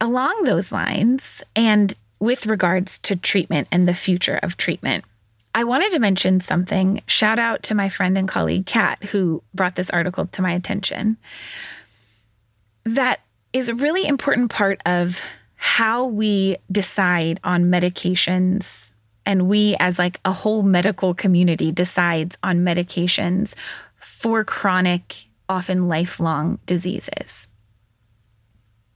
along 0.00 0.44
those 0.44 0.72
lines, 0.72 1.42
and 1.54 1.94
with 2.18 2.46
regards 2.46 2.98
to 3.00 3.16
treatment 3.16 3.68
and 3.70 3.86
the 3.86 3.94
future 3.94 4.38
of 4.42 4.56
treatment, 4.56 5.04
I 5.54 5.64
wanted 5.64 5.92
to 5.92 5.98
mention 5.98 6.40
something. 6.40 7.02
Shout 7.06 7.38
out 7.38 7.62
to 7.64 7.74
my 7.74 7.88
friend 7.88 8.18
and 8.18 8.28
colleague, 8.28 8.66
Kat, 8.66 9.02
who 9.04 9.42
brought 9.54 9.76
this 9.76 9.90
article 9.90 10.26
to 10.26 10.42
my 10.42 10.52
attention. 10.52 11.16
That 12.86 13.20
is 13.52 13.68
a 13.68 13.74
really 13.74 14.06
important 14.06 14.50
part 14.50 14.80
of 14.86 15.20
how 15.56 16.06
we 16.06 16.56
decide 16.70 17.40
on 17.42 17.64
medications 17.64 18.92
and 19.26 19.48
we 19.48 19.76
as 19.80 19.98
like 19.98 20.20
a 20.24 20.32
whole 20.32 20.62
medical 20.62 21.12
community 21.12 21.72
decides 21.72 22.38
on 22.44 22.60
medications 22.60 23.54
for 23.98 24.44
chronic, 24.44 25.26
often 25.48 25.88
lifelong 25.88 26.60
diseases. 26.64 27.48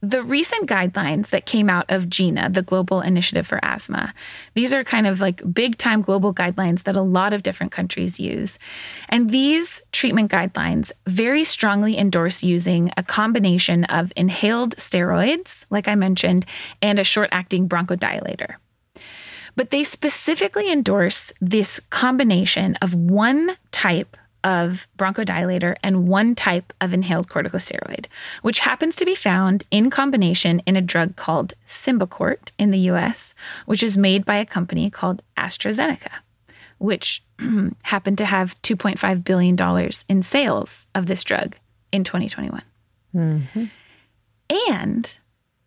The 0.03 0.23
recent 0.23 0.67
guidelines 0.67 1.29
that 1.29 1.45
came 1.45 1.69
out 1.69 1.85
of 1.89 2.09
GINA, 2.09 2.49
the 2.49 2.63
Global 2.63 3.01
Initiative 3.01 3.45
for 3.45 3.63
Asthma, 3.63 4.15
these 4.55 4.73
are 4.73 4.83
kind 4.83 5.05
of 5.05 5.21
like 5.21 5.53
big 5.53 5.77
time 5.77 6.01
global 6.01 6.33
guidelines 6.33 6.83
that 6.83 6.95
a 6.95 7.03
lot 7.03 7.33
of 7.33 7.43
different 7.43 7.71
countries 7.71 8.19
use. 8.19 8.57
And 9.09 9.29
these 9.29 9.79
treatment 9.91 10.31
guidelines 10.31 10.91
very 11.05 11.43
strongly 11.43 11.99
endorse 11.99 12.41
using 12.41 12.91
a 12.97 13.03
combination 13.03 13.83
of 13.85 14.11
inhaled 14.15 14.75
steroids, 14.77 15.65
like 15.69 15.87
I 15.87 15.93
mentioned, 15.93 16.47
and 16.81 16.97
a 16.97 17.03
short 17.03 17.29
acting 17.31 17.69
bronchodilator. 17.69 18.55
But 19.55 19.69
they 19.69 19.83
specifically 19.83 20.71
endorse 20.71 21.31
this 21.39 21.79
combination 21.91 22.75
of 22.81 22.95
one 22.95 23.55
type 23.71 24.17
of 24.43 24.87
bronchodilator 24.97 25.75
and 25.83 26.07
one 26.07 26.35
type 26.35 26.73
of 26.81 26.93
inhaled 26.93 27.27
corticosteroid, 27.27 28.05
which 28.41 28.59
happens 28.59 28.95
to 28.95 29.05
be 29.05 29.15
found 29.15 29.65
in 29.71 29.89
combination 29.89 30.59
in 30.65 30.75
a 30.75 30.81
drug 30.81 31.15
called 31.15 31.53
Symbicort 31.67 32.51
in 32.57 32.71
the 32.71 32.79
US, 32.91 33.33
which 33.65 33.83
is 33.83 33.97
made 33.97 34.25
by 34.25 34.37
a 34.37 34.45
company 34.45 34.89
called 34.89 35.21
AstraZeneca, 35.37 36.11
which 36.77 37.23
happened 37.83 38.17
to 38.17 38.25
have 38.25 38.61
$2.5 38.61 39.23
billion 39.23 39.91
in 40.07 40.21
sales 40.21 40.85
of 40.95 41.05
this 41.05 41.23
drug 41.23 41.55
in 41.91 42.03
2021. 42.03 42.61
Mm-hmm. 43.15 43.65
And 44.69 45.19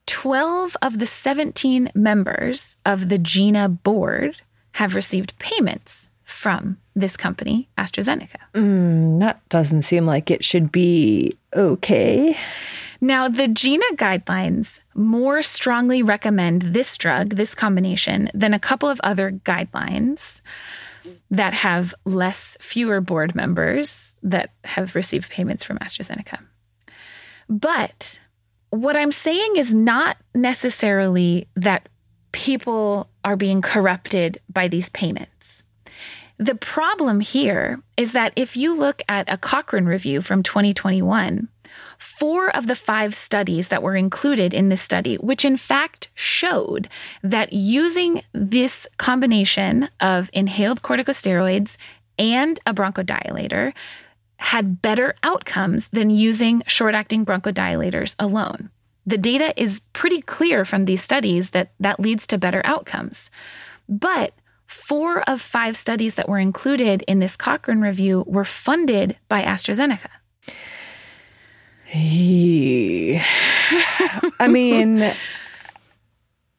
12 0.06 0.76
of 0.82 0.98
the 0.98 1.06
17 1.06 1.90
members 1.94 2.76
of 2.84 3.08
the 3.08 3.18
GINA 3.18 3.68
board 3.68 4.42
have 4.72 4.94
received 4.94 5.38
payments 5.38 6.08
from 6.34 6.76
this 6.94 7.16
company, 7.16 7.68
AstraZeneca. 7.78 8.36
Mm, 8.54 9.20
that 9.20 9.46
doesn't 9.48 9.82
seem 9.82 10.04
like 10.04 10.30
it 10.30 10.44
should 10.44 10.70
be 10.70 11.36
okay. 11.54 12.36
Now, 13.00 13.28
the 13.28 13.48
GINA 13.48 13.84
guidelines 13.94 14.80
more 14.94 15.42
strongly 15.42 16.02
recommend 16.02 16.62
this 16.62 16.96
drug, 16.96 17.36
this 17.36 17.54
combination, 17.54 18.30
than 18.34 18.54
a 18.54 18.58
couple 18.58 18.88
of 18.88 19.00
other 19.02 19.30
guidelines 19.30 20.40
that 21.30 21.54
have 21.54 21.94
less, 22.04 22.56
fewer 22.60 23.00
board 23.00 23.34
members 23.34 24.14
that 24.22 24.50
have 24.64 24.94
received 24.94 25.30
payments 25.30 25.64
from 25.64 25.78
AstraZeneca. 25.78 26.38
But 27.48 28.18
what 28.70 28.96
I'm 28.96 29.12
saying 29.12 29.56
is 29.56 29.74
not 29.74 30.16
necessarily 30.34 31.46
that 31.56 31.88
people 32.32 33.08
are 33.24 33.36
being 33.36 33.62
corrupted 33.62 34.40
by 34.52 34.68
these 34.68 34.88
payments. 34.90 35.63
The 36.38 36.54
problem 36.54 37.20
here 37.20 37.80
is 37.96 38.12
that 38.12 38.32
if 38.34 38.56
you 38.56 38.74
look 38.74 39.02
at 39.08 39.32
a 39.32 39.38
Cochrane 39.38 39.84
review 39.84 40.20
from 40.20 40.42
2021, 40.42 41.48
four 41.98 42.54
of 42.54 42.66
the 42.66 42.74
five 42.74 43.14
studies 43.14 43.68
that 43.68 43.82
were 43.82 43.96
included 43.96 44.52
in 44.52 44.68
this 44.68 44.82
study, 44.82 45.16
which 45.16 45.44
in 45.44 45.56
fact 45.56 46.08
showed 46.14 46.88
that 47.22 47.52
using 47.52 48.22
this 48.32 48.86
combination 48.98 49.88
of 50.00 50.28
inhaled 50.32 50.82
corticosteroids 50.82 51.76
and 52.18 52.60
a 52.66 52.74
bronchodilator 52.74 53.72
had 54.38 54.82
better 54.82 55.14
outcomes 55.22 55.88
than 55.88 56.10
using 56.10 56.62
short 56.66 56.94
acting 56.94 57.24
bronchodilators 57.24 58.14
alone. 58.18 58.70
The 59.06 59.18
data 59.18 59.54
is 59.60 59.82
pretty 59.92 60.20
clear 60.22 60.64
from 60.64 60.84
these 60.84 61.02
studies 61.02 61.50
that 61.50 61.70
that 61.78 62.00
leads 62.00 62.26
to 62.28 62.38
better 62.38 62.62
outcomes. 62.64 63.30
But 63.88 64.32
four 64.74 65.22
of 65.28 65.40
five 65.40 65.76
studies 65.76 66.14
that 66.14 66.28
were 66.28 66.38
included 66.38 67.02
in 67.06 67.20
this 67.20 67.36
Cochrane 67.36 67.80
review 67.80 68.24
were 68.26 68.44
funded 68.44 69.16
by 69.28 69.42
AstraZeneca. 69.42 70.10
I 74.40 74.48
mean, 74.48 75.12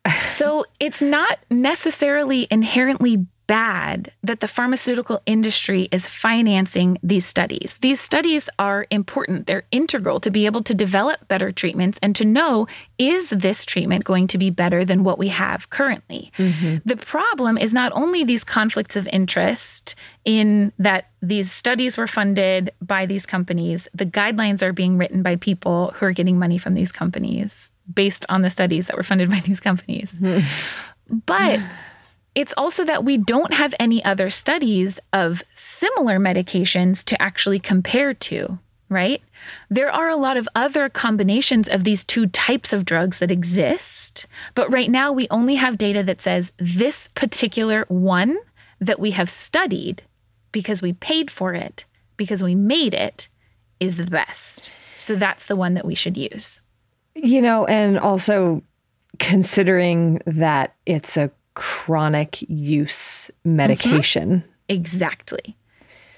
so 0.37 0.65
it's 0.79 1.01
not 1.01 1.39
necessarily 1.49 2.47
inherently 2.49 3.25
bad 3.47 4.11
that 4.23 4.39
the 4.39 4.47
pharmaceutical 4.47 5.21
industry 5.25 5.87
is 5.91 6.05
financing 6.07 6.97
these 7.03 7.25
studies. 7.25 7.77
These 7.81 7.99
studies 7.99 8.49
are 8.59 8.85
important. 8.89 9.47
They're 9.47 9.65
integral 9.71 10.19
to 10.21 10.31
be 10.31 10.45
able 10.45 10.63
to 10.63 10.73
develop 10.73 11.27
better 11.27 11.51
treatments 11.51 11.99
and 12.01 12.15
to 12.15 12.25
know 12.25 12.67
is 12.97 13.29
this 13.29 13.65
treatment 13.65 14.03
going 14.03 14.27
to 14.27 14.37
be 14.37 14.49
better 14.49 14.85
than 14.85 15.03
what 15.03 15.17
we 15.17 15.29
have 15.29 15.69
currently? 15.69 16.31
Mm-hmm. 16.37 16.77
The 16.85 16.97
problem 16.97 17.57
is 17.57 17.73
not 17.73 17.91
only 17.93 18.23
these 18.23 18.43
conflicts 18.43 18.95
of 18.95 19.07
interest 19.07 19.95
in 20.23 20.71
that 20.79 21.09
these 21.21 21.51
studies 21.51 21.97
were 21.97 22.07
funded 22.07 22.71
by 22.81 23.05
these 23.05 23.25
companies, 23.25 23.87
the 23.93 24.05
guidelines 24.05 24.61
are 24.61 24.73
being 24.73 24.97
written 24.97 25.21
by 25.21 25.35
people 25.35 25.93
who 25.95 26.05
are 26.05 26.11
getting 26.11 26.39
money 26.39 26.57
from 26.57 26.73
these 26.73 26.91
companies 26.91 27.71
based 27.93 28.25
on 28.29 28.41
the 28.41 28.49
studies 28.49 28.87
that 28.87 28.97
were 28.97 29.03
funded 29.03 29.29
by 29.29 29.39
these 29.41 29.59
companies. 29.59 30.13
but 31.25 31.59
it's 32.35 32.53
also 32.57 32.83
that 32.83 33.05
we 33.05 33.17
don't 33.17 33.53
have 33.53 33.73
any 33.79 34.03
other 34.03 34.29
studies 34.29 34.99
of 35.13 35.41
similar 35.55 36.19
medications 36.19 37.03
to 37.05 37.21
actually 37.21 37.59
compare 37.59 38.13
to, 38.13 38.59
right? 38.89 39.21
There 39.69 39.91
are 39.91 40.09
a 40.09 40.17
lot 40.17 40.37
of 40.37 40.49
other 40.53 40.89
combinations 40.89 41.69
of 41.69 41.85
these 41.85 42.03
two 42.03 42.27
types 42.27 42.73
of 42.73 42.83
drugs 42.85 43.19
that 43.19 43.31
exist, 43.31 44.27
but 44.53 44.71
right 44.71 44.91
now 44.91 45.13
we 45.13 45.27
only 45.31 45.55
have 45.55 45.77
data 45.77 46.03
that 46.03 46.21
says 46.21 46.51
this 46.57 47.07
particular 47.15 47.85
one 47.87 48.37
that 48.79 48.99
we 48.99 49.11
have 49.11 49.29
studied 49.29 50.01
because 50.51 50.81
we 50.81 50.93
paid 50.93 51.31
for 51.31 51.53
it, 51.53 51.85
because 52.17 52.43
we 52.43 52.55
made 52.55 52.93
it, 52.93 53.29
is 53.79 53.95
the 53.97 54.05
best. 54.05 54.71
So 54.97 55.15
that's 55.15 55.45
the 55.45 55.55
one 55.55 55.73
that 55.75 55.85
we 55.85 55.95
should 55.95 56.17
use. 56.17 56.59
You 57.13 57.41
know, 57.41 57.65
and 57.65 57.97
also 57.99 58.61
considering 59.19 60.21
that 60.25 60.75
it's 60.85 61.15
a 61.17 61.31
chronic 61.55 62.41
use 62.49 63.31
medication. 63.43 64.39
Mm-hmm. 64.39 64.49
Exactly. 64.69 65.55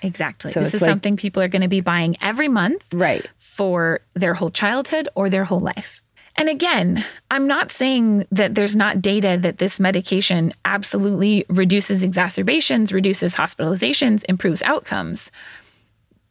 Exactly. 0.02 0.52
So 0.52 0.62
this 0.62 0.74
is 0.74 0.82
like, 0.82 0.90
something 0.90 1.18
people 1.18 1.42
are 1.42 1.48
going 1.48 1.64
to 1.64 1.68
be 1.68 1.82
buying 1.82 2.18
every 2.22 2.48
month 2.48 2.84
right. 2.94 3.28
for 3.38 4.02
their 4.14 4.34
whole 4.34 4.52
childhood 4.52 5.10
or 5.16 5.30
their 5.30 5.44
whole 5.44 5.60
life. 5.60 6.02
And 6.36 6.50
again, 6.50 7.04
I'm 7.32 7.48
not 7.48 7.72
saying 7.72 8.28
that 8.32 8.54
there's 8.54 8.76
not 8.76 9.02
data 9.02 9.40
that 9.42 9.58
this 9.58 9.80
medication 9.80 10.54
absolutely 10.66 11.46
reduces 11.50 12.04
exacerbations, 12.04 12.94
reduces 12.94 13.34
hospitalizations, 13.34 14.24
improves 14.30 14.62
outcomes. 14.62 15.32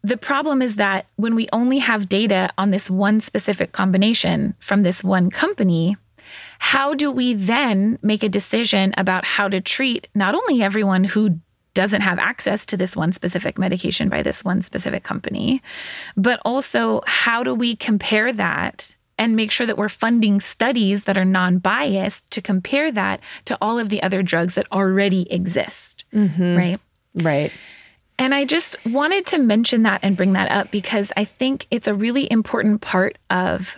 The 0.04 0.16
problem 0.16 0.62
is 0.62 0.76
that 0.76 1.06
when 1.16 1.34
we 1.34 1.48
only 1.52 1.78
have 1.78 2.08
data 2.08 2.50
on 2.56 2.70
this 2.70 2.88
one 2.88 3.20
specific 3.20 3.72
combination 3.72 4.54
from 4.60 4.84
this 4.84 5.02
one 5.02 5.28
company, 5.28 5.96
how 6.58 6.94
do 6.94 7.10
we 7.10 7.34
then 7.34 7.98
make 8.02 8.22
a 8.22 8.28
decision 8.28 8.94
about 8.96 9.24
how 9.24 9.48
to 9.48 9.60
treat 9.60 10.08
not 10.14 10.34
only 10.34 10.62
everyone 10.62 11.04
who 11.04 11.40
doesn't 11.74 12.00
have 12.00 12.18
access 12.18 12.64
to 12.66 12.76
this 12.76 12.96
one 12.96 13.12
specific 13.12 13.58
medication 13.58 14.08
by 14.08 14.22
this 14.22 14.42
one 14.42 14.62
specific 14.62 15.04
company, 15.04 15.62
but 16.16 16.40
also 16.44 17.02
how 17.06 17.42
do 17.42 17.54
we 17.54 17.76
compare 17.76 18.32
that 18.32 18.96
and 19.18 19.36
make 19.36 19.50
sure 19.50 19.66
that 19.66 19.78
we're 19.78 19.88
funding 19.88 20.40
studies 20.40 21.04
that 21.04 21.18
are 21.18 21.24
non 21.24 21.58
biased 21.58 22.28
to 22.30 22.40
compare 22.40 22.90
that 22.92 23.20
to 23.44 23.56
all 23.60 23.78
of 23.78 23.90
the 23.90 24.02
other 24.02 24.22
drugs 24.22 24.54
that 24.54 24.66
already 24.72 25.30
exist? 25.30 26.04
Mm-hmm. 26.14 26.56
Right. 26.56 26.80
Right. 27.14 27.52
And 28.18 28.34
I 28.34 28.46
just 28.46 28.76
wanted 28.86 29.26
to 29.26 29.38
mention 29.38 29.82
that 29.82 30.00
and 30.02 30.16
bring 30.16 30.32
that 30.32 30.50
up 30.50 30.70
because 30.70 31.12
I 31.16 31.24
think 31.24 31.66
it's 31.70 31.86
a 31.86 31.94
really 31.94 32.30
important 32.30 32.80
part 32.80 33.18
of 33.28 33.76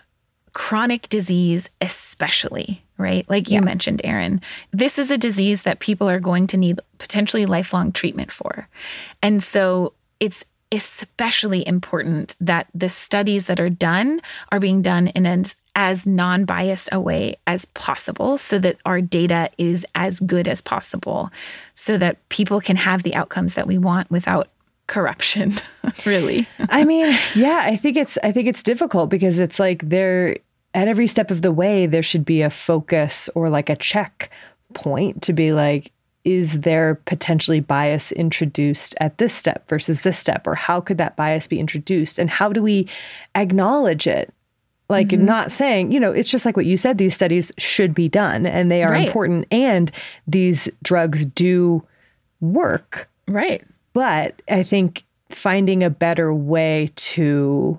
chronic 0.59 1.09
disease, 1.09 1.70
especially, 1.80 2.82
right? 2.98 3.24
Like 3.30 3.48
you 3.48 3.55
yeah. 3.55 3.60
mentioned, 3.60 4.01
Erin, 4.02 4.40
this 4.72 4.98
is 4.98 5.09
a 5.09 5.16
disease 5.16 5.62
that 5.62 5.78
people 5.78 6.10
are 6.10 6.18
going 6.18 6.48
to 6.48 6.56
need 6.56 6.80
potentially 6.98 7.47
lifelong 7.47 7.93
treatment 7.93 8.32
for. 8.32 8.68
And 9.22 9.40
so 9.40 9.93
it's 10.18 10.44
especially 10.72 11.64
important 11.64 12.35
that 12.40 12.66
the 12.74 12.89
studies 12.89 13.47
that 13.47 13.60
are 13.60 13.70
done 13.70 14.20
are 14.51 14.59
being 14.59 14.82
done 14.82 15.06
in 15.06 15.26
an 15.26 15.44
as 15.76 16.05
non 16.06 16.44
biased 16.44 16.89
a 16.90 16.98
way 16.98 17.36
as 17.47 17.64
possible 17.66 18.36
so 18.36 18.59
that 18.59 18.78
our 18.85 19.01
data 19.01 19.48
is 19.59 19.86
as 19.94 20.18
good 20.18 20.48
as 20.48 20.60
possible 20.60 21.30
so 21.74 21.97
that 21.97 22.28
people 22.30 22.60
can 22.60 22.74
have 22.74 23.05
the 23.05 23.14
outcomes 23.14 23.55
that 23.55 23.68
we 23.68 23.78
want 23.78 24.10
without 24.10 24.48
corruption 24.89 25.55
really 26.06 26.48
i 26.70 26.82
mean 26.82 27.14
yeah 27.35 27.60
i 27.64 27.76
think 27.76 27.97
it's 27.97 28.16
i 28.24 28.32
think 28.32 28.48
it's 28.48 28.62
difficult 28.62 29.10
because 29.10 29.39
it's 29.39 29.60
like 29.60 29.86
there 29.89 30.35
at 30.74 30.89
every 30.89 31.07
step 31.07 31.31
of 31.31 31.43
the 31.43 31.53
way, 31.53 31.86
there 31.86 32.03
should 32.03 32.24
be 32.24 32.43
a 32.43 32.51
focus 32.51 33.28
or 33.35 33.51
like 33.51 33.70
a 33.70 33.77
check 33.77 34.31
point 34.74 35.23
to 35.23 35.32
be 35.32 35.53
like, 35.53 35.93
is 36.24 36.61
there 36.61 36.97
potentially 37.07 37.61
bias 37.61 38.12
introduced 38.12 38.95
at 39.01 39.16
this 39.19 39.35
step 39.35 39.69
versus 39.69 40.03
this 40.03 40.19
step? 40.19 40.47
Or 40.47 40.55
how 40.55 40.81
could 40.81 40.99
that 40.99 41.16
bias 41.16 41.47
be 41.47 41.59
introduced? 41.59 42.19
And 42.19 42.28
how 42.28 42.53
do 42.53 42.62
we 42.62 42.86
acknowledge 43.35 44.07
it? 44.07 44.32
Like, 44.90 45.09
mm-hmm. 45.09 45.24
not 45.24 45.51
saying, 45.51 45.93
you 45.93 46.01
know, 46.01 46.12
it's 46.12 46.31
just 46.31 46.45
like 46.45 46.57
what 46.57 46.66
you 46.66 46.77
said, 46.77 46.99
these 46.99 47.15
studies 47.15 47.53
should 47.59 47.95
be 47.95 48.09
done 48.09 48.47
and 48.47 48.70
they 48.70 48.82
are 48.82 48.93
right. 48.93 49.07
important 49.07 49.47
and 49.51 49.93
these 50.27 50.69
drugs 50.82 51.27
do 51.27 51.82
work. 52.40 53.09
Right. 53.27 53.65
But 53.93 54.40
I 54.51 54.62
think 54.62 55.05
finding 55.31 55.82
a 55.82 55.90
better 55.90 56.32
way 56.32 56.90
to 56.97 57.78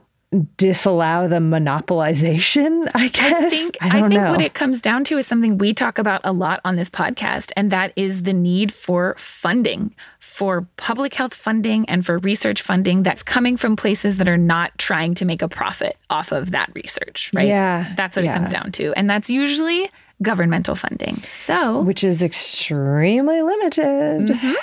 disallow 0.57 1.27
the 1.27 1.37
monopolization, 1.37 2.89
I 2.95 3.07
guess. 3.07 3.45
I 3.45 3.49
think, 3.49 3.77
I, 3.81 3.87
I 3.87 3.91
think 4.01 4.13
know. 4.13 4.31
what 4.31 4.41
it 4.41 4.53
comes 4.53 4.81
down 4.81 5.03
to 5.05 5.17
is 5.17 5.25
something 5.25 5.57
we 5.57 5.73
talk 5.73 5.97
about 5.97 6.21
a 6.23 6.31
lot 6.31 6.61
on 6.63 6.75
this 6.75 6.89
podcast, 6.89 7.51
and 7.55 7.71
that 7.71 7.93
is 7.95 8.23
the 8.23 8.33
need 8.33 8.73
for 8.73 9.15
funding, 9.17 9.93
for 10.19 10.67
public 10.77 11.15
health 11.15 11.33
funding 11.33 11.87
and 11.89 12.05
for 12.05 12.19
research 12.19 12.61
funding 12.61 13.03
that's 13.03 13.23
coming 13.23 13.57
from 13.57 13.75
places 13.75 14.17
that 14.17 14.29
are 14.29 14.37
not 14.37 14.77
trying 14.77 15.15
to 15.15 15.25
make 15.25 15.41
a 15.41 15.49
profit 15.49 15.97
off 16.09 16.31
of 16.31 16.51
that 16.51 16.69
research, 16.75 17.31
right? 17.33 17.47
Yeah. 17.47 17.91
That's 17.95 18.15
what 18.15 18.25
yeah. 18.25 18.31
it 18.31 18.35
comes 18.35 18.51
down 18.51 18.71
to. 18.73 18.93
And 18.93 19.09
that's 19.09 19.29
usually 19.29 19.89
governmental 20.21 20.75
funding. 20.75 21.21
So, 21.23 21.81
which 21.81 22.03
is 22.03 22.21
extremely 22.21 23.41
limited. 23.41 24.27
Mm-hmm. 24.27 24.53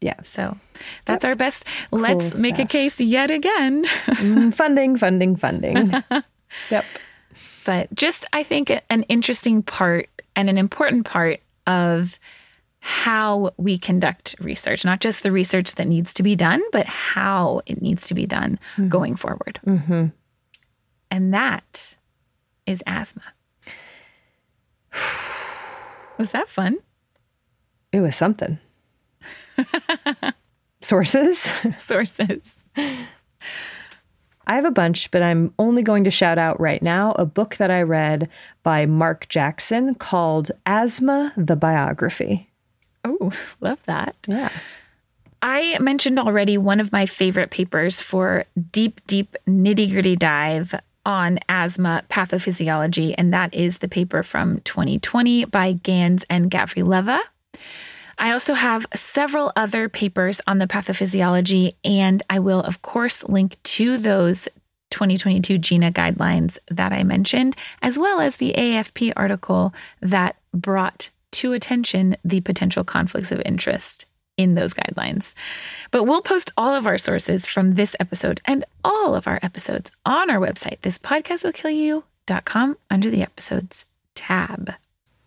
Yeah. 0.00 0.20
So 0.22 0.56
that's 1.04 1.24
yep. 1.24 1.30
our 1.30 1.36
best. 1.36 1.66
Cool 1.90 2.00
Let's 2.00 2.26
stuff. 2.26 2.40
make 2.40 2.58
a 2.58 2.64
case 2.64 3.00
yet 3.00 3.30
again. 3.30 3.84
mm, 3.84 4.54
funding, 4.54 4.96
funding, 4.96 5.36
funding. 5.36 5.92
yep. 6.70 6.84
But 7.64 7.92
just, 7.94 8.26
I 8.32 8.42
think, 8.42 8.70
an 8.88 9.02
interesting 9.04 9.62
part 9.62 10.08
and 10.36 10.48
an 10.48 10.56
important 10.56 11.04
part 11.04 11.40
of 11.66 12.18
how 12.80 13.52
we 13.56 13.76
conduct 13.76 14.36
research, 14.38 14.84
not 14.84 15.00
just 15.00 15.22
the 15.22 15.32
research 15.32 15.74
that 15.74 15.86
needs 15.86 16.14
to 16.14 16.22
be 16.22 16.36
done, 16.36 16.62
but 16.72 16.86
how 16.86 17.60
it 17.66 17.82
needs 17.82 18.06
to 18.06 18.14
be 18.14 18.26
done 18.26 18.58
mm-hmm. 18.76 18.88
going 18.88 19.16
forward. 19.16 19.60
Mm-hmm. 19.66 20.06
And 21.10 21.34
that 21.34 21.96
is 22.66 22.82
asthma. 22.86 23.22
was 26.18 26.30
that 26.30 26.48
fun? 26.48 26.78
It 27.92 28.00
was 28.00 28.16
something. 28.16 28.58
Sources? 30.82 31.38
Sources. 31.76 32.56
I 32.76 34.54
have 34.54 34.64
a 34.64 34.70
bunch, 34.70 35.10
but 35.10 35.22
I'm 35.22 35.52
only 35.58 35.82
going 35.82 36.04
to 36.04 36.10
shout 36.10 36.38
out 36.38 36.58
right 36.58 36.82
now 36.82 37.12
a 37.18 37.26
book 37.26 37.56
that 37.56 37.70
I 37.70 37.82
read 37.82 38.28
by 38.62 38.86
Mark 38.86 39.28
Jackson 39.28 39.94
called 39.94 40.50
Asthma 40.64 41.32
the 41.36 41.56
Biography. 41.56 42.48
Oh, 43.04 43.32
love 43.60 43.78
that. 43.86 44.16
Yeah. 44.26 44.50
I 45.40 45.78
mentioned 45.80 46.18
already 46.18 46.58
one 46.58 46.80
of 46.80 46.90
my 46.90 47.06
favorite 47.06 47.50
papers 47.50 48.00
for 48.00 48.44
deep, 48.72 49.00
deep 49.06 49.36
nitty 49.46 49.90
gritty 49.90 50.16
dive 50.16 50.74
on 51.06 51.38
asthma 51.48 52.02
pathophysiology, 52.10 53.14
and 53.16 53.32
that 53.32 53.54
is 53.54 53.78
the 53.78 53.88
paper 53.88 54.22
from 54.22 54.60
2020 54.60 55.44
by 55.46 55.72
Gans 55.72 56.24
and 56.28 56.50
Gavrilova. 56.50 57.20
I 58.18 58.32
also 58.32 58.54
have 58.54 58.84
several 58.94 59.52
other 59.54 59.88
papers 59.88 60.40
on 60.46 60.58
the 60.58 60.66
pathophysiology, 60.66 61.76
and 61.84 62.22
I 62.28 62.40
will, 62.40 62.60
of 62.60 62.82
course, 62.82 63.22
link 63.24 63.56
to 63.62 63.96
those 63.96 64.48
2022 64.90 65.58
GINA 65.58 65.92
guidelines 65.92 66.58
that 66.70 66.92
I 66.92 67.04
mentioned, 67.04 67.56
as 67.80 67.98
well 67.98 68.20
as 68.20 68.36
the 68.36 68.54
AFP 68.56 69.12
article 69.16 69.72
that 70.00 70.36
brought 70.52 71.10
to 71.30 71.52
attention 71.52 72.16
the 72.24 72.40
potential 72.40 72.84
conflicts 72.84 73.30
of 73.30 73.42
interest 73.44 74.06
in 74.36 74.54
those 74.54 74.72
guidelines. 74.72 75.34
But 75.90 76.04
we'll 76.04 76.22
post 76.22 76.52
all 76.56 76.74
of 76.74 76.86
our 76.86 76.98
sources 76.98 77.44
from 77.44 77.74
this 77.74 77.94
episode 78.00 78.40
and 78.44 78.64
all 78.82 79.14
of 79.14 79.26
our 79.26 79.38
episodes 79.42 79.90
on 80.06 80.30
our 80.30 80.38
website, 80.38 80.80
thispodcastwillkillyou.com, 80.80 82.76
under 82.90 83.10
the 83.10 83.22
episodes 83.22 83.84
tab. 84.14 84.72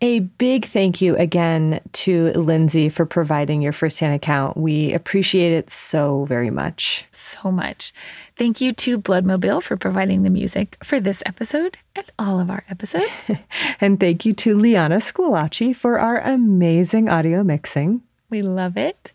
A 0.02 0.18
big 0.18 0.66
thank 0.66 1.00
you 1.00 1.16
again 1.16 1.80
to 1.92 2.32
Lindsay 2.32 2.88
for 2.88 3.06
providing 3.06 3.62
your 3.62 3.72
firsthand 3.72 4.16
account. 4.16 4.56
We 4.56 4.92
appreciate 4.92 5.52
it 5.52 5.70
so 5.70 6.24
very 6.24 6.50
much. 6.50 7.06
So 7.12 7.52
much. 7.52 7.92
Thank 8.36 8.60
you 8.60 8.72
to 8.72 8.98
Bloodmobile 8.98 9.62
for 9.62 9.76
providing 9.76 10.24
the 10.24 10.30
music 10.30 10.76
for 10.82 10.98
this 10.98 11.22
episode 11.24 11.78
and 11.94 12.04
all 12.18 12.40
of 12.40 12.50
our 12.50 12.64
episodes. 12.68 13.30
and 13.80 14.00
thank 14.00 14.26
you 14.26 14.32
to 14.32 14.58
Liana 14.58 14.96
Squillace 14.96 15.76
for 15.76 16.00
our 16.00 16.18
amazing 16.18 17.08
audio 17.08 17.44
mixing. 17.44 18.02
We 18.28 18.42
love 18.42 18.76
it. 18.76 19.12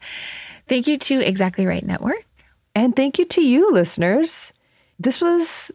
Thank 0.69 0.88
you 0.88 0.97
to 0.99 1.19
Exactly 1.19 1.65
Right 1.65 1.85
Network. 1.85 2.26
And 2.76 2.95
thank 2.95 3.19
you 3.19 3.26
to 3.26 3.41
you, 3.41 3.73
listeners. 3.73 4.53
This 4.99 5.19
was 5.19 5.69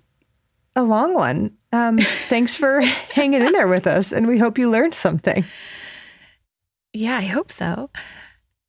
a 0.77 0.82
long 0.82 1.15
one. 1.15 1.57
Um, 1.73 1.99
thanks 2.28 2.57
for 2.57 2.81
hanging 2.81 3.43
in 3.43 3.53
there 3.53 3.69
with 3.69 3.86
us, 3.86 4.12
and 4.12 4.27
we 4.27 4.39
hope 4.39 4.59
you 4.59 4.70
learned 4.70 4.94
something. 4.94 5.44
Yeah, 6.93 7.16
I 7.16 7.23
hope 7.23 7.51
so. 7.51 7.90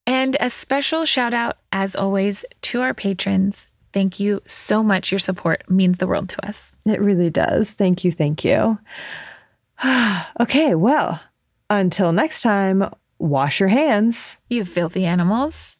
And 0.05 0.35
a 0.39 0.49
special 0.49 1.05
shout 1.05 1.33
out, 1.33 1.57
as 1.71 1.95
always, 1.95 2.45
to 2.63 2.81
our 2.81 2.93
patrons. 2.93 3.67
Thank 3.93 4.19
you 4.19 4.41
so 4.47 4.83
much. 4.83 5.11
Your 5.11 5.19
support 5.19 5.69
means 5.69 5.97
the 5.97 6.07
world 6.07 6.29
to 6.29 6.45
us. 6.45 6.71
It 6.85 6.99
really 6.99 7.29
does. 7.29 7.71
Thank 7.71 8.03
you. 8.03 8.11
Thank 8.11 8.43
you. 8.43 8.77
okay, 10.39 10.75
well, 10.75 11.21
until 11.69 12.11
next 12.11 12.41
time, 12.41 12.89
wash 13.19 13.59
your 13.59 13.69
hands. 13.69 14.37
You 14.49 14.65
filthy 14.65 15.05
animals. 15.05 15.77